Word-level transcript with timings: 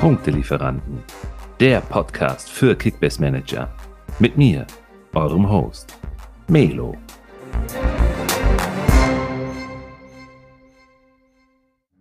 Punktelieferanten, 0.00 1.02
der 1.60 1.82
Podcast 1.82 2.48
für 2.48 2.74
Kickbase 2.74 3.20
Manager. 3.20 3.70
Mit 4.18 4.38
mir, 4.38 4.66
eurem 5.12 5.46
Host, 5.46 5.98
Melo. 6.48 6.96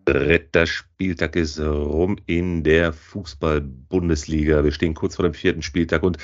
Dritter 0.05 0.65
Spieltag 0.65 1.35
ist 1.35 1.59
rum 1.59 2.15
in 2.25 2.63
der 2.63 2.93
Fußball-Bundesliga. 2.93 4.63
Wir 4.63 4.71
stehen 4.71 4.93
kurz 4.93 5.17
vor 5.17 5.23
dem 5.23 5.33
vierten 5.33 5.61
Spieltag 5.61 6.03
und 6.03 6.17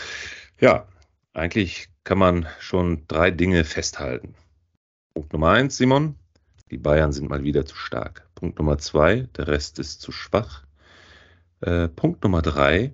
ja, 0.62 0.88
eigentlich 1.34 1.90
kann 2.06 2.20
man 2.20 2.48
schon 2.62 3.04
drei 3.10 3.32
Dinge 3.32 3.66
festhalten. 3.66 4.34
Punkt 5.14 5.34
Nummer 5.34 5.50
eins, 5.50 5.76
Simon, 5.76 6.16
die 6.72 6.78
Bayern 6.78 7.12
sind 7.12 7.30
mal 7.30 7.44
wieder 7.44 7.66
zu 7.66 7.76
stark. 7.76 8.30
Punkt 8.34 8.60
Nummer 8.60 8.78
zwei, 8.78 9.28
der 9.36 9.50
Rest 9.50 9.78
ist 9.78 10.00
zu 10.00 10.14
schwach. 10.14 10.65
Äh, 11.66 11.88
Punkt 11.90 12.24
Nummer 12.24 12.42
drei, 12.42 12.94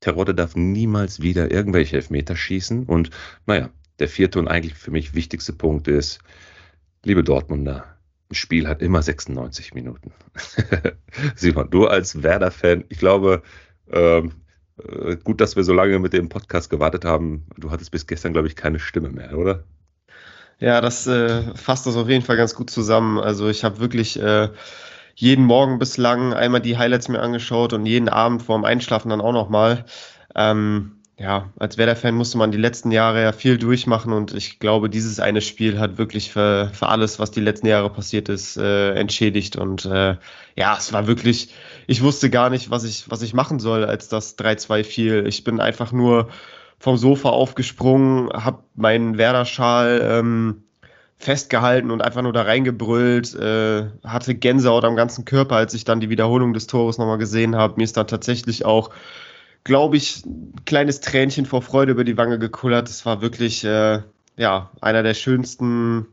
Terodde 0.00 0.34
darf 0.34 0.54
niemals 0.54 1.20
wieder 1.20 1.50
irgendwelche 1.50 1.96
Elfmeter 1.96 2.36
schießen. 2.36 2.86
Und 2.86 3.10
naja, 3.46 3.70
der 3.98 4.08
vierte 4.08 4.38
und 4.38 4.46
eigentlich 4.46 4.74
für 4.74 4.92
mich 4.92 5.14
wichtigste 5.14 5.52
Punkt 5.52 5.88
ist, 5.88 6.20
liebe 7.04 7.24
Dortmunder, 7.24 7.84
ein 8.30 8.34
Spiel 8.34 8.68
hat 8.68 8.82
immer 8.82 9.02
96 9.02 9.74
Minuten. 9.74 10.12
Simon, 11.34 11.70
du 11.70 11.86
als 11.86 12.22
Werder-Fan, 12.22 12.84
ich 12.88 12.98
glaube, 12.98 13.42
ähm, 13.90 14.32
äh, 14.86 15.16
gut, 15.16 15.40
dass 15.40 15.56
wir 15.56 15.64
so 15.64 15.72
lange 15.72 15.98
mit 15.98 16.12
dem 16.12 16.28
Podcast 16.28 16.70
gewartet 16.70 17.04
haben. 17.04 17.46
Du 17.56 17.70
hattest 17.72 17.90
bis 17.90 18.06
gestern, 18.06 18.32
glaube 18.32 18.46
ich, 18.46 18.54
keine 18.54 18.78
Stimme 18.78 19.10
mehr, 19.10 19.36
oder? 19.36 19.64
Ja, 20.60 20.80
das 20.80 21.06
äh, 21.06 21.54
fasst 21.54 21.86
das 21.86 21.96
auf 21.96 22.08
jeden 22.08 22.24
Fall 22.24 22.36
ganz 22.36 22.54
gut 22.54 22.70
zusammen. 22.70 23.18
Also 23.18 23.48
ich 23.48 23.64
habe 23.64 23.80
wirklich 23.80 24.20
äh, 24.20 24.48
jeden 25.18 25.46
Morgen 25.46 25.80
bislang 25.80 26.32
einmal 26.32 26.60
die 26.60 26.78
Highlights 26.78 27.08
mir 27.08 27.18
angeschaut 27.18 27.72
und 27.72 27.86
jeden 27.86 28.08
Abend 28.08 28.40
vorm 28.40 28.64
Einschlafen 28.64 29.08
dann 29.08 29.20
auch 29.20 29.32
nochmal. 29.32 29.84
Ähm, 30.36 30.92
ja, 31.18 31.52
als 31.58 31.76
Werder-Fan 31.76 32.14
musste 32.14 32.38
man 32.38 32.52
die 32.52 32.58
letzten 32.58 32.92
Jahre 32.92 33.22
ja 33.22 33.32
viel 33.32 33.58
durchmachen 33.58 34.12
und 34.12 34.32
ich 34.32 34.60
glaube, 34.60 34.88
dieses 34.88 35.18
eine 35.18 35.40
Spiel 35.40 35.80
hat 35.80 35.98
wirklich 35.98 36.30
für, 36.30 36.70
für 36.72 36.88
alles, 36.88 37.18
was 37.18 37.32
die 37.32 37.40
letzten 37.40 37.66
Jahre 37.66 37.90
passiert 37.90 38.28
ist, 38.28 38.56
äh, 38.58 38.94
entschädigt. 38.94 39.56
Und 39.56 39.86
äh, 39.86 40.14
ja, 40.54 40.76
es 40.78 40.92
war 40.92 41.08
wirklich, 41.08 41.52
ich 41.88 42.00
wusste 42.00 42.30
gar 42.30 42.48
nicht, 42.48 42.70
was 42.70 42.84
ich, 42.84 43.10
was 43.10 43.22
ich 43.22 43.34
machen 43.34 43.58
soll, 43.58 43.84
als 43.84 44.06
das 44.08 44.38
3-2 44.38 44.84
fiel. 44.84 45.26
Ich 45.26 45.42
bin 45.42 45.58
einfach 45.58 45.90
nur 45.90 46.28
vom 46.78 46.96
Sofa 46.96 47.30
aufgesprungen, 47.30 48.30
habe 48.32 48.62
meinen 48.76 49.18
Werder-Schal 49.18 50.00
ähm, 50.00 50.62
festgehalten 51.18 51.90
und 51.90 52.00
einfach 52.00 52.22
nur 52.22 52.32
da 52.32 52.42
reingebrüllt, 52.42 53.34
äh, 53.34 53.86
hatte 54.04 54.34
Gänsehaut 54.34 54.84
am 54.84 54.96
ganzen 54.96 55.24
Körper, 55.24 55.56
als 55.56 55.74
ich 55.74 55.84
dann 55.84 56.00
die 56.00 56.10
Wiederholung 56.10 56.52
des 56.52 56.66
Tores 56.66 56.98
nochmal 56.98 57.18
gesehen 57.18 57.56
habe. 57.56 57.74
Mir 57.76 57.84
ist 57.84 57.96
dann 57.96 58.06
tatsächlich 58.06 58.64
auch 58.64 58.90
glaube 59.68 59.98
ich, 59.98 60.24
ein 60.24 60.54
kleines 60.64 61.00
Tränchen 61.00 61.46
vor 61.46 61.62
Freude 61.62 61.92
über 61.92 62.02
die 62.02 62.16
Wange 62.16 62.38
gekullert. 62.38 62.88
Es 62.88 63.04
war 63.06 63.20
wirklich, 63.20 63.64
äh, 63.64 64.00
ja, 64.36 64.70
einer 64.80 65.02
der 65.02 65.14
schönsten 65.14 66.06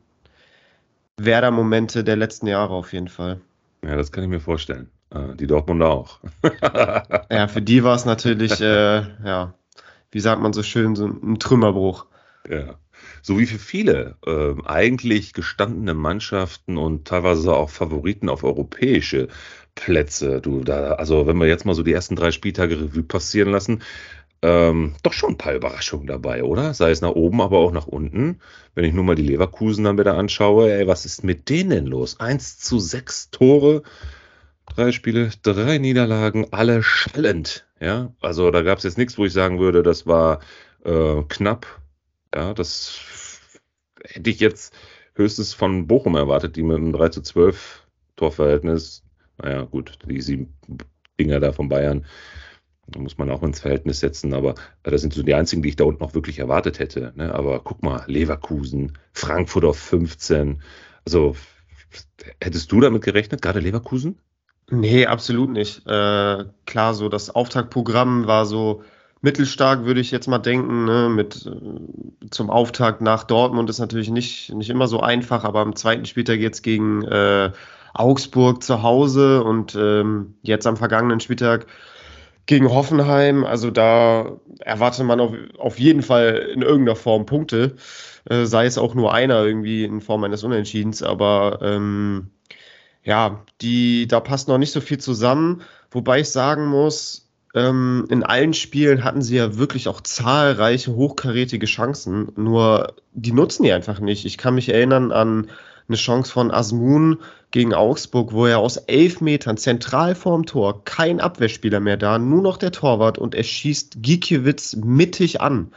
Werder-Momente 1.17 2.03
der 2.03 2.17
letzten 2.17 2.47
Jahre 2.47 2.73
auf 2.73 2.93
jeden 2.93 3.07
Fall. 3.07 3.39
Ja, 3.83 3.95
das 3.95 4.11
kann 4.11 4.23
ich 4.23 4.29
mir 4.29 4.41
vorstellen. 4.41 4.89
Äh, 5.09 5.35
die 5.35 5.47
Dortmunder 5.47 5.89
auch. 5.89 6.19
ja, 7.31 7.47
für 7.47 7.61
die 7.61 7.83
war 7.83 7.95
es 7.95 8.05
natürlich, 8.05 8.59
äh, 8.59 9.03
ja, 9.23 9.53
wie 10.11 10.19
sagt 10.19 10.41
man 10.41 10.51
so 10.51 10.61
schön, 10.61 10.95
so 10.95 11.05
ein 11.05 11.39
Trümmerbruch. 11.39 12.07
Ja. 12.49 12.75
So 13.25 13.39
wie 13.39 13.47
für 13.47 13.57
viele 13.57 14.17
äh, 14.27 14.53
eigentlich 14.67 15.33
gestandene 15.33 15.95
Mannschaften 15.95 16.77
und 16.77 17.07
teilweise 17.07 17.55
auch 17.55 17.71
Favoriten 17.71 18.29
auf 18.29 18.43
europäische 18.43 19.29
Plätze. 19.73 20.41
Du, 20.41 20.63
da, 20.63 20.91
also 20.91 21.25
wenn 21.25 21.37
wir 21.37 21.47
jetzt 21.47 21.65
mal 21.65 21.73
so 21.73 21.81
die 21.81 21.91
ersten 21.91 22.15
drei 22.15 22.29
Spieltage 22.29 22.79
Revue 22.79 23.01
passieren 23.01 23.49
lassen, 23.49 23.81
ähm, 24.43 24.93
doch 25.01 25.13
schon 25.13 25.31
ein 25.31 25.37
paar 25.39 25.55
Überraschungen 25.55 26.05
dabei, 26.05 26.43
oder? 26.43 26.75
Sei 26.75 26.91
es 26.91 27.01
nach 27.01 27.13
oben, 27.15 27.41
aber 27.41 27.57
auch 27.57 27.71
nach 27.71 27.87
unten. 27.87 28.41
Wenn 28.75 28.85
ich 28.85 28.93
nur 28.93 29.03
mal 29.03 29.15
die 29.15 29.23
Leverkusen 29.23 29.85
dann 29.85 29.97
wieder 29.97 30.15
anschaue, 30.15 30.71
ey, 30.71 30.85
was 30.85 31.07
ist 31.07 31.23
mit 31.23 31.49
denen 31.49 31.87
los? 31.87 32.19
1 32.19 32.59
zu 32.59 32.77
6 32.77 33.31
Tore, 33.31 33.81
drei 34.67 34.91
Spiele, 34.91 35.31
drei 35.41 35.79
Niederlagen, 35.79 36.45
alle 36.51 36.83
schallend. 36.83 37.65
Ja, 37.79 38.13
also 38.21 38.51
da 38.51 38.61
gab 38.61 38.77
es 38.77 38.83
jetzt 38.83 38.99
nichts, 38.99 39.17
wo 39.17 39.25
ich 39.25 39.33
sagen 39.33 39.57
würde, 39.57 39.81
das 39.81 40.05
war 40.05 40.41
äh, 40.83 41.23
knapp. 41.27 41.81
Ja, 42.35 42.53
das 42.53 42.99
hätte 44.03 44.29
ich 44.29 44.39
jetzt 44.39 44.73
höchstens 45.15 45.53
von 45.53 45.87
Bochum 45.87 46.15
erwartet, 46.15 46.55
die 46.57 46.63
mit 46.63 46.77
einem 46.77 46.93
3 46.93 47.09
zu 47.09 47.21
12 47.21 47.87
Torverhältnis 48.17 49.05
naja, 49.37 49.63
gut, 49.63 49.99
die 50.05 50.21
sieben 50.21 50.53
Dinger 51.19 51.39
da 51.39 51.51
von 51.51 51.69
Bayern, 51.69 52.05
da 52.87 52.99
muss 52.99 53.17
man 53.17 53.31
auch 53.31 53.43
ins 53.43 53.61
Verhältnis 53.61 53.99
setzen, 53.99 54.33
aber 54.33 54.55
das 54.83 55.01
sind 55.01 55.13
so 55.13 55.23
die 55.23 55.33
einzigen, 55.33 55.63
die 55.63 55.69
ich 55.69 55.75
da 55.75 55.85
unten 55.85 56.03
noch 56.03 56.13
wirklich 56.13 56.39
erwartet 56.39 56.79
hätte. 56.79 57.13
Ne? 57.15 57.33
Aber 57.33 57.59
guck 57.61 57.81
mal, 57.81 58.03
Leverkusen, 58.07 58.97
Frankfurt 59.11 59.65
auf 59.65 59.79
15. 59.79 60.61
Also 61.05 61.35
hättest 62.39 62.71
du 62.71 62.81
damit 62.81 63.03
gerechnet, 63.03 63.41
gerade 63.41 63.59
Leverkusen? 63.59 64.19
Nee, 64.69 65.05
absolut 65.05 65.49
nicht. 65.49 65.85
Äh, 65.87 66.45
klar, 66.65 66.93
so 66.93 67.09
das 67.09 67.29
Auftaktprogramm 67.29 68.27
war 68.27 68.45
so 68.45 68.83
mittelstark, 69.25 69.85
würde 69.85 69.99
ich 69.99 70.11
jetzt 70.11 70.27
mal 70.27 70.37
denken. 70.37 70.85
Ne? 70.85 71.09
Mit, 71.09 71.45
äh, 71.45 72.29
zum 72.29 72.49
Auftakt 72.49 73.01
nach 73.01 73.25
Dortmund 73.25 73.69
ist 73.69 73.79
natürlich 73.79 74.09
nicht, 74.09 74.53
nicht 74.53 74.69
immer 74.69 74.87
so 74.87 75.01
einfach, 75.01 75.43
aber 75.43 75.59
am 75.59 75.75
zweiten 75.75 76.05
Spieltag 76.05 76.39
jetzt 76.39 76.61
gegen 76.61 77.03
äh, 77.03 77.51
Augsburg 77.93 78.63
zu 78.63 78.83
Hause 78.83 79.43
und 79.43 79.75
ähm, 79.75 80.35
jetzt 80.43 80.67
am 80.67 80.77
vergangenen 80.77 81.19
Spieltag 81.19 81.65
gegen 82.45 82.69
Hoffenheim. 82.69 83.43
Also 83.43 83.71
da 83.71 84.37
erwartet 84.59 85.05
man 85.05 85.19
auf, 85.19 85.33
auf 85.57 85.79
jeden 85.79 86.03
Fall 86.03 86.51
in 86.53 86.61
irgendeiner 86.61 86.95
Form 86.95 87.25
Punkte, 87.25 87.75
äh, 88.29 88.45
sei 88.45 88.67
es 88.67 88.77
auch 88.77 88.93
nur 88.93 89.13
einer 89.13 89.43
irgendwie 89.43 89.85
in 89.85 90.01
Form 90.01 90.23
eines 90.23 90.43
Unentschiedens. 90.43 91.01
Aber 91.01 91.59
ähm, 91.63 92.29
ja, 93.03 93.43
die, 93.61 94.07
da 94.07 94.19
passt 94.19 94.47
noch 94.47 94.59
nicht 94.59 94.71
so 94.71 94.81
viel 94.81 94.99
zusammen. 94.99 95.63
Wobei 95.89 96.19
ich 96.19 96.29
sagen 96.29 96.67
muss, 96.67 97.24
ähm, 97.55 98.05
in 98.09 98.23
allen 98.23 98.53
Spielen 98.53 99.03
hatten 99.03 99.21
sie 99.21 99.37
ja 99.37 99.57
wirklich 99.57 99.87
auch 99.87 100.01
zahlreiche 100.01 100.93
hochkarätige 100.93 101.65
Chancen. 101.65 102.31
Nur 102.35 102.93
die 103.13 103.31
nutzen 103.31 103.63
die 103.63 103.71
einfach 103.71 103.99
nicht. 103.99 104.25
Ich 104.25 104.37
kann 104.37 104.55
mich 104.55 104.69
erinnern 104.69 105.11
an 105.13 105.49
eine 105.87 105.97
Chance 105.97 106.31
von 106.31 106.51
Asmun 106.51 107.19
gegen 107.51 107.73
Augsburg, 107.73 108.33
wo 108.33 108.45
er 108.45 108.59
aus 108.59 108.75
elf 108.75 109.21
Metern 109.21 109.55
zentral 109.55 110.15
vorm 110.15 110.45
Tor, 110.45 110.83
kein 110.83 111.21
Abwehrspieler 111.21 111.79
mehr 111.79 111.95
da, 111.95 112.19
nur 112.19 112.41
noch 112.41 112.57
der 112.57 112.71
Torwart 112.71 113.17
und 113.17 113.33
er 113.33 113.43
schießt 113.43 114.01
Gikiewicz 114.01 114.75
mittig 114.75 115.39
an. 115.39 115.71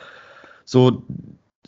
So, 0.64 1.04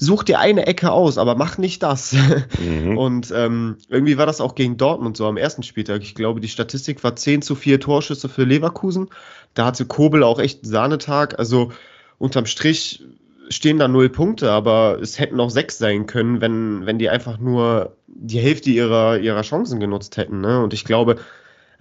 such 0.00 0.24
dir 0.24 0.38
eine 0.38 0.66
Ecke 0.66 0.90
aus, 0.90 1.18
aber 1.18 1.34
mach 1.34 1.58
nicht 1.58 1.82
das. 1.82 2.14
Mhm. 2.58 2.96
Und 2.98 3.32
ähm, 3.34 3.76
irgendwie 3.88 4.18
war 4.18 4.26
das 4.26 4.40
auch 4.40 4.54
gegen 4.54 4.76
Dortmund 4.76 5.16
so 5.16 5.26
am 5.26 5.36
ersten 5.36 5.62
Spieltag. 5.62 6.02
Ich 6.02 6.14
glaube, 6.14 6.40
die 6.40 6.48
Statistik 6.48 7.04
war 7.04 7.16
10 7.16 7.42
zu 7.42 7.54
4 7.54 7.80
Torschüsse 7.80 8.28
für 8.28 8.44
Leverkusen. 8.44 9.08
Da 9.54 9.66
hatte 9.66 9.84
Kobel 9.84 10.22
auch 10.22 10.38
echt 10.38 10.64
einen 10.64 10.72
Sahnetag. 10.72 11.38
Also 11.38 11.72
unterm 12.18 12.46
Strich 12.46 13.04
stehen 13.50 13.78
da 13.78 13.88
null 13.88 14.08
Punkte, 14.08 14.50
aber 14.50 14.98
es 15.00 15.18
hätten 15.18 15.40
auch 15.40 15.50
sechs 15.50 15.78
sein 15.78 16.06
können, 16.06 16.40
wenn, 16.40 16.86
wenn 16.86 16.98
die 16.98 17.10
einfach 17.10 17.38
nur 17.38 17.96
die 18.06 18.38
Hälfte 18.38 18.70
ihrer, 18.70 19.18
ihrer 19.18 19.42
Chancen 19.42 19.80
genutzt 19.80 20.16
hätten. 20.16 20.40
Ne? 20.40 20.62
Und 20.62 20.72
ich 20.72 20.84
glaube, 20.84 21.16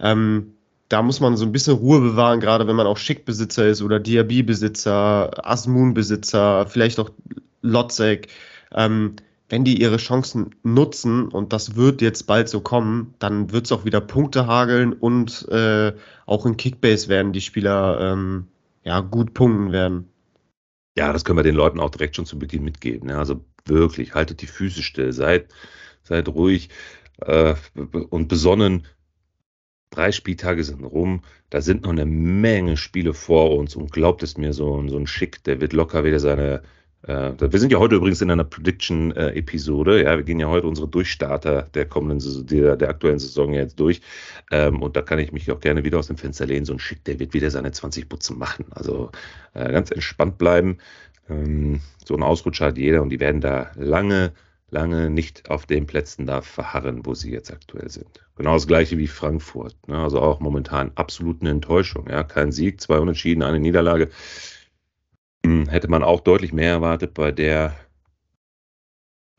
ähm, 0.00 0.54
da 0.88 1.02
muss 1.02 1.20
man 1.20 1.36
so 1.36 1.44
ein 1.44 1.52
bisschen 1.52 1.76
Ruhe 1.76 2.00
bewahren, 2.00 2.40
gerade 2.40 2.66
wenn 2.66 2.74
man 2.74 2.88
auch 2.88 2.96
Schickbesitzer 2.96 3.68
ist 3.68 3.80
oder 3.80 4.00
Diaby-Besitzer, 4.00 5.46
Asmun-Besitzer, 5.48 6.66
vielleicht 6.66 6.98
auch 6.98 7.10
Lotzek. 7.62 8.28
Ähm, 8.72 9.16
wenn 9.50 9.64
die 9.64 9.80
ihre 9.80 9.96
Chancen 9.96 10.54
nutzen, 10.62 11.28
und 11.28 11.52
das 11.52 11.74
wird 11.74 12.02
jetzt 12.02 12.28
bald 12.28 12.48
so 12.48 12.60
kommen, 12.60 13.14
dann 13.18 13.50
wird 13.50 13.66
es 13.66 13.72
auch 13.72 13.84
wieder 13.84 14.00
Punkte 14.00 14.46
hageln 14.46 14.92
und 14.92 15.48
äh, 15.48 15.92
auch 16.24 16.46
in 16.46 16.56
Kickbase 16.56 17.08
werden 17.08 17.32
die 17.32 17.40
Spieler 17.40 18.12
ähm, 18.12 18.46
ja, 18.84 19.00
gut 19.00 19.34
punkten 19.34 19.72
werden. 19.72 20.08
Ja, 20.96 21.12
das 21.12 21.24
können 21.24 21.38
wir 21.38 21.42
den 21.42 21.56
Leuten 21.56 21.80
auch 21.80 21.90
direkt 21.90 22.16
schon 22.16 22.26
zu 22.26 22.38
Beginn 22.38 22.62
mitgeben. 22.62 23.08
Ja. 23.08 23.18
Also 23.18 23.44
wirklich, 23.64 24.14
haltet 24.14 24.40
die 24.40 24.46
Füße 24.46 24.82
still, 24.82 25.12
seid, 25.12 25.48
seid 26.02 26.28
ruhig 26.28 26.68
äh, 27.18 27.54
und 27.74 28.28
besonnen. 28.28 28.86
Drei 29.90 30.12
Spieltage 30.12 30.62
sind 30.62 30.84
rum, 30.84 31.22
da 31.50 31.60
sind 31.60 31.82
noch 31.82 31.90
eine 31.90 32.06
Menge 32.06 32.76
Spiele 32.76 33.12
vor 33.12 33.56
uns 33.58 33.74
und 33.74 33.90
glaubt 33.90 34.22
es 34.22 34.36
mir, 34.36 34.52
so, 34.52 34.86
so 34.86 34.96
ein 34.96 35.08
Schick, 35.08 35.42
der 35.42 35.60
wird 35.60 35.72
locker 35.72 36.04
wieder 36.04 36.20
seine 36.20 36.62
wir 37.02 37.58
sind 37.58 37.72
ja 37.72 37.78
heute 37.78 37.96
übrigens 37.96 38.20
in 38.20 38.30
einer 38.30 38.44
Prediction-Episode. 38.44 40.02
ja, 40.02 40.16
wir 40.16 40.22
gehen 40.22 40.38
ja 40.38 40.48
heute 40.48 40.66
unsere 40.66 40.86
Durchstarter 40.86 41.62
der 41.72 41.86
kommenden 41.86 42.20
Saison, 42.20 42.46
der, 42.46 42.76
der 42.76 42.90
aktuellen 42.90 43.18
Saison 43.18 43.54
jetzt 43.54 43.80
durch. 43.80 44.02
Ähm, 44.50 44.82
und 44.82 44.96
da 44.96 45.02
kann 45.02 45.18
ich 45.18 45.32
mich 45.32 45.50
auch 45.50 45.60
gerne 45.60 45.82
wieder 45.82 45.98
aus 45.98 46.08
dem 46.08 46.18
Fenster 46.18 46.46
lehnen. 46.46 46.66
So 46.66 46.74
ein 46.74 46.78
Schick, 46.78 47.02
der 47.04 47.18
wird 47.18 47.32
wieder 47.32 47.50
seine 47.50 47.72
20 47.72 48.08
Putzen 48.08 48.38
machen. 48.38 48.66
Also 48.70 49.10
äh, 49.54 49.72
ganz 49.72 49.90
entspannt 49.90 50.36
bleiben. 50.36 50.76
Ähm, 51.30 51.80
so 52.04 52.14
ein 52.14 52.22
Ausrutscher 52.22 52.66
hat 52.66 52.78
jeder 52.78 53.00
und 53.02 53.08
die 53.08 53.20
werden 53.20 53.40
da 53.40 53.70
lange, 53.76 54.32
lange 54.70 55.08
nicht 55.08 55.48
auf 55.48 55.64
den 55.64 55.86
Plätzen 55.86 56.26
da 56.26 56.42
verharren, 56.42 57.06
wo 57.06 57.14
sie 57.14 57.30
jetzt 57.30 57.50
aktuell 57.50 57.88
sind. 57.88 58.20
Genau 58.36 58.54
das 58.54 58.66
gleiche 58.66 58.98
wie 58.98 59.06
Frankfurt. 59.06 59.76
Ne? 59.88 59.96
Also 59.98 60.20
auch 60.20 60.40
momentan 60.40 60.92
absolut 60.96 61.40
eine 61.40 61.50
Enttäuschung. 61.50 62.08
Ja? 62.08 62.24
Kein 62.24 62.52
Sieg, 62.52 62.80
zwei 62.80 62.98
Unentschieden, 62.98 63.42
eine 63.42 63.60
Niederlage. 63.60 64.10
Hm, 65.44 65.68
hätte 65.68 65.88
man 65.88 66.02
auch 66.02 66.20
deutlich 66.20 66.52
mehr 66.52 66.70
erwartet 66.70 67.14
bei 67.14 67.32
der 67.32 67.74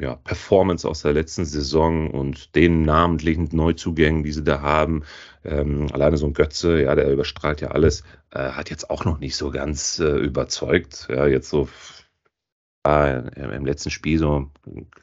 ja, 0.02 0.16
Performance 0.16 0.88
aus 0.88 1.04
der 1.04 1.14
letzten 1.14 1.46
Saison 1.46 2.10
und 2.10 2.56
den 2.56 2.82
namentlichen 2.82 3.50
Neuzugängen, 3.52 4.24
die 4.24 4.32
sie 4.32 4.44
da 4.44 4.62
haben. 4.62 5.04
Ähm, 5.46 5.88
alleine 5.92 6.18
so 6.18 6.26
ein 6.26 6.34
Götze, 6.34 6.82
ja, 6.82 6.96
der 6.96 7.12
überstrahlt 7.12 7.62
ja 7.62 7.70
alles, 7.70 8.04
äh, 8.32 8.52
hat 8.52 8.72
jetzt 8.72 8.90
auch 8.90 9.06
noch 9.06 9.20
nicht 9.20 9.36
so 9.36 9.52
ganz 9.52 10.00
äh, 10.00 10.18
überzeugt. 10.18 11.08
Ja, 11.10 11.28
jetzt 11.28 11.50
so 11.50 11.70
äh, 12.88 13.56
im 13.56 13.66
letzten 13.66 13.92
Spiel 13.92 14.18
so 14.18 14.50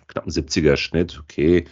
knapp 0.08 0.26
ein 0.26 0.32
70er 0.32 0.76
Schnitt, 0.76 1.18
okay, 1.22 1.66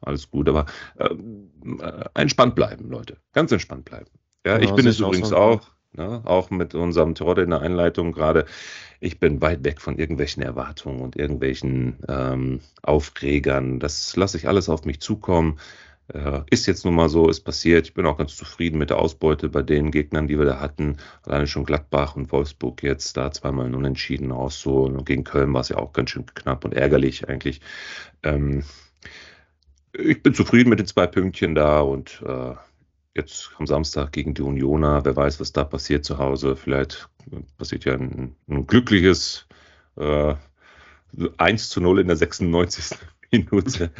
alles 0.00 0.30
gut, 0.30 0.48
aber 0.48 0.64
ähm, 0.98 1.50
äh, 1.80 2.04
entspannt 2.14 2.54
bleiben, 2.54 2.88
Leute. 2.88 3.18
Ganz 3.32 3.52
entspannt 3.52 3.84
bleiben. 3.84 4.06
Ja, 4.46 4.56
ja 4.56 4.62
ich 4.62 4.72
bin 4.72 4.86
es 4.86 4.98
übrigens 4.98 5.34
auch. 5.34 5.60
Ne? 5.92 6.22
Auch 6.24 6.50
mit 6.50 6.74
unserem 6.74 7.14
Terodde 7.14 7.42
in 7.42 7.50
der 7.50 7.62
Einleitung 7.62 8.12
gerade. 8.12 8.46
Ich 9.00 9.18
bin 9.18 9.40
weit 9.40 9.64
weg 9.64 9.80
von 9.80 9.98
irgendwelchen 9.98 10.42
Erwartungen 10.42 11.00
und 11.00 11.16
irgendwelchen 11.16 11.96
ähm, 12.08 12.60
Aufregern. 12.82 13.80
Das 13.80 14.14
lasse 14.16 14.36
ich 14.36 14.46
alles 14.46 14.68
auf 14.68 14.84
mich 14.84 15.00
zukommen. 15.00 15.58
Äh, 16.12 16.42
ist 16.50 16.66
jetzt 16.66 16.84
nun 16.84 16.94
mal 16.94 17.08
so, 17.08 17.28
ist 17.28 17.40
passiert. 17.40 17.86
Ich 17.86 17.94
bin 17.94 18.06
auch 18.06 18.18
ganz 18.18 18.36
zufrieden 18.36 18.78
mit 18.78 18.90
der 18.90 18.98
Ausbeute 18.98 19.48
bei 19.48 19.62
den 19.62 19.90
Gegnern, 19.90 20.28
die 20.28 20.38
wir 20.38 20.44
da 20.44 20.60
hatten. 20.60 20.96
Alleine 21.24 21.46
schon 21.46 21.64
Gladbach 21.64 22.16
und 22.16 22.32
Wolfsburg 22.32 22.82
jetzt 22.82 23.16
da 23.16 23.30
zweimal 23.32 23.74
unentschieden 23.74 24.32
aus. 24.32 24.60
So 24.60 24.86
gegen 25.04 25.24
Köln 25.24 25.52
war 25.54 25.60
es 25.60 25.68
ja 25.70 25.78
auch 25.78 25.92
ganz 25.92 26.10
schön 26.10 26.26
knapp 26.26 26.64
und 26.64 26.74
ärgerlich 26.74 27.28
eigentlich. 27.28 27.60
Ähm, 28.22 28.64
ich 29.92 30.22
bin 30.22 30.34
zufrieden 30.34 30.70
mit 30.70 30.78
den 30.78 30.86
zwei 30.86 31.06
Pünktchen 31.06 31.54
da 31.54 31.80
und 31.80 32.22
äh, 32.24 32.54
jetzt 33.14 33.50
am 33.58 33.66
Samstag 33.66 34.12
gegen 34.12 34.34
die 34.34 34.42
Unioner. 34.42 35.04
Wer 35.04 35.16
weiß, 35.16 35.40
was 35.40 35.52
da 35.52 35.64
passiert 35.64 36.04
zu 36.04 36.18
Hause. 36.18 36.56
Vielleicht 36.56 37.08
passiert 37.58 37.84
ja 37.84 37.94
ein, 37.94 38.34
ein 38.48 38.66
glückliches 38.66 39.46
äh, 39.96 40.34
1 41.38 41.68
zu 41.68 41.80
0 41.80 42.00
in 42.00 42.06
der 42.06 42.16
96. 42.16 42.98
Minute. 43.32 43.92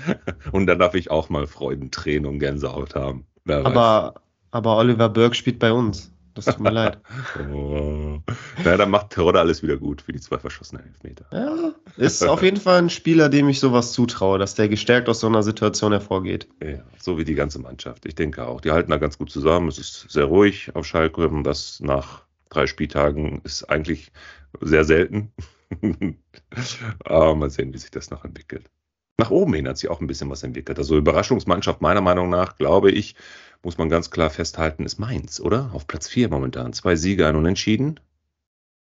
Und 0.50 0.66
dann 0.66 0.80
darf 0.80 0.94
ich 0.94 1.10
auch 1.10 1.28
mal 1.28 1.46
Freudentränen 1.46 2.26
und 2.26 2.40
Gänsehaut 2.40 2.96
haben. 2.96 3.26
aber, 3.46 4.14
aber 4.50 4.76
Oliver 4.76 5.08
Burke 5.08 5.36
spielt 5.36 5.60
bei 5.60 5.72
uns. 5.72 6.12
Das 6.34 6.44
tut 6.44 6.60
mir 6.60 6.70
leid. 6.70 6.98
Oh. 7.52 8.20
Na, 8.64 8.76
dann 8.76 8.90
macht 8.90 9.10
Terodde 9.10 9.40
alles 9.40 9.62
wieder 9.62 9.76
gut 9.76 10.02
für 10.02 10.12
die 10.12 10.20
zwei 10.20 10.38
verschossenen 10.38 10.84
Elfmeter. 10.84 11.24
Ja, 11.32 11.72
ist 11.96 12.22
auf 12.22 12.42
jeden 12.42 12.58
Fall 12.58 12.78
ein 12.78 12.90
Spieler, 12.90 13.28
dem 13.28 13.48
ich 13.48 13.60
sowas 13.60 13.92
zutraue, 13.92 14.38
dass 14.38 14.54
der 14.54 14.68
gestärkt 14.68 15.08
aus 15.08 15.20
so 15.20 15.26
einer 15.26 15.42
Situation 15.42 15.92
hervorgeht. 15.92 16.48
Ja, 16.62 16.82
so 16.98 17.18
wie 17.18 17.24
die 17.24 17.34
ganze 17.34 17.58
Mannschaft. 17.58 18.06
Ich 18.06 18.14
denke 18.14 18.46
auch. 18.46 18.60
Die 18.60 18.70
halten 18.70 18.90
da 18.90 18.98
ganz 18.98 19.18
gut 19.18 19.30
zusammen. 19.30 19.68
Es 19.68 19.78
ist 19.78 20.10
sehr 20.10 20.24
ruhig 20.24 20.74
auf 20.74 20.86
Schalke. 20.86 21.28
Und 21.28 21.44
das 21.44 21.80
nach 21.80 22.22
drei 22.50 22.66
Spieltagen 22.66 23.40
ist 23.44 23.64
eigentlich 23.64 24.12
sehr 24.60 24.84
selten. 24.84 25.32
Aber 27.04 27.34
mal 27.34 27.50
sehen, 27.50 27.72
wie 27.72 27.78
sich 27.78 27.90
das 27.90 28.10
noch 28.10 28.24
entwickelt. 28.24 28.70
Nach 29.18 29.30
oben 29.30 29.54
hin 29.54 29.68
hat 29.68 29.76
sich 29.76 29.90
auch 29.90 30.00
ein 30.00 30.06
bisschen 30.06 30.30
was 30.30 30.42
entwickelt. 30.42 30.78
Also 30.78 30.96
Überraschungsmannschaft 30.96 31.82
meiner 31.82 32.00
Meinung 32.00 32.30
nach, 32.30 32.56
glaube 32.56 32.90
ich, 32.90 33.14
muss 33.62 33.78
man 33.78 33.88
ganz 33.88 34.10
klar 34.10 34.30
festhalten, 34.30 34.84
ist 34.84 34.98
Mainz, 34.98 35.40
oder? 35.40 35.70
Auf 35.72 35.86
Platz 35.86 36.08
4 36.08 36.28
momentan. 36.30 36.72
Zwei 36.72 36.96
Siege, 36.96 37.26
ein 37.26 37.36
Unentschieden. 37.36 38.00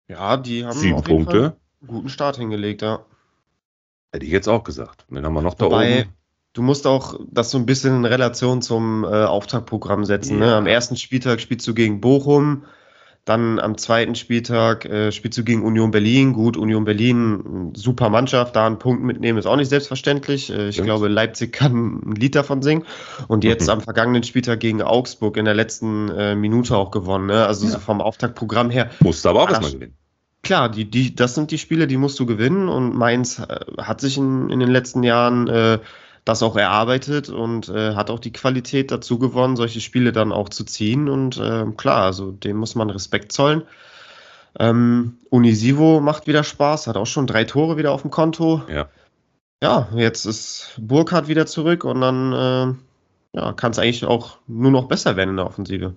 Ja, 0.08 0.36
die 0.36 0.64
haben 0.64 0.78
sieben 0.78 1.02
Punkte. 1.02 1.56
einen 1.80 1.88
guten 1.88 2.08
Start 2.08 2.36
hingelegt, 2.36 2.82
ja. 2.82 3.04
Hätte 4.12 4.24
ich 4.24 4.32
jetzt 4.32 4.48
auch 4.48 4.64
gesagt. 4.64 5.04
Wen 5.08 5.24
haben 5.24 5.34
wir 5.34 5.42
noch 5.42 5.54
da 5.54 5.66
Wobei, 5.66 6.02
oben? 6.02 6.12
Du 6.52 6.62
musst 6.62 6.86
auch 6.86 7.18
das 7.30 7.50
so 7.50 7.58
ein 7.58 7.66
bisschen 7.66 7.96
in 7.96 8.04
Relation 8.04 8.62
zum 8.62 9.04
äh, 9.04 9.08
Auftaktprogramm 9.08 10.04
setzen. 10.04 10.38
Ne? 10.38 10.46
Ja. 10.46 10.50
Ne? 10.52 10.56
Am 10.56 10.66
ersten 10.66 10.96
Spieltag 10.96 11.40
spielst 11.40 11.66
du 11.66 11.74
gegen 11.74 12.00
Bochum, 12.00 12.64
dann 13.26 13.58
am 13.58 13.76
zweiten 13.76 14.14
Spieltag 14.14 14.84
äh, 14.84 15.10
spielst 15.10 15.36
du 15.36 15.42
gegen 15.42 15.64
Union 15.64 15.90
Berlin. 15.90 16.32
Gut, 16.32 16.56
Union 16.56 16.84
Berlin, 16.84 17.72
super 17.74 18.08
Mannschaft, 18.08 18.54
da 18.54 18.66
einen 18.66 18.78
Punkt 18.78 19.02
mitnehmen 19.02 19.36
ist 19.36 19.46
auch 19.46 19.56
nicht 19.56 19.68
selbstverständlich. 19.68 20.48
Äh, 20.48 20.68
ich 20.68 20.76
Stimmt. 20.76 20.86
glaube, 20.86 21.08
Leipzig 21.08 21.52
kann 21.52 22.02
ein 22.06 22.14
Lied 22.14 22.36
davon 22.36 22.62
singen. 22.62 22.84
Und 23.26 23.42
jetzt 23.42 23.64
mhm. 23.64 23.72
am 23.72 23.80
vergangenen 23.80 24.22
Spieltag 24.22 24.60
gegen 24.60 24.80
Augsburg 24.80 25.36
in 25.38 25.44
der 25.44 25.54
letzten 25.54 26.08
äh, 26.10 26.36
Minute 26.36 26.76
auch 26.76 26.92
gewonnen. 26.92 27.26
Ne? 27.26 27.44
Also 27.44 27.66
ja. 27.66 27.72
so 27.72 27.78
vom 27.80 28.00
Auftaktprogramm 28.00 28.70
her. 28.70 28.90
Musst 29.00 29.24
du 29.24 29.28
aber 29.28 29.42
auch 29.42 29.50
erstmal 29.50 29.72
gewinnen. 29.72 29.94
Klar, 30.44 30.68
die, 30.68 30.88
die, 30.88 31.12
das 31.12 31.34
sind 31.34 31.50
die 31.50 31.58
Spiele, 31.58 31.88
die 31.88 31.96
musst 31.96 32.20
du 32.20 32.26
gewinnen. 32.26 32.68
Und 32.68 32.94
Mainz 32.94 33.40
äh, 33.40 33.58
hat 33.78 34.00
sich 34.00 34.18
in, 34.18 34.50
in 34.50 34.60
den 34.60 34.70
letzten 34.70 35.02
Jahren 35.02 35.48
äh, 35.48 35.80
das 36.26 36.42
auch 36.42 36.56
erarbeitet 36.56 37.28
und 37.28 37.68
äh, 37.68 37.94
hat 37.94 38.10
auch 38.10 38.18
die 38.18 38.32
Qualität 38.32 38.90
dazu 38.90 39.18
gewonnen, 39.18 39.54
solche 39.54 39.80
Spiele 39.80 40.10
dann 40.10 40.32
auch 40.32 40.48
zu 40.48 40.64
ziehen. 40.64 41.08
Und 41.08 41.38
äh, 41.38 41.64
klar, 41.76 42.02
also 42.02 42.32
dem 42.32 42.56
muss 42.56 42.74
man 42.74 42.90
Respekt 42.90 43.30
zollen. 43.30 43.62
Ähm, 44.58 45.18
Unisivo 45.30 46.00
macht 46.00 46.26
wieder 46.26 46.42
Spaß, 46.42 46.88
hat 46.88 46.96
auch 46.96 47.06
schon 47.06 47.28
drei 47.28 47.44
Tore 47.44 47.76
wieder 47.76 47.92
auf 47.92 48.02
dem 48.02 48.10
Konto. 48.10 48.62
Ja. 48.68 48.88
Ja, 49.62 49.88
jetzt 49.94 50.26
ist 50.26 50.74
Burkhardt 50.78 51.28
wieder 51.28 51.46
zurück 51.46 51.84
und 51.84 52.00
dann 52.00 52.32
äh, 52.32 53.38
ja, 53.38 53.52
kann 53.52 53.70
es 53.70 53.78
eigentlich 53.78 54.04
auch 54.04 54.38
nur 54.48 54.72
noch 54.72 54.88
besser 54.88 55.16
werden 55.16 55.30
in 55.30 55.36
der 55.36 55.46
Offensive. 55.46 55.94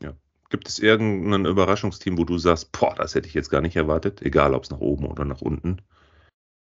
Ja. 0.00 0.12
Gibt 0.50 0.68
es 0.68 0.78
irgendein 0.78 1.46
Überraschungsteam, 1.46 2.16
wo 2.16 2.24
du 2.24 2.38
sagst, 2.38 2.70
boah, 2.70 2.94
das 2.94 3.16
hätte 3.16 3.26
ich 3.26 3.34
jetzt 3.34 3.50
gar 3.50 3.60
nicht 3.60 3.74
erwartet, 3.74 4.22
egal 4.22 4.54
ob 4.54 4.62
es 4.62 4.70
nach 4.70 4.78
oben 4.78 5.06
oder 5.06 5.24
nach 5.24 5.40
unten 5.40 5.78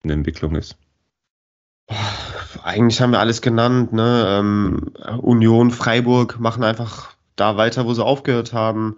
in 0.02 0.08
der 0.08 0.16
Entwicklung 0.16 0.56
ist? 0.56 0.78
Eigentlich 2.62 3.00
haben 3.00 3.12
wir 3.12 3.20
alles 3.20 3.42
genannt. 3.42 3.92
Ne? 3.92 4.24
Ähm, 4.26 4.92
Union, 5.20 5.70
Freiburg 5.70 6.40
machen 6.40 6.64
einfach 6.64 7.14
da 7.36 7.56
weiter, 7.56 7.86
wo 7.86 7.94
sie 7.94 8.04
aufgehört 8.04 8.52
haben. 8.52 8.96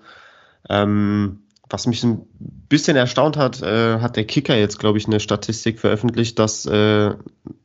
Ähm, 0.68 1.40
was 1.68 1.86
mich 1.86 2.04
ein 2.04 2.26
bisschen 2.68 2.96
erstaunt 2.96 3.36
hat, 3.36 3.60
äh, 3.62 3.98
hat 4.00 4.16
der 4.16 4.24
Kicker 4.24 4.56
jetzt, 4.56 4.78
glaube 4.78 4.98
ich, 4.98 5.06
eine 5.06 5.18
Statistik 5.18 5.80
veröffentlicht, 5.80 6.38
dass 6.38 6.64
äh, 6.66 7.14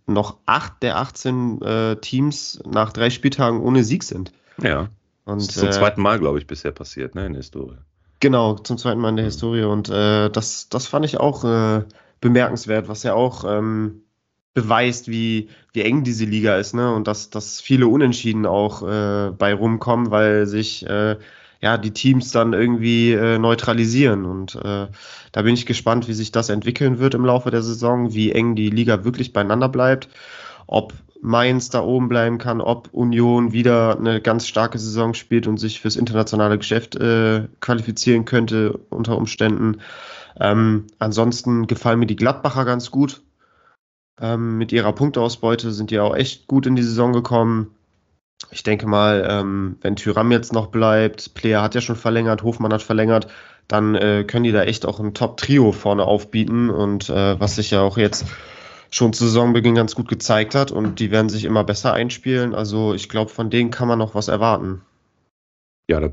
noch 0.08 0.38
acht 0.46 0.82
der 0.82 0.98
18 0.98 1.62
äh, 1.62 1.96
Teams 1.98 2.62
nach 2.66 2.92
drei 2.94 3.10
Spieltagen 3.10 3.62
ohne 3.62 3.84
Sieg 3.84 4.04
sind. 4.04 4.32
Ja. 4.62 4.90
Und, 5.26 5.42
das 5.42 5.50
ist 5.50 5.60
zum 5.60 5.70
äh, 5.70 5.72
zweiten 5.72 6.02
Mal, 6.02 6.20
glaube 6.20 6.40
ich, 6.40 6.48
bisher 6.48 6.72
passiert, 6.72 7.14
ne, 7.14 7.28
in 7.28 7.34
der 7.34 7.42
Historie. 7.42 7.78
Genau, 8.20 8.56
zum 8.56 8.78
zweiten 8.78 9.00
Mal 9.00 9.10
in 9.10 9.18
der 9.18 9.26
mhm. 9.26 9.30
Historie. 9.30 9.64
Und 9.64 9.90
äh, 9.90 10.30
das, 10.30 10.70
das 10.70 10.88
fand 10.88 11.06
ich 11.06 11.20
auch 11.20 11.44
äh, 11.44 11.84
bemerkenswert, 12.22 12.88
was 12.88 13.04
ja 13.04 13.14
auch 13.14 13.44
ähm, 13.46 14.02
beweist, 14.54 15.08
wie, 15.08 15.50
wie 15.74 15.82
eng 15.82 16.04
diese 16.04 16.26
Liga 16.26 16.58
ist, 16.58 16.74
ne? 16.74 16.94
Und 16.94 17.08
dass, 17.08 17.30
dass 17.30 17.62
viele 17.62 17.88
Unentschieden 17.88 18.46
auch 18.46 18.82
äh, 18.84 19.32
bei 19.32 19.54
rumkommen, 19.54 20.12
weil 20.12 20.46
sich 20.46 20.86
äh, 20.88 21.18
ja 21.62 21.78
die 21.78 21.92
Teams 21.92 22.32
dann 22.32 22.54
irgendwie 22.54 23.14
äh, 23.14 23.38
neutralisieren. 23.38 24.26
Und 24.26 24.56
äh, 24.56 24.88
da 25.32 25.42
bin 25.42 25.54
ich 25.54 25.66
gespannt, 25.66 26.08
wie 26.08 26.14
sich 26.14 26.32
das 26.32 26.50
entwickeln 26.50 27.00
wird 27.00 27.14
im 27.14 27.26
Laufe 27.26 27.52
der 27.52 27.62
Saison, 27.64 28.14
wie 28.14 28.32
eng 28.32 28.56
die 28.56 28.70
Liga 28.70 29.06
wirklich 29.06 29.32
beieinander 29.32 29.70
bleibt, 29.70 30.10
ob 30.68 30.94
Mainz 31.22 31.70
da 31.70 31.84
oben 31.84 32.10
bleiben 32.10 32.40
kann, 32.40 32.62
ob 32.62 32.90
Union 32.92 33.54
wieder 33.54 33.98
eine 33.98 34.22
ganz 34.22 34.48
starke 34.48 34.80
Saison 34.80 35.14
spielt 35.14 35.48
und 35.48 35.58
sich 35.60 35.80
fürs 35.80 35.96
internationale 35.96 36.58
Geschäft 36.58 36.96
äh, 36.96 37.48
qualifizieren 37.60 38.26
könnte 38.26 38.80
unter 38.90 39.18
Umständen. 39.18 39.82
Ähm, 40.40 40.88
ansonsten 40.98 41.68
gefallen 41.68 42.00
mir 42.00 42.08
die 42.08 42.16
Gladbacher 42.16 42.66
ganz 42.66 42.90
gut 42.90 43.22
ähm, 44.22 44.58
mit 44.58 44.72
ihrer 44.72 44.94
Punkteausbeute 44.94 45.72
sind 45.72 45.92
die 45.92 46.00
auch 46.00 46.16
echt 46.16 46.48
gut 46.48 46.66
in 46.68 46.76
die 46.76 46.84
Saison 46.84 47.12
gekommen. 47.12 47.76
Ich 48.52 48.64
denke 48.64 48.88
mal, 48.88 49.28
ähm, 49.30 49.78
wenn 49.82 49.96
Tyram 49.96 50.32
jetzt 50.32 50.54
noch 50.54 50.68
bleibt, 50.68 51.34
Player 51.34 51.62
hat 51.62 51.76
ja 51.76 51.82
schon 51.82 51.96
verlängert, 51.96 52.44
Hofmann 52.44 52.74
hat 52.74 52.82
verlängert, 52.82 53.28
dann 53.68 53.96
äh, 53.96 54.24
können 54.26 54.44
die 54.44 54.52
da 54.52 54.64
echt 54.64 54.86
auch 54.86 55.00
ein 55.00 55.14
Top-Trio 55.14 55.72
vorne 55.72 56.06
aufbieten 56.06 56.70
und 56.70 57.10
äh, 57.10 57.40
was 57.40 57.56
sich 57.56 57.72
ja 57.72 57.82
auch 57.82 57.98
jetzt 57.98 58.26
schon 58.90 59.14
zu 59.14 59.26
Saisonbeginn 59.26 59.76
ganz 59.76 59.96
gut 59.96 60.08
gezeigt 60.08 60.54
hat 60.54 60.72
und 60.72 61.00
die 61.00 61.12
werden 61.12 61.30
sich 61.30 61.46
immer 61.46 61.64
besser 61.64 61.94
einspielen. 61.94 62.54
Also 62.54 62.94
ich 62.94 63.10
glaube, 63.10 63.32
von 63.32 63.50
denen 63.50 63.72
kann 63.72 63.88
man 63.88 64.00
noch 64.00 64.16
was 64.16 64.28
erwarten. 64.28 64.82
Ja, 65.88 66.00
da 66.00 66.10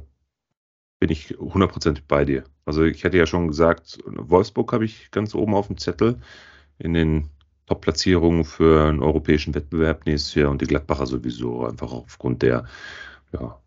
bin 1.01 1.11
ich 1.11 1.37
hundertprozentig 1.39 2.05
bei 2.07 2.25
dir. 2.25 2.45
Also 2.65 2.85
ich 2.85 3.03
hätte 3.05 3.19
ja 3.19 3.27
schon 3.27 3.49
gesagt, 3.49 3.99
Wolfsburg 4.05 4.73
habe 4.73 4.85
ich 4.85 5.11
ganz 5.11 5.35
oben 5.35 5.55
auf 5.55 5.67
dem 5.67 5.79
Zettel 5.79 6.21
in 6.79 6.95
den 6.95 7.31
Top-Platzierungen 7.69 8.45
für 8.45 8.87
einen 8.89 9.03
europäischen 9.03 9.55
Wettbewerb 9.55 10.07
nächstes 10.07 10.35
Jahr 10.35 10.51
und 10.51 10.63
die 10.63 10.67
Gladbacher 10.67 11.07
sowieso, 11.07 11.67
einfach 11.67 11.93
aufgrund 11.93 12.43
der 12.43 12.65
ja, 13.33 13.61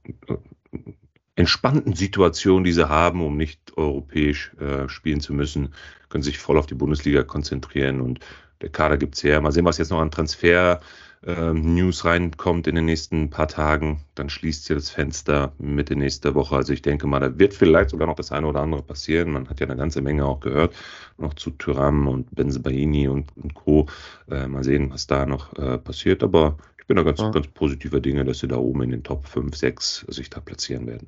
entspannten 1.36 1.94
Situation, 1.94 2.64
die 2.64 2.72
sie 2.72 2.90
haben, 2.90 3.24
um 3.24 3.38
nicht 3.38 3.78
europäisch 3.78 4.54
äh, 4.60 4.90
spielen 4.90 5.22
zu 5.22 5.34
müssen, 5.34 5.74
können 6.10 6.24
sich 6.24 6.40
voll 6.40 6.58
auf 6.58 6.66
die 6.66 6.76
Bundesliga 6.76 7.24
konzentrieren 7.24 8.02
und 8.02 8.20
der 8.62 8.70
Kader 8.70 8.98
gibt 8.98 9.16
es 9.16 9.24
her. 9.24 9.40
Mal 9.42 9.52
sehen, 9.52 9.66
was 9.66 9.78
jetzt 9.78 9.92
noch 9.92 10.00
an 10.00 10.12
Transfer 10.12 10.82
ähm, 11.26 11.76
News 11.76 12.04
reinkommt 12.04 12.68
in 12.68 12.76
den 12.76 12.86
nächsten 12.86 13.30
paar 13.30 13.48
Tagen, 13.48 14.04
dann 14.16 14.30
schließt 14.30 14.66
sich 14.66 14.76
das 14.76 14.90
Fenster 14.90 15.54
Mitte 15.60 15.96
nächster 15.96 16.34
Woche. 16.34 16.56
Also 16.56 16.74
ich 16.74 16.82
denke 16.82 17.06
mal, 17.06 17.20
da 17.20 17.38
wird 17.38 17.54
vielleicht 17.54 17.92
sogar 17.92 18.08
noch 18.08 18.16
das 18.16 18.32
eine 18.32 18.48
oder 18.48 18.62
andere 18.62 18.82
passieren. 18.82 19.32
Man 19.32 19.48
hat 19.50 19.60
ja 19.60 19.68
eine 19.68 19.76
ganze 19.76 20.02
Menge 20.02 20.26
auch 20.26 20.40
gehört, 20.40 20.74
noch 21.18 21.36
zu 21.36 21.52
Tyram 21.52 22.08
und 22.08 22.34
Benzebaini 22.34 23.08
und, 23.08 23.28
und 23.38 23.54
Co. 23.54 23.86
Äh, 24.30 24.48
mal 24.48 24.64
sehen, 24.64 24.92
was 24.92 25.06
da 25.06 25.26
noch 25.26 25.56
äh, 25.58 25.78
passiert. 25.78 26.24
Aber 26.24 26.58
ich 26.80 26.88
bin 26.88 26.98
da 26.98 27.04
ganz, 27.04 27.20
ja. 27.20 27.30
ganz 27.30 27.48
positiver 27.48 28.00
Dinge, 28.00 28.26
dass 28.26 28.40
sie 28.40 28.48
da 28.48 28.58
oben 28.58 28.82
in 28.82 28.90
den 28.90 29.04
Top 29.04 29.28
5, 29.28 29.56
6 29.56 30.06
sich 30.08 30.30
da 30.32 30.40
platzieren 30.40 30.88
werden. 30.88 31.08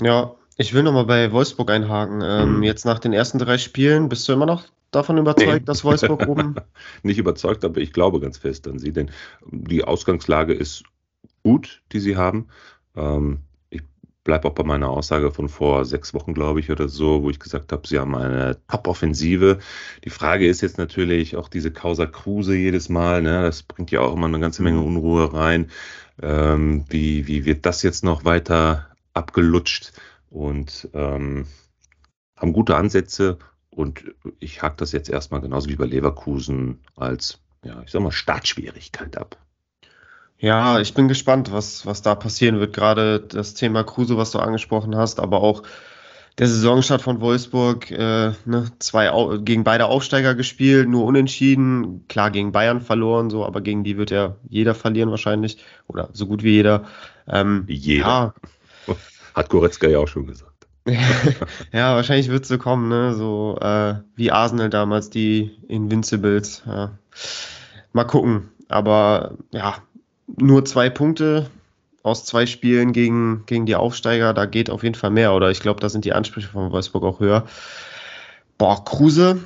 Ja, 0.00 0.34
ich 0.56 0.72
will 0.72 0.82
nochmal 0.82 1.04
bei 1.04 1.32
Wolfsburg 1.32 1.70
einhaken. 1.70 2.22
Ähm, 2.24 2.56
mhm. 2.56 2.62
Jetzt 2.62 2.86
nach 2.86 2.98
den 2.98 3.12
ersten 3.12 3.38
drei 3.38 3.58
Spielen, 3.58 4.08
bist 4.08 4.26
du 4.26 4.32
immer 4.32 4.46
noch 4.46 4.64
davon 4.90 5.18
überzeugt, 5.18 5.60
nee. 5.60 5.64
dass 5.64 5.84
Wolfsburg 5.84 6.26
oben. 6.26 6.54
Nicht 7.02 7.18
überzeugt, 7.18 7.64
aber 7.64 7.80
ich 7.80 7.92
glaube 7.92 8.20
ganz 8.20 8.38
fest 8.38 8.66
an 8.68 8.78
sie, 8.78 8.92
denn 8.92 9.10
die 9.46 9.84
Ausgangslage 9.84 10.52
ist 10.52 10.84
gut, 11.42 11.82
die 11.92 12.00
sie 12.00 12.16
haben. 12.16 12.48
Ähm, 12.96 13.40
ich 13.70 13.82
bleibe 14.24 14.48
auch 14.48 14.54
bei 14.54 14.64
meiner 14.64 14.90
Aussage 14.90 15.30
von 15.30 15.48
vor 15.48 15.84
sechs 15.84 16.12
Wochen, 16.12 16.34
glaube 16.34 16.60
ich, 16.60 16.70
oder 16.70 16.88
so, 16.88 17.22
wo 17.22 17.30
ich 17.30 17.38
gesagt 17.38 17.72
habe, 17.72 17.86
sie 17.86 17.98
haben 17.98 18.14
eine 18.14 18.58
Top-Offensive. 18.68 19.58
Die 20.04 20.10
Frage 20.10 20.46
ist 20.46 20.60
jetzt 20.60 20.78
natürlich 20.78 21.36
auch 21.36 21.48
diese 21.48 21.70
Causa 21.70 22.06
Kruse 22.06 22.56
jedes 22.56 22.88
Mal. 22.88 23.22
Ne? 23.22 23.42
Das 23.42 23.62
bringt 23.62 23.90
ja 23.90 24.00
auch 24.00 24.14
immer 24.14 24.26
eine 24.26 24.40
ganze 24.40 24.62
Menge. 24.62 24.80
Unruhe 24.80 25.32
rein. 25.32 25.70
Ähm, 26.22 26.84
wie, 26.88 27.26
wie 27.26 27.44
wird 27.44 27.64
das 27.64 27.82
jetzt 27.82 28.04
noch 28.04 28.24
weiter 28.24 28.88
abgelutscht? 29.14 29.92
Und 30.28 30.88
ähm, 30.94 31.46
haben 32.36 32.52
gute 32.52 32.76
Ansätze 32.76 33.38
und 33.70 34.04
ich 34.38 34.62
hack 34.62 34.76
das 34.78 34.92
jetzt 34.92 35.08
erstmal 35.08 35.40
genauso 35.40 35.68
wie 35.68 35.76
bei 35.76 35.86
Leverkusen 35.86 36.80
als, 36.96 37.38
ja, 37.64 37.82
ich 37.84 37.90
sag 37.90 38.02
mal, 38.02 38.10
Startschwierigkeit 38.10 39.16
ab. 39.16 39.36
Ja, 40.38 40.80
ich 40.80 40.94
bin 40.94 41.08
gespannt, 41.08 41.52
was, 41.52 41.84
was 41.84 42.00
da 42.00 42.14
passieren 42.14 42.60
wird. 42.60 42.74
Gerade 42.74 43.20
das 43.20 43.54
Thema 43.54 43.84
Kruse, 43.84 44.16
was 44.16 44.30
du 44.30 44.38
angesprochen 44.38 44.96
hast, 44.96 45.20
aber 45.20 45.42
auch 45.42 45.62
der 46.38 46.48
Saisonstart 46.48 47.02
von 47.02 47.20
Wolfsburg, 47.20 47.90
äh, 47.90 48.32
ne, 48.46 48.72
zwei 48.78 49.10
gegen 49.42 49.64
beide 49.64 49.86
Aufsteiger 49.86 50.34
gespielt, 50.34 50.88
nur 50.88 51.04
unentschieden, 51.04 52.06
klar 52.08 52.30
gegen 52.30 52.52
Bayern 52.52 52.80
verloren, 52.80 53.28
so, 53.28 53.44
aber 53.44 53.60
gegen 53.60 53.84
die 53.84 53.98
wird 53.98 54.10
ja 54.10 54.36
jeder 54.48 54.74
verlieren 54.74 55.10
wahrscheinlich 55.10 55.62
oder 55.86 56.08
so 56.14 56.26
gut 56.26 56.42
wie 56.42 56.52
jeder. 56.52 56.86
Ähm, 57.28 57.64
jeder. 57.68 58.34
Ja. 58.86 58.96
Hat 59.34 59.50
Goretzka 59.50 59.88
ja 59.88 59.98
auch 59.98 60.08
schon 60.08 60.26
gesagt. 60.26 60.49
ja, 61.72 61.94
wahrscheinlich 61.94 62.28
wird 62.28 62.42
es 62.42 62.48
so 62.48 62.58
kommen, 62.58 62.88
ne? 62.88 63.14
So 63.14 63.58
äh, 63.60 63.94
wie 64.16 64.30
Arsenal 64.30 64.70
damals, 64.70 65.10
die 65.10 65.50
Invincibles. 65.68 66.62
Ja. 66.66 66.92
Mal 67.92 68.04
gucken. 68.04 68.48
Aber 68.68 69.36
ja, 69.50 69.76
nur 70.26 70.64
zwei 70.64 70.90
Punkte 70.90 71.50
aus 72.02 72.24
zwei 72.24 72.46
Spielen 72.46 72.92
gegen, 72.92 73.44
gegen 73.46 73.66
die 73.66 73.76
Aufsteiger, 73.76 74.32
da 74.32 74.46
geht 74.46 74.70
auf 74.70 74.82
jeden 74.82 74.94
Fall 74.94 75.10
mehr. 75.10 75.34
Oder 75.34 75.50
ich 75.50 75.60
glaube, 75.60 75.80
da 75.80 75.88
sind 75.88 76.04
die 76.04 76.12
Ansprüche 76.12 76.48
von 76.48 76.72
Wolfsburg 76.72 77.04
auch 77.04 77.20
höher. 77.20 77.44
Boah, 78.56 78.84
Kruse, 78.84 79.40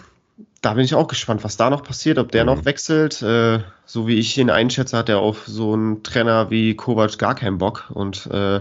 da 0.60 0.74
bin 0.74 0.84
ich 0.84 0.94
auch 0.94 1.08
gespannt, 1.08 1.44
was 1.44 1.56
da 1.56 1.70
noch 1.70 1.82
passiert, 1.82 2.18
ob 2.18 2.32
der 2.32 2.44
mhm. 2.44 2.50
noch 2.50 2.64
wechselt. 2.64 3.22
Äh, 3.22 3.60
so 3.86 4.06
wie 4.06 4.18
ich 4.18 4.38
ihn 4.38 4.50
einschätze, 4.50 4.96
hat 4.96 5.08
er 5.08 5.18
auf 5.18 5.44
so 5.46 5.72
einen 5.72 6.02
Trainer 6.02 6.50
wie 6.50 6.74
Kovac 6.74 7.18
gar 7.18 7.34
keinen 7.34 7.58
Bock. 7.58 7.90
Und 7.92 8.26
äh, 8.26 8.60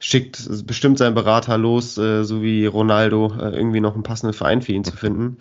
schickt 0.00 0.66
bestimmt 0.66 0.98
seinen 0.98 1.14
Berater 1.14 1.58
los, 1.58 1.96
äh, 1.98 2.24
so 2.24 2.42
wie 2.42 2.66
Ronaldo, 2.66 3.32
äh, 3.38 3.54
irgendwie 3.54 3.80
noch 3.80 3.94
einen 3.94 4.02
passenden 4.02 4.34
Verein 4.34 4.62
für 4.62 4.72
ihn 4.72 4.82
zu 4.82 4.96
finden. 4.96 5.38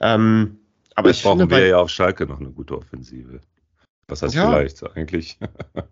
Ähm, 0.00 0.58
aber 0.94 1.08
Jetzt 1.08 1.18
ich 1.18 1.22
brauchen 1.24 1.40
finde, 1.40 1.56
wir 1.56 1.66
ja 1.66 1.78
auf 1.78 1.90
Schalke 1.90 2.26
noch 2.26 2.40
eine 2.40 2.50
gute 2.50 2.78
Offensive. 2.78 3.40
Was 4.08 4.22
heißt 4.22 4.34
ja. 4.34 4.48
vielleicht 4.48 4.96
eigentlich? 4.96 5.38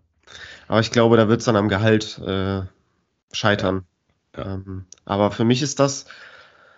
aber 0.67 0.79
ich 0.79 0.91
glaube, 0.91 1.17
da 1.17 1.27
wird 1.27 1.41
es 1.41 1.45
dann 1.45 1.55
am 1.55 1.69
Gehalt 1.69 2.17
äh, 2.19 2.61
scheitern. 3.33 3.83
Ja. 4.35 4.43
Ja. 4.43 4.53
Ähm, 4.53 4.85
aber 5.03 5.31
für 5.31 5.43
mich 5.43 5.61
ist 5.61 5.79
das 5.79 6.05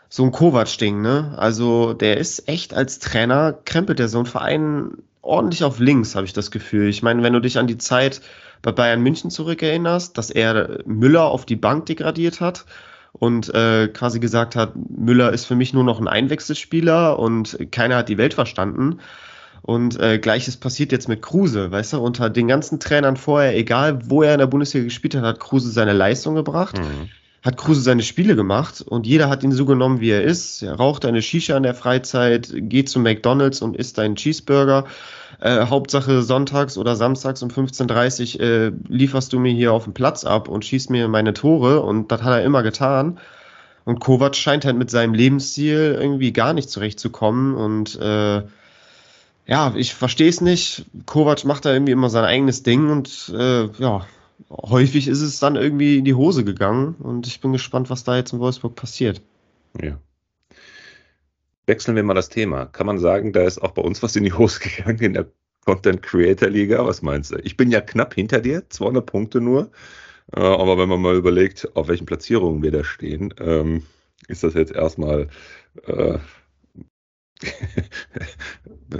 so 0.10 0.24
ein 0.24 0.32
Kovac-Ding, 0.32 1.01
ne? 1.01 1.36
Also 1.38 1.93
der 1.93 2.17
ist 2.17 2.48
echt 2.48 2.74
als 2.74 3.00
Trainer, 3.00 3.53
krempelt 3.53 4.00
der 4.00 4.08
so 4.08 4.17
einen 4.17 4.25
Verein 4.25 4.98
ordentlich 5.22 5.63
auf 5.63 5.79
links, 5.79 6.15
habe 6.15 6.25
ich 6.25 6.34
das 6.34 6.51
Gefühl. 6.51 6.89
Ich 6.89 7.03
meine, 7.03 7.24
wenn 7.24 7.34
du 7.34 7.39
dich 7.39 7.58
an 7.58 7.67
die 7.67 7.77
Zeit 7.77 8.22
bei 8.63 8.72
Bayern 8.72 9.03
München 9.03 9.29
zurückerinnerst, 9.29 10.17
dass 10.17 10.32
er 10.32 10.79
Müller 10.86 11.25
auf 11.25 11.46
die 11.46 11.55
Bank 11.55 11.86
degradiert 11.86 12.41
hat 12.41 12.65
und 13.12 13.53
äh, 13.53 13.89
quasi 13.89 14.20
gesagt 14.20 14.55
hat, 14.55 14.74
Müller 14.75 15.32
ist 15.32 15.46
für 15.46 15.55
mich 15.55 15.74
nur 15.74 15.84
noch 15.84 16.00
ein 16.00 16.08
Einwechselspieler 16.08 17.20
und 17.20 17.72
keiner 17.72 17.98
hat 17.98 18.10
die 18.10 18.17
Welt 18.17 18.34
verstanden. 18.34 19.00
Und 19.62 19.98
äh, 20.00 20.17
gleiches 20.17 20.58
passiert 20.58 20.91
jetzt 20.91 21.08
mit 21.08 21.22
Kruse, 21.22 21.72
weißt 21.72 21.93
du, 21.93 22.00
unter 22.00 22.29
den 22.29 22.48
ganzen 22.48 22.79
Trainern 22.79 23.15
vorher, 23.15 23.55
egal 23.55 24.10
wo 24.10 24.24
er 24.24 24.34
in 24.34 24.39
der 24.39 24.48
Bundesliga 24.48 24.86
gespielt 24.86 25.15
hat, 25.15 25.24
hat 25.24 25.39
Kruse 25.39 25.70
seine 25.70 25.93
Leistung 25.93 26.36
gebracht. 26.36 26.79
Mhm 26.79 27.10
hat 27.43 27.57
Kruse 27.57 27.81
seine 27.81 28.03
Spiele 28.03 28.35
gemacht 28.35 28.81
und 28.81 29.05
jeder 29.05 29.29
hat 29.29 29.43
ihn 29.43 29.51
so 29.51 29.65
genommen, 29.65 30.00
wie 30.00 30.12
er 30.12 30.23
ist. 30.23 30.63
Er 30.63 30.75
raucht 30.75 31.05
eine 31.05 31.21
Shisha 31.21 31.57
in 31.57 31.63
der 31.63 31.75
Freizeit, 31.75 32.50
geht 32.53 32.88
zu 32.88 33.00
McDonalds 33.00 33.62
und 33.62 33.75
isst 33.75 34.00
einen 34.00 34.15
Cheeseburger. 34.15 34.85
Äh, 35.41 35.65
Hauptsache 35.65 36.23
sonntags 36.23 36.77
oder 36.77 36.95
samstags 36.95 37.43
um 37.43 37.50
15.30 37.50 38.35
Uhr 38.35 38.41
äh, 38.41 38.71
lieferst 38.88 39.33
du 39.33 39.39
mir 39.39 39.51
hier 39.51 39.73
auf 39.73 39.83
dem 39.83 39.93
Platz 39.93 40.23
ab 40.23 40.47
und 40.47 40.63
schießt 40.63 40.89
mir 40.89 41.09
meine 41.09 41.33
Tore 41.33 41.81
und 41.81 42.12
das 42.13 42.23
hat 42.23 42.31
er 42.31 42.43
immer 42.43 42.63
getan. 42.63 43.19
Und 43.83 44.00
Kovac 44.00 44.38
scheint 44.38 44.63
halt 44.63 44.77
mit 44.77 44.89
seinem 44.89 45.13
Lebensstil 45.13 45.97
irgendwie 46.00 46.31
gar 46.31 46.53
nicht 46.53 46.69
zurechtzukommen 46.69 47.55
und 47.55 48.00
äh, 48.00 48.43
ja, 49.45 49.73
ich 49.75 49.93
verstehe 49.93 50.29
es 50.29 50.39
nicht. 50.39 50.85
Kovac 51.05 51.43
macht 51.43 51.65
da 51.65 51.73
irgendwie 51.73 51.91
immer 51.91 52.09
sein 52.09 52.23
eigenes 52.23 52.63
Ding 52.63 52.89
und 52.89 53.33
äh, 53.38 53.65
ja, 53.79 54.05
häufig 54.50 55.08
ist 55.08 55.22
es 55.22 55.40
dann 55.40 55.56
irgendwie 55.56 55.98
in 55.98 56.06
die 56.06 56.13
Hose 56.13 56.44
gegangen 56.44 56.96
und 56.96 57.28
ich 57.28 57.42
bin 57.42 57.52
gespannt, 57.52 57.90
was 57.90 58.04
da 58.04 58.16
jetzt 58.18 58.34
in 58.34 58.40
Wolfsburg 58.40 58.75
passiert. 58.75 59.22
Ja. 59.82 60.00
Wechseln 61.66 61.96
wir 61.96 62.04
mal 62.04 62.13
das 62.13 62.30
Thema. 62.30 62.66
Kann 62.66 62.88
man 62.88 63.00
sagen, 63.00 63.32
da 63.34 63.44
ist 63.44 63.62
auch 63.62 63.72
bei 63.72 63.82
uns 63.82 64.04
was 64.04 64.16
in 64.16 64.24
die 64.24 64.34
Hose 64.34 64.60
gegangen 64.63 65.00
in 65.00 65.13
der 65.13 65.28
Content 65.66 66.02
Creator 66.04 66.50
Liga? 66.50 66.86
Was 66.86 67.02
meinst 67.02 67.32
du? 67.32 67.38
Ich 67.38 67.58
bin 67.58 67.72
ja 67.72 67.82
knapp 67.82 68.13
hinter 68.13 68.42
dir, 68.42 68.70
200 68.70 69.06
Punkte 69.06 69.42
nur. 69.42 69.72
Äh, 70.36 70.42
aber 70.42 70.78
wenn 70.78 70.90
man 70.90 71.02
mal 71.02 71.16
überlegt, 71.16 71.75
auf 71.75 71.88
welchen 71.88 72.06
Platzierungen 72.06 72.62
wir 72.63 72.72
da 72.72 72.84
stehen, 72.84 73.34
ähm, 73.40 73.84
ist 74.28 74.44
das 74.44 74.54
jetzt 74.54 74.74
erstmal, 74.74 75.28
äh, 75.86 76.18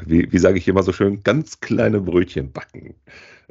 wie, 0.06 0.32
wie 0.32 0.38
sage 0.38 0.58
ich 0.58 0.68
immer 0.68 0.84
so 0.84 0.92
schön, 0.92 1.24
ganz 1.24 1.60
kleine 1.60 2.02
Brötchen 2.02 2.52
backen. 2.52 2.96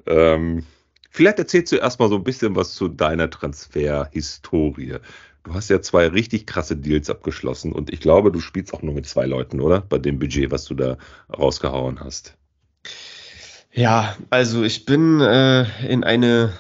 Ähm, 0.07 0.65
Vielleicht 1.15 1.39
erzählst 1.39 1.71
du 1.71 1.77
erstmal 1.77 2.09
so 2.09 2.15
ein 2.15 2.25
bisschen 2.25 2.57
was 2.57 2.73
zu 2.73 2.89
deiner 2.89 3.29
Transferhistorie. 3.29 4.97
Du 5.45 5.53
hast 5.53 5.69
ja 5.69 5.83
zwei 5.83 6.07
richtig 6.07 6.47
krasse 6.47 6.75
Deals 6.75 7.11
abgeschlossen 7.11 7.73
und 7.73 7.93
ich 7.93 8.01
glaube, 8.01 8.33
du 8.33 8.41
spielst 8.41 8.73
auch 8.73 8.81
nur 8.81 8.95
mit 8.95 9.07
zwei 9.07 9.27
Leuten, 9.27 9.61
oder? 9.61 9.83
Bei 9.83 9.99
dem 9.99 10.19
Budget, 10.19 10.51
was 10.51 10.65
du 10.65 10.73
da 10.73 10.97
rausgehauen 11.31 12.01
hast. 12.01 12.39
Ja, 13.73 14.17
also 14.31 14.63
ich 14.63 14.87
bin 14.87 15.21
äh, 15.21 15.67
in 15.87 16.03
eine, 16.03 16.55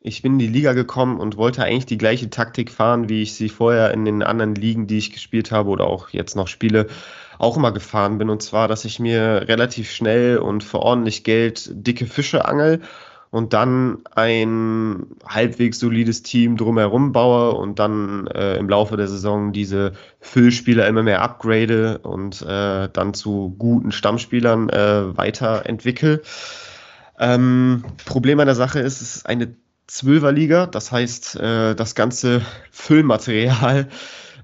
ich 0.00 0.20
bin 0.20 0.32
in 0.32 0.38
die 0.40 0.48
Liga 0.48 0.72
gekommen 0.72 1.20
und 1.20 1.36
wollte 1.36 1.62
eigentlich 1.62 1.86
die 1.86 1.98
gleiche 1.98 2.28
Taktik 2.28 2.72
fahren, 2.72 3.08
wie 3.08 3.22
ich 3.22 3.34
sie 3.34 3.48
vorher 3.48 3.92
in 3.92 4.04
den 4.04 4.24
anderen 4.24 4.56
Ligen, 4.56 4.88
die 4.88 4.98
ich 4.98 5.12
gespielt 5.12 5.52
habe 5.52 5.70
oder 5.70 5.84
auch 5.84 6.08
jetzt 6.08 6.34
noch 6.34 6.48
spiele, 6.48 6.88
auch 7.38 7.56
immer 7.56 7.70
gefahren 7.70 8.18
bin. 8.18 8.30
Und 8.30 8.42
zwar, 8.42 8.66
dass 8.66 8.84
ich 8.84 8.98
mir 8.98 9.44
relativ 9.46 9.92
schnell 9.92 10.38
und 10.38 10.64
für 10.64 10.80
ordentlich 10.80 11.22
Geld 11.22 11.70
dicke 11.72 12.06
Fische 12.06 12.46
angel 12.46 12.80
und 13.36 13.52
dann 13.52 13.98
ein 14.14 15.08
halbwegs 15.28 15.78
solides 15.78 16.22
Team 16.22 16.56
drumherum 16.56 17.12
baue 17.12 17.52
und 17.52 17.78
dann 17.78 18.28
äh, 18.28 18.56
im 18.56 18.66
Laufe 18.66 18.96
der 18.96 19.08
Saison 19.08 19.52
diese 19.52 19.92
Füllspieler 20.20 20.86
immer 20.86 21.02
mehr 21.02 21.20
upgrade 21.20 21.98
und 21.98 22.40
äh, 22.40 22.88
dann 22.90 23.12
zu 23.12 23.54
guten 23.58 23.92
Stammspielern 23.92 24.70
äh, 24.70 25.18
weiterentwickle. 25.18 26.22
Ähm, 27.18 27.84
Problem 28.06 28.40
an 28.40 28.46
der 28.46 28.54
Sache 28.54 28.80
ist, 28.80 29.02
es 29.02 29.16
ist 29.16 29.26
eine 29.26 29.54
Zwölferliga, 29.86 30.64
das 30.64 30.90
heißt, 30.90 31.36
äh, 31.36 31.74
das 31.74 31.94
ganze 31.94 32.40
Füllmaterial 32.70 33.88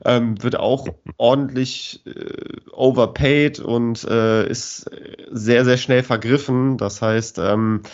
ähm, 0.05 0.43
wird 0.43 0.57
auch 0.57 0.87
ordentlich 1.17 2.03
äh, 2.05 2.71
overpaid 2.73 3.59
und 3.59 4.05
äh, 4.05 4.47
ist 4.47 4.91
sehr, 5.31 5.65
sehr 5.65 5.79
schnell 5.79 6.03
vergriffen. 6.03 6.77
Das 6.77 7.01
heißt, 7.01 7.39
ähm, 7.39 7.85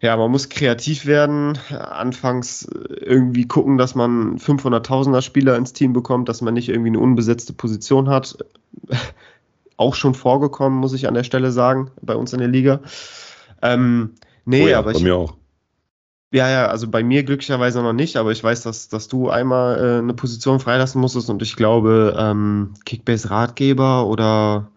ja, 0.00 0.16
man 0.16 0.30
muss 0.30 0.48
kreativ 0.48 1.06
werden. 1.06 1.58
Anfangs 1.70 2.68
irgendwie 3.00 3.46
gucken, 3.46 3.78
dass 3.78 3.94
man 3.94 4.38
500.000er 4.38 5.22
Spieler 5.22 5.56
ins 5.56 5.72
Team 5.72 5.92
bekommt, 5.92 6.28
dass 6.28 6.42
man 6.42 6.54
nicht 6.54 6.68
irgendwie 6.68 6.88
eine 6.88 6.98
unbesetzte 6.98 7.52
Position 7.52 8.08
hat. 8.08 8.38
Auch 9.78 9.94
schon 9.94 10.14
vorgekommen, 10.14 10.78
muss 10.78 10.94
ich 10.94 11.06
an 11.06 11.14
der 11.14 11.24
Stelle 11.24 11.52
sagen, 11.52 11.90
bei 12.00 12.14
uns 12.14 12.32
in 12.32 12.38
der 12.38 12.48
Liga. 12.48 12.80
Ähm, 13.62 14.14
nee, 14.44 14.64
oh 14.64 14.68
ja, 14.68 14.78
aber 14.78 14.92
bei 14.92 14.98
ich, 14.98 15.02
mir 15.02 15.16
auch. 15.16 15.34
Ja, 16.32 16.48
ja, 16.48 16.66
also 16.66 16.88
bei 16.88 17.02
mir 17.02 17.24
glücklicherweise 17.24 17.82
noch 17.82 17.92
nicht, 17.92 18.16
aber 18.16 18.32
ich 18.32 18.42
weiß, 18.42 18.62
dass, 18.62 18.88
dass 18.88 19.08
du 19.08 19.28
einmal 19.28 19.78
äh, 19.78 19.98
eine 19.98 20.14
Position 20.14 20.60
freilassen 20.60 21.00
musstest 21.00 21.28
und 21.28 21.42
ich 21.42 21.56
glaube, 21.56 22.16
ähm, 22.18 22.72
Kickbase-Ratgeber 22.86 24.06
oder 24.06 24.70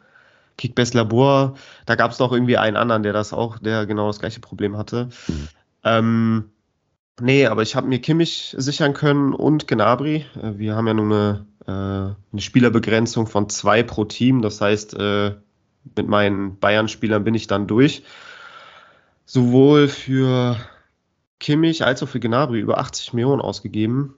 Kickbase 0.60 0.96
Labor, 0.96 1.56
da 1.86 1.96
gab 1.96 2.12
es 2.12 2.20
noch 2.20 2.34
irgendwie 2.34 2.58
einen 2.58 2.75
anderen, 2.75 3.01
der 3.01 3.13
das 3.13 3.32
auch, 3.32 3.60
der 3.60 3.86
genau 3.86 4.08
das 4.08 4.20
gleiche 4.20 4.42
Problem 4.42 4.78
hatte. 4.78 5.10
Mhm. 5.28 5.48
Ähm, 5.86 6.50
nee, 7.22 7.46
aber 7.46 7.62
ich 7.62 7.75
habe 7.75 7.88
mir 7.88 8.00
Kimmich 8.00 8.54
sichern 8.58 8.94
können 8.94 9.34
und 9.34 9.68
Gnabry. 9.70 10.25
Äh, 10.36 10.58
wir 10.58 10.75
haben 10.75 10.86
ja 10.86 10.94
nur 10.94 11.06
eine, 11.06 11.46
äh, 11.66 12.32
eine 12.34 12.42
Spielerbegrenzung 12.42 13.25
von 13.25 13.48
zwei 13.48 13.84
pro 13.84 14.04
Team. 14.04 14.42
Das 14.42 14.60
heißt, 14.60 14.96
äh, 14.96 15.36
mit 15.96 16.10
meinen 16.10 16.60
Bayern-Spielern 16.60 17.24
bin 17.24 17.36
ich 17.36 17.48
dann 17.48 17.66
durch. 17.66 18.04
Sowohl 19.25 19.88
für 19.88 20.58
Kimmich 21.39 21.86
als 21.86 22.04
auch 22.04 22.10
für 22.10 22.20
Gnabry 22.20 22.60
über 22.60 22.80
80 22.80 23.13
Millionen 23.13 23.42
ausgegeben. 23.42 24.16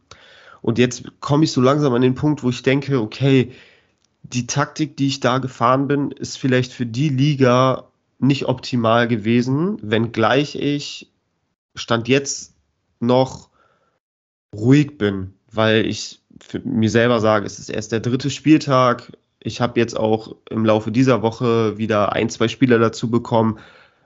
Und 0.63 0.79
jetzt 0.79 1.03
komme 1.19 1.43
ich 1.43 1.51
so 1.51 1.61
langsam 1.61 1.93
an 1.93 2.01
den 2.01 2.15
Punkt, 2.15 2.41
wo 2.41 2.49
ich 2.49 2.63
denke, 2.63 2.99
okay, 2.99 3.51
die 4.23 4.47
Taktik, 4.47 4.97
die 4.97 5.07
ich 5.07 5.19
da 5.19 5.39
gefahren 5.39 5.87
bin, 5.87 6.11
ist 6.11 6.37
vielleicht 6.37 6.73
für 6.73 6.85
die 6.85 7.09
Liga 7.09 7.87
nicht 8.19 8.45
optimal 8.45 9.07
gewesen, 9.07 9.77
wenngleich 9.81 10.55
ich 10.55 11.11
Stand 11.75 12.07
jetzt 12.07 12.53
noch 12.99 13.49
ruhig 14.53 14.97
bin, 14.97 15.33
weil 15.51 15.85
ich 15.85 16.21
mir 16.63 16.89
selber 16.89 17.19
sage, 17.19 17.45
es 17.45 17.59
ist 17.59 17.69
erst 17.69 17.91
der 17.91 17.99
dritte 17.99 18.29
Spieltag. 18.29 19.17
Ich 19.39 19.61
habe 19.61 19.79
jetzt 19.79 19.97
auch 19.97 20.35
im 20.49 20.65
Laufe 20.65 20.91
dieser 20.91 21.21
Woche 21.21 21.77
wieder 21.77 22.13
ein, 22.13 22.29
zwei 22.29 22.47
Spieler 22.47 22.77
dazu 22.77 23.09
bekommen, 23.09 23.59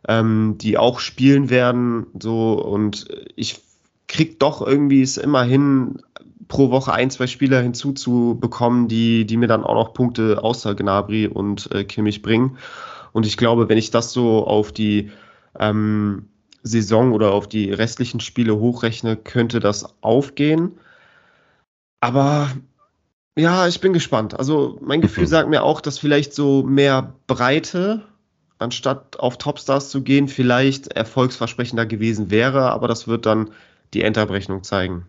ähm, 0.07 0.57
die 0.59 0.77
auch 0.77 0.99
spielen 0.99 1.49
werden. 1.49 2.07
So 2.19 2.53
und 2.53 3.07
ich 3.35 3.61
krieg 4.07 4.39
doch 4.39 4.65
irgendwie 4.65 5.01
es 5.01 5.17
immer 5.17 5.43
hin, 5.43 6.01
pro 6.47 6.69
Woche 6.71 6.93
ein, 6.93 7.09
zwei 7.09 7.27
Spieler 7.27 7.61
hinzuzubekommen, 7.61 8.87
die, 8.87 9.25
die 9.25 9.37
mir 9.37 9.47
dann 9.47 9.63
auch 9.63 9.75
noch 9.75 9.93
Punkte 9.93 10.43
außer 10.43 10.75
Gnabry 10.75 11.27
und 11.27 11.71
äh, 11.73 11.83
Kimmich 11.83 12.21
bringen. 12.21 12.57
Und 13.11 13.25
ich 13.25 13.37
glaube, 13.37 13.69
wenn 13.69 13.77
ich 13.77 13.91
das 13.91 14.11
so 14.11 14.45
auf 14.45 14.71
die 14.71 15.11
ähm, 15.59 16.27
Saison 16.63 17.13
oder 17.13 17.31
auf 17.31 17.47
die 17.47 17.71
restlichen 17.71 18.19
Spiele 18.19 18.57
hochrechne, 18.57 19.15
könnte 19.15 19.59
das 19.59 19.95
aufgehen. 20.01 20.73
Aber 22.01 22.49
ja, 23.37 23.67
ich 23.67 23.81
bin 23.81 23.93
gespannt. 23.93 24.37
Also 24.37 24.77
mein 24.81 25.01
Gefühl 25.01 25.23
mhm. 25.23 25.29
sagt 25.29 25.49
mir 25.49 25.63
auch, 25.63 25.81
dass 25.81 25.99
vielleicht 25.99 26.33
so 26.33 26.63
mehr 26.63 27.13
Breite 27.27 28.03
anstatt 28.57 29.19
auf 29.19 29.37
Topstars 29.37 29.89
zu 29.89 30.01
gehen, 30.01 30.27
vielleicht 30.27 30.87
erfolgsversprechender 30.87 31.85
gewesen 31.85 32.31
wäre, 32.31 32.71
aber 32.71 32.87
das 32.87 33.07
wird 33.07 33.25
dann 33.25 33.51
die 33.93 34.01
Endabrechnung 34.01 34.63
zeigen. 34.63 35.07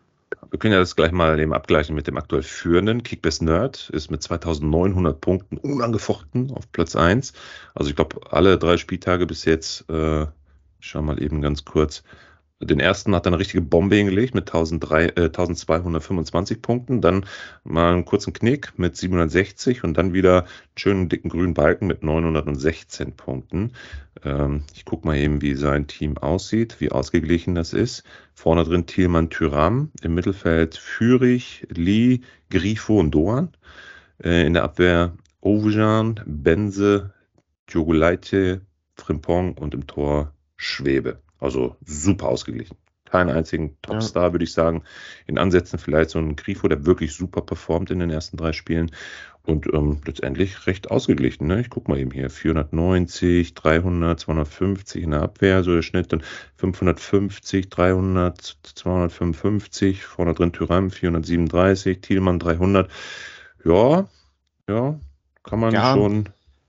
Wir 0.51 0.59
können 0.59 0.73
ja 0.73 0.81
das 0.81 0.97
gleich 0.97 1.13
mal 1.13 1.39
eben 1.39 1.53
abgleichen 1.53 1.95
mit 1.95 2.07
dem 2.07 2.17
aktuell 2.17 2.43
führenden. 2.43 3.03
Kickbase 3.03 3.45
Nerd 3.45 3.91
ist 3.91 4.11
mit 4.11 4.23
2900 4.23 5.21
Punkten 5.21 5.57
unangefochten 5.59 6.51
auf 6.51 6.71
Platz 6.73 6.97
1. 6.97 7.33
Also 7.75 7.91
ich 7.91 7.97
glaube, 7.97 8.21
alle 8.31 8.59
drei 8.59 8.77
Spieltage 8.77 9.27
bis 9.27 9.45
jetzt, 9.45 9.89
äh, 9.89 10.23
ich 10.23 10.29
schau 10.81 11.03
mal 11.03 11.23
eben 11.23 11.43
ganz 11.43 11.65
kurz, 11.65 12.03
den 12.61 12.81
ersten 12.81 13.15
hat 13.15 13.27
er 13.27 13.33
eine 13.33 13.39
richtige 13.39 13.61
Bombe 13.61 13.97
hingelegt 13.97 14.35
mit 14.35 14.49
1003, 14.49 15.05
äh, 15.09 15.25
1225 15.25 16.63
Punkten. 16.63 17.03
Dann 17.03 17.27
mal 17.65 17.93
einen 17.93 18.07
kurzen 18.07 18.33
Knick 18.33 18.79
mit 18.79 18.97
760 18.97 19.85
und 19.85 19.99
dann 19.99 20.15
wieder 20.15 20.45
einen 20.45 20.49
schönen 20.77 21.09
dicken 21.11 21.29
grünen 21.29 21.53
Balken 21.53 21.87
mit 21.87 22.03
916 22.03 23.13
Punkten. 23.15 23.73
Ähm, 24.25 24.65
ich 24.75 24.87
gucke 24.87 25.07
mal 25.07 25.19
eben, 25.19 25.43
wie 25.43 25.55
sein 25.55 25.87
Team 25.87 26.17
aussieht, 26.17 26.77
wie 26.81 26.91
ausgeglichen 26.91 27.55
das 27.55 27.75
ist. 27.75 28.05
Vorne 28.33 28.65
drin 28.65 28.87
Thielmann 28.87 29.29
Tyram, 29.29 29.91
im 30.03 30.15
Mittelfeld 30.15 30.77
Fürich, 30.77 31.67
Lee, 31.69 32.21
Grifo 32.49 32.99
und 32.99 33.11
Doan. 33.11 33.51
Äh, 34.23 34.47
in 34.47 34.55
der 34.55 34.65
Abwehr 34.65 35.15
Ovejan, 35.43 36.21
Benze, 36.25 37.13
Djogulaite, 37.69 38.63
Frimpong 38.95 39.59
und 39.59 39.75
im 39.75 39.87
Tor 39.87 40.33
Schwebe. 40.57 41.21
Also 41.39 41.77
super 41.85 42.29
ausgeglichen. 42.29 42.77
Keinen 43.05 43.31
einzigen 43.31 43.77
Topstar, 43.83 44.25
ja. 44.25 44.33
würde 44.33 44.45
ich 44.45 44.53
sagen. 44.53 44.83
In 45.27 45.39
Ansätzen 45.39 45.79
vielleicht 45.79 46.11
so 46.11 46.19
ein 46.19 46.35
Grifo, 46.35 46.67
der 46.67 46.87
wirklich 46.87 47.15
super 47.15 47.41
performt 47.41 47.91
in 47.91 48.01
den 48.01 48.11
ersten 48.11 48.37
drei 48.37 48.53
Spielen. 48.53 48.91
Und 49.45 49.73
ähm, 49.73 50.01
letztendlich 50.05 50.67
recht 50.67 50.91
ausgeglichen. 50.91 51.47
Ne? 51.47 51.61
Ich 51.61 51.71
gucke 51.71 51.89
mal 51.89 52.01
eben 52.01 52.11
hier. 52.11 52.31
490, 52.31 53.55
300, 53.55 54.19
250 54.19 55.05
in 55.05 55.13
der 55.13 55.23
Abwehr, 55.23 55.63
so 55.63 55.73
der 55.73 55.83
Schnitt. 55.83 56.13
Dann 56.13 56.25
550, 56.57 57.69
300, 57.71 58.59
255. 58.65 60.03
Vorne 60.05 60.35
drin 60.35 60.53
Tyram 60.53 60.91
437, 60.91 62.01
Thielmann 62.01 62.41
300. 62.41 62.91
Ja, 63.65 64.09
ja, 64.69 64.99
kann 65.45 65.61
man 65.61 65.73
ja. 65.73 65.95
schon 65.95 66.29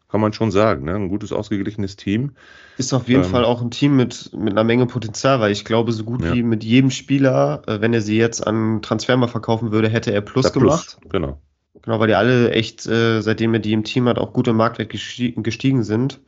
kann 0.10 0.22
man 0.22 0.34
schon 0.34 0.52
sagen. 0.52 0.86
Ne? 0.86 0.96
Ein 0.96 1.10
gutes, 1.10 1.32
ausgeglichenes 1.32 1.96
Team. 1.96 2.32
Ist 2.78 2.94
auf 2.94 3.08
jeden 3.08 3.24
ähm, 3.24 3.30
Fall 3.30 3.46
auch 3.46 3.62
ein 3.62 3.72
Team 3.72 3.96
mit, 3.96 4.32
mit 4.34 4.52
einer 4.52 4.64
Menge 4.64 4.86
Potenzial, 4.86 5.40
weil 5.40 5.52
ich 5.52 5.66
glaube, 5.66 5.92
so 5.92 6.04
gut 6.04 6.24
ja. 6.24 6.34
wie 6.34 6.44
mit 6.44 6.64
jedem 6.64 6.92
Spieler, 6.92 7.62
äh, 7.68 7.82
wenn 7.82 7.94
er 7.94 8.02
sie 8.02 8.18
jetzt 8.18 8.46
an 8.46 8.82
Transfermarkt 8.82 9.32
verkaufen 9.32 9.72
würde, 9.72 9.90
hätte 9.90 10.12
er 10.12 10.22
Plus 10.22 10.54
gemacht. 10.54 10.98
Plus, 11.02 11.12
genau. 11.12 11.42
Genau, 11.82 12.00
weil 12.00 12.08
die 12.08 12.16
alle 12.16 12.52
echt, 12.52 12.86
äh, 12.88 13.22
seitdem 13.22 13.54
er 13.54 13.60
die 13.60 13.74
im 13.74 13.84
Team 13.84 14.08
hat, 14.08 14.18
auch 14.18 14.34
gut 14.34 14.48
im 14.48 14.58
Marktwert 14.58 14.90
gestiegen, 14.90 15.84
sind. 15.84 16.20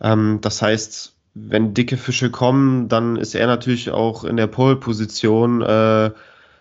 Ähm, 0.00 0.38
das 0.40 0.62
heißt, 0.62 1.16
wenn 1.34 1.74
dicke 1.74 1.96
Fische 1.96 2.30
kommen, 2.30 2.88
dann 2.88 3.16
ist 3.16 3.34
er 3.34 3.46
natürlich 3.46 3.90
auch 3.90 4.24
in 4.24 4.36
der 4.36 4.46
Pole-Position, 4.46 5.62
äh, 5.62 6.10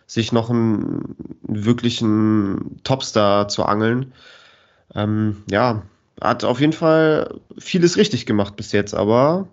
sich 0.05 0.31
noch 0.31 0.49
einen, 0.49 1.15
einen 1.47 1.65
wirklichen 1.65 2.79
Topstar 2.83 3.49
zu 3.49 3.65
angeln. 3.65 4.13
Ähm, 4.95 5.43
ja, 5.51 5.83
hat 6.21 6.43
auf 6.43 6.59
jeden 6.59 6.73
Fall 6.73 7.39
vieles 7.57 7.97
richtig 7.97 8.25
gemacht 8.25 8.55
bis 8.55 8.71
jetzt, 8.71 8.93
aber 8.93 9.47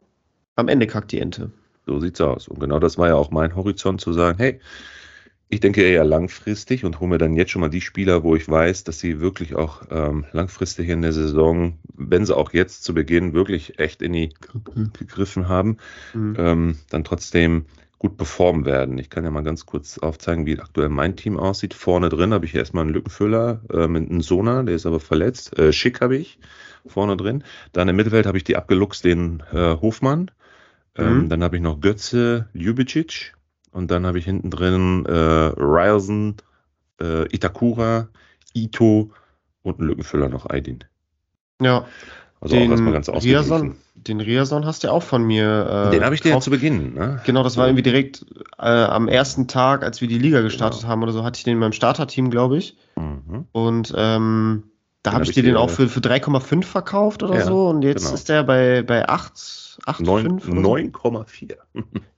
am 0.56 0.68
Ende 0.68 0.86
kackt 0.86 1.12
die 1.12 1.20
Ente. 1.20 1.50
So 1.86 2.00
sieht's 2.00 2.20
aus. 2.20 2.48
Und 2.48 2.60
genau 2.60 2.78
das 2.78 2.96
war 2.96 3.08
ja 3.08 3.14
auch 3.14 3.30
mein 3.30 3.54
Horizont 3.54 4.00
zu 4.00 4.12
sagen, 4.12 4.38
hey, 4.38 4.60
ich 5.48 5.60
denke 5.60 5.82
eher 5.82 6.04
langfristig 6.04 6.84
und 6.84 7.00
hole 7.00 7.10
mir 7.10 7.18
dann 7.18 7.36
jetzt 7.36 7.50
schon 7.50 7.60
mal 7.60 7.68
die 7.68 7.82
Spieler, 7.82 8.22
wo 8.22 8.34
ich 8.34 8.48
weiß, 8.48 8.84
dass 8.84 8.98
sie 8.98 9.20
wirklich 9.20 9.54
auch 9.54 9.82
ähm, 9.90 10.24
langfristig 10.32 10.88
in 10.88 11.02
der 11.02 11.12
Saison, 11.12 11.78
wenn 11.94 12.24
sie 12.24 12.36
auch 12.36 12.52
jetzt 12.52 12.82
zu 12.82 12.94
Beginn 12.94 13.34
wirklich 13.34 13.78
echt 13.78 14.02
in 14.02 14.14
die 14.14 14.32
gegriffen 14.98 15.48
haben, 15.48 15.76
mhm. 16.14 16.36
ähm, 16.38 16.78
dann 16.88 17.04
trotzdem 17.04 17.66
gut 18.04 18.18
performen 18.18 18.66
werden. 18.66 18.98
Ich 18.98 19.08
kann 19.08 19.24
ja 19.24 19.30
mal 19.30 19.42
ganz 19.42 19.64
kurz 19.64 19.96
aufzeigen, 19.96 20.44
wie 20.44 20.60
aktuell 20.60 20.90
mein 20.90 21.16
Team 21.16 21.38
aussieht. 21.38 21.72
Vorne 21.72 22.10
drin 22.10 22.34
habe 22.34 22.44
ich 22.44 22.54
erstmal 22.54 22.82
einen 22.82 22.92
Lückenfüller 22.92 23.62
äh, 23.72 23.88
mit 23.88 24.10
einem 24.10 24.20
Sona, 24.20 24.62
der 24.62 24.74
ist 24.74 24.84
aber 24.84 25.00
verletzt. 25.00 25.58
Äh, 25.58 25.72
Schick 25.72 26.02
habe 26.02 26.14
ich 26.14 26.38
vorne 26.84 27.16
drin. 27.16 27.44
Dann 27.72 27.88
im 27.88 27.96
Mittelfeld 27.96 28.26
habe 28.26 28.36
ich 28.36 28.44
die 28.44 28.56
abgeluchst, 28.56 29.06
den 29.06 29.42
äh, 29.54 29.76
Hofmann. 29.80 30.30
Ähm, 30.96 31.20
mhm. 31.20 31.28
Dann 31.30 31.42
habe 31.42 31.56
ich 31.56 31.62
noch 31.62 31.80
Götze, 31.80 32.50
Ljubicic. 32.52 33.32
Und 33.72 33.90
dann 33.90 34.04
habe 34.04 34.18
ich 34.18 34.26
hinten 34.26 34.50
drin 34.50 35.06
äh, 35.06 35.10
Ryerson, 35.10 36.36
äh, 37.00 37.34
Itakura, 37.34 38.08
Ito 38.52 39.12
und 39.62 39.78
einen 39.78 39.88
Lückenfüller 39.88 40.28
noch 40.28 40.44
Aydin. 40.50 40.84
Ja. 41.58 41.86
Also 42.44 42.56
den 42.56 42.68
auch 42.68 42.72
erstmal 42.72 42.92
ganz 42.92 43.08
Riason, 43.08 43.74
Den 43.94 44.20
Riason 44.20 44.66
hast 44.66 44.82
du 44.82 44.88
ja 44.88 44.92
auch 44.92 45.02
von 45.02 45.24
mir. 45.24 45.86
Äh, 45.88 45.92
den 45.92 46.04
habe 46.04 46.14
ich 46.14 46.20
dir 46.20 46.28
ja 46.28 46.40
zu 46.40 46.50
Beginn. 46.50 46.92
Ne? 46.92 47.22
Genau, 47.24 47.42
das 47.42 47.56
war 47.56 47.66
irgendwie 47.66 47.82
direkt 47.82 48.26
äh, 48.58 48.66
am 48.66 49.08
ersten 49.08 49.48
Tag, 49.48 49.82
als 49.82 50.02
wir 50.02 50.08
die 50.08 50.18
Liga 50.18 50.42
gestartet 50.42 50.82
genau. 50.82 50.92
haben 50.92 51.02
oder 51.02 51.12
so, 51.12 51.24
hatte 51.24 51.38
ich 51.38 51.44
den 51.44 51.54
in 51.54 51.58
meinem 51.58 51.72
Starterteam, 51.72 52.30
glaube 52.30 52.58
ich. 52.58 52.76
Mhm. 52.96 53.46
Und 53.52 53.94
ähm, 53.96 54.64
da 55.02 55.12
habe 55.12 55.24
ich 55.24 55.32
dir 55.32 55.42
den 55.42 55.56
auch 55.56 55.70
für, 55.70 55.88
für 55.88 56.00
3,5 56.00 56.64
verkauft 56.64 57.22
oder 57.22 57.36
ja, 57.36 57.44
so. 57.44 57.68
Und 57.68 57.80
jetzt 57.82 58.04
genau. 58.04 58.14
ist 58.14 58.28
der 58.28 58.42
bei, 58.42 58.82
bei 58.82 59.08
8, 59.08 59.32
9,4. 59.32 61.54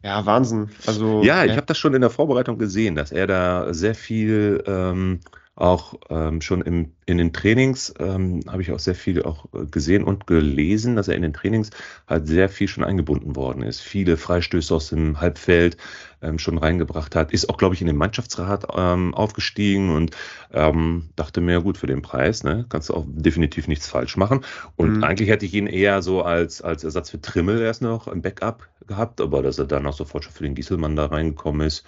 ja, 0.02 0.26
Wahnsinn. 0.26 0.70
Also, 0.86 1.22
ja, 1.22 1.44
ich 1.44 1.52
habe 1.52 1.66
das 1.66 1.78
schon 1.78 1.94
in 1.94 2.00
der 2.00 2.10
Vorbereitung 2.10 2.58
gesehen, 2.58 2.96
dass 2.96 3.12
er 3.12 3.28
da 3.28 3.72
sehr 3.72 3.94
viel 3.94 4.64
ähm, 4.66 5.20
auch 5.56 5.94
ähm, 6.10 6.42
schon 6.42 6.60
im, 6.60 6.92
in 7.06 7.16
den 7.16 7.32
Trainings 7.32 7.92
ähm, 7.98 8.40
habe 8.46 8.60
ich 8.60 8.70
auch 8.72 8.78
sehr 8.78 8.94
viel 8.94 9.22
auch 9.22 9.46
äh, 9.54 9.64
gesehen 9.64 10.04
und 10.04 10.26
gelesen, 10.26 10.96
dass 10.96 11.08
er 11.08 11.16
in 11.16 11.22
den 11.22 11.32
Trainings 11.32 11.70
halt 12.06 12.28
sehr 12.28 12.50
viel 12.50 12.68
schon 12.68 12.84
eingebunden 12.84 13.36
worden 13.36 13.62
ist. 13.62 13.80
Viele 13.80 14.18
Freistöße 14.18 14.74
aus 14.74 14.90
dem 14.90 15.18
Halbfeld 15.18 15.78
ähm, 16.20 16.38
schon 16.38 16.58
reingebracht 16.58 17.16
hat. 17.16 17.32
Ist 17.32 17.48
auch, 17.48 17.56
glaube 17.56 17.74
ich, 17.74 17.80
in 17.80 17.86
den 17.86 17.96
Mannschaftsrat 17.96 18.66
ähm, 18.76 19.14
aufgestiegen 19.14 19.94
und 19.94 20.14
ähm, 20.52 21.08
dachte 21.16 21.40
mir, 21.40 21.62
gut, 21.62 21.78
für 21.78 21.86
den 21.86 22.02
Preis 22.02 22.44
ne, 22.44 22.66
kannst 22.68 22.90
du 22.90 22.94
auch 22.94 23.06
definitiv 23.08 23.66
nichts 23.66 23.88
falsch 23.88 24.18
machen. 24.18 24.44
Und 24.76 24.98
mhm. 24.98 25.04
eigentlich 25.04 25.30
hätte 25.30 25.46
ich 25.46 25.54
ihn 25.54 25.66
eher 25.66 26.02
so 26.02 26.22
als, 26.22 26.60
als 26.60 26.84
Ersatz 26.84 27.08
für 27.08 27.20
Trimmel 27.20 27.62
erst 27.62 27.80
noch 27.80 28.08
im 28.08 28.20
Backup 28.20 28.68
gehabt, 28.86 29.20
aber 29.20 29.42
dass 29.42 29.58
er 29.58 29.64
dann 29.64 29.86
auch 29.86 29.96
sofort 29.96 30.24
schon 30.24 30.32
für 30.32 30.44
den 30.44 30.54
Gieselmann 30.54 30.96
da 30.96 31.06
reingekommen 31.06 31.66
ist, 31.66 31.84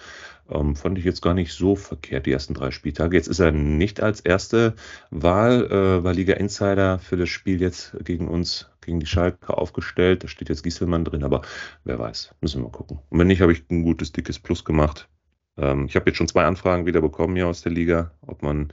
ähm, 0.51 0.75
fand 0.75 0.97
ich 0.97 1.05
jetzt 1.05 1.21
gar 1.21 1.33
nicht 1.33 1.53
so 1.53 1.75
verkehrt, 1.75 2.25
die 2.25 2.31
ersten 2.31 2.53
drei 2.53 2.71
Spieltage. 2.71 3.15
Jetzt 3.15 3.27
ist 3.27 3.39
er 3.39 3.51
nicht 3.51 4.01
als 4.01 4.19
erste 4.21 4.75
Wahl 5.11 5.67
äh, 5.71 6.01
bei 6.01 6.11
Liga 6.13 6.33
Insider 6.33 6.99
für 6.99 7.17
das 7.17 7.29
Spiel 7.29 7.61
jetzt 7.61 7.95
gegen 8.03 8.27
uns, 8.27 8.69
gegen 8.81 8.99
die 8.99 9.05
Schalke 9.05 9.57
aufgestellt. 9.57 10.23
Da 10.23 10.27
steht 10.27 10.49
jetzt 10.49 10.63
Gieselmann 10.63 11.05
drin, 11.05 11.23
aber 11.23 11.41
wer 11.83 11.99
weiß, 11.99 12.35
müssen 12.41 12.61
wir 12.61 12.65
mal 12.65 12.71
gucken. 12.71 12.99
Und 13.09 13.19
wenn 13.19 13.27
nicht, 13.27 13.41
habe 13.41 13.53
ich 13.53 13.63
ein 13.69 13.83
gutes, 13.83 14.11
dickes 14.11 14.39
Plus 14.39 14.65
gemacht. 14.65 15.09
Ähm, 15.57 15.85
ich 15.85 15.95
habe 15.95 16.09
jetzt 16.09 16.17
schon 16.17 16.27
zwei 16.27 16.45
Anfragen 16.45 16.85
wieder 16.85 17.01
bekommen 17.01 17.35
hier 17.35 17.47
aus 17.47 17.61
der 17.61 17.71
Liga, 17.71 18.11
ob 18.21 18.41
man 18.41 18.71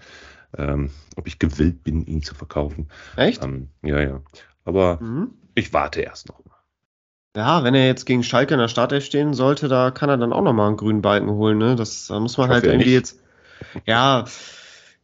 ähm, 0.57 0.91
ob 1.17 1.27
ich 1.27 1.39
gewillt 1.39 1.83
bin, 1.83 2.07
ihn 2.07 2.23
zu 2.23 2.35
verkaufen. 2.35 2.89
Echt? 3.17 3.43
Ähm, 3.43 3.69
ja, 3.83 4.01
ja. 4.01 4.23
Aber 4.65 5.01
mhm. 5.01 5.35
ich 5.55 5.73
warte 5.73 6.01
erst 6.01 6.29
noch 6.29 6.45
mal. 6.45 6.56
Ja, 7.37 7.65
wenn 7.65 7.75
er 7.75 7.87
jetzt 7.87 8.07
gegen 8.07 8.23
Schalke 8.23 8.55
in 8.55 8.61
der 8.61 8.69
Startelf 8.69 9.05
stehen 9.05 9.35
sollte, 9.35 9.69
da 9.69 9.91
kann 9.91 10.09
er 10.09 10.17
dann 10.17 10.33
auch 10.33 10.43
nochmal 10.43 10.69
einen 10.69 10.79
grünen 10.79 11.03
Balken 11.03 11.29
holen. 11.29 11.59
Ne? 11.59 11.77
Das 11.77 12.07
da 12.07 12.19
muss 12.19 12.39
man 12.39 12.49
halt 12.49 12.65
irgendwie 12.65 12.87
nicht. 12.87 12.95
jetzt. 12.95 13.21
Ja, 13.85 14.25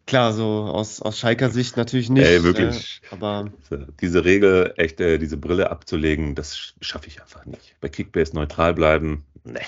klar, 0.07 0.33
so 0.33 0.45
aus, 0.47 1.03
aus 1.03 1.19
Schalker 1.19 1.51
Sicht 1.51 1.77
natürlich 1.77 2.09
nicht. 2.09 2.27
Ey, 2.27 2.43
wirklich. 2.43 3.03
Äh, 3.05 3.15
aber 3.15 3.53
diese 4.01 4.25
Regel, 4.25 4.73
echt, 4.79 4.99
äh, 5.01 5.19
diese 5.19 5.37
Brille 5.37 5.71
abzulegen, 5.71 6.35
das 6.35 6.73
schaffe 6.81 7.09
ich 7.09 7.21
einfach 7.21 7.45
nicht. 7.45 7.77
Bei 7.83 7.91
Kickbase 7.91 8.35
neutral 8.35 8.73
bleiben, 8.73 9.27
ne. 9.45 9.61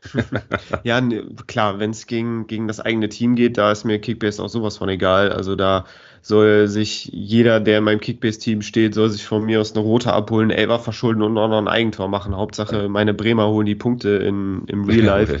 ja, 0.84 1.00
ne, 1.00 1.24
klar, 1.46 1.78
wenn 1.78 1.90
es 1.90 2.06
gegen, 2.06 2.46
gegen 2.46 2.68
das 2.68 2.80
eigene 2.80 3.08
Team 3.08 3.34
geht, 3.34 3.58
da 3.58 3.72
ist 3.72 3.84
mir 3.84 3.98
Kickbase 3.98 4.42
auch 4.42 4.48
sowas 4.48 4.78
von 4.78 4.88
egal. 4.88 5.32
Also 5.32 5.56
da 5.56 5.84
soll 6.22 6.68
sich 6.68 7.06
jeder, 7.12 7.60
der 7.60 7.78
in 7.78 7.84
meinem 7.84 8.00
Kickbase-Team 8.00 8.62
steht, 8.62 8.94
soll 8.94 9.10
sich 9.10 9.24
von 9.24 9.44
mir 9.44 9.60
aus 9.60 9.72
eine 9.72 9.80
rote 9.80 10.12
abholen, 10.12 10.50
Elber 10.50 10.78
verschulden 10.78 11.22
und 11.22 11.36
auch 11.36 11.48
noch 11.48 11.58
ein 11.58 11.68
Eigentor 11.68 12.08
machen. 12.08 12.36
Hauptsache, 12.36 12.88
meine 12.88 13.12
Bremer 13.12 13.48
holen 13.48 13.66
die 13.66 13.74
Punkte 13.74 14.10
in, 14.10 14.62
im 14.68 14.84
Real 14.84 15.04
Life. 15.04 15.38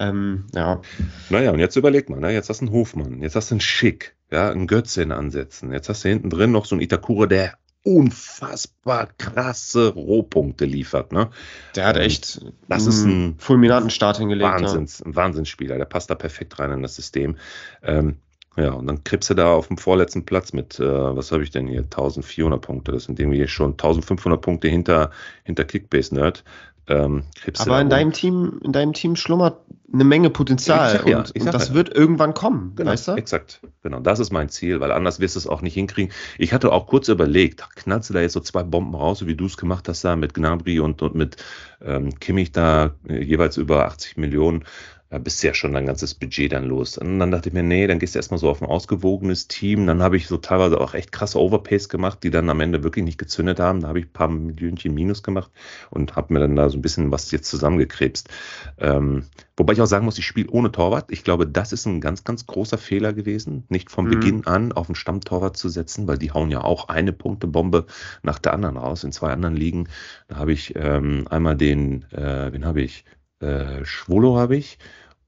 ähm, 0.00 0.46
ja. 0.54 0.80
Naja, 1.28 1.52
und 1.52 1.58
jetzt 1.58 1.76
überleg 1.76 2.08
mal, 2.08 2.20
ne? 2.20 2.32
jetzt 2.32 2.48
hast 2.48 2.62
du 2.62 2.66
einen 2.66 2.74
Hofmann, 2.74 3.20
jetzt 3.20 3.36
hast 3.36 3.50
du 3.50 3.54
einen 3.54 3.60
Schick, 3.60 4.14
ja, 4.30 4.50
einen 4.50 4.66
Götze 4.66 5.02
in 5.02 5.12
Ansätzen. 5.12 5.72
Jetzt 5.72 5.90
hast 5.90 6.04
du 6.04 6.08
hinten 6.08 6.30
drin 6.30 6.52
noch 6.52 6.64
so 6.64 6.74
einen 6.74 6.82
Itakura, 6.82 7.26
der 7.26 7.58
unfassbar 7.84 9.08
krasse 9.18 9.94
Rohpunkte 9.94 10.64
liefert. 10.64 11.12
Ne? 11.12 11.30
Der 11.76 11.86
hat 11.86 11.96
echt 11.96 12.40
das 12.68 12.86
ist 12.86 13.04
ein 13.04 13.36
fulminanten 13.38 13.90
Start 13.90 14.18
hingelegt. 14.18 14.50
Wahnsinns, 14.50 14.98
ja. 14.98 15.06
Ein 15.06 15.16
Wahnsinnsspieler, 15.16 15.78
der 15.78 15.84
passt 15.84 16.10
da 16.10 16.14
perfekt 16.14 16.58
rein 16.58 16.72
in 16.72 16.82
das 16.82 16.96
System. 16.96 17.36
Ähm, 17.82 18.16
ja, 18.56 18.72
und 18.72 18.88
dann 18.88 19.04
kriegst 19.04 19.30
du 19.30 19.34
da 19.34 19.52
auf 19.52 19.68
dem 19.68 19.78
vorletzten 19.78 20.24
Platz 20.26 20.52
mit, 20.52 20.80
äh, 20.80 20.84
was 20.84 21.30
habe 21.30 21.44
ich 21.44 21.50
denn 21.50 21.68
hier, 21.68 21.82
1400 21.82 22.60
Punkte. 22.60 22.90
Das 22.90 23.04
sind 23.04 23.20
irgendwie 23.20 23.46
schon 23.46 23.72
1500 23.72 24.40
Punkte 24.40 24.66
hinter, 24.66 25.12
hinter 25.44 25.64
Kickbase 25.64 26.14
Nerd. 26.14 26.42
Ähm, 26.88 27.24
Aber 27.58 27.80
in 27.80 27.90
deinem 27.90 28.12
Team, 28.12 28.60
in 28.64 28.72
deinem 28.72 28.94
Team 28.94 29.16
schlummert 29.16 29.60
eine 29.92 30.04
Menge 30.04 30.30
Potenzial 30.30 30.90
sag, 30.90 31.08
ja, 31.08 31.18
und, 31.18 31.34
und 31.34 31.46
das 31.46 31.68
ja. 31.68 31.74
wird 31.74 31.94
irgendwann 31.94 32.34
kommen, 32.34 32.72
genau, 32.76 32.90
weißt 32.90 33.08
du? 33.08 33.12
Exakt, 33.12 33.60
genau. 33.82 34.00
Das 34.00 34.18
ist 34.18 34.30
mein 34.30 34.50
Ziel, 34.50 34.80
weil 34.80 34.92
anders 34.92 35.18
wirst 35.18 35.34
du 35.34 35.38
es 35.38 35.46
auch 35.46 35.62
nicht 35.62 35.74
hinkriegen. 35.74 36.12
Ich 36.36 36.52
hatte 36.52 36.72
auch 36.72 36.86
kurz 36.86 37.08
überlegt, 37.08 37.64
knallst 37.74 38.10
du 38.10 38.14
da 38.14 38.20
jetzt 38.20 38.34
so 38.34 38.40
zwei 38.40 38.62
Bomben 38.62 38.94
raus, 38.94 39.20
so 39.20 39.26
wie 39.26 39.34
du 39.34 39.46
es 39.46 39.56
gemacht 39.56 39.88
hast 39.88 40.04
da 40.04 40.14
mit 40.16 40.34
Gnabry 40.34 40.80
und, 40.80 41.00
und 41.00 41.14
mit 41.14 41.36
ähm, 41.82 42.18
Kimmich 42.18 42.52
da 42.52 42.94
äh, 43.08 43.22
jeweils 43.22 43.56
über 43.56 43.86
80 43.86 44.18
Millionen 44.18 44.64
da 45.10 45.18
bist 45.18 45.42
du 45.42 45.46
ja 45.46 45.54
schon 45.54 45.72
dein 45.72 45.86
ganzes 45.86 46.14
Budget 46.14 46.52
dann 46.52 46.64
los. 46.64 46.98
Und 46.98 47.18
dann 47.18 47.30
dachte 47.30 47.48
ich 47.48 47.54
mir, 47.54 47.62
nee, 47.62 47.86
dann 47.86 47.98
gehst 47.98 48.14
du 48.14 48.18
erstmal 48.18 48.38
so 48.38 48.50
auf 48.50 48.60
ein 48.60 48.68
ausgewogenes 48.68 49.48
Team. 49.48 49.86
Dann 49.86 50.02
habe 50.02 50.18
ich 50.18 50.26
so 50.26 50.36
teilweise 50.36 50.78
auch 50.78 50.92
echt 50.92 51.12
krasse 51.12 51.40
Overpays 51.40 51.88
gemacht, 51.88 52.22
die 52.22 52.30
dann 52.30 52.50
am 52.50 52.60
Ende 52.60 52.84
wirklich 52.84 53.06
nicht 53.06 53.16
gezündet 53.16 53.58
haben. 53.58 53.80
Da 53.80 53.88
habe 53.88 54.00
ich 54.00 54.06
ein 54.06 54.12
paar 54.12 54.28
Millionchen 54.28 54.92
Minus 54.92 55.22
gemacht 55.22 55.50
und 55.88 56.14
habe 56.14 56.34
mir 56.34 56.40
dann 56.40 56.56
da 56.56 56.68
so 56.68 56.76
ein 56.76 56.82
bisschen 56.82 57.10
was 57.10 57.30
jetzt 57.30 57.48
zusammengekrebst. 57.48 58.28
Ähm, 58.76 59.24
wobei 59.56 59.72
ich 59.72 59.80
auch 59.80 59.86
sagen 59.86 60.04
muss, 60.04 60.18
ich 60.18 60.26
spiele 60.26 60.50
ohne 60.50 60.70
Torwart. 60.70 61.10
Ich 61.10 61.24
glaube, 61.24 61.46
das 61.46 61.72
ist 61.72 61.86
ein 61.86 62.02
ganz, 62.02 62.24
ganz 62.24 62.46
großer 62.46 62.76
Fehler 62.76 63.14
gewesen, 63.14 63.64
nicht 63.70 63.90
vom 63.90 64.06
mhm. 64.06 64.10
Beginn 64.10 64.46
an 64.46 64.72
auf 64.72 64.88
einen 64.88 64.94
Stammtorwart 64.94 65.56
zu 65.56 65.70
setzen, 65.70 66.06
weil 66.06 66.18
die 66.18 66.32
hauen 66.32 66.50
ja 66.50 66.60
auch 66.62 66.88
eine 66.88 67.14
Punktebombe 67.14 67.86
nach 68.22 68.38
der 68.38 68.52
anderen 68.52 68.76
raus. 68.76 69.04
In 69.04 69.12
zwei 69.12 69.32
anderen 69.32 69.56
Ligen, 69.56 69.88
da 70.28 70.36
habe 70.36 70.52
ich 70.52 70.74
ähm, 70.76 71.26
einmal 71.30 71.56
den, 71.56 72.04
äh, 72.12 72.52
wen 72.52 72.66
habe 72.66 72.82
ich? 72.82 73.06
Äh, 73.40 73.84
Schwolo 73.84 74.36
habe 74.36 74.56
ich 74.56 74.78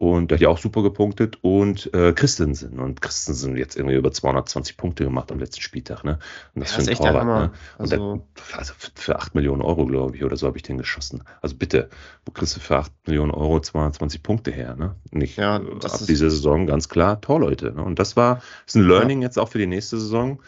und 0.01 0.31
der 0.31 0.37
hat 0.37 0.41
ja 0.41 0.49
auch 0.49 0.57
super 0.57 0.83
gepunktet 0.83 1.37
und 1.43 1.93
äh, 1.93 2.15
Christensen. 2.15 2.79
Und 2.79 3.03
Christensen 3.03 3.59
jetzt 3.59 3.77
irgendwie 3.77 3.97
über 3.97 4.11
220 4.11 4.79
Punkte 4.79 5.05
gemacht 5.05 5.31
am 5.31 5.39
letzten 5.39 5.61
Spieltag. 5.61 6.05
Ne? 6.05 6.19
Und 6.55 6.63
das 6.63 6.75
ja, 6.75 6.83
für 6.83 6.91
ein 6.91 6.97
Torwart. 6.97 7.27
Ne? 7.27 7.53
Also, 7.77 7.97
der, 7.97 8.57
also 8.57 8.73
für 8.95 9.17
8 9.17 9.35
Millionen 9.35 9.61
Euro, 9.61 9.85
glaube 9.85 10.17
ich, 10.17 10.25
oder 10.25 10.39
so 10.39 10.47
habe 10.47 10.57
ich 10.57 10.63
den 10.63 10.79
geschossen. 10.79 11.23
Also 11.43 11.55
bitte, 11.55 11.91
wo 12.25 12.33
kriegst 12.33 12.57
du 12.57 12.61
für 12.61 12.79
8 12.79 12.91
Millionen 13.09 13.31
Euro 13.31 13.61
220 13.61 14.23
Punkte 14.23 14.51
her? 14.53 14.75
Ne? 14.75 14.97
Nicht 15.11 15.37
ja, 15.37 15.59
das 15.59 16.01
ab 16.01 16.07
dieser 16.07 16.31
Saison 16.31 16.67
ganz 16.67 16.89
klar 16.89 17.21
Torleute. 17.21 17.73
Ne? 17.73 17.85
Und 17.85 17.99
das 17.99 18.17
war 18.17 18.41
ist 18.67 18.77
ein 18.77 18.89
Learning 18.89 19.21
ja. 19.21 19.27
jetzt 19.27 19.39
auch 19.39 19.51
für 19.51 19.59
die 19.59 19.67
nächste 19.67 20.01
Saison. 20.01 20.41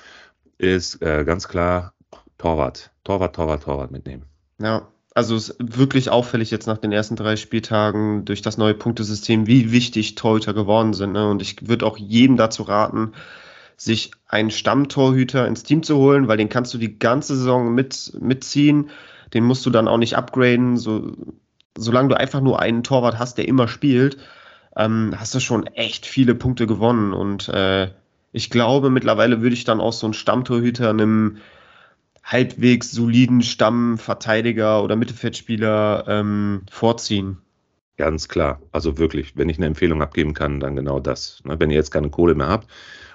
Ist 0.56 1.02
äh, 1.02 1.24
ganz 1.24 1.46
klar 1.46 1.92
Torwart. 2.38 2.90
Torwart, 3.04 3.36
Torwart, 3.36 3.64
Torwart 3.64 3.90
mitnehmen. 3.90 4.24
Ja, 4.58 4.88
also 5.14 5.36
es 5.36 5.50
ist 5.50 5.76
wirklich 5.76 6.10
auffällig 6.10 6.50
jetzt 6.50 6.66
nach 6.66 6.78
den 6.78 6.92
ersten 6.92 7.16
drei 7.16 7.36
Spieltagen 7.36 8.24
durch 8.24 8.42
das 8.42 8.56
neue 8.56 8.74
Punktesystem, 8.74 9.46
wie 9.46 9.72
wichtig 9.72 10.14
Torhüter 10.14 10.54
geworden 10.54 10.94
sind. 10.94 11.12
Ne? 11.12 11.28
Und 11.28 11.42
ich 11.42 11.68
würde 11.68 11.86
auch 11.86 11.98
jedem 11.98 12.36
dazu 12.36 12.62
raten, 12.62 13.12
sich 13.76 14.12
einen 14.26 14.50
Stammtorhüter 14.50 15.46
ins 15.46 15.64
Team 15.64 15.82
zu 15.82 15.96
holen, 15.96 16.28
weil 16.28 16.36
den 16.36 16.48
kannst 16.48 16.72
du 16.72 16.78
die 16.78 16.98
ganze 16.98 17.36
Saison 17.36 17.74
mit, 17.74 18.12
mitziehen. 18.20 18.90
Den 19.34 19.44
musst 19.44 19.66
du 19.66 19.70
dann 19.70 19.88
auch 19.88 19.98
nicht 19.98 20.16
upgraden. 20.16 20.76
So, 20.76 21.12
solange 21.76 22.10
du 22.10 22.16
einfach 22.16 22.40
nur 22.40 22.60
einen 22.60 22.82
Torwart 22.82 23.18
hast, 23.18 23.38
der 23.38 23.48
immer 23.48 23.68
spielt, 23.68 24.18
ähm, 24.76 25.14
hast 25.16 25.34
du 25.34 25.40
schon 25.40 25.66
echt 25.66 26.06
viele 26.06 26.34
Punkte 26.34 26.66
gewonnen. 26.66 27.12
Und 27.12 27.48
äh, 27.48 27.90
ich 28.32 28.50
glaube, 28.50 28.88
mittlerweile 28.88 29.42
würde 29.42 29.54
ich 29.54 29.64
dann 29.64 29.80
auch 29.80 29.92
so 29.92 30.06
einen 30.06 30.14
Stammtorhüter 30.14 30.88
einem 30.88 31.38
halbwegs 32.22 32.90
soliden 32.92 33.42
Stammverteidiger 33.42 34.82
oder 34.82 34.96
Mittelfeldspieler 34.96 36.04
ähm, 36.08 36.62
vorziehen. 36.70 37.38
Ganz 37.96 38.28
klar. 38.28 38.60
Also 38.72 38.98
wirklich, 38.98 39.36
wenn 39.36 39.48
ich 39.48 39.58
eine 39.58 39.66
Empfehlung 39.66 40.02
abgeben 40.02 40.34
kann, 40.34 40.60
dann 40.60 40.76
genau 40.76 40.98
das. 40.98 41.42
Ne? 41.44 41.60
Wenn 41.60 41.70
ihr 41.70 41.76
jetzt 41.76 41.90
keine 41.90 42.10
Kohle 42.10 42.34
mehr 42.34 42.48
habt 42.48 42.68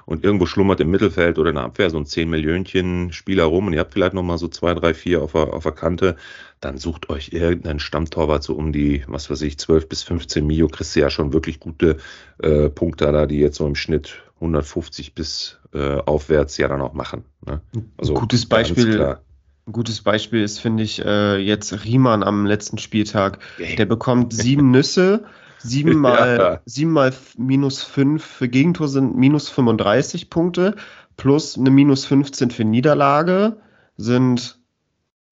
und 0.06 0.24
irgendwo 0.24 0.46
schlummert 0.46 0.80
im 0.80 0.92
Mittelfeld 0.92 1.40
oder 1.40 1.50
in 1.50 1.56
der 1.56 1.66
Abwehr 1.66 1.90
so 1.90 1.98
ein 1.98 2.06
10 2.06 2.30
Millionchen 2.30 3.12
Spieler 3.12 3.46
rum 3.46 3.68
und 3.68 3.74
ihr 3.74 3.80
habt 3.80 3.94
vielleicht 3.94 4.14
nochmal 4.14 4.38
so 4.38 4.48
zwei, 4.48 4.74
drei, 4.74 4.94
vier 4.94 5.22
auf 5.22 5.32
der, 5.34 5.54
auf 5.54 5.64
der 5.64 5.72
Kante, 5.72 6.16
dann 6.62 6.78
sucht 6.78 7.10
euch 7.10 7.34
irgendeinen 7.34 7.80
Stammtorwart 7.80 8.44
so 8.44 8.56
um 8.56 8.72
die, 8.72 9.04
was 9.08 9.30
weiß 9.30 9.42
ich, 9.42 9.58
12 9.58 9.90
bis 9.90 10.04
15 10.04 10.46
Mio, 10.46 10.68
kriegst 10.68 10.96
du 10.96 11.00
ja 11.00 11.10
schon 11.10 11.34
wirklich 11.34 11.60
gute 11.60 11.98
äh, 12.42 12.70
Punkte 12.70 13.12
da, 13.12 13.26
die 13.26 13.40
jetzt 13.40 13.58
so 13.58 13.68
im 13.68 13.76
Schnitt 13.76 14.24
150 14.40 15.16
bis 15.16 15.60
äh, 15.74 15.98
aufwärts 15.98 16.58
ja 16.58 16.68
dann 16.68 16.82
auch 16.82 16.94
machen. 16.94 17.26
Ne? 17.46 17.62
Also 17.98 18.14
ein 18.14 18.20
gutes 18.20 18.46
Beispiel. 18.46 19.18
Ein 19.66 19.74
gutes 19.74 20.02
Beispiel 20.02 20.44
ist, 20.44 20.60
finde 20.60 20.84
ich, 20.84 21.04
äh, 21.04 21.38
jetzt 21.38 21.84
Riemann 21.84 22.24
am 22.24 22.46
letzten 22.46 22.78
Spieltag. 22.78 23.40
Der 23.78 23.86
bekommt 23.86 24.32
sieben 24.32 24.72
Nüsse, 24.72 25.26
sieben 25.58 25.98
mal, 25.98 26.38
ja. 26.38 26.62
sieben 26.66 26.92
mal 26.92 27.14
minus 27.38 27.84
fünf 27.84 28.24
für 28.24 28.48
Gegentor 28.48 28.88
sind 28.88 29.18
minus 29.18 29.50
35 29.50 30.30
Punkte, 30.30 30.76
plus 31.18 31.58
eine 31.58 31.70
minus 31.70 32.06
15 32.06 32.52
für 32.52 32.64
Niederlage 32.64 33.58
sind 33.98 34.58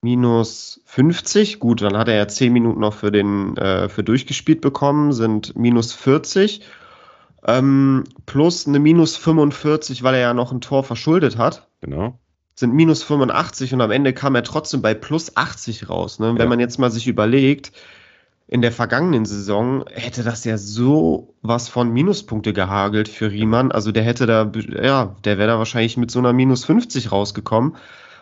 minus 0.02 0.82
50. 0.86 1.60
Gut, 1.60 1.82
dann 1.82 1.98
hat 1.98 2.10
er 2.10 2.16
ja 2.16 2.28
zehn 2.28 2.52
Minuten 2.52 2.82
noch 2.82 2.94
für 2.94 3.12
den 3.12 3.56
äh, 3.56 3.88
für 3.88 4.04
durchgespielt 4.04 4.60
bekommen, 4.60 5.14
sind 5.14 5.56
minus 5.56 5.94
40 5.94 6.62
ähm, 7.48 8.04
plus 8.26 8.68
eine 8.68 8.80
minus 8.80 9.16
45, 9.16 10.04
weil 10.04 10.16
er 10.16 10.22
ja 10.22 10.34
noch 10.34 10.52
ein 10.52 10.62
Tor 10.62 10.84
verschuldet 10.84 11.38
hat. 11.38 11.68
Genau. 11.82 12.20
Sind 12.56 12.74
minus 12.74 13.04
85 13.04 13.74
und 13.74 13.82
am 13.82 13.92
Ende 13.92 14.14
kam 14.14 14.36
er 14.36 14.44
trotzdem 14.44 14.82
bei 14.82 14.94
plus 14.94 15.36
80 15.36 15.90
raus. 15.90 16.20
Ne? 16.20 16.28
Ja. 16.28 16.38
Wenn 16.38 16.50
man 16.50 16.60
jetzt 16.60 16.80
mal 16.80 16.90
sich 16.90 17.08
überlegt, 17.08 17.72
in 18.48 18.62
der 18.62 18.72
vergangenen 18.72 19.26
Saison 19.26 19.86
hätte 19.92 20.24
das 20.24 20.46
ja 20.46 20.58
so 20.58 21.36
was 21.42 21.68
von 21.68 21.92
Minuspunkte 21.92 22.54
gehagelt 22.54 23.10
für 23.10 23.32
Riemann. 23.32 23.72
Also 23.72 23.92
der 23.92 24.04
hätte 24.04 24.26
da, 24.26 24.52
ja, 24.82 25.16
der 25.24 25.38
wäre 25.38 25.50
da 25.50 25.58
wahrscheinlich 25.58 25.98
mit 25.98 26.12
so 26.12 26.20
einer 26.20 26.34
minus 26.34 26.66
50 26.66 27.12
rausgekommen. 27.12 27.76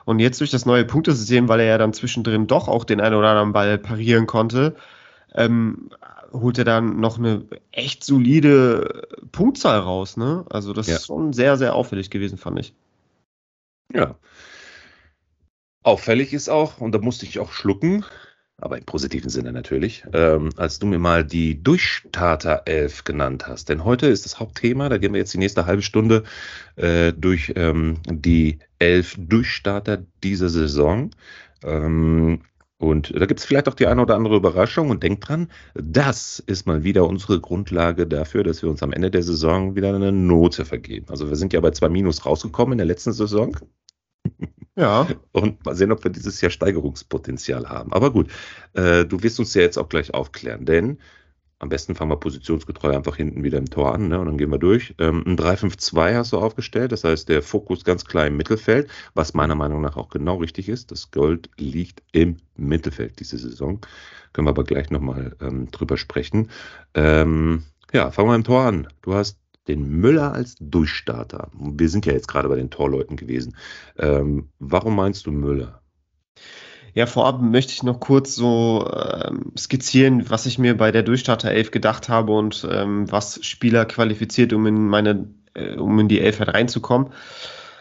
Und 0.06 0.20
jetzt 0.20 0.40
durch 0.40 0.52
das 0.52 0.66
neue 0.66 0.86
Punktesystem, 0.86 1.48
weil 1.48 1.62
er 1.62 1.66
ja 1.68 1.78
dann 1.78 1.94
zwischendrin 1.94 2.48
doch 2.48 2.68
auch 2.68 2.84
den 2.84 3.00
einen 3.00 3.16
oder 3.16 3.30
anderen 3.30 3.54
Ball 3.54 3.78
parieren 3.78 4.28
konnte, 4.28 4.76
ähm, 5.36 5.90
holt 6.34 6.58
er 6.58 6.66
dann 6.66 7.00
noch 7.00 7.18
eine 7.18 7.46
echt 7.72 8.04
solide 8.04 9.08
Punktzahl 9.32 9.80
raus. 9.80 10.18
Ne? 10.18 10.46
Also 10.50 10.74
das 10.74 10.88
ja. 10.88 10.96
ist 10.96 11.06
schon 11.06 11.32
sehr, 11.32 11.58
sehr 11.58 11.76
auffällig 11.76 12.10
gewesen, 12.10 12.38
fand 12.38 12.60
ich. 12.60 12.74
Ja. 13.94 14.16
Auffällig 15.84 16.34
ist 16.34 16.50
auch, 16.50 16.80
und 16.80 16.94
da 16.94 17.00
musste 17.00 17.26
ich 17.26 17.40
auch 17.40 17.52
schlucken, 17.52 18.06
aber 18.58 18.78
im 18.78 18.86
positiven 18.86 19.30
Sinne 19.30 19.52
natürlich, 19.52 20.06
ähm, 20.14 20.50
als 20.56 20.80
du 20.80 20.88
mir 20.88 21.00
mal 21.00 21.26
die 21.26 21.62
Durchstarter 21.62 22.64
11 22.66 23.04
genannt 23.04 23.48
hast. 23.48 23.68
Denn 23.68 23.84
heute 23.84 24.08
ist 24.08 24.26
das 24.26 24.40
Hauptthema, 24.40 24.88
da 24.90 24.98
gehen 24.98 25.14
wir 25.14 25.20
jetzt 25.20 25.34
die 25.34 25.40
nächste 25.40 25.66
halbe 25.66 25.82
Stunde 25.82 26.24
äh, 26.78 27.12
durch 27.12 27.54
ähm, 27.56 27.98
die 28.06 28.60
elf 28.80 29.16
Durchstarter 29.18 30.04
dieser 30.24 30.50
Saison. 30.50 31.12
Ähm, 31.64 32.42
und 32.84 33.14
da 33.18 33.26
gibt 33.26 33.40
es 33.40 33.46
vielleicht 33.46 33.70
auch 33.70 33.76
die 33.76 33.88
eine 33.88 34.02
oder 34.02 34.16
andere 34.16 34.36
Überraschung 34.36 34.90
und 34.90 35.04
denkt 35.04 35.30
dran, 35.30 35.48
das 35.74 36.40
ist 36.40 36.68
mal 36.68 36.84
wieder 36.84 37.08
unsere 37.08 37.40
Grundlage 37.40 38.06
dafür, 38.06 38.44
dass 38.44 38.62
wir 38.62 38.70
uns 38.70 38.84
am 38.84 38.92
Ende 38.92 39.10
der 39.10 39.24
Saison 39.24 39.78
wieder 39.78 39.96
eine 39.96 40.12
Note 40.12 40.66
vergeben. 40.66 41.06
Also 41.08 41.30
wir 41.30 41.38
sind 41.38 41.54
ja 41.54 41.62
bei 41.62 41.72
zwei 41.72 41.88
Minus 41.88 42.26
rausgekommen 42.26 42.74
in 42.74 42.80
der 42.80 42.88
letzten 42.88 43.14
Saison. 43.14 43.56
Ja. 44.76 45.08
Und 45.32 45.66
mal 45.66 45.76
sehen, 45.76 45.94
ob 45.94 46.04
wir 46.04 46.12
dieses 46.12 46.42
Jahr 46.42 46.52
Steigerungspotenzial 46.52 47.70
haben. 47.70 47.94
Aber 47.94 48.12
gut, 48.12 48.30
äh, 48.74 49.06
du 49.06 49.24
wirst 49.24 49.40
uns 49.40 49.54
ja 49.54 49.62
jetzt 49.62 49.78
auch 49.78 49.88
gleich 49.88 50.14
aufklären, 50.14 50.66
denn 50.66 50.98
am 51.64 51.70
besten 51.70 51.96
fangen 51.96 52.12
wir 52.12 52.18
positionsgetreu 52.18 52.94
einfach 52.94 53.16
hinten 53.16 53.44
wieder 53.44 53.58
im 53.58 53.70
Tor 53.70 53.96
an 53.96 54.10
ne? 54.10 54.20
und 54.20 54.26
dann 54.26 54.38
gehen 54.38 54.52
wir 54.52 54.60
durch. 54.60 54.94
Ähm, 55.00 55.24
ein 55.26 55.38
3-5-2 55.38 56.16
hast 56.16 56.34
du 56.34 56.38
aufgestellt, 56.38 56.92
das 56.92 57.06
heißt 57.06 57.30
der 57.30 57.42
Fokus 57.42 57.86
ganz 57.86 58.04
klar 58.04 58.28
im 58.28 58.36
Mittelfeld, 58.36 58.90
was 59.14 59.34
meiner 59.34 59.56
Meinung 59.56 59.82
nach 59.82 59.96
auch 59.96 60.10
genau 60.10 60.36
richtig 60.36 60.68
ist. 60.68 60.92
Das 60.92 61.10
Gold 61.10 61.50
liegt 61.58 62.04
im 62.12 62.38
Mittelfeld 62.58 63.20
diese 63.20 63.38
Saison. 63.38 63.80
Können 64.34 64.46
wir 64.46 64.52
aber 64.52 64.66
gleich 64.66 64.92
nochmal 64.92 65.38
ähm, 65.42 65.72
drüber 65.72 65.96
sprechen. 65.96 66.50
Ähm, 66.96 67.64
ja, 67.94 68.12
fangen 68.12 68.30
wir 68.30 68.36
im 68.36 68.44
Tor 68.44 68.64
an. 68.64 68.88
Du 69.02 69.14
hast 69.14 69.40
den 69.70 69.88
Müller 70.02 70.34
als 70.34 70.58
Durchstarter. 70.60 71.50
Wir 71.54 71.88
sind 71.88 72.06
ja 72.06 72.12
jetzt 72.12 72.28
gerade 72.28 72.50
bei 72.50 72.58
den 72.58 72.72
Torleuten 72.72 73.16
gewesen. 73.16 73.56
Ähm, 73.98 74.50
warum 74.60 74.98
meinst 74.98 75.26
du 75.26 75.32
Müller? 75.32 75.82
Ja, 76.96 77.08
vorab 77.08 77.42
möchte 77.42 77.74
ich 77.74 77.82
noch 77.82 78.00
kurz 78.00 78.36
so 78.36 78.88
ähm, 78.94 79.52
skizzieren, 79.58 80.30
was 80.30 80.46
ich 80.46 80.60
mir 80.60 80.78
bei 80.78 80.92
der 80.92 81.02
Durchstarter 81.02 81.50
11 81.50 81.72
gedacht 81.72 82.08
habe 82.08 82.34
und 82.34 82.68
ähm, 82.72 83.12
was 83.12 83.44
Spieler 83.44 83.86
qualifiziert, 83.86 84.54
um 84.54 84.68
in 84.68 84.88
meine, 84.88 85.28
äh, 85.56 85.76
um 85.76 85.98
in 86.00 86.08
die 86.08 86.22
Elf 86.22 86.40
halt 86.40 86.54
reinzukommen. 86.54 87.10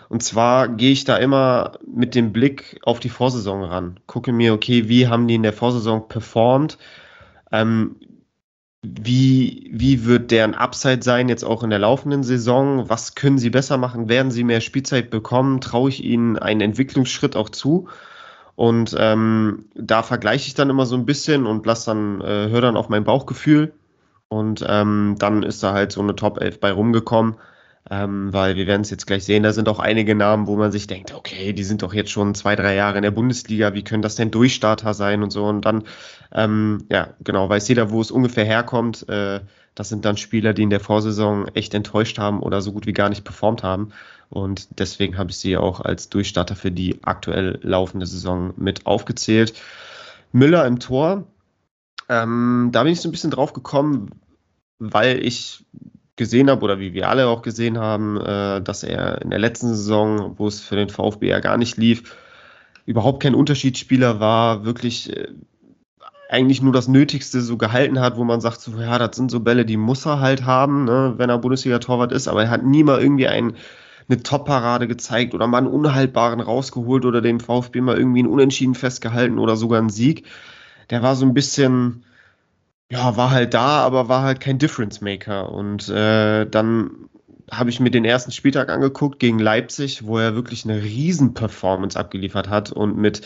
Und 0.08 0.22
zwar 0.22 0.68
gehe 0.68 0.92
ich 0.92 1.04
da 1.04 1.16
immer 1.16 1.72
mit 1.86 2.14
dem 2.14 2.32
Blick 2.32 2.80
auf 2.84 3.00
die 3.00 3.10
Vorsaison 3.10 3.64
ran. 3.64 4.00
Gucke 4.06 4.32
mir, 4.32 4.54
okay, 4.54 4.88
wie 4.88 5.08
haben 5.08 5.28
die 5.28 5.34
in 5.34 5.42
der 5.42 5.52
Vorsaison 5.52 6.08
performt? 6.08 6.78
Ähm, 7.50 7.96
wie, 8.82 9.70
wie 9.72 10.06
wird 10.06 10.30
deren 10.30 10.54
Upside 10.54 11.02
sein 11.02 11.28
jetzt 11.28 11.44
auch 11.44 11.62
in 11.62 11.70
der 11.70 11.78
laufenden 11.78 12.24
Saison? 12.24 12.88
Was 12.88 13.14
können 13.14 13.38
sie 13.38 13.50
besser 13.50 13.76
machen? 13.78 14.08
Werden 14.08 14.30
sie 14.30 14.42
mehr 14.42 14.60
Spielzeit 14.60 15.10
bekommen? 15.10 15.60
Traue 15.60 15.90
ich 15.90 16.02
ihnen 16.02 16.36
einen 16.38 16.62
Entwicklungsschritt 16.62 17.36
auch 17.36 17.50
zu? 17.50 17.88
Und 18.62 18.94
ähm, 18.96 19.64
da 19.74 20.04
vergleiche 20.04 20.46
ich 20.46 20.54
dann 20.54 20.70
immer 20.70 20.86
so 20.86 20.94
ein 20.94 21.04
bisschen 21.04 21.46
und 21.46 21.66
lass 21.66 21.84
dann, 21.84 22.20
äh, 22.20 22.48
höre 22.48 22.60
dann 22.60 22.76
auf 22.76 22.88
mein 22.88 23.02
Bauchgefühl. 23.02 23.72
Und 24.28 24.64
ähm, 24.68 25.16
dann 25.18 25.42
ist 25.42 25.64
da 25.64 25.72
halt 25.72 25.90
so 25.90 26.00
eine 26.00 26.14
Top 26.14 26.40
11 26.40 26.60
bei 26.60 26.70
rumgekommen. 26.70 27.34
Ähm, 27.90 28.32
weil 28.32 28.54
wir 28.54 28.68
werden 28.68 28.82
es 28.82 28.90
jetzt 28.90 29.08
gleich 29.08 29.24
sehen, 29.24 29.42
da 29.42 29.52
sind 29.52 29.68
auch 29.68 29.80
einige 29.80 30.14
Namen, 30.14 30.46
wo 30.46 30.54
man 30.54 30.70
sich 30.70 30.86
denkt, 30.86 31.12
okay, 31.12 31.52
die 31.52 31.64
sind 31.64 31.82
doch 31.82 31.92
jetzt 31.92 32.12
schon 32.12 32.36
zwei, 32.36 32.54
drei 32.54 32.76
Jahre 32.76 32.98
in 32.98 33.02
der 33.02 33.10
Bundesliga, 33.10 33.74
wie 33.74 33.82
können 33.82 34.02
das 34.02 34.14
denn 34.14 34.30
Durchstarter 34.30 34.94
sein 34.94 35.24
und 35.24 35.32
so. 35.32 35.44
Und 35.44 35.64
dann, 35.64 35.82
ähm, 36.30 36.84
ja, 36.88 37.08
genau, 37.24 37.48
weiß 37.48 37.66
jeder, 37.66 37.90
wo 37.90 38.00
es 38.00 38.12
ungefähr 38.12 38.44
herkommt. 38.44 39.08
Äh, 39.08 39.40
das 39.74 39.88
sind 39.88 40.04
dann 40.04 40.16
Spieler, 40.16 40.52
die 40.54 40.62
in 40.62 40.70
der 40.70 40.78
Vorsaison 40.78 41.48
echt 41.54 41.74
enttäuscht 41.74 42.16
haben 42.20 42.40
oder 42.40 42.62
so 42.62 42.70
gut 42.70 42.86
wie 42.86 42.92
gar 42.92 43.08
nicht 43.08 43.24
performt 43.24 43.64
haben. 43.64 43.92
Und 44.32 44.78
deswegen 44.78 45.18
habe 45.18 45.30
ich 45.30 45.36
sie 45.36 45.58
auch 45.58 45.80
als 45.80 46.08
Durchstarter 46.08 46.56
für 46.56 46.70
die 46.70 47.00
aktuell 47.02 47.58
laufende 47.62 48.06
Saison 48.06 48.54
mit 48.56 48.86
aufgezählt. 48.86 49.52
Müller 50.32 50.66
im 50.66 50.78
Tor. 50.78 51.24
Ähm, 52.08 52.70
da 52.72 52.82
bin 52.82 52.94
ich 52.94 53.02
so 53.02 53.10
ein 53.10 53.12
bisschen 53.12 53.30
drauf 53.30 53.52
gekommen, 53.52 54.08
weil 54.78 55.22
ich 55.22 55.66
gesehen 56.16 56.48
habe 56.48 56.62
oder 56.62 56.80
wie 56.80 56.94
wir 56.94 57.10
alle 57.10 57.28
auch 57.28 57.42
gesehen 57.42 57.76
haben, 57.76 58.18
äh, 58.18 58.62
dass 58.62 58.84
er 58.84 59.20
in 59.20 59.28
der 59.28 59.38
letzten 59.38 59.68
Saison, 59.68 60.38
wo 60.38 60.46
es 60.46 60.60
für 60.60 60.76
den 60.76 60.88
VfB 60.88 61.28
ja 61.28 61.40
gar 61.40 61.58
nicht 61.58 61.76
lief, 61.76 62.16
überhaupt 62.86 63.22
kein 63.22 63.34
Unterschiedsspieler 63.34 64.18
war, 64.18 64.64
wirklich 64.64 65.14
äh, 65.14 65.28
eigentlich 66.30 66.62
nur 66.62 66.72
das 66.72 66.88
Nötigste 66.88 67.42
so 67.42 67.58
gehalten 67.58 68.00
hat, 68.00 68.16
wo 68.16 68.24
man 68.24 68.40
sagt, 68.40 68.62
so, 68.62 68.80
ja, 68.80 68.98
das 68.98 69.14
sind 69.14 69.30
so 69.30 69.40
Bälle, 69.40 69.66
die 69.66 69.76
muss 69.76 70.06
er 70.06 70.20
halt 70.20 70.46
haben, 70.46 70.86
ne, 70.86 71.12
wenn 71.18 71.28
er 71.28 71.36
Bundesliga-Torwart 71.36 72.12
ist, 72.12 72.28
aber 72.28 72.44
er 72.44 72.50
hat 72.50 72.64
nie 72.64 72.82
mal 72.82 72.98
irgendwie 72.98 73.28
einen 73.28 73.56
eine 74.08 74.22
Top-Parade 74.22 74.88
gezeigt 74.88 75.34
oder 75.34 75.46
mal 75.46 75.58
einen 75.58 75.66
Unhaltbaren 75.66 76.40
rausgeholt 76.40 77.04
oder 77.04 77.20
den 77.20 77.40
VfB 77.40 77.80
mal 77.80 77.96
irgendwie 77.96 78.20
einen 78.20 78.28
Unentschieden 78.28 78.74
festgehalten 78.74 79.38
oder 79.38 79.56
sogar 79.56 79.78
einen 79.78 79.90
Sieg. 79.90 80.26
Der 80.90 81.02
war 81.02 81.16
so 81.16 81.24
ein 81.24 81.34
bisschen, 81.34 82.04
ja, 82.90 83.16
war 83.16 83.30
halt 83.30 83.54
da, 83.54 83.80
aber 83.80 84.08
war 84.08 84.22
halt 84.22 84.40
kein 84.40 84.58
Difference 84.58 85.00
Maker. 85.00 85.50
Und 85.50 85.88
äh, 85.88 86.46
dann 86.46 87.08
habe 87.50 87.70
ich 87.70 87.80
mir 87.80 87.90
den 87.90 88.04
ersten 88.04 88.32
Spieltag 88.32 88.70
angeguckt 88.70 89.18
gegen 89.18 89.38
Leipzig, 89.38 90.06
wo 90.06 90.18
er 90.18 90.34
wirklich 90.34 90.64
eine 90.64 90.82
Riesen-Performance 90.82 91.98
abgeliefert 91.98 92.48
hat 92.48 92.72
und 92.72 92.96
mit 92.96 93.22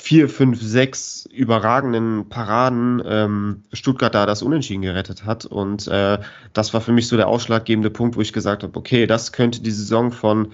vier, 0.00 0.28
fünf, 0.28 0.60
sechs 0.60 1.26
überragenden 1.30 2.28
Paraden 2.28 3.02
ähm, 3.04 3.62
Stuttgart 3.72 4.14
da 4.14 4.24
das 4.24 4.42
Unentschieden 4.42 4.82
gerettet 4.82 5.24
hat. 5.26 5.44
Und 5.44 5.86
äh, 5.88 6.18
das 6.52 6.72
war 6.72 6.80
für 6.80 6.92
mich 6.92 7.06
so 7.06 7.16
der 7.16 7.28
ausschlaggebende 7.28 7.90
Punkt, 7.90 8.16
wo 8.16 8.20
ich 8.20 8.32
gesagt 8.32 8.62
habe, 8.62 8.76
okay, 8.78 9.06
das 9.06 9.32
könnte 9.32 9.60
die 9.60 9.70
Saison 9.70 10.10
von, 10.10 10.52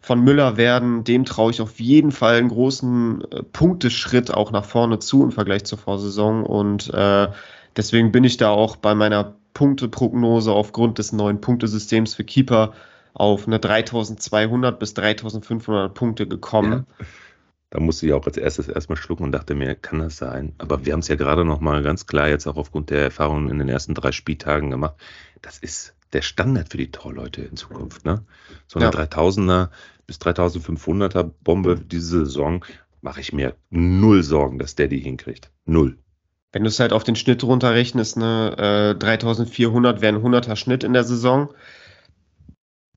von 0.00 0.20
Müller 0.22 0.56
werden. 0.58 1.04
Dem 1.04 1.24
traue 1.24 1.50
ich 1.50 1.62
auf 1.62 1.80
jeden 1.80 2.12
Fall 2.12 2.36
einen 2.36 2.50
großen 2.50 3.24
äh, 3.30 3.42
Punkteschritt 3.42 4.32
auch 4.32 4.52
nach 4.52 4.64
vorne 4.64 4.98
zu 4.98 5.24
im 5.24 5.32
Vergleich 5.32 5.64
zur 5.64 5.78
Vorsaison. 5.78 6.44
Und 6.44 6.92
äh, 6.92 7.28
deswegen 7.76 8.12
bin 8.12 8.24
ich 8.24 8.36
da 8.36 8.50
auch 8.50 8.76
bei 8.76 8.94
meiner 8.94 9.34
Punkteprognose 9.54 10.52
aufgrund 10.52 10.98
des 10.98 11.12
neuen 11.12 11.40
Punktesystems 11.40 12.14
für 12.14 12.24
Keeper 12.24 12.74
auf 13.14 13.46
eine 13.46 13.58
3200 13.58 14.78
bis 14.78 14.94
3500 14.94 15.92
Punkte 15.94 16.26
gekommen. 16.28 16.86
Ja. 16.98 17.06
Da 17.72 17.80
musste 17.80 18.04
ich 18.04 18.12
auch 18.12 18.26
als 18.26 18.36
erstes 18.36 18.68
erstmal 18.68 18.98
schlucken 18.98 19.22
und 19.24 19.32
dachte 19.32 19.54
mir, 19.54 19.74
kann 19.74 20.00
das 20.00 20.18
sein? 20.18 20.52
Aber 20.58 20.84
wir 20.84 20.92
haben 20.92 21.00
es 21.00 21.08
ja 21.08 21.16
gerade 21.16 21.46
nochmal 21.46 21.82
ganz 21.82 22.06
klar 22.06 22.28
jetzt 22.28 22.46
auch 22.46 22.58
aufgrund 22.58 22.90
der 22.90 23.00
Erfahrungen 23.00 23.48
in 23.48 23.58
den 23.58 23.70
ersten 23.70 23.94
drei 23.94 24.12
Spieltagen 24.12 24.70
gemacht. 24.70 24.96
Das 25.40 25.56
ist 25.56 25.94
der 26.12 26.20
Standard 26.20 26.68
für 26.68 26.76
die 26.76 26.90
Torleute 26.90 27.40
in 27.40 27.56
Zukunft. 27.56 28.04
Ne? 28.04 28.26
So 28.66 28.78
eine 28.78 28.90
ja. 28.90 29.06
3000er 29.06 29.70
bis 30.06 30.18
3500er 30.18 31.30
Bombe 31.42 31.80
diese 31.80 32.26
Saison 32.26 32.62
mache 33.00 33.22
ich 33.22 33.32
mir 33.32 33.56
null 33.70 34.22
Sorgen, 34.22 34.58
dass 34.58 34.74
der 34.74 34.88
die 34.88 35.00
hinkriegt. 35.00 35.50
Null. 35.64 35.96
Wenn 36.52 36.64
du 36.64 36.68
es 36.68 36.78
halt 36.78 36.92
auf 36.92 37.04
den 37.04 37.16
Schnitt 37.16 37.42
runterrechnest, 37.42 38.18
ne, 38.18 38.92
äh, 38.92 38.98
3400 38.98 40.02
wäre 40.02 40.14
ein 40.14 40.22
100er 40.22 40.56
Schnitt 40.56 40.84
in 40.84 40.92
der 40.92 41.04
Saison. 41.04 41.48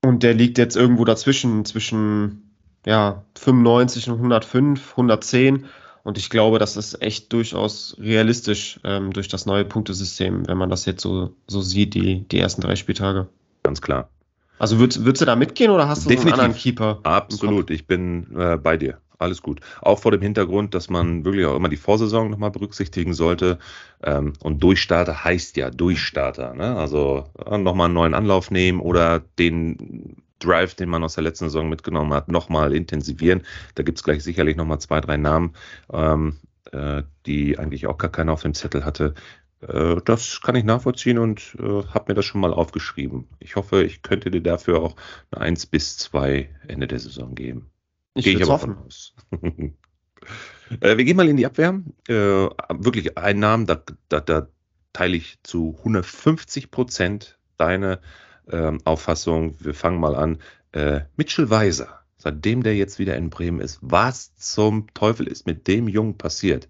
Und 0.03 0.21
der 0.21 0.33
liegt 0.33 0.57
jetzt 0.57 0.75
irgendwo 0.75 1.05
dazwischen, 1.05 1.63
zwischen 1.63 2.44
ja, 2.85 3.23
95 3.37 4.09
und 4.09 4.17
105, 4.17 4.91
110. 4.91 5.65
Und 6.03 6.19
ich 6.19 6.29
glaube, 6.29 6.59
das 6.59 6.77
ist 6.77 7.01
echt 7.01 7.33
durchaus 7.33 7.97
realistisch 7.99 8.79
ähm, 8.83 9.11
durch 9.11 9.27
das 9.27 9.47
neue 9.47 9.65
Punktesystem, 9.65 10.47
wenn 10.47 10.57
man 10.57 10.69
das 10.69 10.85
jetzt 10.85 11.01
so, 11.01 11.33
so 11.47 11.61
sieht, 11.61 11.95
die, 11.95 12.27
die 12.27 12.39
ersten 12.39 12.61
drei 12.61 12.75
Spieltage. 12.75 13.27
Ganz 13.63 13.81
klar. 13.81 14.09
Also 14.59 14.79
würdest, 14.79 15.03
würdest 15.03 15.21
du 15.21 15.25
da 15.25 15.35
mitgehen 15.35 15.71
oder 15.71 15.87
hast 15.87 16.05
du 16.05 16.09
Definitiv. 16.09 16.33
einen 16.33 16.41
anderen 16.41 16.61
Keeper? 16.61 16.99
Absolut, 17.03 17.71
ich 17.71 17.87
bin 17.87 18.27
äh, 18.37 18.55
bei 18.57 18.77
dir. 18.77 18.99
Alles 19.17 19.41
gut. 19.41 19.61
Auch 19.81 19.99
vor 19.99 20.11
dem 20.11 20.21
Hintergrund, 20.21 20.73
dass 20.75 20.89
man 20.89 21.25
wirklich 21.25 21.45
auch 21.45 21.55
immer 21.55 21.69
die 21.69 21.77
Vorsaison 21.77 22.29
nochmal 22.29 22.51
berücksichtigen 22.51 23.13
sollte. 23.13 23.59
Ähm, 24.03 24.33
und 24.43 24.61
Durchstarter 24.61 25.23
heißt 25.23 25.57
ja 25.57 25.71
Durchstarter. 25.71 26.53
Ne? 26.53 26.75
Also 26.75 27.25
äh, 27.45 27.57
nochmal 27.57 27.85
einen 27.85 27.93
neuen 27.93 28.13
Anlauf 28.13 28.51
nehmen 28.51 28.79
oder 28.79 29.21
den 29.39 30.17
Drive, 30.39 30.75
den 30.75 30.89
man 30.89 31.03
aus 31.03 31.15
der 31.15 31.23
letzten 31.23 31.45
Saison 31.45 31.69
mitgenommen 31.69 32.13
hat, 32.13 32.27
nochmal 32.27 32.73
intensivieren. 32.73 33.43
Da 33.75 33.83
gibt 33.83 33.97
es 33.97 34.03
gleich 34.03 34.23
sicherlich 34.23 34.55
nochmal 34.55 34.79
zwei, 34.79 35.01
drei 35.01 35.17
Namen, 35.17 35.53
ähm, 35.91 36.37
äh, 36.71 37.03
die 37.25 37.57
eigentlich 37.57 37.87
auch 37.87 37.97
gar 37.97 38.11
keiner 38.11 38.33
auf 38.33 38.41
dem 38.41 38.53
Zettel 38.53 38.85
hatte. 38.85 39.13
Äh, 39.61 39.97
das 40.03 40.41
kann 40.41 40.55
ich 40.55 40.63
nachvollziehen 40.63 41.17
und 41.17 41.55
äh, 41.59 41.83
habe 41.87 42.05
mir 42.09 42.13
das 42.15 42.25
schon 42.25 42.41
mal 42.41 42.53
aufgeschrieben. 42.53 43.27
Ich 43.39 43.55
hoffe, 43.55 43.83
ich 43.83 44.01
könnte 44.01 44.31
dir 44.31 44.41
dafür 44.41 44.81
auch 44.81 44.95
eine 45.31 45.41
1 45.41 45.67
bis 45.67 45.97
2 45.97 46.49
Ende 46.67 46.87
der 46.87 46.99
Saison 46.99 47.35
geben. 47.35 47.71
Ich 48.13 48.25
Gehe 48.25 48.35
ich 48.35 48.43
aber 48.43 48.53
hoffen. 48.53 48.77
aus. 48.77 49.13
äh, 50.81 50.97
wir 50.97 51.03
gehen 51.03 51.17
mal 51.17 51.29
in 51.29 51.37
die 51.37 51.45
Abwehr. 51.45 51.81
Äh, 52.07 52.13
wirklich 52.13 53.17
ein 53.17 53.39
Namen, 53.39 53.65
da, 53.65 53.81
da, 54.09 54.19
da 54.21 54.47
teile 54.93 55.17
ich 55.17 55.39
zu 55.43 55.75
150 55.79 56.71
Prozent 56.71 57.37
deine 57.57 57.99
ähm, 58.51 58.79
Auffassung. 58.85 59.55
Wir 59.59 59.73
fangen 59.73 59.99
mal 59.99 60.15
an. 60.15 60.39
Äh, 60.71 61.01
Mitchell 61.15 61.49
Weiser, 61.49 62.01
seitdem 62.17 62.63
der 62.63 62.75
jetzt 62.75 62.99
wieder 62.99 63.15
in 63.15 63.29
Bremen 63.29 63.61
ist, 63.61 63.79
was 63.81 64.35
zum 64.35 64.93
Teufel 64.93 65.27
ist 65.27 65.45
mit 65.45 65.67
dem 65.67 65.87
Jungen 65.87 66.17
passiert? 66.17 66.67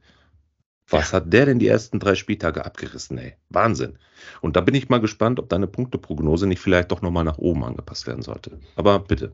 Was 0.90 1.12
ja. 1.12 1.18
hat 1.18 1.34
der 1.34 1.48
denn 1.48 1.60
die 1.60 1.68
ersten 1.68 2.00
drei 2.00 2.14
Spieltage 2.14 2.64
abgerissen, 2.64 3.18
ey? 3.18 3.34
Wahnsinn. 3.50 3.98
Und 4.42 4.56
da 4.56 4.62
bin 4.62 4.76
ich 4.76 4.90
mal 4.90 5.00
gespannt, 5.00 5.40
ob 5.40 5.50
deine 5.50 5.68
Punkteprognose 5.68 6.46
nicht 6.46 6.60
vielleicht 6.60 6.92
doch 6.92 7.02
nochmal 7.02 7.24
nach 7.24 7.40
oben 7.40 7.64
angepasst 7.64 8.06
werden 8.06 8.22
sollte. 8.22 8.60
Aber 8.76 9.00
bitte. 9.00 9.34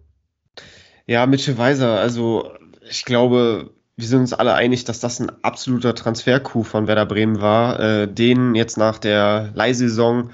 Ja, 1.08 1.26
Mitchell 1.26 1.58
Weiser, 1.58 2.00
also 2.00 2.54
ich 2.90 3.04
glaube, 3.04 3.72
wir 3.98 4.08
sind 4.08 4.22
uns 4.22 4.34
alle 4.34 4.54
einig, 4.54 4.86
dass 4.86 5.00
das 5.00 5.20
ein 5.20 5.32
absoluter 5.44 5.94
Transfer-Coup 5.94 6.66
von 6.66 6.88
Werder 6.88 7.06
Bremen 7.06 7.42
war. 7.42 7.80
Äh, 7.80 8.08
den 8.08 8.56
jetzt 8.56 8.78
nach 8.78 8.98
der 8.98 9.52
Leihsaison 9.54 10.32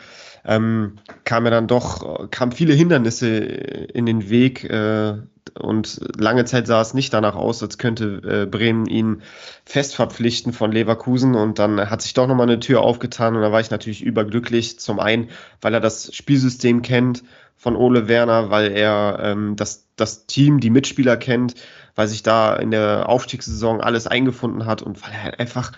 ähm, 0.48 0.94
kam 1.26 1.46
er 1.46 1.52
dann 1.52 1.68
doch, 1.68 2.32
kamen 2.32 2.54
viele 2.54 2.74
Hindernisse 2.74 3.28
in 3.28 4.06
den 4.06 4.30
Weg 4.30 4.64
äh, 4.64 5.16
und 5.60 6.00
lange 6.18 6.46
Zeit 6.46 6.68
sah 6.68 6.82
es 6.82 6.94
nicht 6.94 7.14
danach 7.14 7.36
aus, 7.36 7.62
als 7.62 7.78
könnte 7.78 8.22
äh, 8.24 8.46
Bremen 8.46 8.86
ihn 8.86 9.22
fest 9.66 9.96
verpflichten 9.96 10.54
von 10.54 10.72
Leverkusen 10.72 11.36
und 11.36 11.60
dann 11.60 11.90
hat 11.90 12.02
sich 12.02 12.14
doch 12.14 12.28
nochmal 12.28 12.48
eine 12.48 12.62
Tür 12.62 12.82
aufgetan 12.82 13.36
und 13.36 13.42
da 13.42 13.52
war 13.52 13.60
ich 13.60 13.72
natürlich 13.72 14.02
überglücklich. 14.02 14.80
Zum 14.80 15.00
einen, 15.00 15.30
weil 15.62 15.74
er 15.74 15.82
das 15.82 16.16
Spielsystem 16.16 16.82
kennt 16.82 17.24
von 17.58 17.76
Ole 17.76 18.08
Werner, 18.08 18.50
weil 18.50 18.72
er 18.72 19.20
ähm, 19.22 19.56
das, 19.58 19.86
das 19.98 20.28
Team, 20.28 20.62
die 20.62 20.70
Mitspieler 20.70 21.18
kennt, 21.18 21.56
weil 21.96 22.08
sich 22.08 22.24
da 22.24 22.56
in 22.56 22.72
der 22.72 23.10
Aufstiegssaison 23.10 23.82
alles 23.82 24.08
eingefunden 24.08 24.66
hat 24.66 24.82
und 24.82 25.02
weil 25.04 25.12
er 25.12 25.40
einfach, 25.40 25.74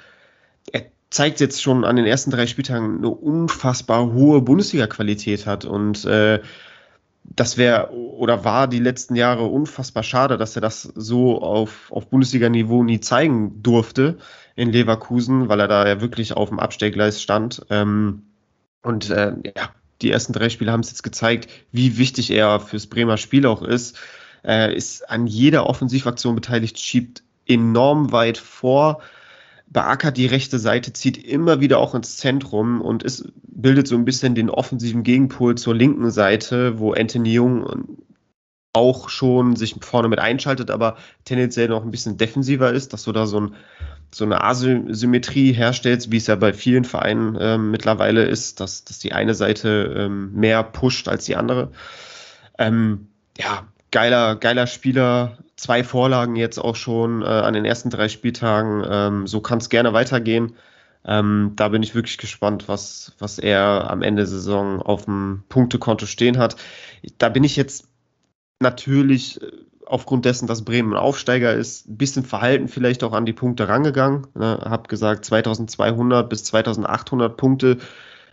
er 0.72 0.86
zeigt 1.10 1.40
jetzt 1.40 1.62
schon 1.62 1.86
an 1.86 1.96
den 1.96 2.06
ersten 2.06 2.32
drei 2.32 2.48
Spieltagen 2.48 2.98
eine 2.98 3.10
unfassbar 3.10 4.14
hohe 4.14 4.42
Bundesliga-Qualität 4.42 5.46
hat. 5.46 5.66
Und 5.66 6.06
äh, 6.06 6.40
das 7.24 7.58
wäre 7.58 7.92
oder 7.94 8.44
war 8.44 8.68
die 8.68 8.80
letzten 8.80 9.16
Jahre 9.16 9.46
unfassbar 9.46 10.04
schade, 10.04 10.38
dass 10.38 10.56
er 10.56 10.62
das 10.62 10.84
so 10.84 11.42
auf, 11.42 11.92
auf 11.92 12.08
Bundesliga-Niveau 12.08 12.84
nie 12.84 13.00
zeigen 13.00 13.62
durfte 13.62 14.18
in 14.56 14.72
Leverkusen, 14.72 15.50
weil 15.50 15.60
er 15.60 15.68
da 15.68 15.88
ja 15.88 16.02
wirklich 16.02 16.34
auf 16.34 16.50
dem 16.50 16.60
Abstellgleis 16.60 17.22
stand. 17.22 17.66
Ähm, 17.70 18.24
und 18.82 19.10
äh, 19.10 19.34
ja, 19.56 19.70
die 20.02 20.12
ersten 20.12 20.34
drei 20.34 20.50
Spiele 20.50 20.72
haben 20.72 20.80
es 20.82 20.90
jetzt 20.90 21.04
gezeigt, 21.04 21.50
wie 21.72 21.98
wichtig 21.98 22.32
er 22.32 22.60
fürs 22.60 22.88
Bremer 22.88 23.18
Spiel 23.18 23.46
auch 23.46 23.62
ist. 23.62 23.98
Er 24.44 24.74
ist 24.74 25.10
an 25.10 25.28
jeder 25.28 25.68
Offensivaktion 25.68 26.36
beteiligt, 26.36 26.80
schiebt 26.80 27.24
enorm 27.46 28.12
weit 28.12 28.38
vor, 28.38 29.02
beackert 29.72 30.18
die 30.18 30.26
rechte 30.26 30.60
Seite, 30.60 30.94
zieht 30.94 31.18
immer 31.18 31.60
wieder 31.60 31.80
auch 31.80 31.94
ins 31.96 32.18
Zentrum 32.18 32.82
und 32.82 33.04
ist, 33.04 33.32
bildet 33.44 33.88
so 33.88 33.96
ein 33.96 34.06
bisschen 34.06 34.36
den 34.36 34.50
offensiven 34.50 35.04
Gegenpol 35.04 35.56
zur 35.56 35.76
linken 35.76 36.12
Seite, 36.12 36.80
wo 36.80 36.94
Anthony 36.94 37.34
Jung 37.34 37.98
auch 38.74 39.10
schon 39.10 39.56
sich 39.56 39.76
vorne 39.82 40.08
mit 40.08 40.20
einschaltet, 40.20 40.72
aber 40.72 40.98
tendenziell 41.26 41.68
noch 41.70 41.84
ein 41.84 41.92
bisschen 41.92 42.18
defensiver 42.18 42.72
ist, 42.72 42.94
dass 42.94 43.04
du 43.04 43.12
da 43.12 43.26
so, 43.26 43.42
ein, 43.42 43.56
so 44.14 44.26
eine 44.26 44.44
Asymmetrie 44.44 45.54
herstellst, 45.54 46.12
wie 46.12 46.18
es 46.18 46.28
ja 46.28 46.36
bei 46.36 46.54
vielen 46.54 46.84
Vereinen 46.84 47.36
äh, 47.36 47.58
mittlerweile 47.58 48.24
ist, 48.24 48.60
dass, 48.60 48.84
dass 48.84 49.00
die 49.00 49.14
eine 49.14 49.34
Seite 49.34 49.94
ähm, 49.98 50.34
mehr 50.34 50.64
pusht 50.64 51.08
als 51.08 51.26
die 51.26 51.36
andere. 51.36 51.72
Ähm, 52.58 53.08
ja, 53.38 53.68
geiler, 53.92 54.36
geiler 54.36 54.68
Spieler, 54.68 55.38
zwei 55.56 55.84
Vorlagen 55.84 56.36
jetzt 56.36 56.58
auch 56.58 56.76
schon 56.76 57.22
äh, 57.22 57.26
an 57.26 57.54
den 57.54 57.66
ersten 57.66 57.90
drei 57.90 58.10
Spieltagen. 58.10 58.84
Ähm, 58.90 59.28
so 59.28 59.42
kann 59.42 59.60
es 59.60 59.70
gerne 59.70 59.94
weitergehen. 59.94 60.56
Ähm, 61.06 61.54
da 61.56 61.70
bin 61.70 61.82
ich 61.82 61.96
wirklich 61.96 62.18
gespannt, 62.18 62.68
was, 62.68 63.14
was 63.20 63.40
er 63.40 63.90
am 63.90 64.02
Ende 64.02 64.24
der 64.24 64.28
Saison 64.28 64.82
auf 64.82 65.06
dem 65.06 65.44
Punktekonto 65.50 66.06
stehen 66.06 66.38
hat. 66.38 66.56
Da 67.18 67.30
bin 67.30 67.44
ich 67.44 67.56
jetzt 67.56 67.88
natürlich 68.60 69.42
äh, 69.42 69.48
aufgrund 69.86 70.26
dessen, 70.26 70.48
dass 70.48 70.66
Bremen 70.66 70.94
ein 70.94 71.00
Aufsteiger 71.00 71.54
ist, 71.54 71.88
ein 71.90 71.98
bisschen 71.98 72.24
verhalten 72.24 72.68
vielleicht 72.68 73.04
auch 73.04 73.14
an 73.14 73.26
die 73.26 73.34
Punkte 73.34 73.68
rangegangen. 73.68 74.28
Ne, 74.36 74.60
hab 74.64 74.88
gesagt, 74.88 75.26
2200 75.26 76.30
bis 76.30 76.44
2800 76.44 77.36
Punkte 77.36 77.78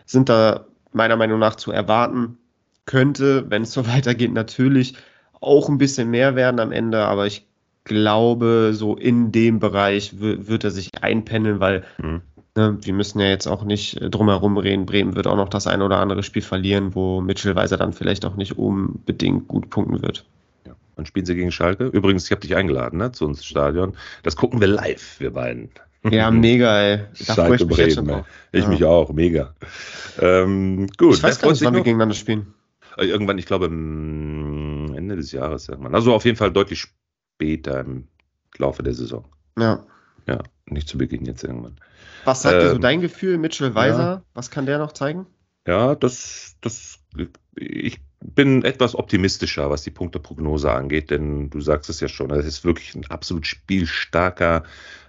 sind 0.05 0.29
da 0.29 0.65
meiner 0.91 1.15
Meinung 1.15 1.39
nach 1.39 1.55
zu 1.55 1.71
erwarten. 1.71 2.37
Könnte, 2.85 3.49
wenn 3.49 3.63
es 3.63 3.73
so 3.73 3.87
weitergeht, 3.93 4.33
natürlich 4.33 4.95
auch 5.41 5.69
ein 5.69 5.77
bisschen 5.77 6.09
mehr 6.09 6.35
werden 6.35 6.59
am 6.59 6.71
Ende, 6.71 7.05
aber 7.05 7.27
ich 7.27 7.45
glaube, 7.87 8.71
so 8.73 8.95
in 8.95 9.31
dem 9.31 9.59
Bereich 9.59 10.19
wird 10.19 10.63
er 10.63 10.71
sich 10.71 10.89
einpendeln, 11.01 11.59
weil 11.59 11.83
mhm. 11.97 12.21
ne, 12.55 12.77
wir 12.81 12.93
müssen 12.93 13.19
ja 13.19 13.27
jetzt 13.27 13.47
auch 13.47 13.63
nicht 13.63 13.99
drumherum 14.01 14.57
reden. 14.57 14.85
Bremen 14.85 15.15
wird 15.15 15.27
auch 15.27 15.37
noch 15.37 15.49
das 15.49 15.67
ein 15.67 15.81
oder 15.81 15.99
andere 15.99 16.23
Spiel 16.23 16.41
verlieren, 16.41 16.93
wo 16.95 17.21
Mitchell 17.21 17.55
Weiser 17.55 17.77
dann 17.77 17.93
vielleicht 17.93 18.25
auch 18.25 18.35
nicht 18.35 18.57
unbedingt 18.57 19.47
gut 19.47 19.69
punkten 19.69 20.01
wird. 20.01 20.25
Ja. 20.65 20.73
Dann 20.95 21.05
spielen 21.05 21.25
sie 21.25 21.35
gegen 21.35 21.51
Schalke. 21.51 21.85
Übrigens, 21.85 22.25
ich 22.25 22.31
habe 22.31 22.41
dich 22.41 22.55
eingeladen 22.55 22.99
ne, 22.99 23.11
zu 23.11 23.25
uns 23.25 23.45
Stadion. 23.45 23.93
Das 24.23 24.35
gucken 24.35 24.59
wir 24.59 24.67
live, 24.67 25.19
wir 25.19 25.31
beiden. 25.31 25.69
Ja, 26.03 26.29
mega, 26.31 26.81
ey. 26.81 26.99
Da 27.25 27.35
freue 27.35 27.55
ich 27.55 27.65
mich 27.65 27.77
jetzt 27.77 27.95
schon 27.95 28.07
drauf. 28.07 28.25
Ich 28.51 28.63
ja. 28.63 28.69
mich 28.69 28.83
auch, 28.83 29.11
mega. 29.13 29.53
Ähm, 30.19 30.87
gut. 30.97 31.15
Ich 31.15 31.23
weiß 31.23 31.39
gar 31.39 31.51
nicht, 31.51 31.63
wann 31.63 31.73
wir 31.73 31.83
gegeneinander 31.83 32.15
spielen. 32.15 32.53
Äh, 32.97 33.05
irgendwann, 33.05 33.37
ich 33.37 33.45
glaube, 33.45 33.69
Ende 35.07 35.21
des 35.21 35.31
Jahres 35.31 35.69
irgendwann. 35.69 35.95
Also 35.95 36.13
auf 36.13 36.25
jeden 36.25 36.37
Fall 36.37 36.51
deutlich 36.51 36.87
später 37.37 37.79
im 37.79 38.07
Laufe 38.57 38.83
der 38.83 38.93
Saison. 38.93 39.25
Ja. 39.57 39.85
Ja, 40.27 40.39
nicht 40.65 40.89
zu 40.89 40.97
Beginn 40.97 41.25
jetzt 41.25 41.43
irgendwann. 41.43 41.79
Was 42.25 42.41
sagt 42.41 42.55
ähm, 42.55 42.61
dir 42.61 42.69
so 42.69 42.75
ähm, 42.75 42.81
dein 42.81 43.01
Gefühl, 43.01 43.37
Mitchell 43.37 43.73
Weiser? 43.73 43.99
Ja, 43.99 44.23
was 44.33 44.51
kann 44.51 44.65
der 44.65 44.77
noch 44.77 44.91
zeigen? 44.91 45.25
Ja, 45.65 45.95
das, 45.95 46.57
das, 46.61 46.99
ich 47.55 47.99
bin 48.19 48.63
etwas 48.63 48.95
optimistischer, 48.95 49.69
was 49.69 49.83
die 49.83 49.91
Punkteprognose 49.91 50.71
angeht, 50.71 51.11
denn 51.11 51.49
du 51.49 51.61
sagst 51.61 51.89
es 51.89 51.99
ja 51.99 52.07
schon, 52.07 52.29
er 52.29 52.37
ist 52.37 52.65
wirklich 52.65 52.95
ein 52.95 53.05
absolut 53.09 53.45
spielstarker 53.47 54.63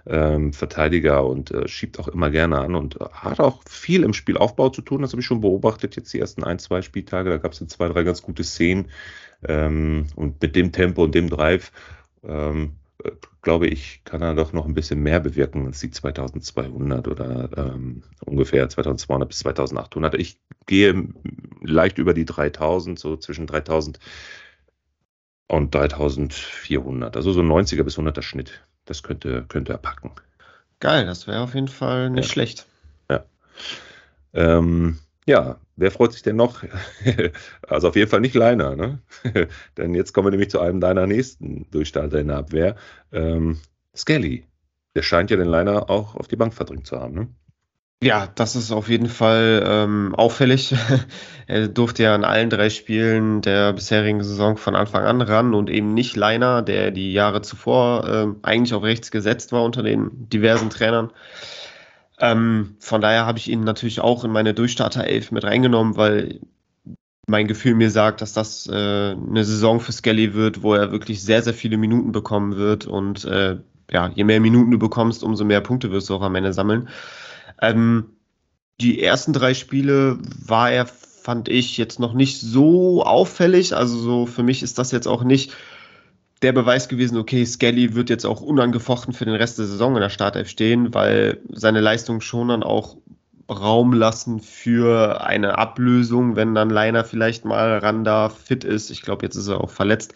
ähm, 0.05 0.53
Verteidiger 0.53 1.25
und 1.25 1.51
äh, 1.51 1.67
schiebt 1.67 1.99
auch 1.99 2.07
immer 2.07 2.29
gerne 2.29 2.59
an 2.59 2.75
und 2.75 2.99
äh, 2.99 3.05
hat 3.11 3.39
auch 3.39 3.61
viel 3.67 4.03
im 4.03 4.13
Spielaufbau 4.13 4.69
zu 4.69 4.81
tun. 4.81 5.01
Das 5.01 5.11
habe 5.11 5.21
ich 5.21 5.27
schon 5.27 5.41
beobachtet 5.41 5.95
jetzt 5.95 6.13
die 6.13 6.19
ersten 6.19 6.43
ein, 6.43 6.59
zwei 6.59 6.81
Spieltage. 6.81 7.29
Da 7.29 7.37
gab 7.37 7.53
es 7.53 7.59
zwei, 7.67 7.89
drei 7.89 8.03
ganz 8.03 8.21
gute 8.21 8.43
Szenen 8.43 8.89
ähm, 9.47 10.07
und 10.15 10.41
mit 10.41 10.55
dem 10.55 10.71
Tempo 10.71 11.03
und 11.03 11.15
dem 11.15 11.29
Drive 11.29 11.71
ähm, 12.23 12.73
äh, 13.03 13.11
glaube 13.41 13.67
ich, 13.67 14.01
kann 14.03 14.21
er 14.21 14.35
doch 14.35 14.51
noch 14.51 14.65
ein 14.65 14.73
bisschen 14.73 15.01
mehr 15.01 15.19
bewirken 15.19 15.65
als 15.65 15.79
die 15.79 15.91
2200 15.91 17.07
oder 17.07 17.49
ähm, 17.55 18.03
ungefähr 18.25 18.67
2200 18.67 19.27
bis 19.27 19.39
2800. 19.39 20.15
Ich 20.15 20.37
gehe 20.65 21.07
leicht 21.61 21.97
über 21.97 22.13
die 22.13 22.25
3000, 22.25 22.99
so 22.99 23.15
zwischen 23.15 23.47
3000 23.47 23.99
und 25.47 25.73
3400. 25.73 27.15
Also 27.15 27.31
so 27.31 27.41
90er 27.41 27.83
bis 27.83 27.97
100er 27.97 28.21
Schnitt. 28.21 28.61
Das 28.85 29.03
könnte, 29.03 29.45
könnte 29.47 29.71
er 29.71 29.77
packen. 29.77 30.11
Geil, 30.79 31.05
das 31.05 31.27
wäre 31.27 31.41
auf 31.41 31.55
jeden 31.55 31.67
Fall 31.67 32.09
nicht 32.09 32.27
ja. 32.27 32.31
schlecht. 32.31 32.65
Ja. 33.09 33.23
Ähm, 34.33 34.99
ja, 35.25 35.59
wer 35.79 35.91
freut 35.91 36.13
sich 36.13 36.21
denn 36.21 36.35
noch? 36.35 36.63
also 37.67 37.89
auf 37.89 37.95
jeden 37.95 38.09
Fall 38.09 38.21
nicht 38.21 38.35
Leiner, 38.35 38.75
ne? 38.75 38.99
denn 39.77 39.93
jetzt 39.93 40.13
kommen 40.13 40.27
wir 40.27 40.31
nämlich 40.31 40.49
zu 40.49 40.59
einem 40.59 40.79
deiner 40.79 41.07
nächsten 41.07 41.69
Durchstarter 41.71 42.19
in 42.19 42.27
der 42.27 42.37
Abwehr. 42.37 42.75
Ähm, 43.11 43.59
Skelly. 43.95 44.45
Der 44.95 45.03
scheint 45.03 45.31
ja 45.31 45.37
den 45.37 45.47
Leiner 45.47 45.89
auch 45.89 46.15
auf 46.15 46.27
die 46.27 46.35
Bank 46.35 46.53
verdrängt 46.53 46.87
zu 46.87 46.99
haben, 46.99 47.13
ne? 47.13 47.27
Ja, 48.01 48.27
das 48.33 48.55
ist 48.55 48.71
auf 48.71 48.87
jeden 48.87 49.09
Fall 49.09 49.61
ähm, 49.65 50.15
auffällig. 50.15 50.73
er 51.47 51.67
durfte 51.67 52.03
ja 52.03 52.15
in 52.15 52.23
allen 52.23 52.49
drei 52.49 52.69
Spielen 52.69 53.41
der 53.41 53.73
bisherigen 53.73 54.23
Saison 54.23 54.55
von 54.55 54.73
Anfang 54.73 55.03
an 55.03 55.21
ran 55.21 55.53
und 55.53 55.69
eben 55.69 55.93
nicht 55.93 56.15
Leiner, 56.15 56.61
der 56.61 56.91
die 56.91 57.11
Jahre 57.11 57.41
zuvor 57.41 58.07
äh, 58.07 58.27
eigentlich 58.41 58.73
auf 58.73 58.83
rechts 58.83 59.11
gesetzt 59.11 59.51
war 59.51 59.65
unter 59.65 59.83
den 59.83 60.29
diversen 60.29 60.69
Trainern. 60.69 61.11
Ähm, 62.19 62.75
von 62.79 63.01
daher 63.01 63.25
habe 63.25 63.39
ich 63.39 63.49
ihn 63.49 63.63
natürlich 63.63 64.01
auch 64.01 64.23
in 64.23 64.31
meine 64.31 64.53
Durchstarter-Elf 64.53 65.31
mit 65.31 65.43
reingenommen, 65.43 65.95
weil 65.95 66.41
mein 67.27 67.47
Gefühl 67.47 67.75
mir 67.75 67.91
sagt, 67.91 68.21
dass 68.21 68.33
das 68.33 68.67
äh, 68.67 68.71
eine 68.73 69.45
Saison 69.45 69.79
für 69.79 69.91
Skelly 69.91 70.33
wird, 70.33 70.63
wo 70.63 70.73
er 70.73 70.91
wirklich 70.91 71.23
sehr, 71.23 71.41
sehr 71.43 71.53
viele 71.53 71.77
Minuten 71.77 72.11
bekommen 72.11 72.57
wird. 72.57 72.87
Und 72.87 73.23
äh, 73.25 73.57
ja, 73.91 74.11
je 74.13 74.23
mehr 74.23 74.39
Minuten 74.39 74.71
du 74.71 74.79
bekommst, 74.79 75.23
umso 75.23 75.45
mehr 75.45 75.61
Punkte 75.61 75.91
wirst 75.91 76.09
du 76.09 76.15
auch 76.15 76.21
am 76.21 76.35
Ende 76.35 76.53
sammeln. 76.53 76.89
Ähm, 77.61 78.05
die 78.81 79.01
ersten 79.01 79.33
drei 79.33 79.53
Spiele 79.53 80.17
war 80.45 80.71
er, 80.71 80.85
fand 80.85 81.49
ich, 81.49 81.77
jetzt 81.77 81.99
noch 81.99 82.13
nicht 82.13 82.39
so 82.39 83.03
auffällig. 83.03 83.75
Also 83.75 83.97
so 83.97 84.25
für 84.25 84.43
mich 84.43 84.63
ist 84.63 84.79
das 84.79 84.91
jetzt 84.91 85.07
auch 85.07 85.23
nicht 85.23 85.53
der 86.41 86.53
Beweis 86.53 86.87
gewesen, 86.87 87.17
okay, 87.17 87.45
Skelly 87.45 87.95
wird 87.95 88.09
jetzt 88.09 88.25
auch 88.25 88.41
unangefochten 88.41 89.13
für 89.13 89.25
den 89.25 89.35
Rest 89.35 89.59
der 89.59 89.65
Saison 89.65 89.95
in 89.95 90.01
der 90.01 90.09
Startelf 90.09 90.49
stehen, 90.49 90.93
weil 90.93 91.39
seine 91.51 91.81
Leistungen 91.81 92.21
schon 92.21 92.47
dann 92.47 92.63
auch 92.63 92.97
Raum 93.49 93.93
lassen 93.93 94.39
für 94.39 95.21
eine 95.25 95.57
Ablösung, 95.57 96.35
wenn 96.35 96.53
dann 96.53 96.69
Leiner 96.69 97.03
vielleicht 97.03 97.45
mal 97.45 97.79
ran 97.79 98.03
da 98.03 98.29
fit 98.29 98.63
ist. 98.63 98.91
Ich 98.91 99.01
glaube, 99.01 99.25
jetzt 99.25 99.35
ist 99.35 99.47
er 99.47 99.61
auch 99.61 99.71
verletzt. 99.71 100.13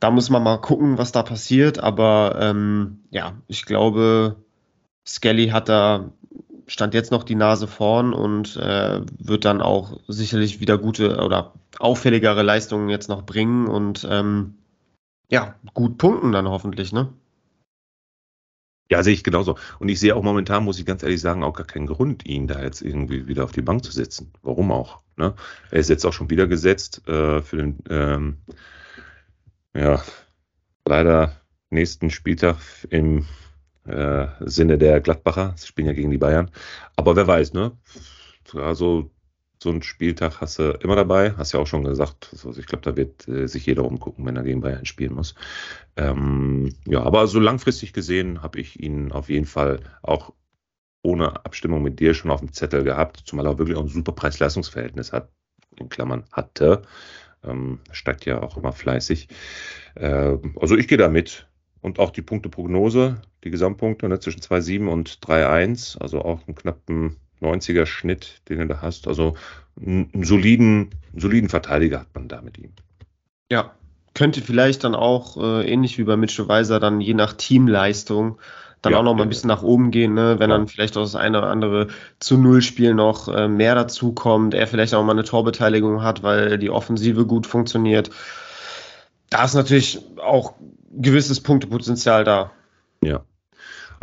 Da 0.00 0.10
muss 0.10 0.30
man 0.30 0.42
mal 0.42 0.56
gucken, 0.56 0.98
was 0.98 1.12
da 1.12 1.22
passiert. 1.22 1.78
Aber 1.78 2.38
ähm, 2.40 3.00
ja, 3.10 3.34
ich 3.46 3.66
glaube, 3.66 4.36
Skelly 5.06 5.48
hat 5.48 5.68
da 5.68 6.10
stand 6.66 6.94
jetzt 6.94 7.12
noch 7.12 7.24
die 7.24 7.34
Nase 7.34 7.66
vorn 7.66 8.14
und 8.14 8.56
äh, 8.56 9.02
wird 9.18 9.44
dann 9.44 9.60
auch 9.60 10.00
sicherlich 10.08 10.60
wieder 10.60 10.78
gute 10.78 11.22
oder 11.22 11.52
auffälligere 11.78 12.42
Leistungen 12.42 12.88
jetzt 12.88 13.08
noch 13.08 13.26
bringen 13.26 13.66
und 13.66 14.06
ähm, 14.10 14.54
ja, 15.30 15.54
gut 15.74 15.98
punkten 15.98 16.32
dann 16.32 16.48
hoffentlich, 16.48 16.92
ne? 16.92 17.12
Ja, 18.90 19.02
sehe 19.02 19.14
ich 19.14 19.24
genauso. 19.24 19.56
Und 19.78 19.88
ich 19.88 19.98
sehe 19.98 20.14
auch 20.14 20.22
momentan, 20.22 20.64
muss 20.64 20.78
ich 20.78 20.86
ganz 20.86 21.02
ehrlich 21.02 21.20
sagen, 21.20 21.42
auch 21.42 21.54
gar 21.54 21.66
keinen 21.66 21.86
Grund, 21.86 22.26
ihn 22.26 22.46
da 22.46 22.62
jetzt 22.62 22.82
irgendwie 22.82 23.26
wieder 23.26 23.44
auf 23.44 23.52
die 23.52 23.62
Bank 23.62 23.82
zu 23.84 23.92
setzen. 23.92 24.32
Warum 24.42 24.70
auch? 24.70 25.00
Ne? 25.16 25.34
Er 25.70 25.78
ist 25.78 25.88
jetzt 25.88 26.04
auch 26.04 26.12
schon 26.12 26.30
wieder 26.30 26.46
gesetzt 26.46 27.06
äh, 27.08 27.40
für 27.40 27.56
den, 27.56 27.78
ähm, 27.88 28.36
ja, 29.74 30.02
leider 30.84 31.40
nächsten 31.70 32.10
Spieltag 32.10 32.58
im 32.90 33.26
äh, 33.86 34.26
Sinne 34.40 34.78
der 34.78 35.00
Gladbacher. 35.00 35.54
Sie 35.56 35.66
spielen 35.66 35.88
ja 35.88 35.94
gegen 35.94 36.10
die 36.10 36.18
Bayern. 36.18 36.50
Aber 36.96 37.16
wer 37.16 37.26
weiß, 37.26 37.54
ne? 37.54 37.72
Also 38.54 39.10
so 39.64 39.70
einen 39.70 39.82
Spieltag 39.82 40.40
hast 40.40 40.58
du 40.58 40.78
immer 40.82 40.94
dabei, 40.94 41.32
hast 41.36 41.52
ja 41.52 41.58
auch 41.58 41.66
schon 41.66 41.84
gesagt. 41.84 42.28
Also 42.32 42.54
ich 42.56 42.66
glaube, 42.66 42.82
da 42.82 42.96
wird 42.96 43.26
äh, 43.26 43.48
sich 43.48 43.66
jeder 43.66 43.84
umgucken, 43.84 44.24
wenn 44.26 44.36
er 44.36 44.42
gegen 44.44 44.60
Bayern 44.60 44.84
spielen 44.84 45.14
muss. 45.14 45.34
Ähm, 45.96 46.74
ja, 46.86 47.02
aber 47.02 47.26
so 47.26 47.40
langfristig 47.40 47.94
gesehen 47.94 48.42
habe 48.42 48.60
ich 48.60 48.78
ihn 48.78 49.10
auf 49.10 49.30
jeden 49.30 49.46
Fall 49.46 49.80
auch 50.02 50.34
ohne 51.02 51.44
Abstimmung 51.44 51.82
mit 51.82 51.98
dir 51.98 52.14
schon 52.14 52.30
auf 52.30 52.40
dem 52.40 52.52
Zettel 52.52 52.84
gehabt, 52.84 53.22
zumal 53.24 53.46
er 53.46 53.58
wirklich 53.58 53.76
auch 53.76 53.82
ein 53.82 53.88
super 53.88 54.12
Preis-Leistungsverhältnis 54.12 55.12
hat, 55.12 55.30
in 55.76 55.88
Klammern 55.88 56.24
hatte. 56.30 56.82
Ähm, 57.42 57.80
steigt 57.90 58.26
ja 58.26 58.42
auch 58.42 58.58
immer 58.58 58.72
fleißig. 58.72 59.28
Äh, 59.94 60.36
also 60.60 60.76
ich 60.76 60.88
gehe 60.88 60.98
da 60.98 61.08
mit. 61.08 61.48
und 61.80 61.98
auch 61.98 62.10
die 62.10 62.22
Punkteprognose, 62.22 63.20
die 63.44 63.50
Gesamtpunkte 63.50 64.08
ne, 64.08 64.18
zwischen 64.18 64.40
2,7 64.40 64.88
und 64.88 65.18
3,1, 65.20 65.98
also 65.98 66.22
auch 66.22 66.46
einen 66.46 66.54
knappen 66.54 67.16
90er 67.40 67.86
Schnitt, 67.86 68.42
den 68.48 68.58
du 68.58 68.66
da 68.66 68.82
hast. 68.82 69.08
Also 69.08 69.36
einen 69.76 70.24
soliden, 70.24 70.90
einen 71.12 71.20
soliden 71.20 71.48
Verteidiger 71.48 72.00
hat 72.00 72.14
man 72.14 72.28
da 72.28 72.40
mit 72.40 72.58
ihm. 72.58 72.72
Ja, 73.50 73.74
könnte 74.14 74.40
vielleicht 74.40 74.84
dann 74.84 74.94
auch 74.94 75.36
äh, 75.36 75.70
ähnlich 75.70 75.98
wie 75.98 76.04
bei 76.04 76.16
Mitchell 76.16 76.48
Weiser 76.48 76.80
dann 76.80 77.00
je 77.00 77.14
nach 77.14 77.32
Teamleistung 77.32 78.38
dann 78.84 78.92
ja, 78.92 78.98
auch 78.98 79.02
noch 79.02 79.14
mal 79.14 79.22
ein 79.22 79.28
bisschen 79.28 79.48
nach 79.48 79.62
oben 79.62 79.90
gehen, 79.90 80.14
ne? 80.14 80.38
wenn 80.38 80.50
ja. 80.50 80.58
dann 80.58 80.68
vielleicht 80.68 80.96
auch 80.96 81.02
das 81.02 81.16
eine 81.16 81.38
oder 81.38 81.48
andere 81.48 81.88
zu 82.18 82.36
Null-Spiel 82.36 82.94
noch 82.94 83.28
äh, 83.28 83.48
mehr 83.48 83.74
dazu 83.74 84.12
kommt, 84.12 84.52
er 84.52 84.66
vielleicht 84.66 84.94
auch 84.94 85.02
mal 85.02 85.12
eine 85.12 85.24
Torbeteiligung 85.24 86.02
hat, 86.02 86.22
weil 86.22 86.58
die 86.58 86.70
Offensive 86.70 87.26
gut 87.26 87.46
funktioniert. 87.46 88.10
Da 89.30 89.44
ist 89.44 89.54
natürlich 89.54 90.00
auch 90.18 90.52
gewisses 90.92 91.40
Punktepotenzial 91.40 92.24
da. 92.24 92.52
Ja. 93.02 93.24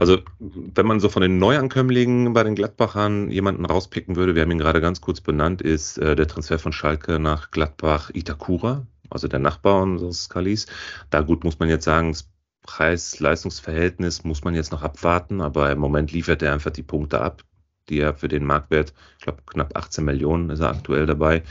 Also, 0.02 0.18
wenn 0.40 0.88
man 0.88 1.00
so 1.00 1.10
von 1.10 1.22
den 1.22 1.38
Neuankömmlingen 1.38 2.34
bei 2.34 2.44
den 2.44 2.56
Gladbachern 2.56 3.30
jemanden 3.30 3.66
rauspicken 3.66 4.16
würde, 4.16 4.34
wir 4.34 4.42
haben 4.42 4.50
ihn 4.50 4.58
gerade 4.58 4.82
ganz 4.82 5.00
kurz 5.00 5.22
benannt, 5.22 5.62
ist 5.62 6.00
äh, 6.00 6.16
der 6.16 6.28
Transfer 6.28 6.58
von 6.58 6.74
Schalke 6.74 7.20
nach 7.20 7.52
Gladbach 7.52 8.10
Itakura, 8.12 8.88
also 9.12 9.28
der 9.28 9.38
Nachbar 9.38 9.84
unseres 9.84 10.28
Kalis. 10.28 10.66
Da 11.12 11.22
gut 11.22 11.44
muss 11.44 11.60
man 11.60 11.70
jetzt 11.70 11.86
sagen, 11.86 12.14
das 12.14 12.28
Preis-Leistungs-Verhältnis 12.64 14.24
muss 14.24 14.44
man 14.44 14.56
jetzt 14.56 14.72
noch 14.72 14.82
abwarten, 14.82 15.40
aber 15.40 15.72
im 15.72 15.78
Moment 15.78 16.12
liefert 16.12 16.42
er 16.42 16.54
einfach 16.54 16.72
die 16.72 16.82
Punkte 16.82 17.22
ab, 17.22 17.44
die 17.88 18.00
er 18.00 18.16
für 18.16 18.28
den 18.28 18.44
Marktwert, 18.44 18.96
ich 19.20 19.26
glaube 19.26 19.44
knapp 19.46 19.78
18 19.78 20.04
Millionen 20.04 20.50
ist 20.50 20.62
er 20.62 20.70
aktuell 20.72 21.06
dabei, 21.06 21.44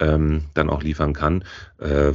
ähm, 0.00 0.44
dann 0.54 0.70
auch 0.70 0.82
liefern 0.82 1.12
kann. 1.12 1.44
Äh, 1.76 2.12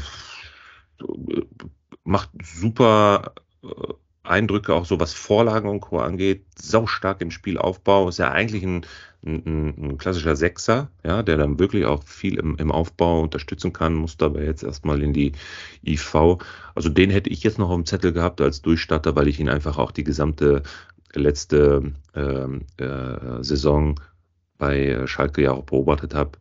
macht 2.04 2.32
super 2.42 3.34
äh, 3.62 3.94
Eindrücke, 4.28 4.74
auch 4.74 4.86
so 4.86 5.00
was 5.00 5.14
Vorlagen 5.14 5.70
und 5.70 5.82
Co. 5.82 6.00
angeht, 6.00 6.46
sau 6.60 6.86
stark 6.88 7.22
im 7.22 7.32
Spielaufbau, 7.32 8.10
ist 8.10 8.20
ja 8.20 8.32
eigentlich 8.32 8.64
ein, 8.64 8.86
ein, 9.26 9.74
ein, 9.78 9.98
klassischer 9.98 10.36
Sechser, 10.36 10.90
ja, 11.04 11.24
der 11.24 11.38
dann 11.38 11.60
wirklich 11.60 11.86
auch 11.86 12.04
viel 12.04 12.38
im, 12.38 12.56
im 12.58 12.72
Aufbau 12.72 13.22
unterstützen 13.22 13.74
kann, 13.74 13.94
muss 13.94 14.18
dabei 14.18 14.44
jetzt 14.44 14.64
erstmal 14.64 15.02
in 15.02 15.14
die 15.14 15.34
IV. 15.86 16.38
Also 16.76 16.90
den 16.90 17.10
hätte 17.10 17.30
ich 17.30 17.44
jetzt 17.44 17.58
noch 17.58 17.70
auf 17.70 17.76
dem 17.76 17.86
Zettel 17.86 18.14
gehabt 18.14 18.42
als 18.42 18.62
Durchstarter, 18.62 19.16
weil 19.16 19.28
ich 19.28 19.40
ihn 19.40 19.50
einfach 19.50 19.78
auch 19.78 19.92
die 19.92 20.04
gesamte 20.04 20.64
letzte 21.14 21.94
äh, 22.16 22.84
äh, 22.84 23.44
Saison 23.44 24.00
bei 24.58 25.06
Schalke 25.08 25.44
ja 25.44 25.52
auch 25.52 25.64
beobachtet 25.64 26.14
habe 26.14 26.38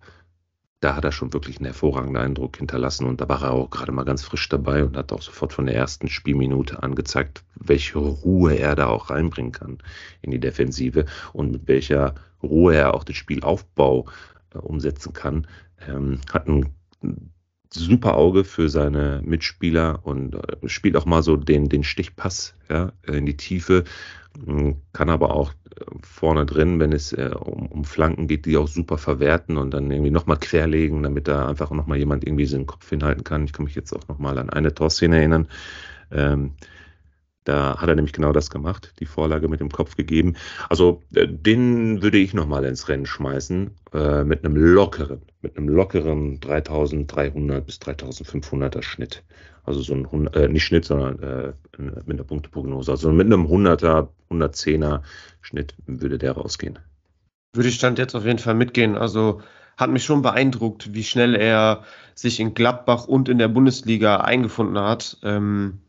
da 0.87 0.95
hat 0.95 1.05
er 1.05 1.11
schon 1.11 1.32
wirklich 1.32 1.57
einen 1.57 1.64
hervorragenden 1.64 2.22
Eindruck 2.22 2.59
hinterlassen 2.59 3.07
und 3.07 3.20
da 3.20 3.28
war 3.28 3.43
er 3.43 3.51
auch 3.51 3.70
gerade 3.70 3.91
mal 3.91 4.05
ganz 4.05 4.22
frisch 4.22 4.49
dabei 4.49 4.84
und 4.84 4.97
hat 4.97 5.11
auch 5.11 5.20
sofort 5.20 5.53
von 5.53 5.66
der 5.66 5.74
ersten 5.74 6.07
Spielminute 6.07 6.80
angezeigt, 6.80 7.43
welche 7.57 7.99
Ruhe 7.99 8.55
er 8.55 8.76
da 8.76 8.87
auch 8.87 9.11
reinbringen 9.11 9.51
kann 9.51 9.78
in 10.22 10.30
die 10.30 10.39
Defensive 10.39 11.07
und 11.32 11.51
mit 11.51 11.66
welcher 11.66 12.14
Ruhe 12.41 12.76
er 12.76 12.95
auch 12.95 13.03
den 13.03 13.16
Spielaufbau 13.16 14.07
äh, 14.55 14.59
umsetzen 14.59 15.12
kann. 15.12 15.49
Ähm, 15.89 16.20
hat 16.32 16.47
ein 16.47 16.72
super 17.74 18.14
Auge 18.14 18.45
für 18.45 18.68
seine 18.68 19.20
Mitspieler 19.24 19.99
und 20.05 20.37
äh, 20.37 20.68
spielt 20.68 20.97
auch 20.97 21.05
mal 21.05 21.24
so 21.24 21.37
den, 21.37 21.68
den 21.68 21.82
Stichpass 21.82 22.55
ja, 22.68 22.93
in 23.09 23.26
die 23.26 23.37
Tiefe, 23.37 23.82
kann 24.93 25.11
aber 25.11 25.34
auch 25.34 25.53
vorne 26.03 26.47
drin, 26.47 26.80
wenn 26.80 26.93
es 26.93 27.12
äh, 27.12 27.30
um, 27.39 27.66
um, 27.66 27.84
Flanken 27.84 28.26
geht, 28.28 28.47
die 28.47 28.57
auch 28.57 28.68
super 28.68 28.99
verwerten 28.99 29.57
und 29.57 29.72
dann 29.72 29.91
irgendwie 29.91 30.11
nochmal 30.11 30.39
querlegen, 30.39 31.03
damit 31.03 31.28
da 31.28 31.49
einfach 31.49 31.70
nochmal 31.70 31.99
jemand 31.99 32.24
irgendwie 32.24 32.47
so 32.47 32.57
den 32.57 32.66
Kopf 32.66 32.89
hinhalten 32.89 33.24
kann. 33.24 33.45
Ich 33.45 33.53
kann 33.53 33.64
mich 33.64 33.74
jetzt 33.74 33.93
auch 33.93 34.09
nochmal 34.09 34.39
an 34.39 34.51
eine 34.51 34.74
Torszene 34.74 35.16
erinnern. 35.18 35.49
Ähm, 36.11 36.55
da 37.45 37.80
hat 37.80 37.89
er 37.89 37.95
nämlich 37.95 38.12
genau 38.12 38.32
das 38.32 38.51
gemacht, 38.51 38.95
die 38.99 39.07
Vorlage 39.07 39.49
mit 39.49 39.61
dem 39.61 39.70
Kopf 39.70 39.97
gegeben. 39.97 40.34
Also 40.68 41.03
äh, 41.14 41.28
den 41.28 42.03
würde 42.03 42.18
ich 42.18 42.34
nochmal 42.34 42.64
ins 42.64 42.89
Rennen 42.89 43.07
schmeißen 43.07 43.70
äh, 43.93 44.24
mit 44.24 44.45
einem 44.45 44.57
lockeren, 44.57 45.22
mit 45.43 45.57
einem 45.57 45.68
lockeren 45.68 46.41
3300 46.41 47.64
bis 47.64 47.76
3500er 47.76 48.82
Schnitt. 48.82 49.22
Also 49.67 49.83
so 49.83 49.95
ein, 49.95 50.27
äh, 50.29 50.49
nicht 50.49 50.64
Schnitt, 50.64 50.85
sondern 50.85 51.23
äh, 51.23 51.53
mit 51.79 52.11
einer 52.11 52.25
Punkteprognose. 52.25 52.91
Also 52.91 53.12
mit 53.12 53.27
einem 53.27 53.47
100er, 53.47 54.09
110er 54.31 55.03
Schnitt 55.43 55.75
würde 55.87 56.19
der 56.19 56.33
rausgehen. 56.33 56.79
Würde 57.53 57.69
ich 57.69 57.75
Stand 57.75 57.99
jetzt 57.99 58.14
auf 58.14 58.25
jeden 58.25 58.39
Fall 58.39 58.55
mitgehen. 58.55 58.97
Also 58.97 59.43
hat 59.77 59.91
mich 59.91 60.05
schon 60.05 60.23
beeindruckt, 60.23 60.95
wie 60.95 61.05
schnell 61.05 61.35
er 61.35 61.83
sich 62.14 62.41
in 62.41 62.55
Gladbach 62.55 63.09
und 63.09 63.29
in 63.29 63.39
der 63.39 63.49
Bundesliga 63.49 64.19
eingefunden 64.19 64.79
hat. 64.79 65.19
Ähm, 65.23 65.81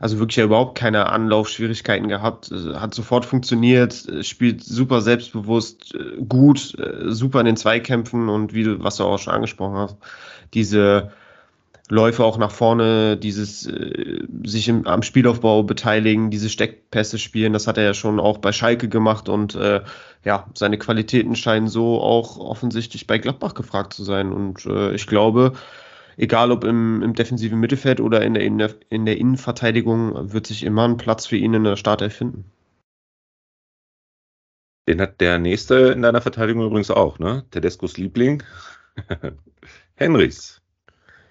also 0.00 0.18
wirklich 0.18 0.36
ja 0.36 0.44
überhaupt 0.44 0.78
keine 0.78 1.10
Anlaufschwierigkeiten 1.10 2.08
gehabt, 2.08 2.50
hat 2.50 2.94
sofort 2.94 3.26
funktioniert, 3.26 4.08
spielt 4.22 4.64
super 4.64 5.02
selbstbewusst, 5.02 5.94
äh, 5.94 6.22
gut, 6.22 6.74
äh, 6.78 7.10
super 7.12 7.40
in 7.40 7.46
den 7.46 7.56
Zweikämpfen 7.56 8.28
und 8.28 8.54
wie 8.54 8.64
du, 8.64 8.82
was 8.82 8.96
du 8.96 9.04
auch 9.04 9.18
schon 9.18 9.34
angesprochen 9.34 9.76
hast, 9.76 9.96
diese 10.54 11.12
Läufe 11.90 12.24
auch 12.24 12.38
nach 12.38 12.52
vorne, 12.52 13.16
dieses 13.16 13.66
äh, 13.66 14.24
sich 14.44 14.68
im, 14.68 14.86
am 14.86 15.02
Spielaufbau 15.02 15.64
beteiligen, 15.64 16.30
diese 16.30 16.48
Steckpässe 16.48 17.18
spielen, 17.18 17.52
das 17.52 17.66
hat 17.66 17.78
er 17.78 17.84
ja 17.84 17.94
schon 17.94 18.20
auch 18.20 18.38
bei 18.38 18.52
Schalke 18.52 18.88
gemacht 18.88 19.28
und 19.28 19.56
äh, 19.56 19.82
ja, 20.24 20.48
seine 20.54 20.78
Qualitäten 20.78 21.34
scheinen 21.34 21.66
so 21.66 22.00
auch 22.00 22.38
offensichtlich 22.38 23.06
bei 23.08 23.18
Gladbach 23.18 23.54
gefragt 23.54 23.92
zu 23.92 24.04
sein. 24.04 24.32
Und 24.32 24.66
äh, 24.66 24.94
ich 24.94 25.08
glaube, 25.08 25.54
egal 26.16 26.52
ob 26.52 26.62
im, 26.62 27.02
im 27.02 27.14
defensiven 27.14 27.58
Mittelfeld 27.58 28.00
oder 28.00 28.22
in 28.22 28.34
der, 28.34 28.44
in, 28.44 28.58
der, 28.58 28.74
in 28.88 29.04
der 29.04 29.18
Innenverteidigung, 29.18 30.32
wird 30.32 30.46
sich 30.46 30.62
immer 30.62 30.86
ein 30.86 30.96
Platz 30.96 31.26
für 31.26 31.36
ihn 31.36 31.54
in 31.54 31.64
der 31.64 31.76
Startelf 31.76 32.14
finden. 32.14 32.44
Den 34.88 35.00
hat 35.00 35.20
der 35.20 35.38
nächste 35.38 35.74
in 35.88 36.02
deiner 36.02 36.20
Verteidigung 36.20 36.64
übrigens 36.64 36.90
auch, 36.90 37.18
ne? 37.18 37.44
Tedescos 37.50 37.96
Liebling. 37.96 38.42
Henrichs. 39.94 40.59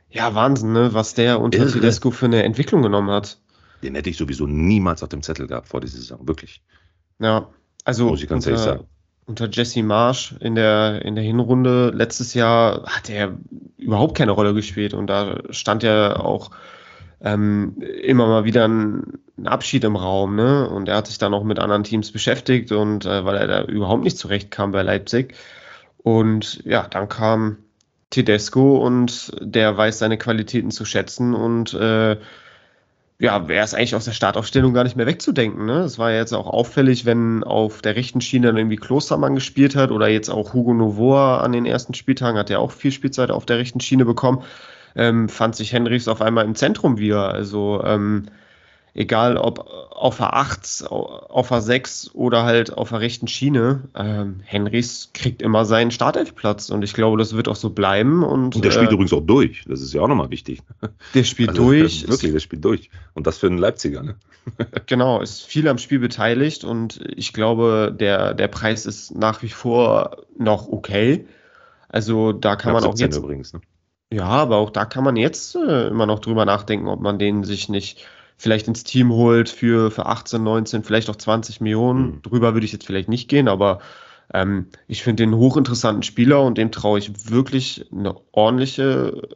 Ja, 0.10 0.34
Wahnsinn, 0.34 0.74
ne? 0.74 0.94
was 0.94 1.14
der 1.14 1.40
unter 1.40 1.60
Irre. 1.60 1.72
Tedesco 1.72 2.12
für 2.12 2.26
eine 2.26 2.44
Entwicklung 2.44 2.82
genommen 2.82 3.12
hat. 3.12 3.38
Den 3.84 3.96
hätte 3.96 4.10
ich 4.10 4.18
sowieso 4.18 4.48
niemals 4.48 5.04
auf 5.04 5.10
dem 5.10 5.22
Zettel 5.22 5.48
gehabt 5.48 5.68
vor 5.68 5.82
dieser 5.82 5.98
Saison, 5.98 6.28
wirklich. 6.28 6.62
Ja, 7.20 7.50
also 7.86 8.10
Muss 8.10 8.24
ich 8.24 8.30
ganz 8.30 8.46
unter, 8.46 8.58
sagen. 8.58 8.88
unter 9.26 9.50
Jesse 9.50 9.84
Marsch 9.84 10.36
in 10.40 10.56
der, 10.56 11.06
in 11.06 11.16
der 11.16 11.24
Hinrunde 11.24 11.92
letztes 11.92 12.34
Jahr 12.34 12.84
hat 12.86 13.10
er 13.10 13.38
überhaupt 13.78 14.18
keine 14.18 14.32
Rolle 14.32 14.54
gespielt 14.54 14.94
und 14.94 15.08
da 15.08 15.42
stand 15.52 15.84
ja 15.84 16.20
auch 16.20 16.52
ähm, 17.22 17.82
immer 17.82 18.28
mal 18.28 18.44
wieder 18.46 18.68
ein, 18.68 19.20
ein, 19.38 19.48
Abschied 19.48 19.84
im 19.84 19.96
Raum, 19.96 20.36
ne? 20.36 20.70
Und 20.70 20.88
er 20.88 20.96
hat 20.96 21.08
sich 21.08 21.18
dann 21.18 21.34
auch 21.34 21.44
mit 21.44 21.60
anderen 21.60 21.84
Teams 21.84 22.12
beschäftigt 22.12 22.72
und 22.72 23.06
äh, 23.06 23.26
weil 23.26 23.36
er 23.36 23.48
da 23.48 23.64
überhaupt 23.64 24.04
nicht 24.04 24.18
zurechtkam 24.18 24.72
bei 24.72 24.84
Leipzig. 24.84 25.36
Und 25.98 26.64
ja, 26.66 26.88
dann 26.88 27.10
kam 27.10 27.58
Tedesco 28.10 28.78
und 28.78 29.32
der 29.40 29.78
weiß 29.78 30.00
seine 30.00 30.18
Qualitäten 30.18 30.72
zu 30.72 30.86
schätzen 30.86 31.34
und 31.34 31.74
äh, 31.74 32.18
ja, 33.22 33.46
er 33.50 33.64
ist 33.64 33.74
eigentlich 33.74 33.96
aus 33.96 34.06
der 34.06 34.14
Startaufstellung 34.14 34.74
gar 34.74 34.86
nicht 34.86 34.96
mehr 34.96 35.06
wegzudenken. 35.06 35.66
Ne? 35.66 35.80
Es 35.80 36.00
war 36.00 36.12
ja 36.12 36.18
jetzt 36.18 36.34
auch 36.34 36.48
auffällig, 36.48 37.06
wenn 37.06 37.44
auf 37.44 37.82
der 37.82 37.98
rechten 37.98 38.22
Schiene 38.22 38.48
dann 38.48 38.58
irgendwie 38.58 38.78
Klostermann 38.78 39.36
gespielt 39.36 39.76
hat 39.76 39.92
oder 39.92 40.08
jetzt 40.08 40.30
auch 40.30 40.54
Hugo 40.54 40.74
Novoa 40.74 41.42
an 41.42 41.52
den 41.52 41.66
ersten 41.66 41.94
Spieltagen 41.94 42.40
hat 42.40 42.50
er 42.50 42.62
auch 42.62 42.72
viel 42.72 42.94
Spielzeit 42.94 43.30
auf 43.30 43.46
der 43.46 43.58
rechten 43.58 43.82
Schiene 43.82 44.06
bekommen, 44.06 44.44
ähm, 44.96 45.28
fand 45.28 45.56
sich 45.58 45.74
Henrichs 45.74 46.08
auf 46.08 46.22
einmal 46.22 46.46
im 46.46 46.56
Zentrum 46.56 46.98
wieder. 46.98 47.34
Also 47.34 47.84
ähm, 47.84 48.28
egal 48.94 49.38
ob 49.38 49.60
auf 49.92 50.18
der 50.18 50.34
8, 50.34 50.88
auf 50.90 51.50
der 51.50 51.62
6 51.62 52.12
oder 52.14 52.44
halt 52.44 52.78
auf 52.78 52.90
der 52.90 53.02
rechten 53.02 53.28
Schiene, 53.28 53.90
ähm, 53.96 54.42
Henrys 54.44 55.12
kriegt 55.14 55.42
immer 55.42 55.66
seinen 55.66 55.92
Startelfplatz 55.92 56.70
und 56.70 56.84
ich 56.84 56.94
glaube, 56.94 57.18
das 57.18 57.36
wird 57.36 57.48
auch 57.48 57.56
so 57.56 57.70
bleiben. 57.70 58.24
Und, 58.24 58.56
und 58.56 58.66
der 58.66 58.72
spielt 58.72 58.92
äh, 58.92 58.94
übrigens 58.94 59.14
auch 59.14 59.26
durch, 59.26 59.64
das 59.68 59.82
ist 59.82 59.94
ja 59.94 60.02
auch 60.02 60.08
nochmal 60.08 60.30
wichtig. 60.30 60.62
Der 61.14 61.24
spielt 61.24 61.50
also, 61.50 61.64
durch. 61.64 62.08
Wirklich, 62.08 62.32
der 62.32 62.40
spielt 62.40 62.66
durch. 62.66 62.90
Und 63.14 63.28
das 63.28 63.38
für 63.38 63.48
einen 63.48 63.58
Leipziger, 63.58 64.04
ne? 64.04 64.16
genau, 64.86 65.22
ist 65.22 65.44
viel 65.44 65.68
am 65.68 65.78
Spiel 65.78 66.00
beteiligt 66.00 66.64
und 66.64 67.00
ich 67.16 67.34
glaube, 67.34 67.96
der, 67.98 68.34
der 68.34 68.48
Preis 68.48 68.86
ist 68.86 69.16
nach 69.16 69.44
wie 69.44 69.50
vor 69.50 70.24
noch 70.38 70.68
okay. 70.68 71.28
Also 71.88 72.32
da 72.32 72.56
kann 72.56 72.74
man 72.74 72.84
auch 72.84 72.98
jetzt. 72.98 73.18
Übrigens, 73.18 73.54
ne? 73.54 73.62
Ja, 74.12 74.26
aber 74.26 74.58
auch 74.58 74.72
da 74.72 74.86
kann 74.86 75.04
man 75.04 75.16
jetzt 75.18 75.56
äh, 75.56 75.88
immer 75.88 76.06
noch 76.06 76.20
drüber 76.20 76.46
nachdenken, 76.46 76.88
ob 76.88 77.00
man 77.00 77.20
den 77.20 77.44
sich 77.44 77.70
nicht 77.70 78.08
vielleicht 78.40 78.70
ins 78.70 78.86
Team 78.86 79.12
holt 79.12 79.50
für, 79.50 79.92
für 79.92 80.06
18, 80.06 80.42
19, 80.42 80.84
vielleicht 80.84 81.10
auch 81.10 81.18
20 81.18 81.60
Millionen. 81.62 82.06
Mhm. 82.06 82.22
Drüber 82.24 82.54
würde 82.54 82.66
ich 82.66 82.72
jetzt 82.72 82.86
vielleicht 82.86 83.10
nicht 83.10 83.28
gehen, 83.28 83.50
aber 83.50 83.80
ähm, 84.34 84.68
ich 84.88 85.04
finde 85.04 85.24
den 85.24 85.36
hochinteressanten 85.36 86.04
Spieler 86.04 86.42
und 86.42 86.58
dem 86.58 86.72
traue 86.72 87.00
ich 87.00 87.30
wirklich 87.30 87.86
eine 87.92 88.16
ordentliche 88.32 89.28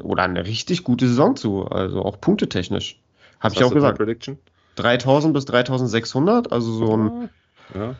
oder 0.00 0.22
eine 0.22 0.46
richtig 0.46 0.82
gute 0.82 1.06
Saison 1.06 1.36
zu. 1.36 1.66
Also 1.66 2.02
auch 2.02 2.20
punktetechnisch. 2.20 2.98
Habe 3.38 3.54
ich 3.54 3.62
auch 3.62 3.72
gesagt. 3.72 3.98
Prediction? 3.98 4.38
3000 4.76 5.34
bis 5.34 5.44
3600, 5.44 6.50
also 6.50 6.72
so 6.72 6.96
ein. 6.96 7.28
Ja. 7.74 7.96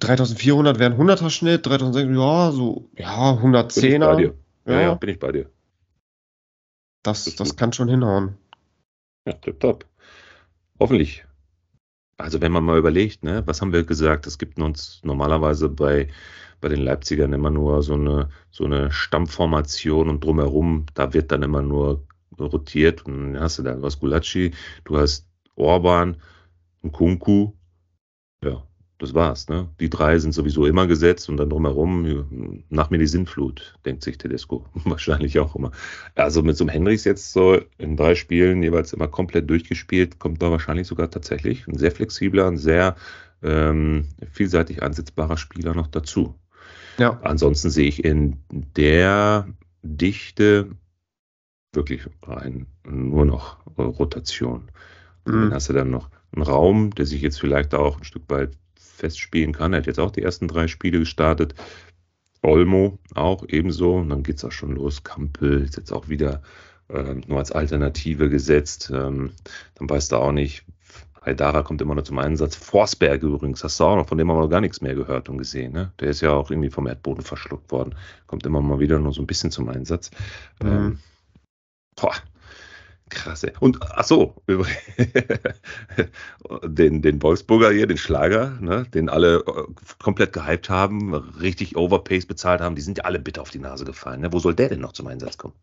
3400 0.00 0.78
wäre 0.78 0.92
ein 0.92 0.98
100er 0.98 1.30
Schnitt, 1.30 1.66
3600, 1.66 2.16
ja, 2.16 2.50
so, 2.50 2.88
ja, 2.96 3.32
110er. 3.32 3.80
Bin 3.80 3.92
ich 3.92 4.00
bei 4.00 4.16
dir. 4.16 4.34
Ja, 4.66 4.72
ja, 4.72 4.80
ja 4.80 4.94
bin 4.94 5.10
ich 5.10 5.18
bei 5.18 5.32
dir. 5.32 5.50
Das, 7.02 7.24
das, 7.24 7.36
das 7.36 7.56
kann 7.56 7.72
schon 7.72 7.88
hinhauen. 7.88 8.36
Ja, 9.30 9.36
tipptopp. 9.36 9.86
hoffentlich. 10.80 11.24
Also 12.18 12.40
wenn 12.40 12.52
man 12.52 12.64
mal 12.64 12.78
überlegt, 12.78 13.24
ne, 13.24 13.42
was 13.46 13.60
haben 13.62 13.72
wir 13.72 13.84
gesagt? 13.84 14.26
Es 14.26 14.38
gibt 14.38 14.58
uns 14.60 15.00
normalerweise 15.04 15.68
bei, 15.68 16.08
bei 16.60 16.68
den 16.68 16.80
Leipzigern 16.82 17.32
immer 17.32 17.50
nur 17.50 17.82
so 17.82 17.94
eine, 17.94 18.30
so 18.50 18.64
eine 18.64 18.92
Stammformation 18.92 20.08
und 20.08 20.24
drumherum, 20.24 20.86
da 20.94 21.14
wird 21.14 21.32
dann 21.32 21.42
immer 21.42 21.62
nur 21.62 22.06
rotiert 22.38 23.06
und 23.06 23.34
dann 23.34 23.42
hast 23.42 23.58
du 23.58 23.62
da, 23.64 23.78
hast 23.82 24.00
Gulacsi, 24.00 24.52
du 24.84 24.98
hast 24.98 25.28
Orban, 25.56 26.20
Kunku, 26.92 27.52
ja, 28.44 28.66
das 29.00 29.14
war's. 29.14 29.48
Ne? 29.48 29.68
Die 29.80 29.88
drei 29.88 30.18
sind 30.18 30.32
sowieso 30.32 30.66
immer 30.66 30.86
gesetzt 30.86 31.28
und 31.28 31.38
dann 31.38 31.50
drumherum, 31.50 32.62
nach 32.68 32.90
mir 32.90 32.98
die 32.98 33.06
Sinnflut, 33.06 33.74
denkt 33.84 34.02
sich 34.02 34.18
Tedesco 34.18 34.66
wahrscheinlich 34.84 35.38
auch 35.38 35.56
immer. 35.56 35.72
Also 36.14 36.42
mit 36.42 36.56
so 36.56 36.64
einem 36.64 36.70
Henrichs 36.70 37.04
jetzt 37.04 37.32
so 37.32 37.58
in 37.78 37.96
drei 37.96 38.14
Spielen 38.14 38.62
jeweils 38.62 38.92
immer 38.92 39.08
komplett 39.08 39.48
durchgespielt, 39.48 40.18
kommt 40.18 40.42
da 40.42 40.50
wahrscheinlich 40.50 40.86
sogar 40.86 41.10
tatsächlich 41.10 41.66
ein 41.66 41.78
sehr 41.78 41.90
flexibler 41.90 42.46
und 42.46 42.58
sehr 42.58 42.94
ähm, 43.42 44.08
vielseitig 44.30 44.82
einsetzbarer 44.82 45.38
Spieler 45.38 45.74
noch 45.74 45.86
dazu. 45.86 46.34
Ja. 46.98 47.18
Ansonsten 47.22 47.70
sehe 47.70 47.88
ich 47.88 48.04
in 48.04 48.36
der 48.50 49.48
Dichte 49.82 50.72
wirklich 51.72 52.02
rein 52.22 52.66
nur 52.86 53.24
noch 53.24 53.64
Rotation. 53.78 54.70
Mhm. 55.24 55.32
Dann 55.32 55.54
hast 55.54 55.70
du 55.70 55.72
dann 55.72 55.90
noch 55.90 56.10
einen 56.32 56.42
Raum, 56.42 56.94
der 56.94 57.06
sich 57.06 57.22
jetzt 57.22 57.40
vielleicht 57.40 57.74
auch 57.74 57.98
ein 57.98 58.04
Stück 58.04 58.24
weit 58.28 58.58
festspielen 59.00 59.52
kann. 59.52 59.72
Er 59.72 59.78
hat 59.78 59.86
jetzt 59.86 60.00
auch 60.00 60.10
die 60.10 60.22
ersten 60.22 60.48
drei 60.48 60.68
Spiele 60.68 61.00
gestartet. 61.00 61.54
Olmo 62.42 62.98
auch 63.14 63.44
ebenso. 63.48 63.96
Und 63.96 64.10
dann 64.10 64.22
geht 64.22 64.36
es 64.36 64.44
auch 64.44 64.52
schon 64.52 64.72
los. 64.72 65.02
Kampel 65.02 65.62
ist 65.62 65.76
jetzt 65.76 65.92
auch 65.92 66.08
wieder 66.08 66.42
äh, 66.88 67.14
nur 67.26 67.38
als 67.38 67.52
Alternative 67.52 68.28
gesetzt. 68.28 68.90
Ähm, 68.94 69.32
dann 69.74 69.90
weißt 69.90 70.12
du 70.12 70.16
auch 70.16 70.32
nicht. 70.32 70.64
Haidara 71.22 71.62
kommt 71.62 71.82
immer 71.82 71.94
noch 71.94 72.04
zum 72.04 72.18
Einsatz. 72.18 72.56
Forsberg 72.56 73.22
übrigens, 73.22 73.62
hast 73.62 73.78
du 73.78 73.84
auch 73.84 73.96
noch, 73.96 74.08
von 74.08 74.16
dem 74.16 74.30
haben 74.30 74.38
wir 74.38 74.42
noch 74.42 74.48
gar 74.48 74.62
nichts 74.62 74.80
mehr 74.80 74.94
gehört 74.94 75.28
und 75.28 75.36
gesehen. 75.36 75.72
Ne? 75.72 75.92
Der 76.00 76.08
ist 76.08 76.22
ja 76.22 76.32
auch 76.32 76.50
irgendwie 76.50 76.70
vom 76.70 76.86
Erdboden 76.86 77.22
verschluckt 77.22 77.70
worden. 77.70 77.94
Kommt 78.26 78.46
immer 78.46 78.62
mal 78.62 78.80
wieder 78.80 78.98
nur 78.98 79.12
so 79.12 79.20
ein 79.20 79.26
bisschen 79.26 79.50
zum 79.50 79.68
Einsatz. 79.68 80.10
Mhm. 80.62 80.68
Ähm, 80.68 80.98
boah, 81.94 82.14
Krasse. 83.10 83.52
Und 83.60 83.78
ach 83.82 84.04
so, 84.04 84.34
den, 86.64 87.02
den 87.02 87.22
Wolfsburger 87.22 87.70
hier, 87.70 87.86
den 87.86 87.98
Schlager, 87.98 88.56
ne, 88.60 88.86
den 88.94 89.08
alle 89.08 89.38
äh, 89.38 89.64
komplett 90.02 90.32
gehypt 90.32 90.70
haben, 90.70 91.14
richtig 91.14 91.76
Overpace 91.76 92.26
bezahlt 92.26 92.60
haben, 92.60 92.76
die 92.76 92.82
sind 92.82 92.98
ja 92.98 93.04
alle 93.04 93.18
bitter 93.18 93.42
auf 93.42 93.50
die 93.50 93.58
Nase 93.58 93.84
gefallen. 93.84 94.20
Ne? 94.20 94.32
Wo 94.32 94.38
soll 94.38 94.54
der 94.54 94.68
denn 94.68 94.80
noch 94.80 94.92
zum 94.92 95.06
Einsatz 95.08 95.36
kommen? 95.36 95.54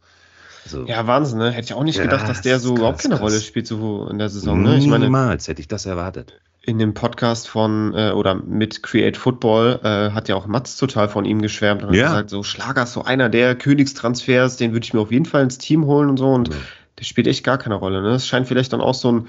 Also, 0.65 0.85
ja, 0.85 1.07
Wahnsinn, 1.07 1.39
ne? 1.39 1.51
Hätte 1.51 1.65
ich 1.65 1.73
auch 1.73 1.83
nicht 1.83 1.97
ja, 1.97 2.03
gedacht, 2.03 2.27
dass 2.27 2.41
der 2.41 2.59
so 2.59 2.71
krass, 2.73 2.79
überhaupt 2.79 3.01
keine 3.01 3.15
krass. 3.15 3.23
Rolle 3.23 3.39
spielt 3.39 3.67
so 3.67 4.07
in 4.09 4.19
der 4.19 4.29
Saison. 4.29 4.61
Ne? 4.61 4.77
Ich 4.77 4.87
meine, 4.87 5.05
Niemals 5.05 5.47
hätte 5.47 5.61
ich 5.61 5.69
das 5.69 5.85
erwartet. 5.85 6.39
In 6.61 6.77
dem 6.77 6.93
Podcast 6.93 7.47
von 7.47 7.93
äh, 7.95 8.11
oder 8.11 8.35
mit 8.35 8.83
Create 8.83 9.15
Football 9.15 9.79
äh, 9.83 10.11
hat 10.11 10.27
ja 10.27 10.35
auch 10.35 10.47
Mats 10.47 10.75
total 10.75 11.07
von 11.07 11.23
ihm 11.23 11.41
geschwärmt 11.41 11.83
und 11.83 11.93
ja. 11.93 12.07
gesagt, 12.07 12.29
so 12.29 12.43
Schlager 12.43 12.83
ist 12.83 12.91
so 12.91 13.05
einer 13.05 13.29
der 13.29 13.55
Königstransfers, 13.55 14.57
den 14.57 14.73
würde 14.73 14.83
ich 14.83 14.93
mir 14.93 14.99
auf 14.99 15.11
jeden 15.13 15.23
Fall 15.23 15.43
ins 15.43 15.57
Team 15.57 15.85
holen 15.85 16.09
und 16.09 16.17
so. 16.17 16.27
Und 16.27 16.49
ja 16.49 16.55
der 16.99 17.03
spielt 17.03 17.27
echt 17.27 17.43
gar 17.43 17.57
keine 17.57 17.75
Rolle. 17.75 18.01
Ne? 18.01 18.09
Es 18.09 18.27
scheint 18.27 18.47
vielleicht 18.47 18.73
dann 18.73 18.81
auch 18.81 18.93
so 18.93 19.11
ein 19.11 19.27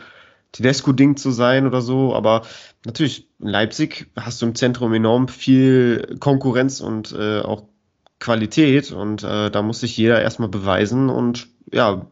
Tedesco-Ding 0.53 1.17
zu 1.17 1.31
sein 1.31 1.67
oder 1.67 1.83
so, 1.83 2.15
aber 2.15 2.43
natürlich, 2.87 3.29
in 3.39 3.49
Leipzig 3.49 4.11
hast 4.17 4.41
du 4.41 4.47
im 4.47 4.55
Zentrum 4.55 4.95
enorm 4.95 5.29
viel 5.29 6.17
Konkurrenz 6.21 6.81
und 6.81 7.13
äh, 7.13 7.41
auch 7.41 7.65
Qualität 8.19 8.91
und 8.91 9.23
äh, 9.23 9.51
da 9.51 9.63
muss 9.63 9.81
sich 9.81 9.97
jeder 9.97 10.21
erstmal 10.21 10.49
beweisen 10.49 11.11
und 11.11 11.49
ja, 11.73 12.07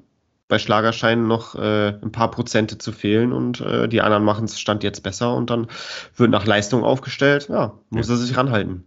bei 0.48 0.58
Schlager 0.58 0.92
scheinen 0.92 1.26
noch 1.26 1.56
äh, 1.56 1.88
ein 1.88 2.12
paar 2.12 2.30
Prozente 2.30 2.78
zu 2.78 2.92
fehlen 2.92 3.32
und 3.32 3.60
äh, 3.60 3.88
die 3.88 4.00
anderen 4.00 4.24
machen 4.24 4.44
es 4.44 4.60
Stand 4.60 4.84
jetzt 4.84 5.02
besser 5.02 5.34
und 5.34 5.50
dann 5.50 5.66
wird 6.14 6.30
nach 6.30 6.46
Leistung 6.46 6.84
aufgestellt, 6.84 7.48
ja, 7.48 7.78
muss 7.90 8.08
ja. 8.08 8.14
er 8.14 8.18
sich 8.18 8.36
ranhalten. 8.36 8.84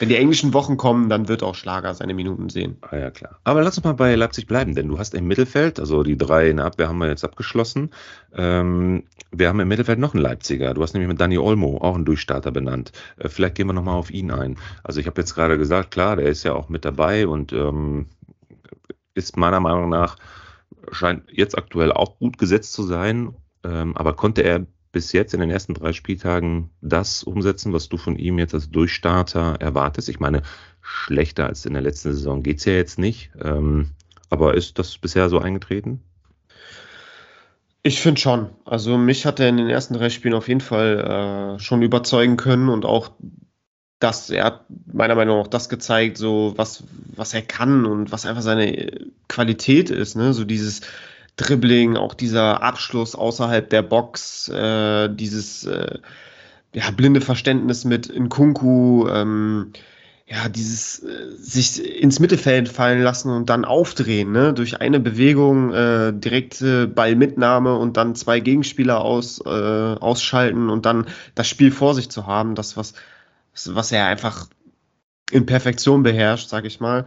Wenn 0.00 0.08
die 0.08 0.16
englischen 0.16 0.54
Wochen 0.54 0.78
kommen, 0.78 1.10
dann 1.10 1.28
wird 1.28 1.42
auch 1.42 1.54
Schlager 1.54 1.92
seine 1.92 2.14
Minuten 2.14 2.48
sehen. 2.48 2.78
Ah 2.80 2.96
ja, 2.96 3.10
klar. 3.10 3.38
Aber 3.44 3.62
lass 3.62 3.76
uns 3.76 3.84
mal 3.84 3.92
bei 3.92 4.14
Leipzig 4.14 4.46
bleiben, 4.46 4.74
denn 4.74 4.88
du 4.88 4.98
hast 4.98 5.12
im 5.12 5.26
Mittelfeld, 5.26 5.78
also 5.78 6.02
die 6.02 6.16
drei 6.16 6.48
in 6.48 6.56
der 6.56 6.64
Abwehr 6.64 6.88
haben 6.88 6.96
wir 6.96 7.08
jetzt 7.08 7.22
abgeschlossen. 7.22 7.90
Ähm, 8.34 9.02
wir 9.30 9.48
haben 9.48 9.60
im 9.60 9.68
Mittelfeld 9.68 9.98
noch 9.98 10.14
einen 10.14 10.22
Leipziger. 10.22 10.72
Du 10.72 10.82
hast 10.82 10.94
nämlich 10.94 11.08
mit 11.08 11.20
Dani 11.20 11.36
Olmo 11.36 11.76
auch 11.82 11.96
einen 11.96 12.06
Durchstarter 12.06 12.50
benannt. 12.50 12.92
Äh, 13.18 13.28
vielleicht 13.28 13.56
gehen 13.56 13.66
wir 13.66 13.74
nochmal 13.74 13.96
auf 13.96 14.10
ihn 14.10 14.30
ein. 14.30 14.56
Also 14.82 15.00
ich 15.00 15.06
habe 15.06 15.20
jetzt 15.20 15.34
gerade 15.34 15.58
gesagt, 15.58 15.90
klar, 15.90 16.16
der 16.16 16.30
ist 16.30 16.44
ja 16.44 16.54
auch 16.54 16.70
mit 16.70 16.86
dabei 16.86 17.26
und 17.26 17.52
ähm, 17.52 18.06
ist 19.12 19.36
meiner 19.36 19.60
Meinung 19.60 19.90
nach, 19.90 20.16
scheint 20.92 21.24
jetzt 21.30 21.58
aktuell 21.58 21.92
auch 21.92 22.18
gut 22.18 22.38
gesetzt 22.38 22.72
zu 22.72 22.84
sein. 22.84 23.34
Ähm, 23.64 23.94
aber 23.98 24.14
konnte 24.14 24.40
er 24.40 24.64
bis 24.92 25.12
jetzt 25.12 25.34
in 25.34 25.40
den 25.40 25.50
ersten 25.50 25.74
drei 25.74 25.92
Spieltagen 25.92 26.70
das 26.80 27.22
umsetzen, 27.22 27.72
was 27.72 27.88
du 27.88 27.96
von 27.96 28.16
ihm 28.16 28.38
jetzt 28.38 28.54
als 28.54 28.70
Durchstarter 28.70 29.56
erwartest? 29.60 30.08
Ich 30.08 30.20
meine, 30.20 30.42
schlechter 30.80 31.46
als 31.46 31.66
in 31.66 31.74
der 31.74 31.82
letzten 31.82 32.12
Saison 32.12 32.42
geht 32.42 32.58
es 32.58 32.64
ja 32.64 32.72
jetzt 32.72 32.98
nicht. 32.98 33.30
Ähm, 33.40 33.90
aber 34.28 34.54
ist 34.54 34.78
das 34.78 34.98
bisher 34.98 35.28
so 35.28 35.38
eingetreten? 35.38 36.00
Ich 37.82 38.00
finde 38.00 38.20
schon. 38.20 38.50
Also 38.64 38.98
mich 38.98 39.26
hat 39.26 39.40
er 39.40 39.48
in 39.48 39.56
den 39.56 39.70
ersten 39.70 39.94
drei 39.94 40.10
Spielen 40.10 40.34
auf 40.34 40.48
jeden 40.48 40.60
Fall 40.60 41.56
äh, 41.56 41.58
schon 41.60 41.82
überzeugen 41.82 42.36
können 42.36 42.68
und 42.68 42.84
auch 42.84 43.12
das, 44.00 44.30
er 44.30 44.44
hat 44.44 44.64
meiner 44.86 45.14
Meinung 45.14 45.38
nach 45.38 45.46
das 45.46 45.68
gezeigt, 45.68 46.16
so 46.16 46.54
was, 46.56 46.84
was 47.14 47.34
er 47.34 47.42
kann 47.42 47.84
und 47.84 48.12
was 48.12 48.26
einfach 48.26 48.42
seine 48.42 49.10
Qualität 49.28 49.90
ist, 49.90 50.16
ne? 50.16 50.32
So 50.32 50.44
dieses, 50.44 50.80
Dribbling, 51.40 51.96
auch 51.96 52.14
dieser 52.14 52.62
Abschluss 52.62 53.14
außerhalb 53.14 53.68
der 53.70 53.82
Box, 53.82 54.48
äh, 54.48 55.08
dieses 55.08 55.64
äh, 55.64 55.98
ja, 56.74 56.90
blinde 56.90 57.20
Verständnis 57.20 57.84
mit 57.84 58.14
Nkunku, 58.14 59.08
ähm, 59.08 59.72
ja, 60.26 60.48
dieses 60.48 61.02
äh, 61.02 61.30
sich 61.36 61.82
ins 62.02 62.20
Mittelfeld 62.20 62.68
fallen 62.68 63.02
lassen 63.02 63.30
und 63.30 63.50
dann 63.50 63.64
aufdrehen, 63.64 64.30
ne? 64.30 64.52
durch 64.52 64.80
eine 64.80 65.00
Bewegung, 65.00 65.72
äh, 65.72 66.12
direkte 66.12 66.86
Ballmitnahme 66.86 67.76
und 67.76 67.96
dann 67.96 68.14
zwei 68.14 68.38
Gegenspieler 68.38 69.00
aus, 69.00 69.40
äh, 69.44 69.48
ausschalten 69.48 70.70
und 70.70 70.86
dann 70.86 71.06
das 71.34 71.48
Spiel 71.48 71.72
vor 71.72 71.94
sich 71.94 72.10
zu 72.10 72.26
haben, 72.26 72.54
das, 72.54 72.76
was, 72.76 72.94
was 73.66 73.90
er 73.90 74.06
einfach 74.06 74.46
in 75.32 75.46
Perfektion 75.46 76.02
beherrscht, 76.02 76.48
sag 76.48 76.64
ich 76.64 76.78
mal. 76.80 77.06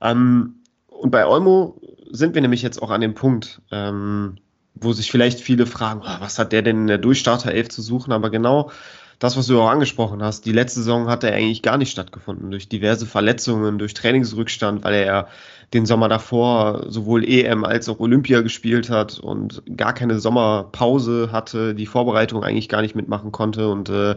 Ähm, 0.00 0.56
und 0.86 1.10
bei 1.10 1.26
Olmo 1.26 1.80
sind 2.12 2.34
wir 2.34 2.42
nämlich 2.42 2.62
jetzt 2.62 2.80
auch 2.80 2.90
an 2.90 3.00
dem 3.00 3.14
Punkt, 3.14 3.60
ähm, 3.70 4.36
wo 4.74 4.92
sich 4.92 5.10
vielleicht 5.10 5.40
viele 5.40 5.66
fragen, 5.66 6.02
oh, 6.04 6.20
was 6.20 6.38
hat 6.38 6.52
der 6.52 6.62
denn 6.62 6.82
in 6.82 6.86
der 6.86 6.98
Durchstarter 6.98 7.52
11 7.52 7.70
zu 7.70 7.82
suchen? 7.82 8.12
Aber 8.12 8.30
genau 8.30 8.70
das, 9.18 9.36
was 9.36 9.46
du 9.46 9.60
auch 9.60 9.68
angesprochen 9.68 10.22
hast, 10.22 10.46
die 10.46 10.52
letzte 10.52 10.80
Saison 10.80 11.08
hat 11.08 11.24
er 11.24 11.32
eigentlich 11.32 11.62
gar 11.62 11.78
nicht 11.78 11.90
stattgefunden. 11.90 12.50
Durch 12.50 12.68
diverse 12.68 13.06
Verletzungen, 13.06 13.78
durch 13.78 13.94
Trainingsrückstand, 13.94 14.84
weil 14.84 14.94
er 14.94 15.28
den 15.72 15.86
Sommer 15.86 16.08
davor 16.08 16.86
sowohl 16.88 17.24
EM 17.24 17.64
als 17.64 17.88
auch 17.88 18.00
Olympia 18.00 18.40
gespielt 18.40 18.90
hat 18.90 19.18
und 19.18 19.62
gar 19.76 19.94
keine 19.94 20.18
Sommerpause 20.18 21.30
hatte, 21.32 21.74
die 21.74 21.86
Vorbereitung 21.86 22.42
eigentlich 22.42 22.68
gar 22.68 22.82
nicht 22.82 22.96
mitmachen 22.96 23.32
konnte. 23.32 23.68
Und 23.68 23.88
äh, 23.88 24.16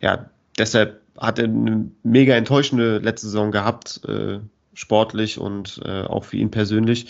ja, 0.00 0.30
deshalb 0.58 1.00
hat 1.16 1.38
er 1.38 1.44
eine 1.44 1.90
mega 2.02 2.34
enttäuschende 2.34 2.98
letzte 2.98 3.28
Saison 3.28 3.52
gehabt. 3.52 4.00
Äh, 4.08 4.40
sportlich 4.74 5.38
und 5.38 5.80
äh, 5.84 6.02
auch 6.02 6.24
für 6.24 6.36
ihn 6.36 6.50
persönlich. 6.50 7.06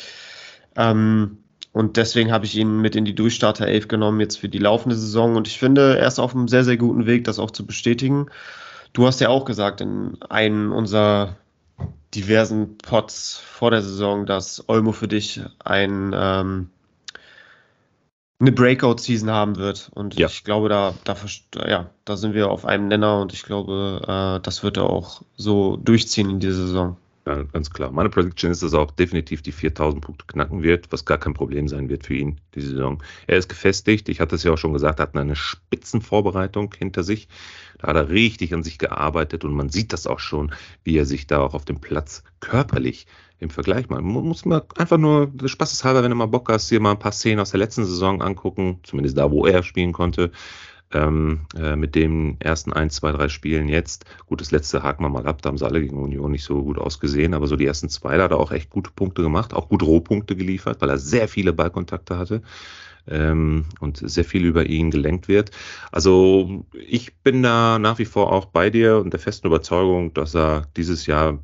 Ähm, 0.77 1.39
und 1.73 1.97
deswegen 1.97 2.33
habe 2.33 2.47
ich 2.47 2.57
ihn 2.57 2.81
mit 2.81 2.97
in 2.97 3.05
die 3.05 3.15
Durchstarter 3.15 3.67
11 3.67 3.89
genommen, 3.89 4.21
jetzt 4.21 4.39
für 4.39 4.49
die 4.49 4.59
laufende 4.59 4.97
Saison. 4.97 5.37
Und 5.37 5.47
ich 5.47 5.59
finde, 5.59 5.99
er 5.99 6.09
ist 6.09 6.19
auf 6.19 6.35
einem 6.35 6.49
sehr, 6.49 6.65
sehr 6.65 6.77
guten 6.77 7.07
Weg, 7.07 7.25
das 7.25 7.39
auch 7.39 7.53
zu 7.53 7.65
bestätigen. 7.65 8.27
Du 8.93 9.07
hast 9.07 9.21
ja 9.21 9.29
auch 9.29 9.45
gesagt 9.45 9.81
in 9.81 10.21
einem 10.29 10.73
unserer 10.73 11.37
diversen 12.15 12.77
Pots 12.79 13.39
vor 13.39 13.71
der 13.71 13.83
Saison, 13.83 14.27
dass 14.27 14.69
Olmo 14.69 14.91
für 14.91 15.07
dich 15.07 15.41
ein, 15.65 16.13
ähm, 16.13 16.71
eine 18.41 18.51
Breakout-Season 18.51 19.31
haben 19.31 19.57
wird. 19.57 19.91
Und 19.95 20.19
ja. 20.19 20.27
ich 20.27 20.43
glaube, 20.43 20.69
da, 20.69 20.95
da, 21.05 21.17
ja, 21.69 21.91
da 22.05 22.17
sind 22.17 22.35
wir 22.35 22.51
auf 22.51 22.65
einem 22.65 22.89
Nenner 22.89 23.21
und 23.21 23.33
ich 23.33 23.45
glaube, 23.45 24.03
äh, 24.09 24.43
das 24.43 24.65
wird 24.65 24.77
er 24.77 24.91
auch 24.91 25.23
so 25.37 25.77
durchziehen 25.77 26.31
in 26.31 26.41
dieser 26.41 26.67
Saison. 26.67 26.97
Ja, 27.27 27.43
ganz 27.43 27.71
klar. 27.71 27.91
Meine 27.91 28.09
Prediction 28.09 28.51
ist, 28.51 28.63
dass 28.63 28.73
er 28.73 28.81
auch 28.81 28.93
definitiv 28.93 29.43
die 29.43 29.53
4000 29.53 30.03
Punkte 30.03 30.25
knacken 30.27 30.63
wird, 30.63 30.91
was 30.91 31.05
gar 31.05 31.19
kein 31.19 31.35
Problem 31.35 31.69
sein 31.69 31.91
wird 31.91 32.07
für 32.07 32.15
ihn, 32.15 32.41
die 32.55 32.63
Saison. 32.63 33.03
Er 33.27 33.37
ist 33.37 33.49
gefestigt. 33.49 34.09
Ich 34.09 34.21
hatte 34.21 34.37
es 34.37 34.43
ja 34.43 34.53
auch 34.53 34.59
schon 34.59 34.73
gesagt, 34.73 35.01
er 35.01 35.03
hat 35.03 35.17
eine 35.17 35.37
Spitzenvorbereitung 35.37 36.75
hinter 36.77 37.03
sich. 37.03 37.29
Da 37.79 37.89
hat 37.89 37.97
er 37.97 38.09
richtig 38.09 38.55
an 38.55 38.63
sich 38.63 38.79
gearbeitet 38.79 39.45
und 39.45 39.53
man 39.53 39.69
sieht 39.69 39.93
das 39.93 40.07
auch 40.07 40.19
schon, 40.19 40.53
wie 40.83 40.97
er 40.97 41.05
sich 41.05 41.27
da 41.27 41.41
auch 41.41 41.53
auf 41.53 41.67
dem 41.67 41.81
Platz 41.81 42.25
körperlich 42.41 43.07
im 43.39 43.51
Vergleich 43.51 43.91
mal. 43.91 44.01
Muss 44.01 44.47
man 44.47 44.63
einfach 44.77 44.99
nur 44.99 45.27
des 45.27 45.51
Spaßes 45.51 45.85
halber, 45.85 46.03
wenn 46.03 46.11
du 46.11 46.17
mal 46.17 46.27
Bock 46.27 46.49
hast, 46.51 46.71
hier 46.71 46.81
mal 46.81 46.93
ein 46.93 46.99
paar 46.99 47.13
Szenen 47.13 47.41
aus 47.41 47.51
der 47.51 47.61
letzten 47.61 47.85
Saison 47.85 48.23
angucken, 48.23 48.81
zumindest 48.83 49.19
da, 49.19 49.31
wo 49.31 49.47
er 49.47 49.63
spielen 49.63 49.93
konnte 49.93 50.31
ähm, 50.93 51.47
äh, 51.57 51.77
mit 51.77 51.95
den 51.95 52.41
ersten 52.41 52.73
ein, 52.73 52.91
zwei, 52.91 53.13
drei 53.13 53.29
Spielen 53.29 53.69
jetzt. 53.69 54.05
Gut, 54.27 54.41
das 54.41 54.51
letzte 54.51 54.83
haken 54.83 55.05
wir 55.05 55.09
mal 55.09 55.27
ab, 55.27 55.43
da 55.43 55.49
haben 55.49 55.59
sie 55.59 55.67
alle 55.67 55.81
gegen 55.81 55.99
Union 56.03 56.33
nicht 56.33 56.45
so 56.45 56.63
gut 56.63 56.79
ausgesehen, 56.79 57.35
aber 57.35 57.47
so 57.47 57.57
die 57.57 57.67
ersten 57.67 57.89
zwei, 57.89 58.17
da 58.17 58.25
hat 58.25 58.33
er 58.33 58.39
auch 58.39 58.53
echt 58.53 58.71
gute 58.71 58.91
Punkte 58.91 59.23
gemacht, 59.23 59.55
auch 59.55 59.69
gut 59.69 59.83
Rohpunkte 59.83 60.37
geliefert, 60.37 60.81
weil 60.81 60.91
er 60.91 60.99
sehr 60.99 61.29
viele 61.29 61.53
Ballkontakte 61.53 62.19
hatte. 62.19 62.43
ähm, 63.09 63.67
und 63.81 63.99
sehr 63.99 64.25
viel 64.25 64.45
über 64.45 64.67
ihn 64.67 64.91
gelenkt 64.91 65.29
wird. 65.29 65.51
Also 65.93 66.65
ich 66.73 67.17
bin 67.19 67.43
da 67.43 67.79
nach 67.79 67.99
wie 67.99 68.05
vor 68.05 68.33
auch 68.33 68.47
bei 68.47 68.71
dir 68.71 68.99
und 68.99 69.13
der 69.13 69.21
festen 69.21 69.47
Überzeugung, 69.47 70.15
dass 70.15 70.35
er 70.35 70.67
dieses 70.77 71.07
Jahr 71.07 71.39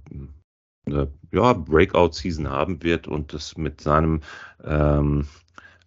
eine 0.86 1.12
ja, 1.32 1.53
Breakout-Season 1.53 2.49
haben 2.49 2.82
wird 2.82 3.09
und 3.09 3.32
das 3.32 3.57
mit 3.57 3.80
seinen 3.80 4.22
ähm, 4.64 5.26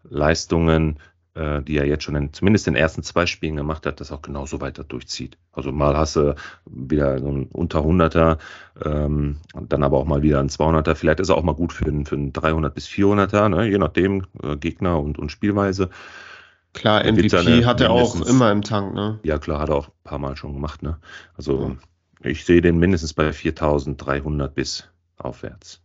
Leistungen 0.03 0.99
äh, 1.39 1.61
die 1.61 1.77
er 1.77 1.85
jetzt 1.85 2.03
schon 2.03 2.15
in, 2.15 2.33
zumindest 2.33 2.67
in 2.67 2.73
den 2.73 2.81
ersten 2.81 3.01
zwei 3.01 3.25
Spielen 3.25 3.55
gemacht 3.55 3.85
hat, 3.85 4.01
das 4.01 4.11
auch 4.11 4.21
genauso 4.21 4.59
weiter 4.59 4.83
durchzieht. 4.83 5.37
Also 5.53 5.71
mal 5.71 5.95
hast 5.95 6.17
du 6.17 6.35
wieder 6.65 7.19
so 7.19 7.29
ein 7.29 7.45
unter 7.45 7.79
100er, 7.79 8.37
ähm, 8.83 9.37
dann 9.53 9.83
aber 9.83 9.97
auch 9.97 10.05
mal 10.05 10.21
wieder 10.21 10.41
ein 10.41 10.49
200er. 10.49 10.95
Vielleicht 10.95 11.21
ist 11.21 11.29
er 11.29 11.37
auch 11.37 11.43
mal 11.43 11.55
gut 11.55 11.71
für 11.71 11.85
einen, 11.85 12.05
für 12.05 12.15
einen 12.15 12.33
300 12.33 12.73
bis 12.73 12.87
400er, 12.87 13.47
ne? 13.47 13.69
je 13.69 13.77
nachdem 13.77 14.25
äh, 14.43 14.57
Gegner 14.57 14.99
und, 14.99 15.17
und 15.17 15.31
Spielweise. 15.31 15.89
Klar, 16.73 17.03
MVP 17.03 17.29
seine, 17.29 17.65
hat 17.65 17.79
er 17.81 17.91
auch 17.91 18.19
immer 18.27 18.51
im 18.51 18.61
Tank, 18.61 18.93
ne? 18.93 19.19
Ja, 19.23 19.39
klar, 19.39 19.59
hat 19.59 19.69
er 19.69 19.75
auch 19.75 19.87
ein 19.87 20.03
paar 20.03 20.19
Mal 20.19 20.35
schon 20.35 20.53
gemacht, 20.53 20.83
ne? 20.83 20.97
Also 21.35 21.75
ja. 22.23 22.29
ich 22.29 22.45
sehe 22.45 22.61
den 22.61 22.77
mindestens 22.77 23.13
bei 23.13 23.31
4300 23.31 24.53
bis 24.53 24.87
aufwärts. 25.17 25.81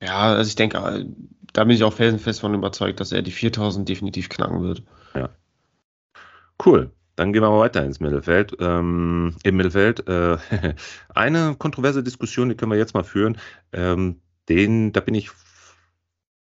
Ja, 0.00 0.34
also 0.34 0.48
ich 0.48 0.56
denke, 0.56 1.06
da 1.52 1.64
bin 1.64 1.76
ich 1.76 1.84
auch 1.84 1.92
felsenfest 1.92 2.40
von 2.40 2.54
überzeugt, 2.54 3.00
dass 3.00 3.12
er 3.12 3.22
die 3.22 3.30
4000 3.30 3.88
definitiv 3.88 4.28
knacken 4.28 4.62
wird. 4.62 4.82
Ja. 5.14 5.30
Cool. 6.64 6.90
Dann 7.16 7.32
gehen 7.32 7.42
wir 7.42 7.50
mal 7.50 7.60
weiter 7.60 7.84
ins 7.84 8.00
Mittelfeld. 8.00 8.56
Ähm, 8.58 9.36
Im 9.42 9.56
Mittelfeld 9.56 10.08
äh, 10.08 10.38
eine 11.14 11.54
kontroverse 11.58 12.02
Diskussion, 12.02 12.48
die 12.48 12.54
können 12.54 12.70
wir 12.70 12.78
jetzt 12.78 12.94
mal 12.94 13.04
führen. 13.04 13.36
Ähm, 13.72 14.20
den, 14.48 14.92
da 14.92 15.00
bin 15.00 15.14
ich 15.14 15.30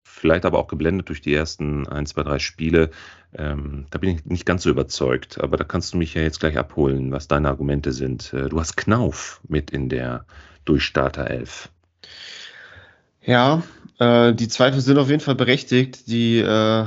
vielleicht 0.04 0.46
aber 0.46 0.60
auch 0.60 0.68
geblendet 0.68 1.10
durch 1.10 1.22
die 1.22 1.34
ersten 1.34 1.88
ein, 1.88 2.06
zwei, 2.06 2.24
drei 2.24 2.40
Spiele. 2.40 2.92
Ähm, 3.34 3.88
da 3.90 3.98
bin 3.98 4.16
ich 4.16 4.26
nicht 4.26 4.46
ganz 4.46 4.64
so 4.64 4.70
überzeugt, 4.70 5.42
aber 5.42 5.58
da 5.58 5.64
kannst 5.64 5.94
du 5.94 5.98
mich 5.98 6.14
ja 6.14 6.22
jetzt 6.22 6.40
gleich 6.40 6.58
abholen, 6.58 7.12
was 7.12 7.28
deine 7.28 7.50
Argumente 7.50 7.92
sind. 7.92 8.32
Äh, 8.32 8.48
du 8.48 8.60
hast 8.60 8.78
Knauf 8.78 9.42
mit 9.48 9.72
in 9.72 9.90
der 9.90 10.26
Durchstarter 10.64 11.30
11. 11.30 11.70
Ja, 13.24 13.64
äh, 14.02 14.34
die 14.34 14.48
Zweifel 14.48 14.82
sind 14.82 14.98
auf 14.98 15.10
jeden 15.10 15.22
Fall 15.22 15.36
berechtigt. 15.36 16.08
Die 16.08 16.40
äh, 16.40 16.86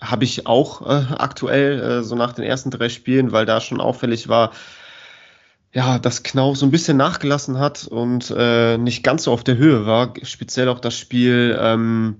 habe 0.00 0.24
ich 0.24 0.46
auch 0.46 0.82
äh, 0.82 1.14
aktuell, 1.14 1.80
äh, 1.80 2.02
so 2.02 2.16
nach 2.16 2.32
den 2.32 2.44
ersten 2.44 2.70
drei 2.70 2.88
Spielen, 2.88 3.30
weil 3.30 3.46
da 3.46 3.60
schon 3.60 3.80
auffällig 3.80 4.28
war, 4.28 4.52
ja, 5.72 5.98
dass 5.98 6.22
Knauf 6.24 6.56
so 6.56 6.66
ein 6.66 6.72
bisschen 6.72 6.96
nachgelassen 6.96 7.58
hat 7.58 7.86
und 7.86 8.32
äh, 8.36 8.76
nicht 8.76 9.02
ganz 9.04 9.24
so 9.24 9.32
auf 9.32 9.44
der 9.44 9.56
Höhe 9.56 9.86
war. 9.86 10.14
Speziell 10.22 10.68
auch 10.68 10.80
das 10.80 10.98
Spiel 10.98 11.56
ähm, 11.60 12.16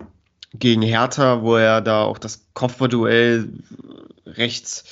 gegen 0.53 0.83
Hertha, 0.83 1.43
wo 1.43 1.57
er 1.57 1.81
da 1.81 2.03
auch 2.05 2.19
das 2.19 2.47
Kopfballduell 2.55 3.49
rechts 4.27 4.85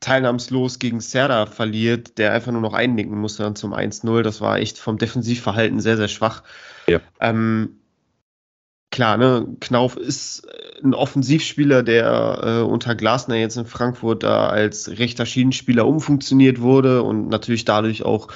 teilnahmslos 0.00 0.78
gegen 0.78 1.00
Serda 1.00 1.46
verliert, 1.46 2.18
der 2.18 2.32
einfach 2.32 2.52
nur 2.52 2.60
noch 2.60 2.74
einnicken 2.74 3.18
musste 3.18 3.42
dann 3.42 3.56
zum 3.56 3.72
1-0. 3.72 4.22
Das 4.22 4.42
war 4.42 4.58
echt 4.58 4.78
vom 4.78 4.98
Defensivverhalten 4.98 5.80
sehr, 5.80 5.96
sehr 5.96 6.08
schwach. 6.08 6.42
Ja. 6.86 7.00
Ähm, 7.20 7.78
klar, 8.94 9.16
ne, 9.16 9.44
Knauf 9.58 9.96
ist 9.96 10.46
ein 10.84 10.94
Offensivspieler, 10.94 11.82
der 11.82 12.40
äh, 12.44 12.62
unter 12.62 12.94
Glasner 12.94 13.34
jetzt 13.34 13.56
in 13.56 13.66
Frankfurt 13.66 14.22
da 14.22 14.46
als 14.46 14.88
rechter 14.88 15.26
Schienenspieler 15.26 15.84
umfunktioniert 15.84 16.60
wurde 16.60 17.02
und 17.02 17.28
natürlich 17.28 17.64
dadurch 17.64 18.04
auch 18.04 18.28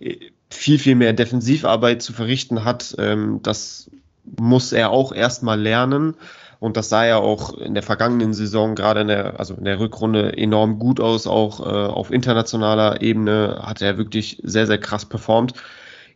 äh, 0.00 0.16
viel, 0.50 0.80
viel 0.80 0.96
mehr 0.96 1.12
Defensivarbeit 1.12 2.02
zu 2.02 2.12
verrichten 2.12 2.64
hat. 2.64 2.96
Ähm, 2.98 3.40
das 3.44 3.92
muss 4.24 4.72
er 4.72 4.90
auch 4.90 5.12
erstmal 5.12 5.60
lernen. 5.60 6.16
Und 6.58 6.76
das 6.76 6.88
sah 6.88 7.06
ja 7.06 7.18
auch 7.18 7.56
in 7.58 7.74
der 7.74 7.84
vergangenen 7.84 8.34
Saison, 8.34 8.74
gerade 8.74 9.02
in 9.02 9.08
der, 9.08 9.38
also 9.38 9.54
in 9.54 9.64
der 9.64 9.78
Rückrunde, 9.78 10.36
enorm 10.36 10.80
gut 10.80 10.98
aus. 10.98 11.28
Auch 11.28 11.60
äh, 11.60 11.64
auf 11.64 12.10
internationaler 12.10 13.02
Ebene 13.02 13.60
hat 13.62 13.80
er 13.82 13.98
wirklich 13.98 14.40
sehr, 14.42 14.66
sehr 14.66 14.78
krass 14.78 15.04
performt. 15.04 15.54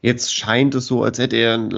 Jetzt 0.02 0.34
scheint 0.34 0.74
es 0.74 0.86
so, 0.86 1.04
als 1.04 1.20
hätte 1.20 1.36
er 1.36 1.54
einen 1.54 1.70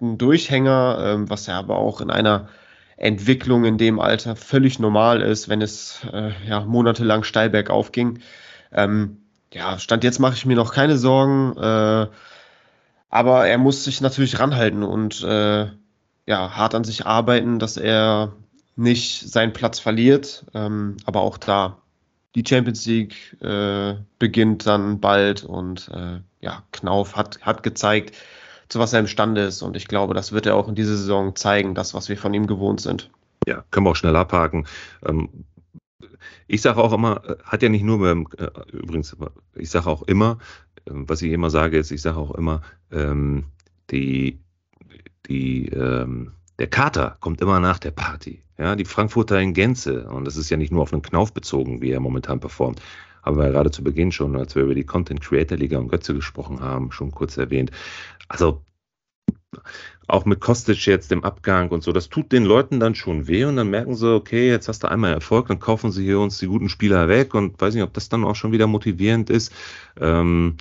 leichten 0.00 0.18
Durchhänger, 0.18 0.98
ähm, 1.00 1.30
was 1.30 1.46
ja 1.46 1.58
aber 1.58 1.76
auch 1.76 2.00
in 2.00 2.10
einer 2.10 2.48
Entwicklung 2.96 3.64
in 3.64 3.78
dem 3.78 4.00
Alter 4.00 4.36
völlig 4.36 4.78
normal 4.78 5.22
ist, 5.22 5.48
wenn 5.48 5.62
es 5.62 6.00
äh, 6.12 6.32
ja 6.46 6.60
monatelang 6.60 7.24
steil 7.24 7.50
bergauf 7.50 7.92
ging. 7.92 8.20
Ähm, 8.72 9.18
ja, 9.52 9.78
Stand 9.78 10.04
jetzt 10.04 10.18
mache 10.18 10.34
ich 10.34 10.46
mir 10.46 10.56
noch 10.56 10.72
keine 10.72 10.96
Sorgen, 10.96 11.56
äh, 11.56 12.06
aber 13.10 13.46
er 13.46 13.58
muss 13.58 13.84
sich 13.84 14.00
natürlich 14.00 14.38
ranhalten 14.38 14.82
und 14.82 15.22
äh, 15.22 15.66
ja, 16.26 16.56
hart 16.56 16.74
an 16.74 16.84
sich 16.84 17.06
arbeiten, 17.06 17.58
dass 17.58 17.76
er 17.76 18.32
nicht 18.76 19.28
seinen 19.28 19.52
Platz 19.52 19.80
verliert. 19.80 20.44
Ähm, 20.54 20.96
aber 21.04 21.22
auch 21.22 21.38
da, 21.38 21.78
die 22.34 22.44
Champions 22.46 22.86
League 22.86 23.36
äh, 23.42 23.94
beginnt 24.18 24.66
dann 24.66 25.00
bald 25.00 25.42
und 25.42 25.90
äh, 25.92 26.20
ja, 26.40 26.62
Knauf 26.70 27.16
hat, 27.16 27.40
hat 27.42 27.62
gezeigt, 27.62 28.14
zu 28.70 28.78
was 28.78 28.94
er 28.94 29.00
imstande 29.00 29.42
ist. 29.42 29.60
Und 29.60 29.76
ich 29.76 29.86
glaube, 29.86 30.14
das 30.14 30.32
wird 30.32 30.46
er 30.46 30.56
auch 30.56 30.68
in 30.68 30.74
dieser 30.74 30.96
Saison 30.96 31.36
zeigen, 31.36 31.74
das, 31.74 31.92
was 31.92 32.08
wir 32.08 32.16
von 32.16 32.32
ihm 32.32 32.46
gewohnt 32.46 32.80
sind. 32.80 33.10
Ja, 33.46 33.64
können 33.70 33.84
wir 33.84 33.90
auch 33.90 33.96
schnell 33.96 34.16
abhaken. 34.16 34.66
Ähm, 35.04 35.28
ich 36.46 36.62
sage 36.62 36.82
auch 36.82 36.92
immer, 36.92 37.22
äh, 37.28 37.36
hat 37.44 37.62
ja 37.62 37.68
nicht 37.68 37.84
nur 37.84 37.98
beim, 37.98 38.26
äh, 38.38 38.48
übrigens, 38.72 39.14
ich 39.54 39.70
sage 39.70 39.86
auch 39.88 40.02
immer, 40.02 40.38
äh, 40.86 40.92
was 40.92 41.20
ich 41.20 41.32
immer 41.32 41.50
sage, 41.50 41.76
ist, 41.76 41.90
ich 41.90 42.00
sage 42.00 42.16
auch 42.16 42.34
immer, 42.34 42.62
ähm, 42.90 43.44
die 43.90 44.40
die, 45.30 45.68
ähm, 45.68 46.32
der 46.58 46.66
Kater 46.66 47.16
kommt 47.20 47.40
immer 47.40 47.60
nach 47.60 47.78
der 47.78 47.92
Party. 47.92 48.42
Ja, 48.58 48.76
die 48.76 48.84
Frankfurter 48.84 49.40
in 49.40 49.54
Gänze. 49.54 50.06
Und 50.10 50.26
das 50.26 50.36
ist 50.36 50.50
ja 50.50 50.58
nicht 50.58 50.72
nur 50.72 50.82
auf 50.82 50.92
einen 50.92 51.02
Knauf 51.02 51.32
bezogen, 51.32 51.80
wie 51.80 51.92
er 51.92 52.00
momentan 52.00 52.40
performt. 52.40 52.82
Haben 53.22 53.36
wir 53.36 53.44
ja 53.46 53.50
gerade 53.50 53.70
zu 53.70 53.84
Beginn 53.84 54.12
schon, 54.12 54.36
als 54.36 54.54
wir 54.54 54.62
über 54.62 54.74
die 54.74 54.84
Content 54.84 55.20
Creator 55.20 55.58
Liga 55.58 55.78
und 55.78 55.88
Götze 55.88 56.14
gesprochen 56.14 56.60
haben, 56.60 56.92
schon 56.92 57.10
kurz 57.10 57.36
erwähnt. 57.36 57.70
Also 58.28 58.62
auch 60.06 60.24
mit 60.24 60.40
Kostic 60.40 60.86
jetzt 60.86 61.12
im 61.12 61.24
Abgang 61.24 61.68
und 61.70 61.82
so, 61.82 61.92
das 61.92 62.08
tut 62.08 62.32
den 62.32 62.44
Leuten 62.44 62.80
dann 62.80 62.94
schon 62.94 63.28
weh 63.28 63.44
und 63.44 63.56
dann 63.56 63.70
merken 63.70 63.94
sie, 63.94 64.12
okay, 64.12 64.48
jetzt 64.48 64.68
hast 64.68 64.82
du 64.82 64.90
einmal 64.90 65.12
Erfolg, 65.12 65.48
dann 65.48 65.60
kaufen 65.60 65.92
sie 65.92 66.04
hier 66.04 66.18
uns 66.18 66.38
die 66.38 66.46
guten 66.46 66.68
Spieler 66.68 67.08
weg 67.08 67.34
und 67.34 67.60
weiß 67.60 67.74
nicht, 67.74 67.84
ob 67.84 67.94
das 67.94 68.08
dann 68.08 68.24
auch 68.24 68.34
schon 68.34 68.52
wieder 68.52 68.66
motivierend 68.66 69.30
ist. 69.30 69.52
Ähm, 70.00 70.56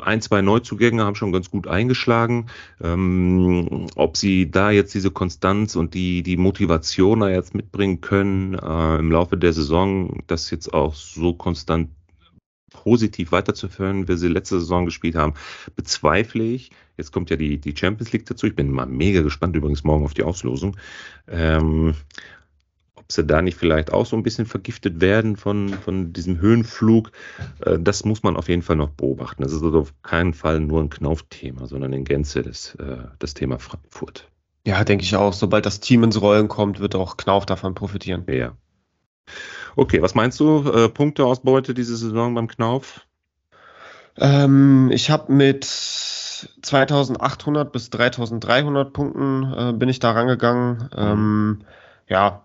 ein, 0.00 0.20
zwei 0.20 0.42
Neuzugänge 0.42 1.04
haben 1.04 1.16
schon 1.16 1.32
ganz 1.32 1.50
gut 1.50 1.66
eingeschlagen. 1.66 2.46
Ähm, 2.80 3.86
ob 3.96 4.16
sie 4.16 4.50
da 4.50 4.70
jetzt 4.70 4.94
diese 4.94 5.10
Konstanz 5.10 5.74
und 5.74 5.94
die, 5.94 6.22
die 6.22 6.36
Motivation 6.36 7.20
da 7.20 7.28
jetzt 7.28 7.54
mitbringen 7.54 8.00
können 8.00 8.54
äh, 8.54 8.96
im 8.98 9.10
Laufe 9.10 9.36
der 9.36 9.52
Saison, 9.52 10.22
das 10.26 10.50
jetzt 10.50 10.72
auch 10.72 10.94
so 10.94 11.34
konstant 11.34 11.88
positiv 12.82 13.30
weiterzuführen, 13.30 14.08
wie 14.08 14.16
sie 14.16 14.28
letzte 14.28 14.58
Saison 14.58 14.84
gespielt 14.84 15.14
haben, 15.14 15.34
bezweifle 15.76 16.42
ich. 16.42 16.70
Jetzt 16.96 17.12
kommt 17.12 17.30
ja 17.30 17.36
die, 17.36 17.58
die 17.58 17.76
Champions 17.76 18.12
League 18.12 18.26
dazu. 18.26 18.46
Ich 18.46 18.56
bin 18.56 18.70
mal 18.70 18.86
mega 18.86 19.22
gespannt 19.22 19.54
übrigens 19.54 19.84
morgen 19.84 20.04
auf 20.04 20.14
die 20.14 20.24
Auslosung. 20.24 20.76
Ähm, 21.28 21.94
ob 22.96 23.12
sie 23.12 23.24
da 23.24 23.40
nicht 23.40 23.56
vielleicht 23.56 23.92
auch 23.92 24.04
so 24.04 24.16
ein 24.16 24.24
bisschen 24.24 24.46
vergiftet 24.46 25.00
werden 25.00 25.36
von, 25.36 25.68
von 25.68 26.12
diesem 26.12 26.40
Höhenflug, 26.40 27.12
äh, 27.60 27.78
das 27.78 28.04
muss 28.04 28.24
man 28.24 28.36
auf 28.36 28.48
jeden 28.48 28.62
Fall 28.62 28.76
noch 28.76 28.90
beobachten. 28.90 29.44
Das 29.44 29.52
ist 29.52 29.62
also 29.62 29.80
auf 29.80 29.94
keinen 30.02 30.34
Fall 30.34 30.58
nur 30.58 30.80
ein 30.80 30.90
Knauf-Thema, 30.90 31.68
sondern 31.68 31.92
in 31.92 32.04
Gänze 32.04 32.42
das, 32.42 32.74
äh, 32.76 32.96
das 33.20 33.34
Thema 33.34 33.60
Frankfurt. 33.60 34.28
Ja, 34.66 34.82
denke 34.82 35.04
ich 35.04 35.14
auch. 35.14 35.32
Sobald 35.32 35.66
das 35.66 35.80
Team 35.80 36.02
ins 36.02 36.20
Rollen 36.20 36.48
kommt, 36.48 36.80
wird 36.80 36.96
auch 36.96 37.16
Knauf 37.16 37.46
davon 37.46 37.74
profitieren. 37.74 38.24
Ja. 38.28 38.56
Okay, 39.76 40.02
was 40.02 40.14
meinst 40.14 40.40
du? 40.40 40.70
Äh, 40.70 40.88
Punkteausbeute 40.88 41.74
diese 41.74 41.96
Saison 41.96 42.34
beim 42.34 42.48
Knauf? 42.48 43.06
Ähm, 44.18 44.90
ich 44.92 45.10
habe 45.10 45.32
mit 45.32 45.64
2800 45.64 47.72
bis 47.72 47.90
3300 47.90 48.92
Punkten 48.92 49.52
äh, 49.52 49.72
bin 49.72 49.88
ich 49.88 50.00
da 50.00 50.12
rangegangen. 50.12 50.90
Ähm, 50.96 51.60
ja, 52.08 52.42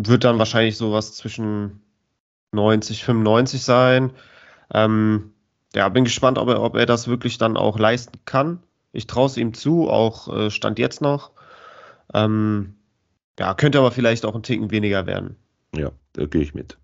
wird 0.00 0.24
dann 0.24 0.38
wahrscheinlich 0.38 0.76
sowas 0.76 1.14
zwischen 1.14 1.80
90, 2.52 3.04
95 3.04 3.62
sein. 3.62 4.12
Ähm, 4.72 5.32
ja, 5.74 5.88
bin 5.88 6.04
gespannt, 6.04 6.38
ob 6.38 6.48
er, 6.48 6.62
ob 6.62 6.76
er 6.76 6.86
das 6.86 7.08
wirklich 7.08 7.38
dann 7.38 7.56
auch 7.56 7.78
leisten 7.78 8.18
kann. 8.24 8.62
Ich 8.92 9.06
traue 9.06 9.26
es 9.26 9.36
ihm 9.36 9.54
zu, 9.54 9.88
auch 9.88 10.28
äh, 10.28 10.50
Stand 10.50 10.78
jetzt 10.78 11.00
noch. 11.00 11.30
Ähm, 12.12 12.74
ja, 13.38 13.54
könnte 13.54 13.78
aber 13.78 13.92
vielleicht 13.92 14.26
auch 14.26 14.34
ein 14.34 14.42
Ticken 14.42 14.70
weniger 14.70 15.06
werden. 15.06 15.36
Ja, 15.74 15.92
da 16.12 16.26
gehe 16.26 16.42
ich 16.42 16.54
mit. 16.54 16.78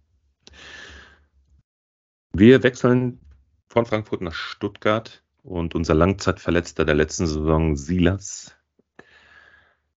Wir 2.32 2.62
wechseln 2.62 3.20
von 3.68 3.86
Frankfurt 3.86 4.20
nach 4.20 4.34
Stuttgart 4.34 5.22
und 5.42 5.74
unser 5.74 5.94
Langzeitverletzter 5.94 6.84
der 6.84 6.94
letzten 6.94 7.26
Saison, 7.26 7.76
Silas, 7.76 8.54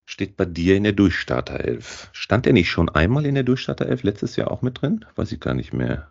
steht 0.05 0.37
bei 0.37 0.45
dir 0.45 0.75
in 0.75 0.83
der 0.83 0.93
Durchstarterelf. 0.93 2.09
Stand 2.13 2.47
er 2.47 2.53
nicht 2.53 2.69
schon 2.69 2.89
einmal 2.89 3.25
in 3.25 3.35
der 3.35 3.43
Durchstarterelf 3.43 4.03
letztes 4.03 4.35
Jahr 4.35 4.51
auch 4.51 4.61
mit 4.61 4.81
drin? 4.81 5.05
Weiß 5.15 5.31
ich 5.31 5.39
gar 5.39 5.53
nicht 5.53 5.73
mehr. 5.73 6.09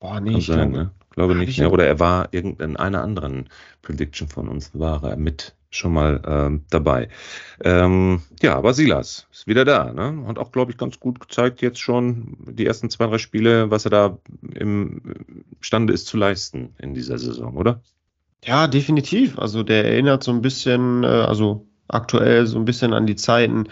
Boah, 0.00 0.20
nee, 0.20 0.30
Kann 0.30 0.38
ich 0.40 0.46
sein, 0.46 0.72
glaube, 0.72 0.84
ne? 0.84 0.90
glaube 1.10 1.34
nicht 1.34 1.58
mehr. 1.58 1.72
Oder 1.72 1.86
er 1.86 1.98
war 1.98 2.32
in 2.32 2.76
einer 2.76 3.02
anderen 3.02 3.48
Prediction 3.82 4.28
von 4.28 4.48
uns, 4.48 4.78
war 4.78 5.02
er 5.04 5.16
mit 5.16 5.54
schon 5.70 5.92
mal 5.92 6.20
ähm, 6.26 6.64
dabei. 6.70 7.08
Ähm, 7.62 8.22
ja, 8.42 8.56
aber 8.56 8.74
Silas 8.74 9.26
ist 9.32 9.46
wieder 9.46 9.64
da, 9.64 9.92
ne? 9.92 10.24
Hat 10.26 10.38
auch, 10.38 10.52
glaube 10.52 10.72
ich, 10.72 10.78
ganz 10.78 10.98
gut 10.98 11.20
gezeigt 11.20 11.62
jetzt 11.62 11.80
schon 11.80 12.36
die 12.40 12.66
ersten 12.66 12.90
zwei, 12.90 13.06
drei 13.06 13.18
Spiele, 13.18 13.70
was 13.70 13.84
er 13.84 13.90
da 13.90 14.18
imstande 14.54 15.92
ist 15.92 16.06
zu 16.06 16.16
leisten 16.16 16.74
in 16.78 16.94
dieser 16.94 17.18
Saison, 17.18 17.56
oder? 17.56 17.80
Ja, 18.44 18.66
definitiv. 18.66 19.38
Also 19.38 19.62
der 19.62 19.84
erinnert 19.84 20.24
so 20.24 20.32
ein 20.32 20.42
bisschen, 20.42 21.04
äh, 21.04 21.06
also 21.06 21.66
aktuell 21.88 22.46
so 22.46 22.58
ein 22.58 22.64
bisschen 22.64 22.92
an 22.92 23.06
die 23.06 23.16
Zeiten, 23.16 23.68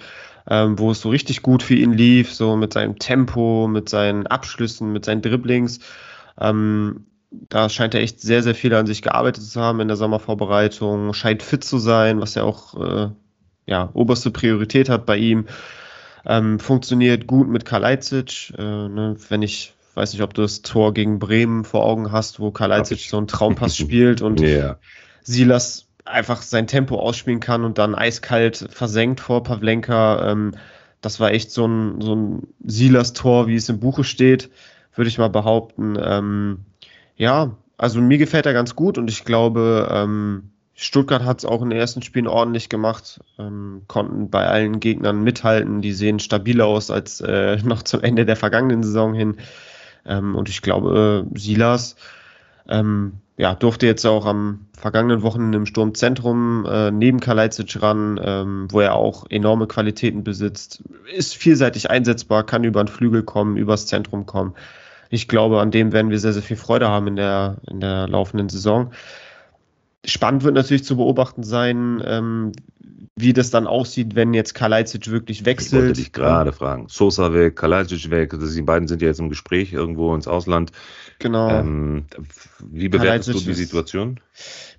ähm, 0.49 0.79
wo 0.79 0.93
es 0.93 1.01
so 1.01 1.09
richtig 1.09 1.43
gut 1.43 1.63
für 1.63 1.75
ihn 1.75 1.93
lief, 1.93 2.33
so 2.33 2.57
mit 2.57 2.73
seinem 2.73 2.99
Tempo, 2.99 3.67
mit 3.67 3.89
seinen 3.89 4.27
Abschlüssen, 4.27 4.93
mit 4.93 5.05
seinen 5.05 5.23
Dribblings. 5.23 5.81
Ähm, 6.41 7.07
da 7.31 7.69
scheint 7.69 7.95
er 7.95 8.01
echt 8.01 8.21
sehr, 8.21 8.43
sehr 8.43 8.55
viel 8.55 8.75
an 8.75 8.87
sich 8.87 9.03
gearbeitet 9.03 9.45
zu 9.45 9.61
haben 9.61 9.81
in 9.81 9.89
der 9.89 9.97
Sommervorbereitung, 9.97 11.13
scheint 11.13 11.43
fit 11.43 11.63
zu 11.63 11.79
sein, 11.79 12.21
was 12.21 12.35
ja 12.35 12.43
auch 12.43 12.75
äh, 12.81 13.11
ja, 13.67 13.91
oberste 13.93 14.31
Priorität 14.31 14.89
hat 14.89 15.05
bei 15.07 15.17
ihm. 15.17 15.47
Ähm, 16.27 16.59
funktioniert 16.59 17.27
gut 17.27 17.49
mit 17.49 17.65
Kalajdzic. 17.65 18.55
Äh, 18.57 18.63
ne, 18.63 19.17
wenn 19.29 19.43
ich 19.43 19.75
weiß 19.95 20.13
nicht, 20.13 20.23
ob 20.23 20.33
du 20.33 20.43
das 20.43 20.63
Tor 20.63 20.95
gegen 20.95 21.19
Bremen 21.19 21.65
vor 21.65 21.85
Augen 21.85 22.13
hast, 22.13 22.41
wo 22.41 22.51
Kalajdzic 22.51 23.01
so 23.01 23.19
einen 23.19 23.27
Traumpass 23.27 23.77
spielt 23.79 24.23
und 24.23 24.41
yeah. 24.41 24.79
Silas 25.23 25.87
einfach 26.05 26.41
sein 26.41 26.67
Tempo 26.67 26.99
ausspielen 26.99 27.41
kann 27.41 27.65
und 27.65 27.79
dann 27.79 27.95
eiskalt 27.95 28.69
versenkt 28.71 29.21
vor 29.21 29.43
Pavlenka. 29.43 30.31
Ähm, 30.31 30.53
das 31.01 31.21
war 31.21 31.33
echt 31.33 31.51
so 31.51 31.67
ein, 31.67 32.01
so 32.01 32.15
ein 32.15 32.49
Silas-Tor, 32.65 33.47
wie 33.47 33.57
es 33.57 33.69
im 33.69 33.81
Buche 33.81 34.05
steht, 34.05 34.51
würde 34.95 35.09
ich 35.09 35.19
mal 35.19 35.29
behaupten. 35.29 35.99
Ähm, 36.01 36.65
ja, 37.19 37.57
also 37.77 38.01
mir 38.01 38.19
gefällt 38.19 38.47
er 38.47 38.55
ganz 38.55 38.75
gut 38.75 38.97
und 38.97 39.11
ich 39.11 39.25
glaube, 39.25 39.89
ähm, 39.93 40.51
Stuttgart 40.75 41.25
hat 41.25 41.39
es 41.39 41.45
auch 41.45 41.61
in 41.61 41.71
den 41.71 41.79
ersten 41.79 42.03
Spielen 42.03 42.29
ordentlich 42.29 42.69
gemacht, 42.69 43.21
ähm, 43.39 43.83
konnten 43.89 44.31
bei 44.31 44.47
allen 44.47 44.79
Gegnern 44.79 45.25
mithalten. 45.25 45.83
Die 45.83 45.93
sehen 45.93 46.21
stabiler 46.21 46.67
aus 46.67 46.91
als 46.91 47.21
äh, 47.21 47.57
noch 47.65 47.83
zum 47.83 48.03
Ende 48.03 48.25
der 48.25 48.37
vergangenen 48.37 48.85
Saison 48.85 49.13
hin. 49.13 49.37
Ähm, 50.07 50.37
und 50.37 50.49
ich 50.49 50.63
glaube, 50.63 51.27
äh, 51.35 51.39
Silas 51.39 51.97
ähm, 52.69 53.15
ja, 53.37 53.57
durfte 53.57 53.87
jetzt 53.87 54.05
auch 54.07 54.25
am 54.25 54.67
vergangenen 54.73 55.23
Wochenende 55.23 55.59
im 55.59 55.67
Sturmzentrum 55.67 56.65
äh, 56.71 56.93
neben 56.93 57.19
Kalajdzic 57.19 57.83
ran, 57.83 58.21
ähm, 58.23 58.69
wo 58.71 58.81
er 58.81 58.95
auch 58.95 59.27
enorme 59.31 59.67
Qualitäten 59.67 60.23
besitzt, 60.23 60.85
ist 61.13 61.35
vielseitig 61.35 61.91
einsetzbar, 61.91 62.47
kann 62.47 62.63
über 62.63 62.85
den 62.85 62.89
Flügel 62.89 63.25
kommen, 63.25 63.57
übers 63.57 63.87
Zentrum 63.87 64.27
kommen 64.27 64.55
ich 65.11 65.29
glaube, 65.29 65.61
an 65.61 65.71
dem 65.71 65.93
werden 65.93 66.11
wir 66.11 66.19
sehr, 66.19 66.33
sehr 66.33 66.43
viel 66.43 66.57
Freude 66.57 66.89
haben 66.89 67.07
in 67.09 67.17
der, 67.17 67.57
in 67.69 67.81
der 67.81 68.09
laufenden 68.09 68.49
Saison. 68.49 68.93
Spannend 70.05 70.45
wird 70.45 70.55
natürlich 70.55 70.85
zu 70.85 70.97
beobachten 70.97 71.43
sein, 71.43 72.03
ähm, 72.05 72.53
wie 73.17 73.33
das 73.33 73.51
dann 73.51 73.67
aussieht, 73.67 74.15
wenn 74.15 74.33
jetzt 74.33 74.55
Kalajdzic 74.55 75.11
wirklich 75.11 75.45
wechselt. 75.45 75.73
Ich 75.73 75.87
wollte 75.89 76.01
dich 76.01 76.13
gerade 76.13 76.53
fragen. 76.53 76.87
Sosa 76.89 77.33
weg, 77.33 77.57
Kalajdzic 77.57 78.11
weg. 78.11 78.33
Also 78.33 78.55
die 78.55 78.63
beiden 78.63 78.87
sind 78.87 79.03
ja 79.03 79.09
jetzt 79.09 79.19
im 79.19 79.29
Gespräch 79.29 79.73
irgendwo 79.73 80.15
ins 80.15 80.29
Ausland. 80.29 80.71
Genau. 81.19 81.51
Ähm, 81.51 82.05
wie 82.61 82.89
bewertest 82.89 83.29
Kalajdzic 83.29 83.35
du 83.35 83.51
die 83.51 83.55
Situation? 83.55 84.21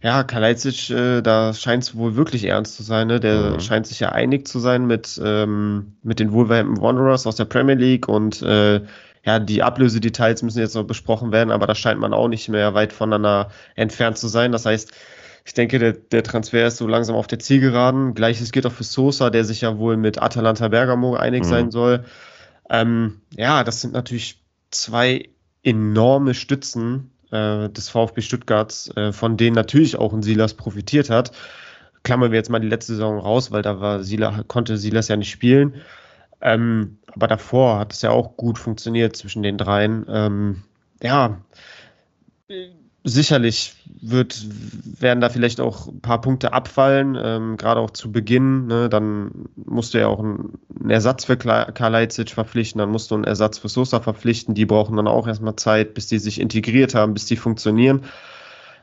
ja, 0.02 0.24
Kalajdzic, 0.24 0.90
äh, 0.92 1.22
da 1.22 1.54
scheint 1.54 1.84
es 1.84 1.96
wohl 1.96 2.16
wirklich 2.16 2.46
ernst 2.46 2.76
zu 2.76 2.84
sein. 2.84 3.08
Ne? 3.08 3.20
Der 3.20 3.52
mhm. 3.52 3.60
scheint 3.60 3.88
sich 3.88 4.00
ja 4.00 4.10
einig 4.10 4.48
zu 4.48 4.60
sein 4.60 4.88
mit, 4.88 5.20
ähm, 5.24 5.98
mit 6.04 6.20
den 6.20 6.32
Wolverhampton 6.32 6.82
Wanderers 6.82 7.28
aus 7.28 7.36
der 7.36 7.46
Premier 7.46 7.76
League 7.76 8.08
und 8.08 8.42
äh, 8.42 8.82
ja, 9.26 9.40
die 9.40 9.64
Ablösedetails 9.64 10.44
müssen 10.44 10.60
jetzt 10.60 10.76
noch 10.76 10.86
besprochen 10.86 11.32
werden, 11.32 11.52
aber 11.52 11.68
da 11.68 11.76
scheint 11.76 12.00
man 12.00 12.14
auch 12.14 12.28
nicht 12.28 12.50
mehr 12.50 12.74
weit 12.74 12.94
voneinander 12.94 13.50
entfernt 13.76 14.18
zu 14.18 14.28
sein. 14.28 14.52
Das 14.52 14.66
heißt, 14.66 14.92
ich 15.46 15.54
denke, 15.54 15.80
der, 15.80 15.94
der 15.94 16.24
Transfer 16.24 16.68
ist 16.68 16.78
so 16.78 16.88
langsam 16.88 17.16
auf 17.16 17.28
der 17.28 17.40
Zielgeraden. 17.40 18.14
Gleiches 18.14 18.52
gilt 18.52 18.66
auch 18.66 18.72
für 18.72 18.84
Sosa, 18.84 19.30
der 19.30 19.44
sich 19.46 19.62
ja 19.62 19.78
wohl 19.78 19.98
mit 19.98 20.22
Atalanta 20.22 20.68
Bergamo 20.68 21.16
einig 21.16 21.44
mhm. 21.44 21.50
sein 21.50 21.72
soll. 21.72 22.06
Ähm, 22.70 23.22
ja, 23.36 23.64
das 23.64 23.82
sind 23.82 23.94
natürlich 23.94 24.42
zwei 24.72 25.30
enorme 25.64 26.34
Stützen 26.34 27.12
äh, 27.32 27.70
des 27.70 27.90
VfB 27.90 28.22
Stuttgarts, 28.22 28.96
äh, 28.96 29.12
von 29.12 29.38
denen 29.38 29.56
natürlich 29.56 29.98
auch 29.98 30.14
ein 30.14 30.24
Silas 30.24 30.54
profitiert 30.54 31.10
hat. 31.10 31.32
Klammern 32.04 32.32
wir 32.32 32.38
jetzt 32.38 32.50
mal 32.50 32.60
die 32.60 32.70
letzte 32.70 32.94
Saison 32.94 33.20
raus, 33.20 33.52
weil 33.52 33.62
da 33.62 33.82
war 33.82 34.04
Silas, 34.04 34.44
konnte 34.48 34.78
Silas 34.78 35.08
ja 35.08 35.18
nicht 35.18 35.32
spielen. 35.32 35.82
Ähm, 36.42 36.98
aber 37.08 37.28
davor 37.28 37.80
hat 37.80 37.94
es 37.94 38.02
ja 38.02 38.12
auch 38.12 38.38
gut 38.38 38.58
funktioniert 38.58 39.16
zwischen 39.16 39.44
den 39.44 39.58
dreien. 39.58 40.06
Ähm, 40.08 40.64
ja, 41.02 41.40
sicherlich 43.04 43.76
wird, 44.02 44.46
werden 45.00 45.22
da 45.22 45.30
vielleicht 45.30 45.60
auch 45.60 45.88
ein 45.88 46.02
paar 46.02 46.22
Punkte 46.22 46.54
abfallen, 46.54 47.18
ähm, 47.22 47.58
gerade 47.58 47.80
auch 47.80 47.92
zu 47.92 48.12
Beginn. 48.12 48.68
Ne? 48.68 48.90
Dann 48.90 49.50
musst 49.56 49.94
du 49.94 50.00
ja 50.00 50.08
auch 50.08 50.20
einen, 50.20 50.60
Ersatz 50.88 51.26
für 51.26 51.38
Kalajdzic 51.38 52.32
verpflichten, 52.32 52.80
dann 52.80 52.90
musst 52.90 53.12
du 53.12 53.16
einen 53.16 53.26
Ersatz 53.26 53.58
für 53.58 53.70
Sosa 53.70 54.00
verpflichten. 54.00 54.56
Die 54.56 54.66
brauchen 54.66 54.98
dann 54.98 55.08
auch 55.08 55.28
erstmal 55.28 55.56
Zeit, 55.56 55.94
bis 55.94 56.08
die 56.08 56.20
sich 56.20 56.40
integriert 56.40 56.96
haben, 56.96 57.14
bis 57.14 57.26
die 57.26 57.36
funktionieren. 57.36 58.06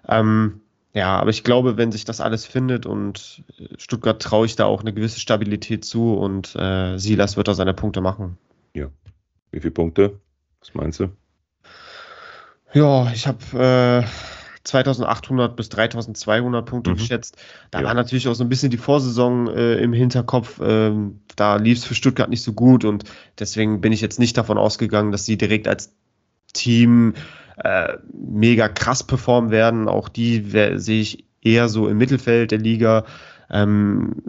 Ähm, 0.08 0.60
ja, 0.96 1.18
aber 1.20 1.28
ich 1.28 1.44
glaube, 1.44 1.76
wenn 1.76 1.92
sich 1.92 2.06
das 2.06 2.22
alles 2.22 2.46
findet 2.46 2.86
und 2.86 3.44
äh, 3.58 3.66
Stuttgart 3.76 4.20
traue 4.20 4.46
ich 4.46 4.56
da 4.56 4.64
auch 4.64 4.80
eine 4.80 4.94
gewisse 4.94 5.20
Stabilität 5.20 5.84
zu 5.84 6.14
und 6.14 6.56
äh, 6.56 6.96
Silas 6.96 7.36
wird 7.36 7.48
da 7.48 7.54
seine 7.54 7.74
Punkte 7.74 8.00
machen. 8.00 8.38
Ja. 8.72 8.86
Wie 9.50 9.60
viele 9.60 9.72
Punkte? 9.72 10.18
Was 10.60 10.72
meinst 10.72 11.00
du? 11.00 11.08
Ja, 12.72 13.12
ich 13.12 13.26
habe 13.26 14.04
äh, 14.06 14.08
2800 14.64 15.54
bis 15.54 15.68
3200 15.68 16.64
Punkte 16.64 16.92
mhm. 16.92 16.94
geschätzt. 16.94 17.36
Da 17.70 17.80
ja. 17.80 17.84
war 17.84 17.92
natürlich 17.92 18.26
auch 18.28 18.34
so 18.34 18.42
ein 18.42 18.48
bisschen 18.48 18.70
die 18.70 18.78
Vorsaison 18.78 19.48
äh, 19.48 19.74
im 19.74 19.92
Hinterkopf. 19.92 20.62
Ähm, 20.64 21.20
da 21.36 21.56
lief 21.56 21.76
es 21.76 21.84
für 21.84 21.94
Stuttgart 21.94 22.30
nicht 22.30 22.42
so 22.42 22.54
gut 22.54 22.86
und 22.86 23.04
deswegen 23.38 23.82
bin 23.82 23.92
ich 23.92 24.00
jetzt 24.00 24.18
nicht 24.18 24.38
davon 24.38 24.56
ausgegangen, 24.56 25.12
dass 25.12 25.26
sie 25.26 25.36
direkt 25.36 25.68
als 25.68 25.92
Team 26.54 27.12
äh, 27.56 27.98
mega 28.12 28.68
krass 28.68 29.02
performen 29.02 29.50
werden. 29.50 29.88
Auch 29.88 30.08
die 30.08 30.44
sehe 30.76 31.00
ich 31.00 31.24
eher 31.42 31.68
so 31.68 31.88
im 31.88 31.98
Mittelfeld 31.98 32.50
der 32.50 32.58
Liga. 32.58 33.04
Ähm, 33.50 34.22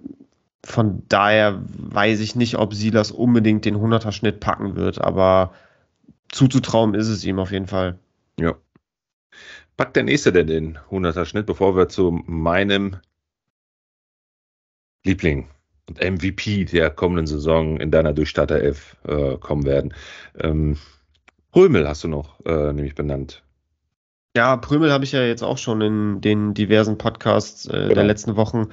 von 0.64 1.04
daher 1.08 1.62
weiß 1.66 2.20
ich 2.20 2.36
nicht, 2.36 2.58
ob 2.58 2.74
Silas 2.74 3.12
unbedingt 3.12 3.66
den 3.66 3.78
100er-Schnitt 3.78 4.40
packen 4.40 4.76
wird, 4.76 5.00
aber 5.00 5.54
zuzutrauen 6.30 6.94
ist 6.94 7.08
es 7.08 7.24
ihm 7.24 7.40
auf 7.40 7.52
jeden 7.52 7.68
Fall. 7.68 7.98
Ja. 8.40 8.56
Packt 9.78 9.96
der 9.96 10.04
Nächste 10.04 10.34
denn 10.34 10.48
den 10.48 10.78
100er-Schnitt, 10.90 11.46
bevor 11.46 11.76
wir 11.76 11.88
zu 11.88 12.22
meinem 12.26 12.98
Liebling 15.06 15.48
und 15.88 16.02
MVP 16.02 16.66
der 16.66 16.90
kommenden 16.90 17.28
Saison 17.28 17.80
in 17.80 17.92
deiner 17.92 18.14
Durchstarter 18.14 18.62
F 18.62 18.98
äh, 19.08 19.38
kommen 19.38 19.66
werden? 19.66 19.94
Ähm, 20.38 20.78
Prömel 21.58 21.88
hast 21.88 22.04
du 22.04 22.08
noch 22.08 22.40
äh, 22.46 22.72
nämlich 22.72 22.94
benannt. 22.94 23.42
Ja, 24.36 24.58
Prömel 24.58 24.92
habe 24.92 25.06
ich 25.06 25.12
ja 25.12 25.24
jetzt 25.24 25.42
auch 25.42 25.58
schon 25.58 25.82
in 25.82 26.22
den 26.22 26.54
diversen 26.54 27.00
Podcasts 27.00 27.66
äh, 27.66 27.72
genau. 27.72 27.96
der 27.96 28.04
letzten 28.04 28.36
Wochen 28.36 28.68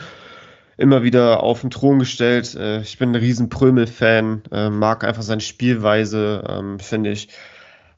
immer 0.77 1.03
wieder 1.03 1.43
auf 1.43 1.63
den 1.63 1.71
Thron 1.71 1.99
gestellt. 1.99 2.55
Äh, 2.55 2.83
ich 2.83 2.99
bin 2.99 3.09
ein 3.09 3.15
riesen 3.15 3.49
Prömel-Fan, 3.49 4.43
äh, 4.53 4.69
mag 4.69 5.03
einfach 5.03 5.23
seine 5.23 5.41
Spielweise, 5.41 6.45
ähm, 6.47 6.79
finde 6.79 7.13
ich 7.13 7.31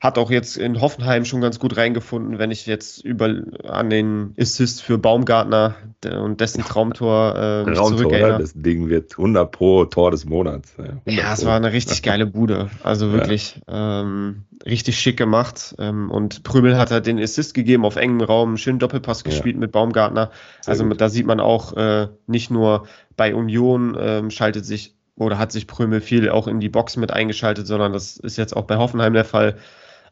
hat 0.07 0.19
auch 0.19 0.31
jetzt 0.31 0.57
in 0.57 0.81
Hoffenheim 0.81 1.25
schon 1.25 1.41
ganz 1.41 1.59
gut 1.59 1.77
reingefunden, 1.77 2.39
wenn 2.39 2.51
ich 2.51 2.65
jetzt 2.67 3.05
über 3.05 3.29
an 3.65 3.91
den 3.91 4.35
Assist 4.39 4.83
für 4.83 4.99
Baumgartner 4.99 5.75
und 6.05 6.41
dessen 6.41 6.65
Traumtor 6.65 7.65
äh, 7.67 7.75
Traumtor, 7.75 8.39
Das 8.39 8.53
Ding 8.55 8.89
wird 8.89 9.13
100 9.13 9.51
pro 9.51 9.85
Tor 9.85 10.13
des 10.13 10.25
Monats. 10.25 10.75
Ja, 10.79 11.13
ja 11.13 11.33
es 11.33 11.45
war 11.45 11.57
eine 11.57 11.73
richtig 11.73 12.03
geile 12.03 12.25
Bude. 12.25 12.71
Also 12.83 13.13
wirklich 13.13 13.61
ja. 13.67 14.03
ähm, 14.03 14.45
richtig 14.65 14.99
schick 14.99 15.17
gemacht. 15.17 15.75
Ähm, 15.79 16.11
und 16.11 16.45
Prübel 16.45 16.79
hat 16.79 16.93
halt 16.93 17.07
den 17.07 17.19
Assist 17.19 17.53
gegeben 17.55 17.85
auf 17.85 17.97
engem 17.97 18.21
Raum, 18.21 18.51
einen 18.51 18.59
schönen 18.59 18.79
Doppelpass 18.79 19.25
gespielt 19.25 19.57
ja. 19.57 19.61
mit 19.61 19.73
Baumgartner. 19.73 20.31
Sehr 20.61 20.73
also 20.73 20.85
gut. 20.85 21.01
da 21.01 21.09
sieht 21.09 21.27
man 21.27 21.41
auch 21.41 21.77
äh, 21.77 22.09
nicht 22.27 22.51
nur 22.51 22.87
bei 23.17 23.35
Union 23.35 23.97
ähm, 23.99 24.31
schaltet 24.31 24.65
sich 24.65 24.95
oder 25.17 25.39
hat 25.39 25.51
sich 25.51 25.67
Prümel 25.67 26.01
viel 26.01 26.29
auch 26.29 26.47
in 26.47 26.61
die 26.61 26.69
Box 26.69 26.97
mit 26.97 27.13
eingeschaltet, 27.13 27.67
sondern 27.67 27.93
das 27.93 28.17
ist 28.17 28.37
jetzt 28.37 28.57
auch 28.57 28.65
bei 28.65 28.77
Hoffenheim 28.77 29.15
der 29.15 29.25
Fall. 29.25 29.57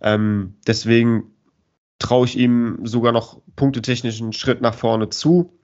Ähm, 0.04 0.54
deswegen 0.66 1.32
traue 1.98 2.26
ich 2.26 2.38
ihm 2.38 2.80
sogar 2.84 3.10
noch 3.10 3.40
punktetechnischen 3.56 4.34
Schritt 4.34 4.60
nach 4.60 4.74
vorne 4.74 5.08
zu. 5.08 5.58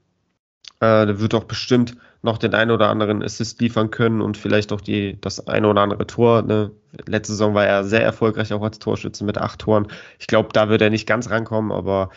Äh, 0.81 1.07
der 1.07 1.21
wird 1.21 1.35
auch 1.35 1.45
bestimmt 1.45 1.97
noch 2.23 2.39
den 2.39 2.55
einen 2.55 2.71
oder 2.71 2.89
anderen 2.89 3.23
Assist 3.23 3.61
liefern 3.61 3.91
können 3.91 4.23
und 4.23 4.39
vielleicht 4.39 4.73
auch 4.73 4.81
die, 4.81 5.21
das 5.21 5.47
eine 5.47 5.69
oder 5.69 5.83
andere 5.83 6.07
Tor. 6.07 6.41
Ne? 6.43 6.71
Letzte 7.07 7.35
Saison 7.35 7.55
war 7.55 7.67
er 7.67 7.85
sehr 7.85 8.03
erfolgreich 8.03 8.53
auch 8.55 8.63
als 8.63 8.79
Torschütze 8.79 9.25
mit 9.25 9.37
acht 9.37 9.61
Toren. 9.61 9.89
Ich 10.19 10.27
glaube, 10.27 10.49
da 10.53 10.71
wird 10.71 10.81
er 10.81 10.91
nicht 10.91 11.07
ganz 11.07 11.29
rankommen, 11.29 11.71
aber 11.71 12.09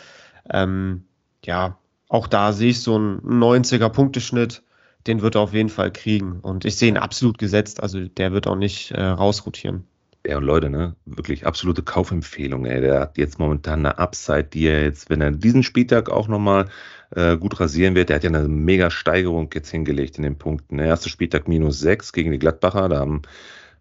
ähm, 0.49 1.03
ja, 1.43 1.77
auch 2.07 2.27
da 2.27 2.53
sehe 2.53 2.69
ich 2.69 2.81
so 2.81 2.95
einen 2.95 3.19
90er 3.19 3.89
Punkteschnitt. 3.89 4.63
Den 5.07 5.21
wird 5.21 5.35
er 5.35 5.41
auf 5.41 5.53
jeden 5.53 5.69
Fall 5.69 5.91
kriegen. 5.91 6.39
Und 6.39 6.63
ich 6.63 6.77
sehe 6.77 6.87
ihn 6.87 6.97
absolut 6.97 7.37
gesetzt. 7.37 7.83
Also 7.83 8.07
der 8.07 8.31
wird 8.31 8.47
auch 8.47 8.55
nicht 8.55 8.91
äh, 8.91 9.03
rausrotieren. 9.03 9.85
Ja, 10.25 10.37
und 10.37 10.43
Leute, 10.45 10.69
ne, 10.69 10.95
wirklich 11.05 11.45
absolute 11.45 11.83
Kaufempfehlung, 11.83 12.65
ey. 12.65 12.79
Der 12.79 13.01
hat 13.01 13.17
jetzt 13.17 13.39
momentan 13.39 13.85
eine 13.85 13.97
Upside, 13.97 14.45
die 14.45 14.67
er 14.67 14.83
jetzt, 14.83 15.09
wenn 15.09 15.19
er 15.19 15.31
diesen 15.31 15.63
Spieltag 15.63 16.09
auch 16.09 16.29
nochmal 16.29 16.69
äh, 17.11 17.37
gut 17.37 17.59
rasieren 17.59 17.95
wird. 17.95 18.07
Der 18.09 18.15
hat 18.17 18.23
ja 18.23 18.29
eine 18.29 18.47
mega 18.47 18.89
Steigerung 18.89 19.49
jetzt 19.53 19.69
hingelegt 19.69 20.17
in 20.17 20.23
den 20.23 20.37
Punkten. 20.37 20.77
Der 20.77 20.87
erste 20.87 21.09
Spieltag 21.09 21.49
minus 21.49 21.79
6 21.79 22.13
gegen 22.13 22.31
die 22.31 22.39
Gladbacher, 22.39 22.87
da 22.87 22.99
haben 22.99 23.21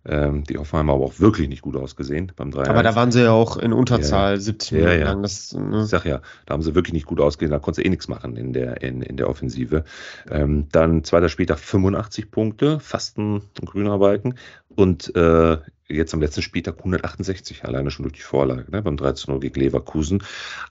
ähm, 0.04 0.44
die 0.44 0.58
Hoffenheimer 0.58 0.94
aber 0.94 1.04
auch 1.04 1.20
wirklich 1.20 1.48
nicht 1.48 1.62
gut 1.62 1.76
ausgesehen 1.76 2.32
beim 2.34 2.50
3 2.50 2.68
Aber 2.68 2.82
da 2.82 2.96
waren 2.96 3.12
sie 3.12 3.22
ja 3.22 3.30
auch 3.30 3.56
in 3.56 3.72
Unterzahl 3.72 4.34
ja, 4.34 4.40
70 4.40 4.72
Minuten 4.72 4.98
ja, 4.98 5.04
lang. 5.04 5.22
Das, 5.22 5.52
ne? 5.52 5.82
Ich 5.82 5.90
sag 5.90 6.04
ja, 6.04 6.20
da 6.46 6.54
haben 6.54 6.62
sie 6.62 6.74
wirklich 6.74 6.92
nicht 6.92 7.06
gut 7.06 7.20
ausgesehen, 7.20 7.52
da 7.52 7.58
konntest 7.58 7.84
du 7.84 7.86
eh 7.86 7.90
nichts 7.90 8.08
machen 8.08 8.36
in 8.36 8.52
der, 8.52 8.82
in, 8.82 9.02
in 9.02 9.16
der 9.16 9.28
Offensive. 9.28 9.84
Ähm, 10.30 10.66
dann 10.72 11.04
zweiter 11.04 11.28
Spieltag 11.28 11.60
85 11.60 12.30
Punkte, 12.30 12.80
fast 12.80 13.18
ein, 13.18 13.42
ein 13.60 13.66
grüner 13.66 13.98
Balken. 13.98 14.34
Und 14.74 15.14
äh, 15.14 15.58
jetzt 15.88 16.14
am 16.14 16.20
letzten 16.20 16.42
Spieltag 16.42 16.78
168, 16.78 17.64
alleine 17.64 17.90
schon 17.90 18.04
durch 18.04 18.14
die 18.14 18.22
Vorlage, 18.22 18.70
ne, 18.70 18.82
beim 18.82 18.96
13-0 18.96 19.38
gegen 19.38 19.60
Leverkusen. 19.60 20.22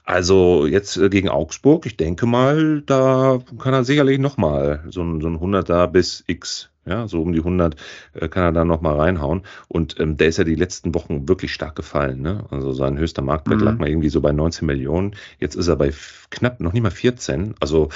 Also 0.04 0.66
jetzt 0.66 0.96
äh, 0.96 1.08
gegen 1.08 1.28
Augsburg, 1.28 1.86
ich 1.86 1.96
denke 1.96 2.26
mal, 2.26 2.82
da 2.82 3.38
kann 3.58 3.72
er 3.72 3.84
sicherlich 3.84 4.18
nochmal 4.18 4.84
so 4.88 5.02
ein, 5.02 5.20
so 5.20 5.28
ein 5.28 5.38
100er 5.38 5.86
bis 5.86 6.24
X 6.26 6.71
ja, 6.84 7.06
so 7.06 7.22
um 7.22 7.32
die 7.32 7.38
100 7.38 7.76
äh, 8.14 8.28
kann 8.28 8.44
er 8.44 8.52
da 8.52 8.64
nochmal 8.64 8.98
reinhauen. 8.98 9.42
Und 9.68 9.98
ähm, 10.00 10.16
der 10.16 10.28
ist 10.28 10.38
ja 10.38 10.44
die 10.44 10.54
letzten 10.54 10.94
Wochen 10.94 11.28
wirklich 11.28 11.52
stark 11.52 11.76
gefallen. 11.76 12.20
Ne? 12.20 12.44
Also 12.50 12.72
sein 12.72 12.98
höchster 12.98 13.22
Marktwert 13.22 13.60
mhm. 13.60 13.64
lag 13.64 13.78
mal 13.78 13.88
irgendwie 13.88 14.08
so 14.08 14.20
bei 14.20 14.32
19 14.32 14.66
Millionen. 14.66 15.14
Jetzt 15.38 15.54
ist 15.54 15.68
er 15.68 15.76
bei 15.76 15.92
knapp 16.30 16.60
noch 16.60 16.72
nicht 16.72 16.82
mal 16.82 16.90
14. 16.90 17.54
Also 17.60 17.88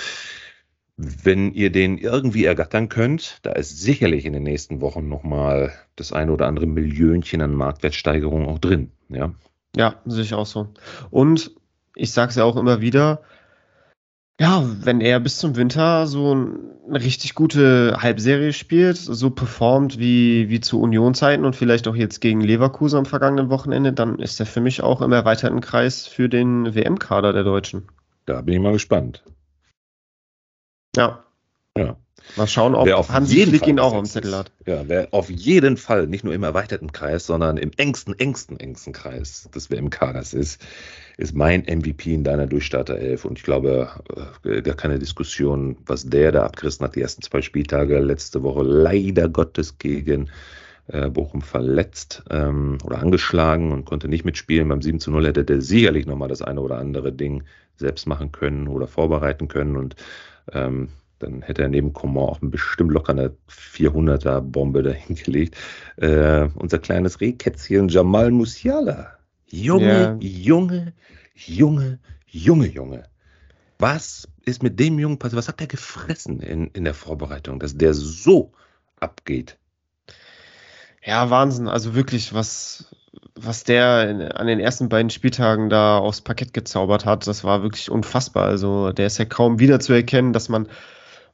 wenn 0.96 1.52
ihr 1.52 1.70
den 1.70 1.98
irgendwie 1.98 2.44
ergattern 2.44 2.88
könnt, 2.88 3.38
da 3.42 3.52
ist 3.52 3.80
sicherlich 3.80 4.24
in 4.24 4.32
den 4.32 4.44
nächsten 4.44 4.80
Wochen 4.80 5.08
nochmal 5.08 5.72
das 5.94 6.12
eine 6.12 6.32
oder 6.32 6.46
andere 6.46 6.66
Millionchen 6.66 7.42
an 7.42 7.54
Marktwertsteigerung 7.54 8.48
auch 8.48 8.58
drin. 8.58 8.92
Ja, 9.08 9.34
ja 9.76 10.00
sehe 10.06 10.22
ich 10.22 10.34
auch 10.34 10.46
so. 10.46 10.68
Und 11.10 11.50
ich 11.94 12.12
sage 12.12 12.30
es 12.30 12.36
ja 12.36 12.44
auch 12.44 12.56
immer 12.56 12.80
wieder, 12.80 13.22
ja, 14.40 14.64
wenn 14.82 15.00
er 15.00 15.18
bis 15.20 15.38
zum 15.38 15.56
Winter 15.56 16.06
so 16.06 16.32
eine 16.32 17.02
richtig 17.02 17.34
gute 17.34 17.96
Halbserie 18.00 18.52
spielt, 18.52 18.96
so 18.96 19.30
performt 19.30 19.98
wie, 19.98 20.48
wie 20.48 20.60
zu 20.60 20.80
Union-Zeiten 20.80 21.44
und 21.44 21.56
vielleicht 21.56 21.88
auch 21.88 21.96
jetzt 21.96 22.20
gegen 22.20 22.40
Leverkusen 22.40 22.98
am 22.98 23.06
vergangenen 23.06 23.50
Wochenende, 23.50 23.92
dann 23.92 24.18
ist 24.18 24.38
er 24.38 24.46
für 24.46 24.60
mich 24.60 24.82
auch 24.82 25.00
im 25.00 25.12
erweiterten 25.12 25.60
Kreis 25.60 26.06
für 26.06 26.28
den 26.28 26.74
WM-Kader 26.74 27.32
der 27.32 27.44
Deutschen. 27.44 27.88
Da 28.26 28.42
bin 28.42 28.54
ich 28.54 28.60
mal 28.60 28.72
gespannt. 28.72 29.24
Ja. 30.96 31.25
Ja. 31.78 31.96
Mal 32.34 32.46
schauen, 32.48 32.74
ob 32.74 32.86
wer 32.86 32.98
auf 32.98 33.10
Hansi 33.10 33.36
jeden 33.36 33.50
Flick 33.50 33.66
ihn 33.68 33.78
auch 33.78 33.94
am 33.94 34.04
Zettel 34.04 34.34
hat. 34.34 34.50
Ja, 34.66 34.82
wer 34.88 35.08
auf 35.12 35.30
jeden 35.30 35.76
Fall 35.76 36.06
nicht 36.08 36.24
nur 36.24 36.34
im 36.34 36.42
erweiterten 36.42 36.90
Kreis, 36.90 37.24
sondern 37.24 37.56
im 37.56 37.70
engsten, 37.76 38.18
engsten, 38.18 38.58
engsten 38.58 38.92
Kreis 38.92 39.48
des 39.54 39.70
WM-Kaders 39.70 40.34
ist, 40.34 40.60
ist 41.18 41.34
mein 41.34 41.62
MVP 41.62 42.12
in 42.12 42.24
deiner 42.24 42.46
Durchstarter-Elf. 42.46 43.24
Und 43.24 43.38
ich 43.38 43.44
glaube, 43.44 43.90
äh, 44.44 44.60
gar 44.60 44.74
keine 44.74 44.98
Diskussion, 44.98 45.76
was 45.86 46.04
der 46.04 46.32
da 46.32 46.42
abgerissen 46.42 46.84
hat, 46.84 46.96
die 46.96 47.00
ersten 47.00 47.22
zwei 47.22 47.42
Spieltage 47.42 48.00
letzte 48.00 48.42
Woche 48.42 48.64
leider 48.64 49.28
Gottes 49.28 49.78
gegen 49.78 50.28
äh, 50.88 51.08
Bochum 51.08 51.42
verletzt 51.42 52.24
ähm, 52.30 52.78
oder 52.84 52.98
angeschlagen 52.98 53.72
und 53.72 53.84
konnte 53.84 54.08
nicht 54.08 54.24
mitspielen. 54.24 54.68
Beim 54.68 54.82
7 54.82 55.00
zu 55.00 55.10
0 55.10 55.26
hätte 55.26 55.44
der 55.44 55.62
sicherlich 55.62 56.06
nochmal 56.06 56.28
das 56.28 56.42
eine 56.42 56.60
oder 56.60 56.78
andere 56.78 57.12
Ding 57.12 57.44
selbst 57.76 58.06
machen 58.06 58.32
können 58.32 58.68
oder 58.68 58.88
vorbereiten 58.88 59.48
können. 59.48 59.76
Und 59.76 59.96
ähm, 60.52 60.88
dann 61.18 61.42
hätte 61.42 61.62
er 61.62 61.68
neben 61.68 61.92
Coman 61.92 62.24
auch 62.24 62.38
bestimmt 62.40 62.92
locker 62.92 63.12
eine 63.12 63.34
400er-Bombe 63.48 64.82
dahingelegt. 64.82 65.56
Äh, 65.96 66.48
unser 66.54 66.78
kleines 66.78 67.20
Rehkätzchen 67.20 67.88
Jamal 67.88 68.30
Musiala. 68.30 69.16
Junge, 69.46 70.18
ja. 70.20 70.28
Junge, 70.28 70.92
Junge, 71.34 71.98
Junge, 72.26 72.66
Junge. 72.66 73.04
Was 73.78 74.28
ist 74.44 74.62
mit 74.62 74.78
dem 74.80 74.98
Jungen 74.98 75.18
passiert? 75.18 75.38
Was 75.38 75.48
hat 75.48 75.60
der 75.60 75.66
gefressen 75.66 76.40
in, 76.40 76.68
in 76.68 76.84
der 76.84 76.94
Vorbereitung, 76.94 77.60
dass 77.60 77.76
der 77.76 77.94
so 77.94 78.52
abgeht? 78.98 79.58
Ja, 81.04 81.30
Wahnsinn. 81.30 81.68
Also 81.68 81.94
wirklich, 81.94 82.34
was, 82.34 82.94
was 83.34 83.64
der 83.64 84.10
in, 84.10 84.22
an 84.22 84.46
den 84.46 84.60
ersten 84.60 84.88
beiden 84.88 85.10
Spieltagen 85.10 85.68
da 85.68 85.98
aufs 85.98 86.20
Parkett 86.20 86.52
gezaubert 86.52 87.04
hat, 87.04 87.26
das 87.26 87.44
war 87.44 87.62
wirklich 87.62 87.90
unfassbar. 87.90 88.46
Also 88.46 88.92
der 88.92 89.06
ist 89.06 89.18
ja 89.18 89.24
kaum 89.24 89.58
wiederzuerkennen, 89.58 90.32
dass 90.32 90.48
man 90.48 90.68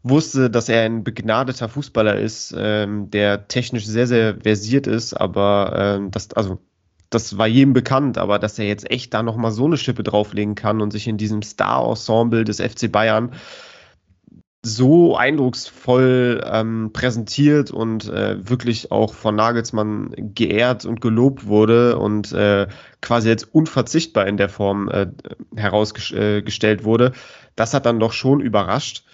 wusste, 0.02 0.50
dass 0.50 0.68
er 0.68 0.82
ein 0.82 1.04
begnadeter 1.04 1.68
Fußballer 1.68 2.18
ist, 2.18 2.54
ähm, 2.56 3.10
der 3.10 3.48
technisch 3.48 3.86
sehr, 3.86 4.06
sehr 4.06 4.40
versiert 4.40 4.86
ist, 4.86 5.14
aber 5.14 5.72
ähm, 5.76 6.10
das, 6.10 6.32
also 6.32 6.58
das 7.10 7.38
war 7.38 7.46
jedem 7.46 7.72
bekannt, 7.72 8.18
aber 8.18 8.38
dass 8.38 8.58
er 8.58 8.66
jetzt 8.66 8.90
echt 8.90 9.12
da 9.14 9.22
nochmal 9.22 9.52
so 9.52 9.66
eine 9.66 9.76
Schippe 9.76 10.02
drauflegen 10.02 10.54
kann 10.54 10.80
und 10.80 10.92
sich 10.92 11.06
in 11.06 11.18
diesem 11.18 11.42
Star-Ensemble 11.42 12.44
des 12.44 12.60
FC 12.60 12.90
Bayern 12.90 13.32
so 14.64 15.16
eindrucksvoll 15.16 16.40
ähm, 16.46 16.90
präsentiert 16.92 17.72
und 17.72 18.08
äh, 18.08 18.48
wirklich 18.48 18.92
auch 18.92 19.12
von 19.12 19.34
Nagelsmann 19.34 20.14
geehrt 20.34 20.84
und 20.84 21.00
gelobt 21.00 21.46
wurde 21.46 21.98
und 21.98 22.32
äh, 22.32 22.68
quasi 23.00 23.28
jetzt 23.28 23.52
unverzichtbar 23.52 24.28
in 24.28 24.36
der 24.36 24.48
Form 24.48 24.88
äh, 24.88 25.08
herausgestellt 25.56 26.80
äh, 26.80 26.84
wurde, 26.84 27.12
das 27.56 27.74
hat 27.74 27.86
dann 27.86 27.98
doch 27.98 28.12
schon 28.12 28.40
überrascht. 28.40 29.04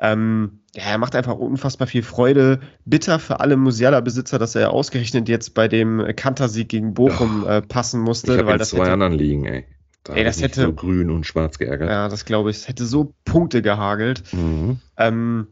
Ähm, 0.00 0.60
ja, 0.74 0.84
er 0.84 0.98
macht 0.98 1.14
einfach 1.14 1.36
unfassbar 1.36 1.86
viel 1.86 2.02
Freude. 2.02 2.60
Bitter 2.84 3.18
für 3.18 3.40
alle 3.40 3.56
Musiala-Besitzer, 3.56 4.38
dass 4.38 4.54
er 4.54 4.70
ausgerechnet 4.70 5.28
jetzt 5.28 5.54
bei 5.54 5.68
dem 5.68 6.04
Kantersieg 6.16 6.68
gegen 6.68 6.94
Bochum 6.94 7.46
äh, 7.46 7.62
passen 7.62 8.00
musste. 8.00 8.36
Ich 8.36 8.46
weil 8.46 8.58
das 8.58 8.70
zwei 8.70 8.80
hätte, 8.80 8.92
anderen 8.92 9.12
liegen, 9.12 9.44
ey. 9.44 9.64
Da 10.02 10.14
ey, 10.14 10.24
das 10.24 10.42
hätte 10.42 10.62
so 10.62 10.72
grün 10.72 11.10
und 11.10 11.24
schwarz 11.24 11.58
geärgert. 11.58 11.88
Ja, 11.88 12.08
das 12.08 12.24
glaube 12.24 12.50
ich. 12.50 12.56
Es 12.56 12.68
hätte 12.68 12.84
so 12.84 13.14
Punkte 13.24 13.62
gehagelt. 13.62 14.24
Mhm. 14.32 14.80
Ähm, 14.96 15.46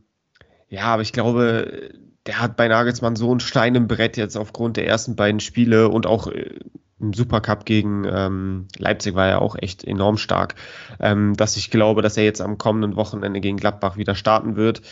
ja, 0.69 0.85
aber 0.85 1.03
ich 1.03 1.13
glaube, 1.13 1.91
der 2.27 2.41
hat 2.41 2.57
bei 2.57 2.69
Nagelsmann 2.69 3.17
so 3.17 3.35
ein 3.35 3.41
Stein 3.41 3.75
im 3.75 3.89
Brett 3.89 4.17
jetzt 4.17 4.37
aufgrund 4.37 4.77
der 4.77 4.87
ersten 4.87 5.17
beiden 5.17 5.41
Spiele 5.41 5.89
und 5.89 6.07
auch 6.07 6.27
äh, 6.27 6.59
im 7.03 7.13
Supercup 7.13 7.65
gegen 7.65 8.05
ähm, 8.05 8.69
Leipzig 8.79 9.15
war 9.15 9.27
er 9.27 9.43
auch 9.43 9.57
echt 9.59 9.85
enorm 9.85 10.17
stark, 10.17 10.55
ähm, 11.01 11.35
dass 11.37 11.57
ich 11.57 11.71
glaube, 11.71 12.01
dass 12.01 12.17
er 12.17 12.25
jetzt 12.25 12.41
am 12.41 12.59
kommenden 12.59 12.97
Wochenende 12.97 13.41
gegen 13.41 13.57
Gladbach 13.57 13.97
wieder 13.97 14.15
starten 14.15 14.57
wird. 14.57 14.83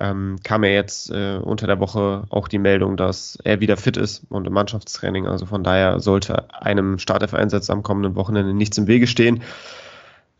Ähm, 0.00 0.38
kam 0.42 0.64
ja 0.64 0.70
jetzt 0.70 1.10
äh, 1.10 1.36
unter 1.36 1.66
der 1.66 1.78
Woche 1.78 2.24
auch 2.30 2.48
die 2.48 2.58
Meldung, 2.58 2.96
dass 2.96 3.38
er 3.44 3.60
wieder 3.60 3.76
fit 3.76 3.98
ist 3.98 4.24
und 4.30 4.46
im 4.46 4.54
Mannschaftstraining. 4.54 5.26
Also 5.26 5.46
von 5.46 5.62
daher 5.62 6.00
sollte 6.00 6.50
einem 6.54 6.98
Startelf-Einsatz 6.98 7.68
am 7.68 7.82
kommenden 7.82 8.16
Wochenende 8.16 8.54
nichts 8.54 8.78
im 8.78 8.86
Wege 8.86 9.06
stehen. 9.06 9.42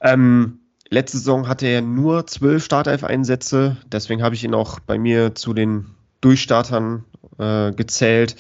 Ähm, 0.01 0.61
letzte 0.89 1.19
Saison 1.19 1.49
hatte 1.49 1.67
er 1.67 1.83
nur 1.83 2.27
zwölf 2.27 2.65
Startelf-Einsätze, 2.65 3.77
deswegen 3.87 4.23
habe 4.23 4.35
ich 4.35 4.43
ihn 4.43 4.55
auch 4.55 4.81
bei 4.81 4.99
mir 4.99 5.35
zu 5.35 5.53
den 5.53 5.87
Durchstartern 6.23 7.05
äh, 7.39 7.73
gezählt 7.73 8.37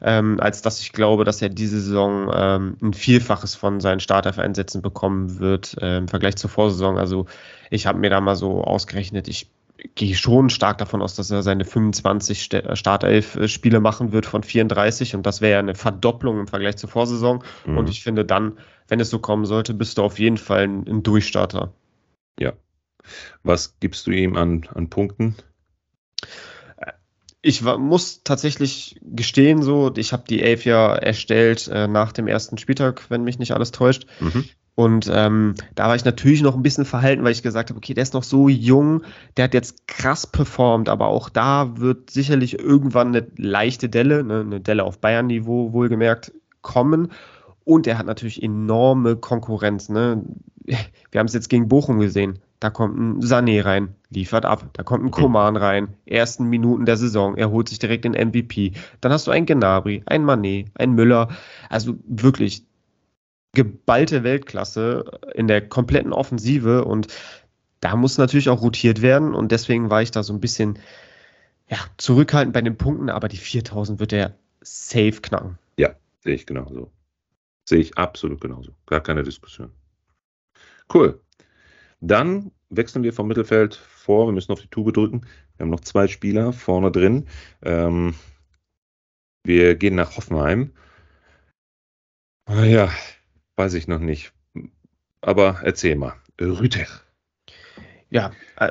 ähm, 0.00 0.40
als 0.40 0.62
dass 0.62 0.80
ich 0.80 0.92
glaube, 0.92 1.24
dass 1.24 1.42
er 1.42 1.48
diese 1.48 1.80
Saison 1.80 2.30
ähm, 2.34 2.76
ein 2.82 2.94
Vielfaches 2.94 3.54
von 3.54 3.80
seinen 3.80 4.00
Startelf-Einsätzen 4.00 4.82
bekommen 4.82 5.38
wird 5.38 5.76
äh, 5.80 5.98
im 5.98 6.08
Vergleich 6.08 6.36
zur 6.36 6.50
Vorsaison. 6.50 6.98
Also 6.98 7.26
ich 7.70 7.86
habe 7.86 7.98
mir 7.98 8.10
da 8.10 8.20
mal 8.20 8.36
so 8.36 8.62
ausgerechnet, 8.62 9.28
ich 9.28 9.50
gehe 9.94 10.14
schon 10.14 10.50
stark 10.50 10.78
davon 10.78 11.02
aus, 11.02 11.14
dass 11.14 11.30
er 11.30 11.42
seine 11.42 11.64
25 11.64 12.48
Startelf-Spiele 12.72 13.80
machen 13.80 14.12
wird 14.12 14.26
von 14.26 14.42
34 14.42 15.14
und 15.14 15.26
das 15.26 15.40
wäre 15.40 15.52
ja 15.52 15.58
eine 15.58 15.74
Verdopplung 15.74 16.40
im 16.40 16.48
Vergleich 16.48 16.76
zur 16.76 16.88
Vorsaison. 16.88 17.42
Mhm. 17.66 17.78
Und 17.78 17.88
ich 17.88 18.02
finde 18.02 18.24
dann, 18.24 18.58
wenn 18.88 19.00
es 19.00 19.10
so 19.10 19.18
kommen 19.18 19.44
sollte, 19.44 19.74
bist 19.74 19.98
du 19.98 20.02
auf 20.02 20.18
jeden 20.18 20.38
Fall 20.38 20.64
ein, 20.64 20.86
ein 20.88 21.02
Durchstarter. 21.02 21.72
Ja. 22.38 22.54
Was 23.42 23.78
gibst 23.78 24.06
du 24.06 24.10
ihm 24.10 24.36
an, 24.36 24.66
an 24.74 24.88
Punkten? 24.90 25.36
Ich 27.42 27.64
war, 27.64 27.78
muss 27.78 28.22
tatsächlich 28.24 28.98
gestehen, 29.02 29.62
so, 29.62 29.92
ich 29.96 30.12
habe 30.12 30.24
die 30.28 30.42
Elf 30.42 30.64
ja 30.64 30.94
erstellt 30.94 31.68
äh, 31.68 31.86
nach 31.86 32.12
dem 32.12 32.26
ersten 32.26 32.58
Spieltag, 32.58 33.08
wenn 33.08 33.24
mich 33.24 33.38
nicht 33.38 33.52
alles 33.52 33.72
täuscht. 33.72 34.06
Mhm. 34.20 34.44
Und 34.74 35.10
ähm, 35.10 35.54
da 35.74 35.88
war 35.88 35.96
ich 35.96 36.04
natürlich 36.04 36.42
noch 36.42 36.54
ein 36.54 36.62
bisschen 36.62 36.84
verhalten, 36.84 37.24
weil 37.24 37.32
ich 37.32 37.42
gesagt 37.42 37.70
habe, 37.70 37.78
okay, 37.78 37.94
der 37.94 38.02
ist 38.02 38.12
noch 38.12 38.22
so 38.22 38.50
jung, 38.50 39.04
der 39.36 39.44
hat 39.44 39.54
jetzt 39.54 39.86
krass 39.86 40.26
performt, 40.26 40.90
aber 40.90 41.06
auch 41.06 41.30
da 41.30 41.78
wird 41.78 42.10
sicherlich 42.10 42.58
irgendwann 42.58 43.08
eine 43.08 43.26
leichte 43.38 43.88
Delle, 43.88 44.22
ne, 44.22 44.40
eine 44.40 44.60
Delle 44.60 44.84
auf 44.84 44.98
Bayern-Niveau 44.98 45.72
wohlgemerkt, 45.72 46.32
kommen. 46.60 47.12
Und 47.64 47.86
er 47.86 47.96
hat 47.96 48.06
natürlich 48.06 48.42
enorme 48.42 49.16
Konkurrenz. 49.16 49.88
Ne? 49.88 50.22
Wir 50.64 51.18
haben 51.18 51.26
es 51.26 51.32
jetzt 51.32 51.48
gegen 51.48 51.68
Bochum 51.68 51.98
gesehen. 51.98 52.40
Da 52.60 52.70
kommt 52.70 52.98
ein 52.98 53.20
Sané 53.20 53.64
rein, 53.64 53.94
liefert 54.08 54.46
ab. 54.46 54.70
Da 54.72 54.82
kommt 54.82 55.04
ein 55.04 55.10
Koman 55.10 55.56
rein, 55.56 55.94
ersten 56.06 56.46
Minuten 56.46 56.86
der 56.86 56.96
Saison, 56.96 57.36
er 57.36 57.50
holt 57.50 57.68
sich 57.68 57.78
direkt 57.78 58.04
den 58.04 58.12
MVP. 58.12 58.72
Dann 59.00 59.12
hast 59.12 59.26
du 59.26 59.30
einen 59.30 59.46
Gnabry, 59.46 60.02
einen 60.06 60.24
Manet, 60.24 60.68
einen 60.74 60.94
Müller. 60.94 61.28
Also 61.68 61.94
wirklich 62.06 62.64
geballte 63.52 64.22
Weltklasse 64.22 65.20
in 65.34 65.48
der 65.48 65.66
kompletten 65.66 66.12
Offensive 66.12 66.84
und 66.84 67.08
da 67.80 67.96
muss 67.96 68.18
natürlich 68.18 68.48
auch 68.48 68.62
rotiert 68.62 69.02
werden 69.02 69.34
und 69.34 69.52
deswegen 69.52 69.90
war 69.90 70.02
ich 70.02 70.10
da 70.10 70.22
so 70.22 70.32
ein 70.32 70.40
bisschen 70.40 70.78
ja, 71.68 71.78
zurückhaltend 71.96 72.52
bei 72.52 72.62
den 72.62 72.76
Punkten, 72.76 73.10
aber 73.10 73.28
die 73.28 73.36
4000 73.36 73.98
wird 73.98 74.12
er 74.12 74.34
safe 74.60 75.20
knacken. 75.20 75.58
Ja, 75.78 75.94
sehe 76.20 76.34
ich 76.34 76.46
genauso. 76.46 76.90
Sehe 77.64 77.80
ich 77.80 77.98
absolut 77.98 78.40
genauso. 78.40 78.72
Gar 78.86 79.00
keine 79.00 79.22
Diskussion. 79.22 79.72
Cool. 80.92 81.20
Dann 82.00 82.52
wechseln 82.68 83.02
wir 83.02 83.12
vom 83.12 83.28
Mittelfeld 83.28 83.74
vor. 83.76 84.26
Wir 84.28 84.32
müssen 84.32 84.52
auf 84.52 84.60
die 84.60 84.68
Tube 84.68 84.92
drücken. 84.92 85.22
Wir 85.56 85.64
haben 85.64 85.70
noch 85.70 85.80
zwei 85.80 86.08
Spieler 86.08 86.52
vorne 86.52 86.90
drin. 86.90 87.26
Ähm, 87.62 88.14
wir 89.44 89.74
gehen 89.76 89.94
nach 89.94 90.16
Hoffenheim. 90.16 90.72
Ah 92.46 92.64
ja, 92.64 92.90
weiß 93.56 93.74
ich 93.74 93.88
noch 93.88 93.98
nicht. 94.00 94.32
Aber 95.20 95.60
erzähl 95.62 95.96
mal. 95.96 96.14
Rüter. 96.40 96.86
Ja, 98.10 98.30
äh, 98.56 98.70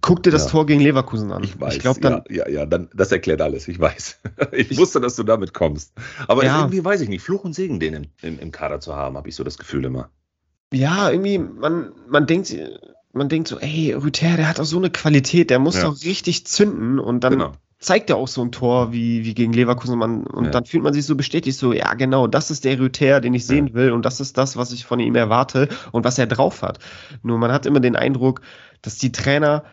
guck 0.00 0.22
dir 0.22 0.30
das 0.30 0.46
Ja. 0.46 0.50
Tor 0.50 0.66
gegen 0.66 0.80
Leverkusen 0.80 1.30
an. 1.30 1.44
Ich 1.44 1.60
weiß. 1.60 1.78
glaube, 1.78 2.00
dann, 2.00 2.24
ja, 2.28 2.48
ja, 2.48 2.48
ja, 2.48 2.66
dann, 2.66 2.88
das 2.94 3.12
erklärt 3.12 3.40
alles. 3.42 3.68
Ich 3.68 3.78
weiß. 3.78 4.20
Ich, 4.52 4.76
wusste, 4.76 5.00
dass 5.00 5.14
du 5.16 5.22
damit 5.22 5.54
kommst. 5.54 5.92
Aber 6.26 6.44
Ja. 6.44 6.58
irgendwie 6.60 6.84
weiß 6.84 7.00
ich 7.02 7.08
nicht. 7.08 7.22
Fluch 7.22 7.44
und 7.44 7.52
Segen, 7.54 7.78
den 7.78 7.94
im, 7.94 8.04
im, 8.22 8.38
im 8.38 8.50
Kader 8.50 8.80
zu 8.80 8.96
haben, 8.96 9.16
habe 9.16 9.28
ich 9.28 9.36
so 9.36 9.44
das 9.44 9.56
Gefühl 9.58 9.84
immer. 9.84 10.10
Ja, 10.72 11.10
irgendwie, 11.10 11.38
man, 11.38 11.92
man 12.08 12.26
denkt, 12.26 12.54
man 13.12 13.28
denkt 13.28 13.48
so, 13.48 13.58
ey, 13.58 13.92
Rüther, 13.92 14.36
der 14.36 14.48
hat 14.48 14.58
doch 14.58 14.64
so 14.64 14.78
eine 14.78 14.90
Qualität, 14.90 15.50
der 15.50 15.58
muss 15.58 15.76
Ja. 15.76 15.82
doch 15.84 16.02
richtig 16.02 16.46
zünden 16.46 16.98
und 16.98 17.22
dann 17.24 17.32
Genau. 17.34 17.52
zeigt 17.78 18.10
er 18.10 18.16
auch 18.16 18.28
so 18.28 18.42
ein 18.42 18.52
Tor 18.52 18.92
wie, 18.92 19.24
wie 19.24 19.34
gegen 19.34 19.52
Leverkusen 19.52 19.92
und, 19.94 19.98
man, 19.98 20.26
und 20.26 20.46
Ja. 20.46 20.50
dann 20.50 20.64
fühlt 20.64 20.82
man 20.82 20.94
sich 20.94 21.04
so 21.04 21.14
bestätigt, 21.14 21.58
so, 21.58 21.72
ja, 21.72 21.92
genau, 21.94 22.26
das 22.26 22.50
ist 22.50 22.64
der 22.64 22.78
Rüther, 22.78 23.20
den 23.20 23.34
ich 23.34 23.44
sehen 23.46 23.74
will 23.74 23.92
und 23.92 24.04
das 24.04 24.20
ist 24.20 24.38
das, 24.38 24.56
was 24.56 24.72
ich 24.72 24.86
von 24.86 24.98
ihm 25.00 25.14
erwarte 25.14 25.68
und 25.92 26.04
was 26.04 26.18
er 26.18 26.26
drauf 26.26 26.62
hat. 26.62 26.78
Nur 27.22 27.38
man 27.38 27.52
hat 27.52 27.66
immer 27.66 27.80
den 27.80 27.96
Eindruck, 27.96 28.40
dass 28.80 28.98
die 28.98 29.12
Trainer 29.12 29.64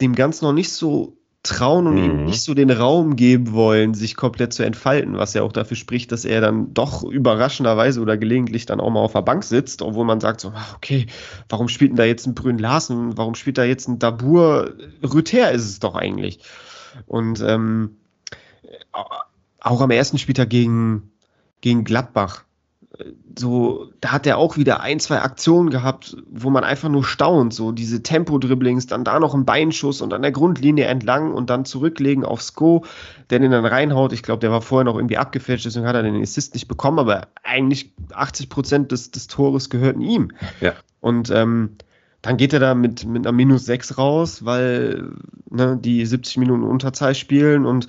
dem 0.00 0.14
Ganzen 0.14 0.46
noch 0.46 0.52
nicht 0.52 0.72
so 0.72 1.18
trauen 1.42 1.88
und 1.88 1.96
ihm 1.96 2.18
Mhm. 2.18 2.24
nicht 2.26 2.42
so 2.42 2.54
den 2.54 2.70
Raum 2.70 3.16
geben 3.16 3.52
wollen, 3.52 3.94
sich 3.94 4.14
komplett 4.14 4.52
zu 4.52 4.62
entfalten, 4.64 5.18
was 5.18 5.34
ja 5.34 5.42
auch 5.42 5.52
dafür 5.52 5.76
spricht, 5.76 6.12
dass 6.12 6.24
er 6.24 6.40
dann 6.40 6.72
doch 6.72 7.02
überraschenderweise 7.02 8.00
oder 8.00 8.16
gelegentlich 8.16 8.64
dann 8.64 8.80
auch 8.80 8.90
mal 8.90 9.00
auf 9.00 9.12
der 9.12 9.22
Bank 9.22 9.42
sitzt, 9.42 9.82
obwohl 9.82 10.04
man 10.04 10.20
sagt 10.20 10.40
so, 10.40 10.50
ah, 10.50 10.66
okay, 10.76 11.06
warum 11.48 11.68
spielt 11.68 11.90
denn 11.90 11.96
da 11.96 12.04
jetzt 12.04 12.26
ein 12.26 12.34
Brün 12.34 12.58
Larsen, 12.58 13.16
warum 13.16 13.34
spielt 13.34 13.58
da 13.58 13.64
jetzt 13.64 13.88
ein 13.88 13.98
Dabur, 13.98 14.74
Rüther 15.02 15.50
ist 15.50 15.64
es 15.64 15.80
doch 15.80 15.96
eigentlich. 15.96 16.38
Und 17.06 17.40
ähm, 17.40 17.96
auch 19.60 19.80
am 19.80 19.90
ersten 19.90 20.18
Spieltag 20.18 20.50
gegen, 20.50 21.10
gegen 21.60 21.82
Gladbach, 21.84 22.44
so, 23.38 23.90
da 24.00 24.12
hat 24.12 24.26
er 24.26 24.36
auch 24.36 24.56
wieder 24.56 24.80
ein, 24.80 25.00
zwei 25.00 25.20
Aktionen 25.20 25.70
gehabt, 25.70 26.16
wo 26.30 26.50
man 26.50 26.62
einfach 26.62 26.88
nur 26.88 27.04
staunt, 27.04 27.54
so 27.54 27.72
diese 27.72 28.02
Tempo-Dribblings, 28.02 28.86
dann 28.86 29.04
da 29.04 29.18
noch 29.18 29.34
ein 29.34 29.46
Beinschuss 29.46 30.02
und 30.02 30.12
an 30.12 30.22
der 30.22 30.32
Grundlinie 30.32 30.84
entlang 30.84 31.32
und 31.32 31.48
dann 31.48 31.64
zurücklegen 31.64 32.24
auf 32.24 32.42
Sko, 32.42 32.84
der 33.30 33.38
den 33.38 33.50
dann 33.50 33.64
reinhaut. 33.64 34.12
Ich 34.12 34.22
glaube, 34.22 34.40
der 34.40 34.50
war 34.50 34.60
vorher 34.60 34.84
noch 34.84 34.96
irgendwie 34.96 35.16
abgefälscht, 35.16 35.64
deswegen 35.64 35.86
hat 35.86 35.96
er 35.96 36.02
den 36.02 36.20
Assist 36.20 36.54
nicht 36.54 36.68
bekommen, 36.68 36.98
aber 36.98 37.28
eigentlich 37.42 37.92
80 38.12 38.48
Prozent 38.50 38.92
des, 38.92 39.10
des 39.10 39.26
Tores 39.26 39.70
gehörten 39.70 40.02
ihm. 40.02 40.32
Ja. 40.60 40.74
Und 41.00 41.30
ähm, 41.30 41.76
dann 42.20 42.36
geht 42.36 42.52
er 42.52 42.60
da 42.60 42.74
mit, 42.74 43.04
mit 43.06 43.26
einer 43.26 43.32
Minus 43.32 43.64
6 43.64 43.96
raus, 43.96 44.44
weil 44.44 45.12
ne, 45.50 45.78
die 45.80 46.04
70 46.04 46.36
Minuten 46.36 46.62
Unterzahl 46.62 47.14
spielen 47.14 47.64
und 47.64 47.88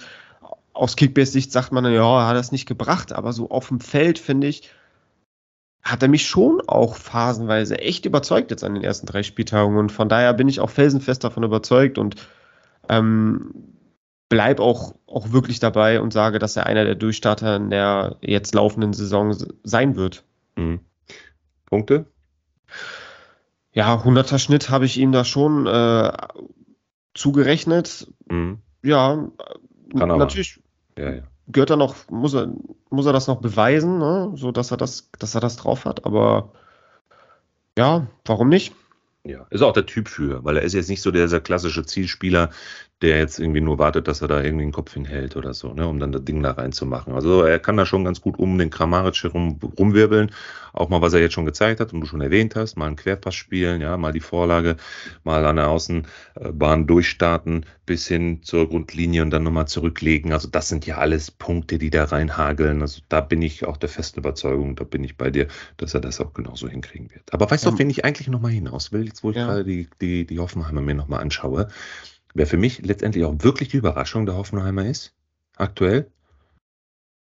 aus 0.72 0.95
Kickbase-Sicht 0.95 1.51
sagt 1.51 1.72
man, 1.72 1.84
dann, 1.84 1.93
ja, 1.93 2.22
er 2.22 2.28
hat 2.28 2.36
das 2.36 2.51
nicht 2.51 2.66
gebracht, 2.66 3.14
aber 3.14 3.32
so 3.32 3.51
auf 3.51 3.68
dem 3.68 3.80
Feld, 3.80 4.18
finde 4.18 4.47
ich, 4.47 4.72
hat 5.84 6.02
er 6.02 6.08
mich 6.08 6.26
schon 6.26 6.62
auch 6.66 6.96
phasenweise 6.96 7.78
echt 7.78 8.06
überzeugt 8.06 8.52
jetzt 8.52 8.64
an 8.64 8.74
den 8.74 8.84
ersten 8.84 9.06
drei 9.06 9.22
Spieltagen 9.22 9.78
und 9.78 9.92
von 9.92 10.08
daher 10.08 10.34
bin 10.34 10.48
ich 10.48 10.62
auch 10.62 10.70
felsenfest 10.70 11.24
davon 11.24 11.44
überzeugt 11.44 11.98
und 11.98 12.16
ähm, 12.88 13.54
bleib 14.30 14.60
auch, 14.60 14.96
auch 15.06 15.32
wirklich 15.32 15.60
dabei 15.60 16.02
und 16.02 16.14
sage, 16.14 16.40
dass 16.40 16.56
er 16.56 16.66
einer 16.66 16.86
der 16.86 16.96
Durchstarter 16.96 17.58
in 17.58 17.70
der 17.70 18.18
jetzt 18.22 18.56
laufenden 18.56 18.94
Saison 18.94 19.36
sein 19.64 19.96
wird. 19.96 20.24
Mhm. 20.56 20.80
Punkte? 21.66 22.06
Ja, 23.74 23.96
100er 23.96 24.40
Schnitt 24.40 24.70
habe 24.70 24.86
ich 24.86 24.98
ihm 24.98 25.12
da 25.12 25.26
schon 25.26 25.68
äh, 25.68 26.14
zugerechnet. 27.14 28.08
Mhm. 28.30 28.60
Ja, 28.84 29.28
Kann 29.98 30.10
natürlich 30.10 30.62
Ja, 30.98 31.12
ja. 31.12 31.24
Gehört 31.48 31.70
er 31.70 31.78
noch, 31.78 31.96
muss 32.10 32.34
er, 32.34 32.54
muss 32.89 33.06
er 33.06 33.14
das 33.14 33.28
noch 33.28 33.41
beweisen, 33.41 34.00
ne? 34.00 34.32
so 34.36 34.52
dass 34.52 34.72
er 34.72 34.78
das, 34.78 35.10
dass 35.20 35.36
er 35.36 35.41
das 35.41 35.58
drauf 35.58 35.86
hat. 35.86 36.06
Aber 36.06 36.52
ja, 37.78 38.08
warum 38.26 38.50
nicht? 38.50 38.74
Ja, 39.26 39.46
ist 39.50 39.62
auch 39.62 39.74
der 39.74 39.86
Typ 39.86 40.10
für, 40.10 40.44
weil 40.44 40.58
er 40.58 40.64
ist 40.64 40.74
jetzt 40.74 40.89
nicht 40.89 41.02
so 41.02 41.12
der, 41.12 41.24
dieser 41.24 41.39
klassische 41.39 41.86
Zielspieler, 41.86 42.50
der 43.04 43.20
jetzt 43.20 43.38
irgendwie 43.39 43.62
nur 43.62 43.78
wartet, 43.80 44.08
dass 44.08 44.22
er 44.22 44.30
da 44.30 44.41
irgendwie 44.41 44.64
den 44.64 44.72
Kopf 44.72 44.93
hinhält 44.93 45.36
oder 45.36 45.54
so, 45.54 45.74
ne, 45.74 45.88
um 45.88 45.99
dann 45.99 46.12
das 46.14 46.24
Ding 46.24 46.41
da 46.41 46.51
reinzumachen. 46.51 47.14
Also 47.14 47.43
er 47.43 47.60
kann 47.60 47.78
da 47.78 47.86
schon 47.86 48.06
ganz 48.06 48.22
gut 48.22 48.39
um 48.39 48.58
den 48.58 48.70
Kramaric 48.70 49.22
herum 49.24 49.60
rumwirbeln. 49.78 50.32
Auch 50.72 50.89
mal, 50.89 51.01
was 51.01 51.14
er 51.14 51.20
jetzt 51.20 51.34
schon 51.34 51.45
gezeigt 51.45 51.80
hat 51.80 51.93
und 51.93 52.01
du 52.01 52.08
schon 52.08 52.22
erwähnt 52.22 52.56
hast, 52.56 52.78
mal 52.78 52.88
einen 52.88 52.95
Querpass 52.95 53.36
spielen, 53.36 53.82
ja, 53.82 53.95
mal 53.97 54.12
die 54.14 54.22
Vorlage, 54.22 54.78
mal 55.24 55.45
an 55.45 55.58
der 55.58 55.70
Außenbahn 55.70 56.88
durchstarten 56.88 57.66
bis 57.86 58.08
hin 58.08 58.41
zur 58.41 58.70
Grundlinie 58.70 59.22
und 59.22 59.30
dann 59.30 59.43
nochmal 59.43 59.68
zurücklegen. 59.68 60.32
Also 60.32 60.47
das 60.47 60.70
sind 60.70 60.86
ja 60.88 60.97
alles 60.97 61.30
Punkte, 61.30 61.78
die 61.78 61.89
da 61.91 62.06
reinhageln. 62.06 62.82
Also 62.82 63.01
da 63.10 63.22
bin 63.22 63.41
ich 63.41 63.66
auch 63.66 63.78
der 63.78 63.89
festen 63.89 64.20
Überzeugung, 64.22 64.76
da 64.76 64.84
bin 64.86 65.04
ich 65.04 65.18
bei 65.18 65.30
dir, 65.30 65.47
dass 65.78 65.93
er 65.93 65.99
das 66.01 66.20
auch 66.22 66.34
genauso 66.34 66.68
hinkriegen 66.70 67.12
wird. 67.12 67.34
Aber 67.34 67.51
weißt 67.51 67.66
du, 67.66 67.70
Ja. 67.70 67.74
auf 67.74 67.80
wen 67.80 67.89
ich 67.89 68.06
eigentlich 68.06 68.30
nochmal 68.30 68.51
hinaus 68.51 68.91
will, 68.93 69.06
jetzt 69.06 69.24
wo 69.24 69.30
ich 69.32 69.36
Ja. 69.38 69.45
gerade 69.47 69.66
die, 69.66 69.89
die, 70.01 70.26
die 70.26 70.39
Hoffenheimer 70.39 70.82
mir 70.82 70.95
nochmal 70.95 71.20
anschaue, 71.20 71.68
wer 72.34 72.48
für 72.48 72.58
mich 72.58 72.86
letztendlich 72.86 73.26
auch 73.26 73.36
wirklich 73.40 73.70
die 73.70 73.78
Überraschung 73.78 74.26
der 74.26 74.36
Hoffenheimer 74.36 74.86
ist, 74.86 75.14
aktuell, 75.56 76.12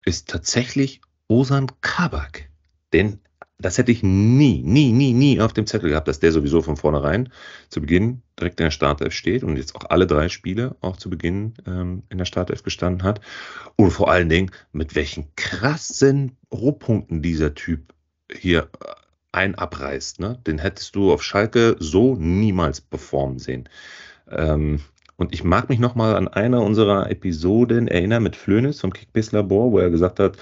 ist 0.06 0.30
tatsächlich 0.30 1.02
Osan 1.28 1.68
Kabak. 1.82 2.50
Denn 2.94 3.20
das 3.62 3.78
hätte 3.78 3.92
ich 3.92 4.04
nie, 4.04 4.64
nie, 4.64 4.94
nie, 4.94 5.14
nie 5.14 5.42
auf 5.42 5.52
dem 5.52 5.68
Zettel 5.68 5.90
gehabt, 5.90 6.08
dass 6.08 6.20
der 6.20 6.32
sowieso 6.32 6.62
von 6.62 6.78
vornherein 6.78 7.30
zu 7.70 7.82
Beginn 7.82 8.22
direkt 8.40 8.60
in 8.62 8.66
der 8.66 8.72
Startelf 8.72 9.14
steht 9.14 9.44
und 9.44 9.58
jetzt 9.58 9.76
auch 9.76 9.90
alle 9.90 10.08
drei 10.08 10.30
Spiele 10.30 10.78
auch 10.80 10.96
zu 10.96 11.10
Beginn 11.10 11.56
ähm, 11.68 12.04
in 12.10 12.18
der 12.18 12.26
Startelf 12.26 12.64
gestanden 12.64 13.04
hat. 13.04 13.20
Und 13.76 13.92
vor 13.92 14.10
allen 14.10 14.30
Dingen, 14.30 14.52
mit 14.72 14.96
welchen 14.96 15.36
krassen 15.36 16.38
Rohpunkten 16.54 17.22
dieser 17.22 17.54
Typ 17.54 17.94
hier 18.32 18.70
äh, 18.82 18.94
ein 19.34 19.56
abreißt. 19.56 20.22
Ne? 20.22 20.40
Den 20.48 20.58
hättest 20.58 20.96
du 20.96 21.12
auf 21.12 21.22
Schalke 21.22 21.76
so 21.80 22.16
niemals 22.16 22.80
performen 22.80 23.40
sehen. 23.40 23.68
Ähm, 24.32 24.80
und 25.20 25.34
ich 25.34 25.44
mag 25.44 25.68
mich 25.68 25.80
nochmal 25.80 26.16
an 26.16 26.30
eine 26.30 26.62
unserer 26.62 27.12
Episoden 27.12 27.90
erinnern 27.90 28.24
mit 28.24 28.38
Flönis 28.38 28.80
vom 28.80 28.94
Kickbase 28.94 29.36
Labor, 29.36 29.74
wo 29.74 29.80
er 29.80 29.90
gesagt 29.90 30.18
hat, 30.18 30.38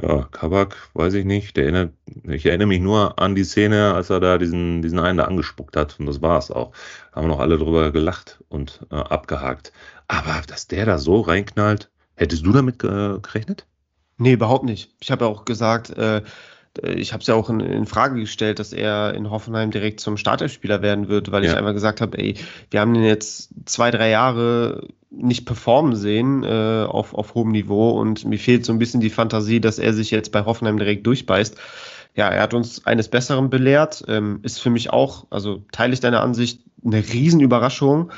ja, 0.00 0.26
Kabak, 0.30 0.88
weiß 0.94 1.12
ich 1.14 1.26
nicht, 1.26 1.54
der 1.58 1.64
erinnert, 1.64 1.92
ich 2.26 2.46
erinnere 2.46 2.68
mich 2.68 2.80
nur 2.80 3.18
an 3.18 3.34
die 3.34 3.44
Szene, 3.44 3.92
als 3.92 4.08
er 4.08 4.20
da 4.20 4.38
diesen, 4.38 4.80
diesen 4.80 4.98
einen 4.98 5.18
da 5.18 5.24
angespuckt 5.24 5.76
hat 5.76 6.00
und 6.00 6.06
das 6.06 6.22
war 6.22 6.38
es 6.38 6.50
auch. 6.50 6.72
Haben 7.12 7.28
noch 7.28 7.40
alle 7.40 7.58
drüber 7.58 7.92
gelacht 7.92 8.42
und 8.48 8.80
äh, 8.90 8.94
abgehakt. 8.94 9.70
Aber 10.08 10.40
dass 10.46 10.66
der 10.66 10.86
da 10.86 10.96
so 10.96 11.20
reinknallt, 11.20 11.90
hättest 12.14 12.46
du 12.46 12.52
damit 12.52 12.82
äh, 12.84 13.18
gerechnet? 13.20 13.66
Nee, 14.16 14.32
überhaupt 14.32 14.64
nicht. 14.64 14.94
Ich 15.00 15.10
habe 15.10 15.26
ja 15.26 15.30
auch 15.30 15.44
gesagt, 15.44 15.90
äh, 15.90 16.22
ich 16.82 17.12
habe 17.12 17.20
es 17.20 17.26
ja 17.26 17.34
auch 17.34 17.50
in, 17.50 17.60
in 17.60 17.86
Frage 17.86 18.20
gestellt, 18.20 18.58
dass 18.58 18.72
er 18.72 19.14
in 19.14 19.30
Hoffenheim 19.30 19.70
direkt 19.70 20.00
zum 20.00 20.16
Startelfspieler 20.16 20.80
werden 20.82 21.08
wird, 21.08 21.30
weil 21.30 21.44
ich 21.44 21.50
Ja. 21.50 21.56
einfach 21.56 21.74
gesagt 21.74 22.00
habe, 22.00 22.16
ey, 22.18 22.34
wir 22.70 22.80
haben 22.80 22.94
den 22.94 23.04
jetzt 23.04 23.50
zwei, 23.66 23.90
drei 23.90 24.10
Jahre 24.10 24.88
nicht 25.10 25.44
performen 25.44 25.94
sehen 25.94 26.42
äh, 26.42 26.86
auf, 26.88 27.12
auf 27.14 27.34
hohem 27.34 27.50
Niveau 27.52 27.90
und 28.00 28.24
mir 28.24 28.38
fehlt 28.38 28.64
so 28.64 28.72
ein 28.72 28.78
bisschen 28.78 29.00
die 29.02 29.10
Fantasie, 29.10 29.60
dass 29.60 29.78
er 29.78 29.92
sich 29.92 30.10
jetzt 30.10 30.32
bei 30.32 30.44
Hoffenheim 30.46 30.78
direkt 30.78 31.06
durchbeißt. 31.06 31.56
Ja, 32.14 32.28
er 32.28 32.42
hat 32.42 32.54
uns 32.54 32.86
eines 32.86 33.08
Besseren 33.08 33.50
belehrt, 33.50 34.04
ähm, 34.08 34.40
ist 34.42 34.60
für 34.60 34.70
mich 34.70 34.90
auch, 34.90 35.26
also 35.30 35.62
teile 35.72 35.92
ich 35.92 36.00
deine 36.00 36.20
Ansicht, 36.20 36.60
eine 36.84 36.98
Riesenüberraschung, 36.98 38.10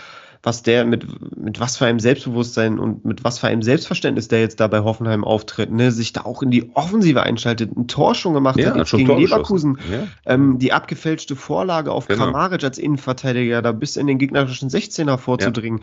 was 0.44 0.62
der 0.62 0.84
mit, 0.84 1.06
mit 1.36 1.58
was 1.58 1.76
für 1.76 1.86
einem 1.86 1.98
Selbstbewusstsein 1.98 2.78
und 2.78 3.04
mit 3.04 3.24
was 3.24 3.38
für 3.38 3.48
einem 3.48 3.62
Selbstverständnis 3.62 4.28
der 4.28 4.40
jetzt 4.40 4.60
da 4.60 4.66
bei 4.68 4.80
Hoffenheim 4.80 5.24
auftritt, 5.24 5.70
ne, 5.70 5.90
sich 5.90 6.12
da 6.12 6.22
auch 6.22 6.42
in 6.42 6.50
die 6.50 6.70
Offensive 6.74 7.22
einschaltet, 7.22 7.76
ein 7.76 7.88
Tor 7.88 8.14
schon 8.14 8.34
gemacht 8.34 8.64
hat, 8.64 8.76
jetzt 8.76 8.90
gegen 8.92 9.16
Leverkusen, 9.18 9.74
geschossen. 9.74 10.10
ähm, 10.26 10.58
die 10.58 10.72
abgefälschte 10.72 11.36
Vorlage 11.36 11.92
auf 11.92 12.06
Genau. 12.08 12.24
Kramaric 12.24 12.62
als 12.64 12.78
Innenverteidiger, 12.78 13.62
da 13.62 13.72
bis 13.72 13.96
in 13.96 14.06
den 14.06 14.18
gegnerischen 14.18 14.68
16er 14.68 15.16
vorzudringen. 15.16 15.80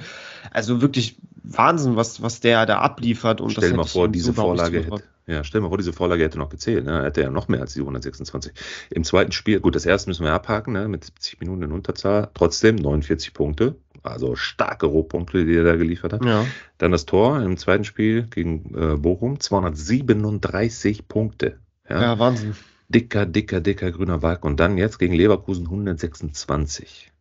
Also 0.52 0.82
wirklich 0.82 1.18
Wahnsinn, 1.44 1.96
was, 1.96 2.22
was 2.22 2.40
der 2.40 2.66
da 2.66 2.80
abliefert. 2.80 3.42
Und 3.42 3.52
Stell 3.52 3.74
mal 3.74 3.86
vor, 3.86 4.08
diese 4.08 4.28
so 4.28 4.34
Vorlage 4.34 4.84
hätte, 4.84 5.04
ja, 5.28 5.44
stell 5.44 5.62
mal 5.62 5.70
vor, 5.70 5.78
diese 5.78 5.94
Vorlage 5.94 6.24
hätte 6.24 6.38
noch 6.38 6.50
gezählt. 6.50 6.86
Ne? 6.86 7.04
Hätte 7.04 7.22
er 7.24 7.32
noch 7.32 7.48
mehr 7.48 7.62
als 7.62 7.74
die 7.74 7.80
126. 7.80 8.54
Im 8.90 9.04
zweiten 9.04 9.32
Spiel, 9.32 9.60
gut, 9.60 9.76
das 9.76 9.86
erste 9.86 10.10
müssen 10.10 10.24
wir 10.26 10.34
abhaken, 10.34 10.74
ne? 10.74 10.88
mit 10.88 11.04
70 11.06 11.40
Minuten 11.40 11.64
in 11.64 11.72
Unterzahl. 11.72 12.30
Trotzdem 12.34 12.76
49 12.76 13.34
Punkte. 13.34 13.76
Also 14.04 14.36
starke 14.36 14.88
Rohpunkte, 14.88 15.46
die 15.46 15.56
er 15.56 15.64
da 15.64 15.76
geliefert 15.76 16.14
hat. 16.14 16.26
Ja. 16.26 16.46
Dann 16.78 16.92
das 16.92 17.06
Tor 17.06 17.42
im 17.42 17.58
zweiten 17.58 17.84
Spiel 17.84 18.24
gegen 18.24 18.74
äh, 18.76 18.96
Bochum, 18.98 19.40
237 19.40 21.08
Punkte. 21.08 21.60
Ja? 21.88 22.02
ja, 22.02 22.20
Wahnsinn. 22.20 22.56
Dicker, 22.90 23.26
dicker, 23.26 23.62
dicker 23.62 23.92
grüner 23.92 24.20
Balken. 24.20 24.48
Und 24.48 24.60
dann 24.60 24.78
jetzt 24.78 24.98
gegen 24.98 25.14
Leverkusen 25.14 25.66
126. 25.66 27.12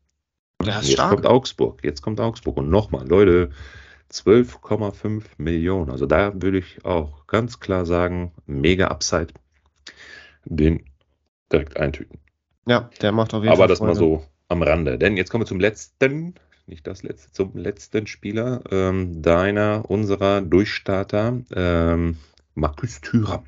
Ja, 0.63 0.79
ist 0.79 0.89
jetzt 0.89 0.93
stark. 0.95 1.11
kommt 1.11 1.27
Augsburg. 1.27 1.81
Jetzt 1.85 2.03
kommt 2.03 2.21
Augsburg. 2.21 2.57
Und 2.57 2.71
nochmal, 2.71 3.07
Leute, 3.07 3.51
12,5 4.13 5.23
Millionen. 5.39 5.91
Also 5.91 6.07
da 6.07 6.33
würde 6.43 6.59
ich 6.59 6.85
auch 6.85 7.27
ganz 7.27 7.61
klar 7.61 7.87
sagen, 7.87 8.33
mega 8.47 8.89
Upside. 8.89 9.29
Den 10.45 10.85
direkt 11.53 11.77
eintüten. 11.77 12.19
Ja, 12.67 12.91
der 13.01 13.13
macht 13.13 13.35
auf 13.35 13.43
jeden 13.43 13.53
Aber 13.53 13.63
Fall 13.63 13.69
das 13.69 13.81
mal 13.81 13.95
so 13.95 14.25
am 14.49 14.63
Rande. 14.63 14.99
Denn 14.99 15.17
jetzt 15.17 15.31
kommen 15.31 15.43
wir 15.43 15.47
zum 15.47 15.61
letzten, 15.61 16.35
nicht 16.71 16.87
das 16.87 17.03
letzte, 17.03 17.33
zum 17.33 17.57
letzten 17.57 18.07
Spieler 18.07 18.63
ähm, 18.71 19.21
deiner, 19.21 19.85
unserer 19.89 20.41
Durchstarter, 20.41 21.41
ähm, 21.55 22.17
Markus 22.55 23.01
Thüram. 23.01 23.45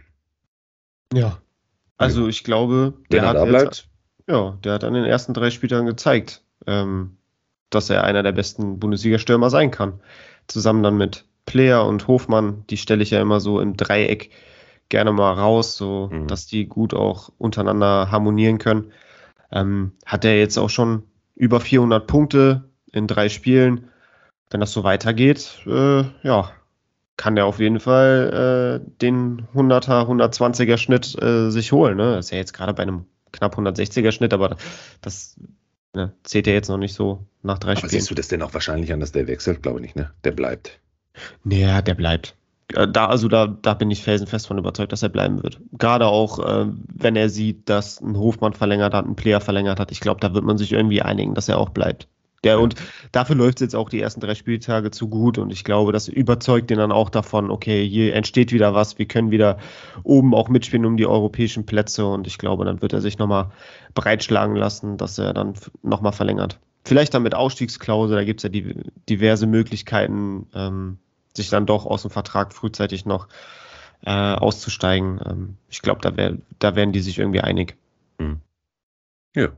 Ja. 1.15 1.39
Also 1.97 2.29
ich 2.29 2.45
glaube, 2.45 2.95
der 3.11 3.23
er 3.23 3.29
hat 3.29 3.49
jetzt, 3.49 3.89
ja, 4.29 4.59
der 4.65 4.75
hat 4.75 4.85
an 4.85 4.95
den 4.95 5.05
ersten 5.05 5.35
drei 5.35 5.51
Spieltagen 5.51 5.87
gezeigt, 5.87 6.43
ähm, 6.67 7.17
dass 7.71 7.91
er 7.91 8.05
einer 8.05 8.23
der 8.23 8.33
besten 8.33 8.79
Bundesliga-Stürmer 8.79 9.51
sein 9.51 9.71
kann. 9.71 10.01
Zusammen 10.49 10.83
dann 10.83 10.97
mit 10.97 11.25
Player 11.47 11.87
und 11.87 12.09
Hofmann, 12.09 12.65
die 12.71 12.77
stelle 12.77 13.03
ich 13.03 13.11
ja 13.11 13.21
immer 13.21 13.41
so 13.41 13.61
im 13.61 13.77
Dreieck 13.77 14.31
gerne 14.89 15.13
mal 15.13 15.33
raus, 15.33 15.77
so 15.77 16.11
Mhm. 16.13 16.27
dass 16.27 16.47
die 16.47 16.67
gut 16.67 16.93
auch 16.93 17.31
untereinander 17.39 18.11
harmonieren 18.11 18.59
können. 18.59 18.93
Ähm, 19.51 19.93
hat 20.05 20.25
er 20.25 20.39
jetzt 20.39 20.59
auch 20.59 20.71
schon 20.71 21.05
über 21.35 21.61
400 21.61 22.07
Punkte 22.07 22.72
in 22.93 23.07
drei 23.07 23.29
Spielen. 23.29 23.89
Wenn 24.51 24.61
das 24.61 24.73
so 24.73 24.85
weitergeht, 24.85 25.61
äh, 25.67 26.05
ja, 26.23 26.51
kann 27.17 27.37
der 27.37 27.47
auf 27.47 27.59
jeden 27.59 27.81
Fall 27.81 28.81
äh, 28.85 28.91
den 29.01 29.47
100er, 29.55 30.07
120er 30.07 30.77
Schnitt 30.77 31.21
äh, 31.23 31.51
sich 31.51 31.73
holen. 31.73 31.97
Ne? 31.97 32.17
Das 32.17 32.27
ist 32.27 32.31
ja 32.33 32.39
jetzt 32.39 32.53
gerade 32.53 32.75
bei 32.75 32.83
einem 32.83 33.07
knapp 33.33 33.57
160er 33.57 34.13
Schnitt, 34.13 34.35
aber 34.35 34.57
das 35.01 35.37
ne, 35.95 36.13
zählt 36.23 36.47
ja 36.47 36.53
jetzt 36.53 36.69
noch 36.69 36.79
nicht 36.79 36.95
so 36.95 37.25
nach 37.43 37.59
drei 37.59 37.71
aber 37.73 37.79
Spielen. 37.79 37.91
siehst 37.91 38.11
du 38.11 38.15
das 38.15 38.29
denn 38.29 38.43
auch 38.43 38.53
wahrscheinlich 38.55 38.93
an, 38.93 39.01
dass 39.01 39.13
der 39.13 39.27
wechselt? 39.27 39.63
Glaube 39.63 39.79
ich 39.81 39.83
nicht, 39.83 39.97
ne? 39.97 40.11
Der 40.25 40.33
bleibt. 40.33 40.81
Ja, 41.45 41.81
der 41.83 41.95
bleibt. 41.95 42.35
Äh, 42.75 42.89
Da, 42.89 43.07
also 43.07 43.29
da, 43.29 43.47
da 43.47 43.75
bin 43.75 43.91
ich 43.91 44.03
felsenfest 44.03 44.47
von 44.47 44.59
überzeugt, 44.59 44.93
dass 44.93 45.03
er 45.03 45.09
bleiben 45.09 45.43
wird. 45.43 45.61
Gerade 45.79 46.07
auch, 46.07 46.39
äh, 46.41 46.67
wenn 46.95 47.17
er 47.17 47.29
sieht, 47.31 47.69
dass 47.69 48.01
ein 48.01 48.19
Hofmann 48.19 48.53
verlängert 48.53 48.95
hat, 48.95 49.07
ein 49.07 49.17
Player 49.17 49.41
verlängert 49.41 49.81
hat. 49.81 49.93
Ich 49.93 50.01
glaube, 50.01 50.21
da 50.21 50.35
wird 50.35 50.45
man 50.45 50.59
sich 50.59 50.73
irgendwie 50.73 51.03
einigen, 51.03 51.35
dass 51.35 51.49
er 51.49 51.59
auch 51.59 51.71
bleibt. 51.71 52.09
Der, 52.45 52.59
und 52.59 52.75
dafür 53.13 53.37
läuft 53.37 53.59
es 53.59 53.67
jetzt 53.67 53.77
auch 53.77 53.89
die 53.89 54.01
ersten 54.01 54.21
drei 54.21 54.35
Spieltage 54.35 54.91
zu 54.91 55.09
gut 55.09 55.39
und 55.39 55.53
ich 55.53 55.63
glaube, 55.63 55.93
das 55.93 56.09
überzeugt 56.09 56.71
den 56.71 56.79
dann 56.79 56.91
auch 56.91 57.09
davon, 57.09 57.51
okay, 57.51 57.89
hier 57.89 58.15
entsteht 58.15 58.53
wieder 58.53 58.75
was, 58.75 58.99
wir 58.99 59.07
können 59.07 59.31
wieder 59.31 59.59
oben 60.03 60.35
auch 60.35 60.49
mitspielen 60.49 60.85
um 60.85 60.97
die 60.97 61.07
europäischen 61.07 61.67
Plätze 61.67 62.05
und 62.05 62.27
ich 62.27 62.39
glaube, 62.39 62.65
dann 62.65 62.83
wird 62.83 62.93
er 62.93 63.01
sich 63.01 63.19
nochmal 63.19 63.53
breitschlagen 63.95 64.57
lassen, 64.57 64.97
dass 64.97 65.19
er 65.19 65.33
dann 65.35 65.55
nochmal 65.83 66.13
verlängert. 66.13 66.59
Vielleicht 66.85 67.15
dann 67.15 67.23
mit 67.23 67.35
Ausstiegsklausel, 67.35 68.17
da 68.17 68.25
gibt 68.25 68.41
es 68.41 68.45
ja 68.45 68.49
die, 68.49 68.75
diverse 69.09 69.47
Möglichkeiten, 69.47 70.47
ähm, 70.53 70.99
sich 71.35 71.49
dann 71.49 71.65
doch 71.65 71.87
aus 71.87 72.03
dem 72.03 72.11
Vertrag 72.11 72.53
frühzeitig 72.53 73.07
noch 73.07 73.29
äh, 74.05 74.11
auszusteigen. 74.11 75.21
Ähm, 75.25 75.57
ich 75.71 75.81
glaube, 75.81 76.01
da, 76.01 76.17
wär, 76.17 76.37
da 76.59 76.75
werden 76.75 76.93
die 76.93 77.01
sich 77.01 77.19
irgendwie 77.19 77.41
einig. 77.41 77.77
Ja. 79.35 79.51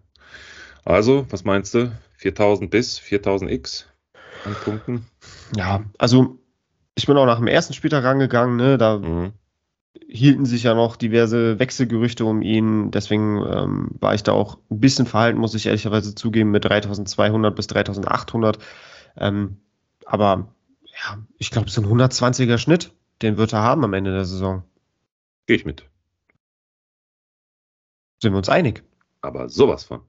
Also, 0.85 1.27
was 1.31 1.45
meinst 1.45 1.73
du? 1.75 1.91
4000 2.25 2.71
bis 2.71 2.99
4000 2.99 3.51
X 3.51 3.87
an 4.45 4.59
Punkten? 4.59 5.07
Ja, 5.55 5.85
also 5.99 6.39
ich 6.95 7.07
bin 7.07 7.19
auch 7.19 7.27
nach 7.27 7.37
dem 7.37 7.49
ersten 7.49 7.75
Spieltag 7.75 8.03
rangegangen, 8.05 8.57
ne? 8.57 8.79
da 8.79 8.99
Mhm. 8.99 9.33
hielten 10.09 10.47
sich 10.47 10.63
ja 10.63 10.75
noch 10.75 10.97
diverse 10.97 11.59
Wechselgerüchte 11.59 12.25
um 12.25 12.41
ihn. 12.41 12.91
Deswegen 12.91 13.45
ähm, 13.47 13.91
war 14.01 14.15
ich 14.15 14.23
da 14.23 14.33
auch 14.33 14.57
ein 14.71 14.81
bisschen 14.81 15.05
verhalten, 15.05 15.39
muss 15.39 15.55
ich 15.55 15.67
ehrlicherweise 15.67 16.15
zugeben, 16.15 16.51
mit 16.51 16.65
3200 16.65 17.55
bis 17.55 17.67
3800. 17.67 18.59
Ähm, 19.19 19.59
aber 20.07 20.49
ja, 20.85 21.19
ich 21.37 21.51
glaube, 21.51 21.69
so 21.69 21.83
ein 21.83 21.87
120er 21.87 22.57
Schnitt, 22.57 22.95
den 23.21 23.37
wird 23.37 23.53
er 23.53 23.61
haben 23.61 23.85
am 23.85 23.93
Ende 23.93 24.13
der 24.13 24.25
Saison. 24.25 24.63
Gehe 25.47 25.57
ich 25.57 25.67
mit. 25.67 25.85
Sind 28.23 28.33
wir 28.33 28.39
uns 28.39 28.49
einig? 28.49 28.83
Aber 29.21 29.51
sowas 29.51 29.85
von. 29.85 30.01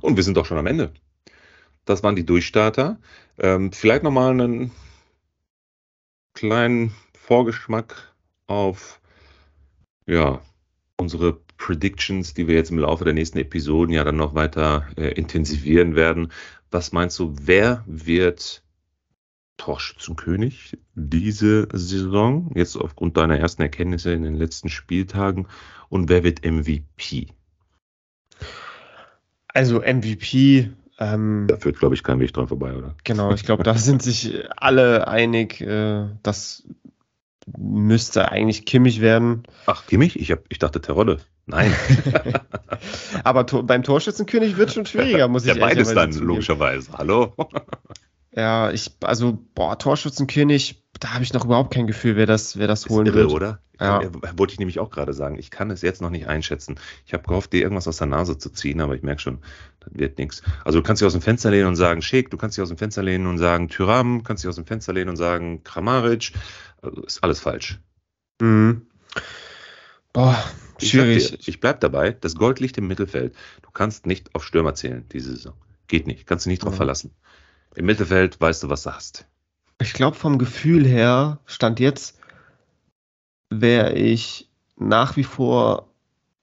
Und 0.00 0.16
wir 0.16 0.24
sind 0.24 0.36
doch 0.36 0.46
schon 0.46 0.58
am 0.58 0.66
Ende. 0.66 0.92
Das 1.84 2.02
waren 2.02 2.16
die 2.16 2.26
Durchstarter. 2.26 2.98
Ähm, 3.38 3.72
vielleicht 3.72 4.02
nochmal 4.02 4.30
einen 4.30 4.70
kleinen 6.34 6.92
Vorgeschmack 7.14 8.14
auf 8.46 9.00
ja, 10.06 10.40
unsere 10.96 11.40
Predictions, 11.56 12.34
die 12.34 12.46
wir 12.46 12.54
jetzt 12.54 12.70
im 12.70 12.78
Laufe 12.78 13.04
der 13.04 13.14
nächsten 13.14 13.38
Episoden 13.38 13.94
ja 13.94 14.04
dann 14.04 14.16
noch 14.16 14.34
weiter 14.34 14.86
äh, 14.96 15.08
intensivieren 15.08 15.96
werden. 15.96 16.32
Was 16.70 16.92
meinst 16.92 17.18
du, 17.18 17.34
wer 17.40 17.84
wird 17.86 18.62
Torschützenkönig 19.56 20.76
diese 20.94 21.68
Saison? 21.72 22.50
Jetzt 22.54 22.76
aufgrund 22.76 23.16
deiner 23.16 23.38
ersten 23.38 23.62
Erkenntnisse 23.62 24.12
in 24.12 24.22
den 24.22 24.34
letzten 24.34 24.68
Spieltagen. 24.68 25.46
Und 25.88 26.08
wer 26.08 26.24
wird 26.24 26.44
MVP? 26.44 27.28
Also 29.48 29.80
MVP, 29.80 30.70
ähm, 30.98 31.46
Da 31.48 31.56
führt, 31.56 31.78
glaube 31.78 31.94
ich, 31.94 32.02
kein 32.02 32.20
Weg 32.20 32.32
dran 32.32 32.48
vorbei, 32.48 32.74
oder? 32.74 32.94
genau, 33.04 33.32
ich 33.32 33.44
glaube, 33.44 33.62
da 33.62 33.74
sind 33.74 34.02
sich 34.02 34.34
alle 34.56 35.08
einig, 35.08 35.60
äh, 35.60 36.06
das 36.22 36.64
müsste 37.56 38.30
eigentlich 38.30 38.64
Kimmich 38.64 39.00
werden. 39.00 39.42
Ach, 39.66 39.86
Kimmich? 39.86 40.18
Ich, 40.18 40.30
hab, 40.30 40.40
ich 40.48 40.58
dachte 40.58 40.80
Terodde. 40.80 41.18
Nein. 41.46 41.74
Aber 43.24 43.44
to 43.44 43.62
beim 43.62 43.82
Torschützenkönig 43.82 44.56
wird 44.56 44.72
schon 44.72 44.86
schwieriger, 44.86 45.28
muss 45.28 45.44
ich 45.44 45.54
ja, 45.54 45.60
beides 45.60 45.92
dann, 45.92 46.10
zugeben. 46.10 46.28
logischerweise. 46.28 46.90
Hallo? 46.96 47.34
Ja, 48.36 48.72
ich, 48.72 48.90
also, 49.00 49.38
boah, 49.54 49.78
Torschützenkönig, 49.78 50.82
da 50.98 51.14
habe 51.14 51.22
ich 51.22 51.32
noch 51.32 51.44
überhaupt 51.44 51.72
kein 51.72 51.86
Gefühl, 51.86 52.16
wer 52.16 52.26
das, 52.26 52.58
wer 52.58 52.66
das 52.66 52.80
Ist 52.80 52.90
holen 52.90 53.06
irre, 53.06 53.14
wird. 53.14 53.30
oder? 53.30 53.60
Ja. 53.80 54.02
Ja. 54.02 54.10
Wollte 54.36 54.52
ich 54.52 54.58
nämlich 54.58 54.80
auch 54.80 54.90
gerade 54.90 55.12
sagen. 55.12 55.38
Ich 55.38 55.50
kann 55.52 55.70
es 55.70 55.82
jetzt 55.82 56.02
noch 56.02 56.10
nicht 56.10 56.26
einschätzen. 56.26 56.76
Ich 57.06 57.12
habe 57.12 57.22
gehofft, 57.22 57.52
dir 57.52 57.62
irgendwas 57.62 57.86
aus 57.86 57.98
der 57.98 58.08
Nase 58.08 58.36
zu 58.36 58.50
ziehen, 58.50 58.80
aber 58.80 58.96
ich 58.96 59.02
merke 59.02 59.20
schon, 59.20 59.38
wird 59.90 60.18
nichts. 60.18 60.42
Also 60.64 60.78
du 60.78 60.82
kannst 60.82 61.00
dich 61.02 61.06
aus 61.06 61.12
dem 61.12 61.22
Fenster 61.22 61.50
lehnen 61.50 61.66
und 61.68 61.76
sagen 61.76 62.02
Schick, 62.02 62.30
du 62.30 62.36
kannst 62.36 62.56
dich 62.56 62.62
aus 62.62 62.68
dem 62.68 62.78
Fenster 62.78 63.02
lehnen 63.02 63.26
und 63.26 63.38
sagen 63.38 63.68
Tyram, 63.68 64.22
kannst 64.24 64.44
dich 64.44 64.48
aus 64.48 64.56
dem 64.56 64.66
Fenster 64.66 64.92
lehnen 64.92 65.10
und 65.10 65.16
sagen 65.16 65.62
Kramaric. 65.64 66.32
Also 66.82 67.02
ist 67.02 67.22
alles 67.22 67.40
falsch. 67.40 67.78
Mhm. 68.40 68.86
Boah, 70.12 70.42
Ich 70.80 70.90
schwierig. 70.90 71.30
Dir, 71.30 71.38
ich 71.48 71.60
bleib 71.60 71.80
dabei, 71.80 72.12
das 72.12 72.36
Gold 72.36 72.60
liegt 72.60 72.78
im 72.78 72.86
Mittelfeld. 72.86 73.34
Du 73.62 73.70
kannst 73.70 74.06
nicht 74.06 74.34
auf 74.34 74.44
Stürmer 74.44 74.74
zählen 74.74 75.04
diese 75.12 75.30
Saison. 75.34 75.54
Geht 75.88 76.06
nicht. 76.06 76.26
Kannst 76.26 76.46
du 76.46 76.50
nicht 76.50 76.62
drauf 76.62 76.72
Ja. 76.72 76.76
verlassen. 76.78 77.10
Im 77.74 77.86
Mittelfeld 77.86 78.40
weißt 78.40 78.62
du, 78.62 78.68
was 78.68 78.84
du 78.84 78.92
hast. 78.92 79.26
Ich 79.80 79.92
glaube, 79.92 80.16
vom 80.16 80.38
Gefühl 80.38 80.86
her, 80.86 81.40
Stand 81.46 81.80
jetzt, 81.80 82.18
wäre 83.50 83.92
ich 83.94 84.48
nach 84.76 85.16
wie 85.16 85.24
vor 85.24 85.88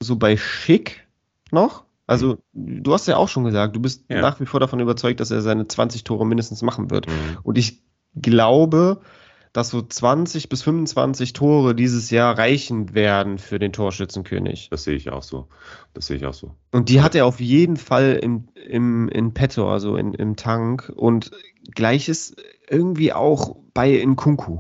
so 0.02 0.16
bei 0.18 0.36
Schick 0.38 1.08
noch. 1.52 1.86
Also, 2.08 2.40
du 2.54 2.94
hast 2.94 3.08
ja 3.08 3.18
auch 3.18 3.30
schon 3.30 3.44
gesagt, 3.44 3.76
du 3.76 3.80
bist 3.80 4.06
Ja. 4.10 4.22
nach 4.22 4.40
wie 4.40 4.46
vor 4.46 4.60
davon 4.60 4.80
überzeugt, 4.80 5.20
dass 5.20 5.32
er 5.32 5.42
seine 5.42 5.68
20 5.68 6.04
Tore 6.04 6.26
mindestens 6.26 6.62
machen 6.62 6.90
wird. 6.92 7.08
Mhm. 7.08 7.38
Und 7.44 7.58
ich 7.58 7.84
glaube, 8.16 9.02
dass 9.54 9.70
so 9.70 9.82
20 9.82 10.50
bis 10.50 10.64
25 10.64 11.34
Tore 11.34 11.76
dieses 11.76 12.10
Jahr 12.10 12.38
reichen 12.38 12.94
werden 12.94 13.38
für 13.38 13.60
den 13.60 13.74
Torschützenkönig. 13.74 14.70
Das 14.70 14.84
sehe 14.86 14.96
ich 14.96 15.10
auch 15.10 15.24
so. 15.24 15.48
Das 15.94 16.08
sehe 16.08 16.18
ich 16.18 16.26
auch 16.26 16.34
so. 16.34 16.56
Und 16.72 16.90
die 16.90 17.02
hat 17.02 17.16
er 17.16 17.26
auf 17.26 17.40
jeden 17.42 17.76
Fall 17.78 18.20
im, 18.22 18.48
im, 18.56 19.10
in 19.10 19.34
petto, 19.34 19.70
also 19.70 19.98
in, 19.98 20.14
im 20.14 20.38
Tank. 20.38 20.92
Und 20.96 21.32
gleiches 21.76 22.36
irgendwie 22.70 23.12
auch 23.14 23.58
bei 23.74 24.02
Nkunku. 24.06 24.60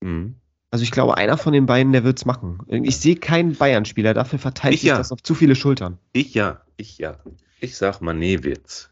Mhm. 0.00 0.36
Also 0.72 0.84
ich 0.84 0.90
glaube, 0.90 1.18
einer 1.18 1.36
von 1.36 1.52
den 1.52 1.66
beiden, 1.66 1.92
der 1.92 2.02
wird's 2.02 2.24
machen. 2.24 2.60
Ich 2.66 2.96
sehe 2.96 3.16
keinen 3.16 3.54
Bayern-Spieler, 3.54 4.14
dafür 4.14 4.38
verteilt 4.38 4.72
Ich 4.72 4.80
sich 4.80 4.88
ja. 4.88 4.96
das 4.96 5.12
auf 5.12 5.22
zu 5.22 5.34
viele 5.34 5.54
Schultern. 5.54 5.98
Ich 6.14 6.32
ja, 6.32 6.62
ich 6.78 6.96
ja. 6.96 7.18
Ich 7.60 7.76
sag 7.76 8.00
Mané 8.00 8.42
wird's. 8.42 8.90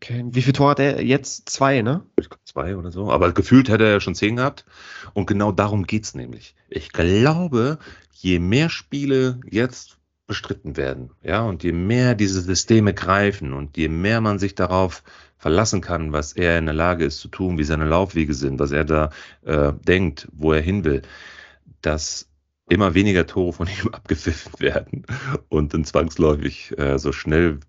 Okay. 0.00 0.24
Wie 0.28 0.42
viel 0.42 0.52
Tor 0.52 0.70
hat 0.70 0.78
er 0.78 1.02
jetzt? 1.02 1.50
Zwei, 1.50 1.82
ne? 1.82 2.04
Ich 2.20 2.30
glaub, 2.30 2.38
Zwei 2.44 2.76
oder 2.76 2.92
so. 2.92 3.10
Aber 3.10 3.32
gefühlt 3.32 3.68
hätte 3.68 3.84
er 3.84 3.90
ja 3.90 4.00
schon 4.00 4.14
zehn 4.14 4.36
gehabt. 4.36 4.64
Und 5.12 5.26
genau 5.26 5.50
darum 5.50 5.88
geht's 5.88 6.14
nämlich. 6.14 6.54
Ich 6.68 6.92
glaube, 6.92 7.78
je 8.12 8.38
mehr 8.38 8.70
Spiele 8.70 9.40
jetzt 9.50 9.97
bestritten 10.28 10.76
werden, 10.76 11.10
ja, 11.22 11.42
und 11.42 11.64
je 11.64 11.72
mehr 11.72 12.14
diese 12.14 12.42
Systeme 12.42 12.94
greifen 12.94 13.52
und 13.54 13.76
je 13.76 13.88
mehr 13.88 14.20
man 14.20 14.38
sich 14.38 14.54
darauf 14.54 15.02
verlassen 15.38 15.80
kann, 15.80 16.12
was 16.12 16.34
er 16.34 16.58
in 16.58 16.66
der 16.66 16.74
Lage 16.74 17.06
ist 17.06 17.18
zu 17.18 17.28
tun, 17.28 17.58
wie 17.58 17.64
seine 17.64 17.86
Laufwege 17.86 18.34
sind, 18.34 18.60
was 18.60 18.70
er 18.70 18.84
da 18.84 19.10
äh, 19.42 19.72
denkt, 19.72 20.28
wo 20.32 20.52
er 20.52 20.60
hin 20.60 20.84
will, 20.84 21.02
dass 21.80 22.28
immer 22.68 22.94
weniger 22.94 23.26
Tore 23.26 23.54
von 23.54 23.68
ihm 23.82 23.88
abgepfiffen 23.88 24.52
werden 24.60 25.06
und 25.48 25.72
dann 25.72 25.84
zwangsläufig 25.84 26.78
äh, 26.78 26.98
so 26.98 27.12
schnell 27.12 27.60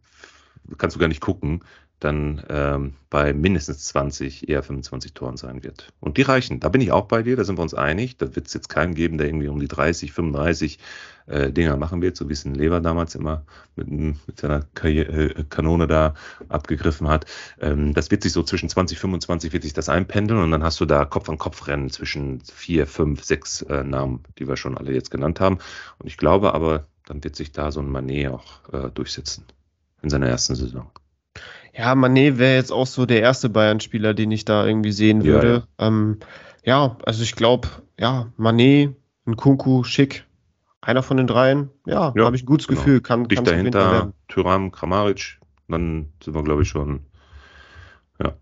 kannst 0.78 0.98
du 0.98 1.00
gar 1.00 1.08
nicht 1.08 1.22
gucken, 1.22 1.64
dann 2.00 2.44
ähm, 2.50 2.94
bei 3.10 3.34
mindestens 3.34 3.86
20, 3.86 4.48
eher 4.48 4.64
25 4.64 5.14
Toren 5.14 5.38
sein 5.38 5.64
wird. 5.64 5.92
Und 6.00 6.18
die 6.18 6.22
reichen. 6.22 6.60
Da 6.60 6.70
bin 6.70 6.82
ich 6.82 6.92
auch 6.92 7.08
bei 7.08 7.24
dir, 7.24 7.36
da 7.36 7.44
sind 7.44 7.58
wir 7.58 7.64
uns 7.64 7.74
einig. 7.74 8.18
Da 8.18 8.36
wird 8.36 8.48
es 8.48 8.54
jetzt 8.54 8.70
keinen 8.70 8.96
geben, 8.96 9.18
der 9.18 9.28
irgendwie 9.28 9.50
um 9.50 9.60
die 9.60 9.68
30, 9.68 10.14
35 10.14 10.80
äh, 11.28 11.52
Dinger 11.52 11.78
machen 11.78 12.02
wird, 12.02 12.16
so 12.16 12.30
wie 12.30 12.34
es 12.34 12.46
ein 12.46 12.56
Lever 12.56 12.80
damals 12.80 13.16
immer 13.16 13.44
mit, 13.76 13.90
mit 13.90 14.40
seiner 14.40 14.66
äh, 14.84 15.44
Kanone 15.50 15.88
da 15.88 16.14
abgegriffen 16.48 17.08
hat. 17.08 17.26
Ähm, 17.60 17.94
das 17.94 18.12
wird 18.12 18.24
sich 18.24 18.32
so 18.32 18.44
zwischen 18.44 18.70
20, 18.70 18.98
25 18.98 19.54
wird 19.54 19.64
sich 19.64 19.74
das 19.74 19.90
einpendeln 19.90 20.42
und 20.42 20.52
dann 20.52 20.64
hast 20.64 20.80
du 20.80 20.86
da 20.86 21.06
Kopf 21.06 21.30
an 21.30 21.38
Kopf 21.38 21.68
rennen 21.68 21.90
zwischen 21.90 22.42
vier, 22.42 22.88
fünf, 22.88 23.24
sechs 23.24 23.62
äh, 23.64 23.84
Namen, 23.84 24.24
die 24.38 24.48
wir 24.48 24.58
schon 24.58 24.78
alle 24.78 24.94
jetzt 24.94 25.12
genannt 25.12 25.40
haben. 25.40 25.60
Und 26.00 26.08
ich 26.08 26.18
glaube 26.18 26.54
aber, 26.54 26.88
dann 27.06 27.24
wird 27.24 27.36
sich 27.36 27.52
da 27.52 27.72
so 27.72 27.80
ein 27.80 27.90
Manet 27.90 28.30
auch 28.30 28.74
äh, 28.74 28.90
durchsetzen 28.90 29.46
in 30.02 30.10
seiner 30.10 30.28
ersten 30.28 30.56
Saison. 30.56 30.90
Ja, 31.74 31.94
Mané 31.94 32.38
wäre 32.38 32.56
jetzt 32.56 32.72
auch 32.72 32.88
so 32.88 33.06
der 33.06 33.22
erste 33.22 33.50
Bayern-Spieler, 33.50 34.14
den 34.14 34.32
ich 34.32 34.46
da 34.46 34.66
irgendwie 34.66 34.92
sehen 34.92 35.24
würde. 35.24 35.48
Ja, 35.48 35.86
ja. 35.86 35.88
Ähm, 35.88 36.20
ja 36.64 36.98
also 37.06 37.24
ich 37.24 37.36
glaube, 37.36 37.68
ja, 38.00 38.32
Mané, 38.38 38.96
Nkunku, 39.26 39.84
Schick, 39.84 40.26
einer 40.82 41.04
von 41.04 41.18
den 41.18 41.28
dreien, 41.28 41.70
ja, 41.86 42.14
ja 42.16 42.26
habe 42.26 42.36
ich 42.36 42.44
ein 42.44 42.48
gutes 42.48 42.68
genau. 42.68 42.80
Gefühl. 42.80 43.02
Kann, 43.02 43.28
Dich 43.28 43.42
dahinter, 43.42 44.14
Tyram, 44.28 44.72
Kramaric, 44.72 45.40
dann 45.68 46.12
sind 46.24 46.34
wir, 46.34 46.44
glaube 46.44 46.64
ich, 46.64 46.70
schon, 46.70 47.06
ja. 48.22 48.34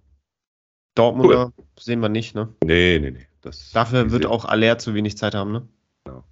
Dortmunder 0.96 1.52
cool. 1.58 1.66
sehen 1.78 2.00
wir 2.00 2.10
nicht, 2.10 2.36
ne? 2.36 2.50
Nee, 2.64 3.00
nee, 3.00 3.12
nee. 3.12 3.28
Das 3.42 3.72
Dafür 3.72 4.12
wird 4.12 4.26
auch 4.26 4.46
Aller 4.46 4.78
zu 4.78 4.94
wenig 4.94 5.18
Zeit 5.18 5.36
haben, 5.36 5.52
ne? 5.52 5.68
Genau. 6.04 6.24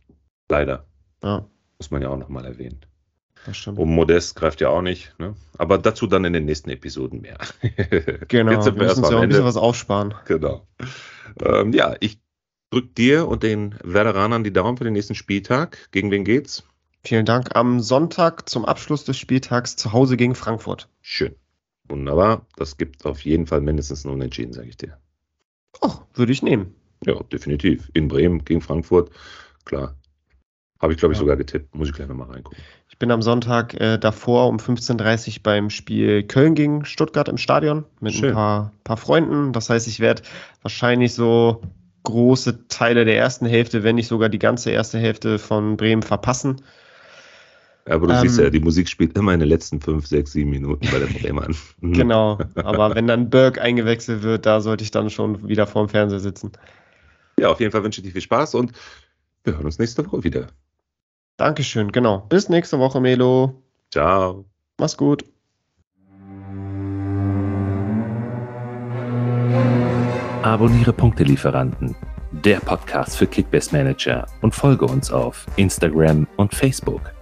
Leider. 0.50 0.86
Ja. 1.24 1.46
Muss 1.78 1.92
man 1.92 2.02
ja 2.02 2.10
auch 2.10 2.18
nochmal 2.18 2.46
erwähnen. 2.46 2.86
Und 3.78 3.90
Modest 3.90 4.36
greift 4.36 4.62
ja 4.62 4.70
auch 4.70 4.82
nicht, 4.82 5.14
ne? 5.20 5.36
Aber 5.58 5.78
dazu 5.78 6.08
dann 6.08 6.26
in 6.26 6.34
den 6.34 6.46
nächsten 6.46 6.70
Episoden 6.70 7.22
mehr. 7.22 7.38
genau, 8.28 8.52
Jetzt 8.52 8.64
sind 8.64 8.76
wir, 8.76 8.82
wir 8.82 8.88
müssen 8.88 9.04
uns 9.04 9.12
ja 9.12 9.18
auch 9.18 9.22
ein 9.22 9.30
bisschen 9.30 9.46
was 9.46 9.58
aufsparen. 9.58 10.14
Genau. 10.26 10.68
Ähm, 11.44 11.74
ja, 11.74 11.96
ich 12.00 12.20
drücke 12.72 12.90
dir 12.90 13.28
und 13.28 13.44
den 13.44 13.76
Werderanern 13.84 14.44
die 14.44 14.54
Daumen 14.54 14.78
für 14.78 14.84
den 14.84 14.94
nächsten 14.94 15.16
Spieltag. 15.16 15.90
Gegen 15.92 16.12
wen 16.12 16.24
geht's? 16.24 16.64
Vielen 17.04 17.26
Dank. 17.26 17.56
Am 17.56 17.82
Sonntag 17.82 18.50
zum 18.50 18.66
Abschluss 18.66 19.06
des 19.06 19.18
Spieltags 19.18 19.76
zu 19.76 19.94
Hause 19.94 20.18
gegen 20.18 20.34
Frankfurt. 20.34 20.90
Schön. 21.02 21.36
Wunderbar. 21.88 22.48
Das 22.56 22.78
gibt 22.78 23.06
auf 23.06 23.22
jeden 23.22 23.46
Fall 23.46 23.62
mindestens 23.62 24.06
ein 24.06 24.12
Unentschieden, 24.12 24.54
sage 24.54 24.70
ich 24.70 24.78
dir. 24.78 24.98
Ach, 25.82 26.02
würde 26.14 26.32
ich 26.32 26.42
nehmen. 26.42 26.76
Ja, 27.06 27.22
definitiv. 27.24 27.92
In 27.94 28.08
Bremen 28.08 28.44
gegen 28.44 28.62
Frankfurt. 28.62 29.12
Klar. 29.66 29.96
Habe 30.86 30.94
ich, 30.94 31.00
glaube 31.00 31.14
ich, 31.14 31.18
ja. 31.18 31.22
sogar 31.22 31.36
getippt. 31.36 31.74
Muss 31.74 31.88
ich 31.88 31.96
gleich 31.96 32.08
nochmal 32.08 32.30
reingucken. 32.30 32.60
Ich 32.90 33.00
bin 33.00 33.10
am 33.10 33.24
Sonntag 33.24 33.74
äh, 33.82 33.98
davor 33.98 34.48
um 34.48 34.58
15.30 34.58 35.28
Uhr 35.30 35.34
beim 35.42 35.72
Spiel 35.72 36.22
Köln 36.22 36.54
gegen 36.54 36.86
Stuttgart 36.86 37.28
im 37.28 37.40
Stadion 37.40 37.86
mit 38.02 38.14
Schön. 38.14 38.30
ein 38.30 38.36
paar, 38.36 38.72
paar 38.84 38.98
Freunden. 38.98 39.52
Das 39.52 39.72
heißt, 39.72 39.88
ich 39.88 40.00
werde 40.00 40.22
wahrscheinlich 40.62 41.16
so 41.16 41.64
große 42.04 42.68
Teile 42.68 43.04
der 43.04 43.18
ersten 43.18 43.48
Hälfte, 43.48 43.82
wenn 43.82 43.96
nicht 43.96 44.06
sogar 44.06 44.30
die 44.30 44.38
ganze 44.38 44.70
erste 44.70 45.00
Hälfte 45.00 45.40
von 45.40 45.76
Bremen 45.76 46.04
verpassen. 46.04 46.62
Aber 47.86 48.06
du 48.06 48.14
ähm, 48.14 48.20
siehst 48.22 48.38
ja, 48.38 48.52
die 48.52 48.60
Musik 48.60 48.88
spielt 48.88 49.18
immer 49.18 49.34
in 49.34 49.40
den 49.40 49.50
letzten 49.50 49.82
fünf, 49.82 50.06
sechs, 50.06 50.34
sieben 50.34 50.52
Minuten 50.52 50.88
bei 50.92 51.00
der 51.00 51.08
Bremern. 51.08 51.56
genau, 51.82 52.38
aber 52.54 52.94
wenn 52.96 53.08
dann 53.08 53.32
Berg 53.32 53.60
eingewechselt 53.60 54.22
wird, 54.22 54.46
da 54.46 54.62
sollte 54.62 54.84
ich 54.84 54.92
dann 54.92 55.10
schon 55.10 55.48
wieder 55.48 55.66
vorm 55.66 55.90
Fernseher 55.90 56.20
sitzen. 56.20 56.52
Ja, 57.40 57.50
auf 57.50 57.60
jeden 57.60 57.72
Fall 57.72 57.84
wünsche 57.84 58.02
ich 58.02 58.06
dir 58.06 58.14
viel 58.14 58.22
Spaß 58.22 58.54
und 58.54 58.74
wir 59.46 59.54
hören 59.54 59.66
uns 59.66 59.80
nächste 59.80 60.06
Woche 60.06 60.24
wieder. 60.24 60.48
Dankeschön, 61.38 61.92
genau. 61.92 62.20
Bis 62.30 62.50
nächste 62.50 62.80
Woche, 62.80 63.02
Melo. 63.02 63.62
Ciao. 63.92 64.46
Mach's 64.78 64.98
gut. 64.98 65.24
Abonniere 70.44 70.94
Punktelieferanten, 70.94 71.96
der 72.32 72.60
Podcast 72.60 73.18
für 73.18 73.26
Kickbase 73.26 73.76
Manager 73.76 74.28
und 74.42 74.54
folge 74.54 74.86
uns 74.86 75.12
auf 75.12 75.46
Instagram 75.56 76.28
und 76.38 76.54
Facebook. 76.54 77.15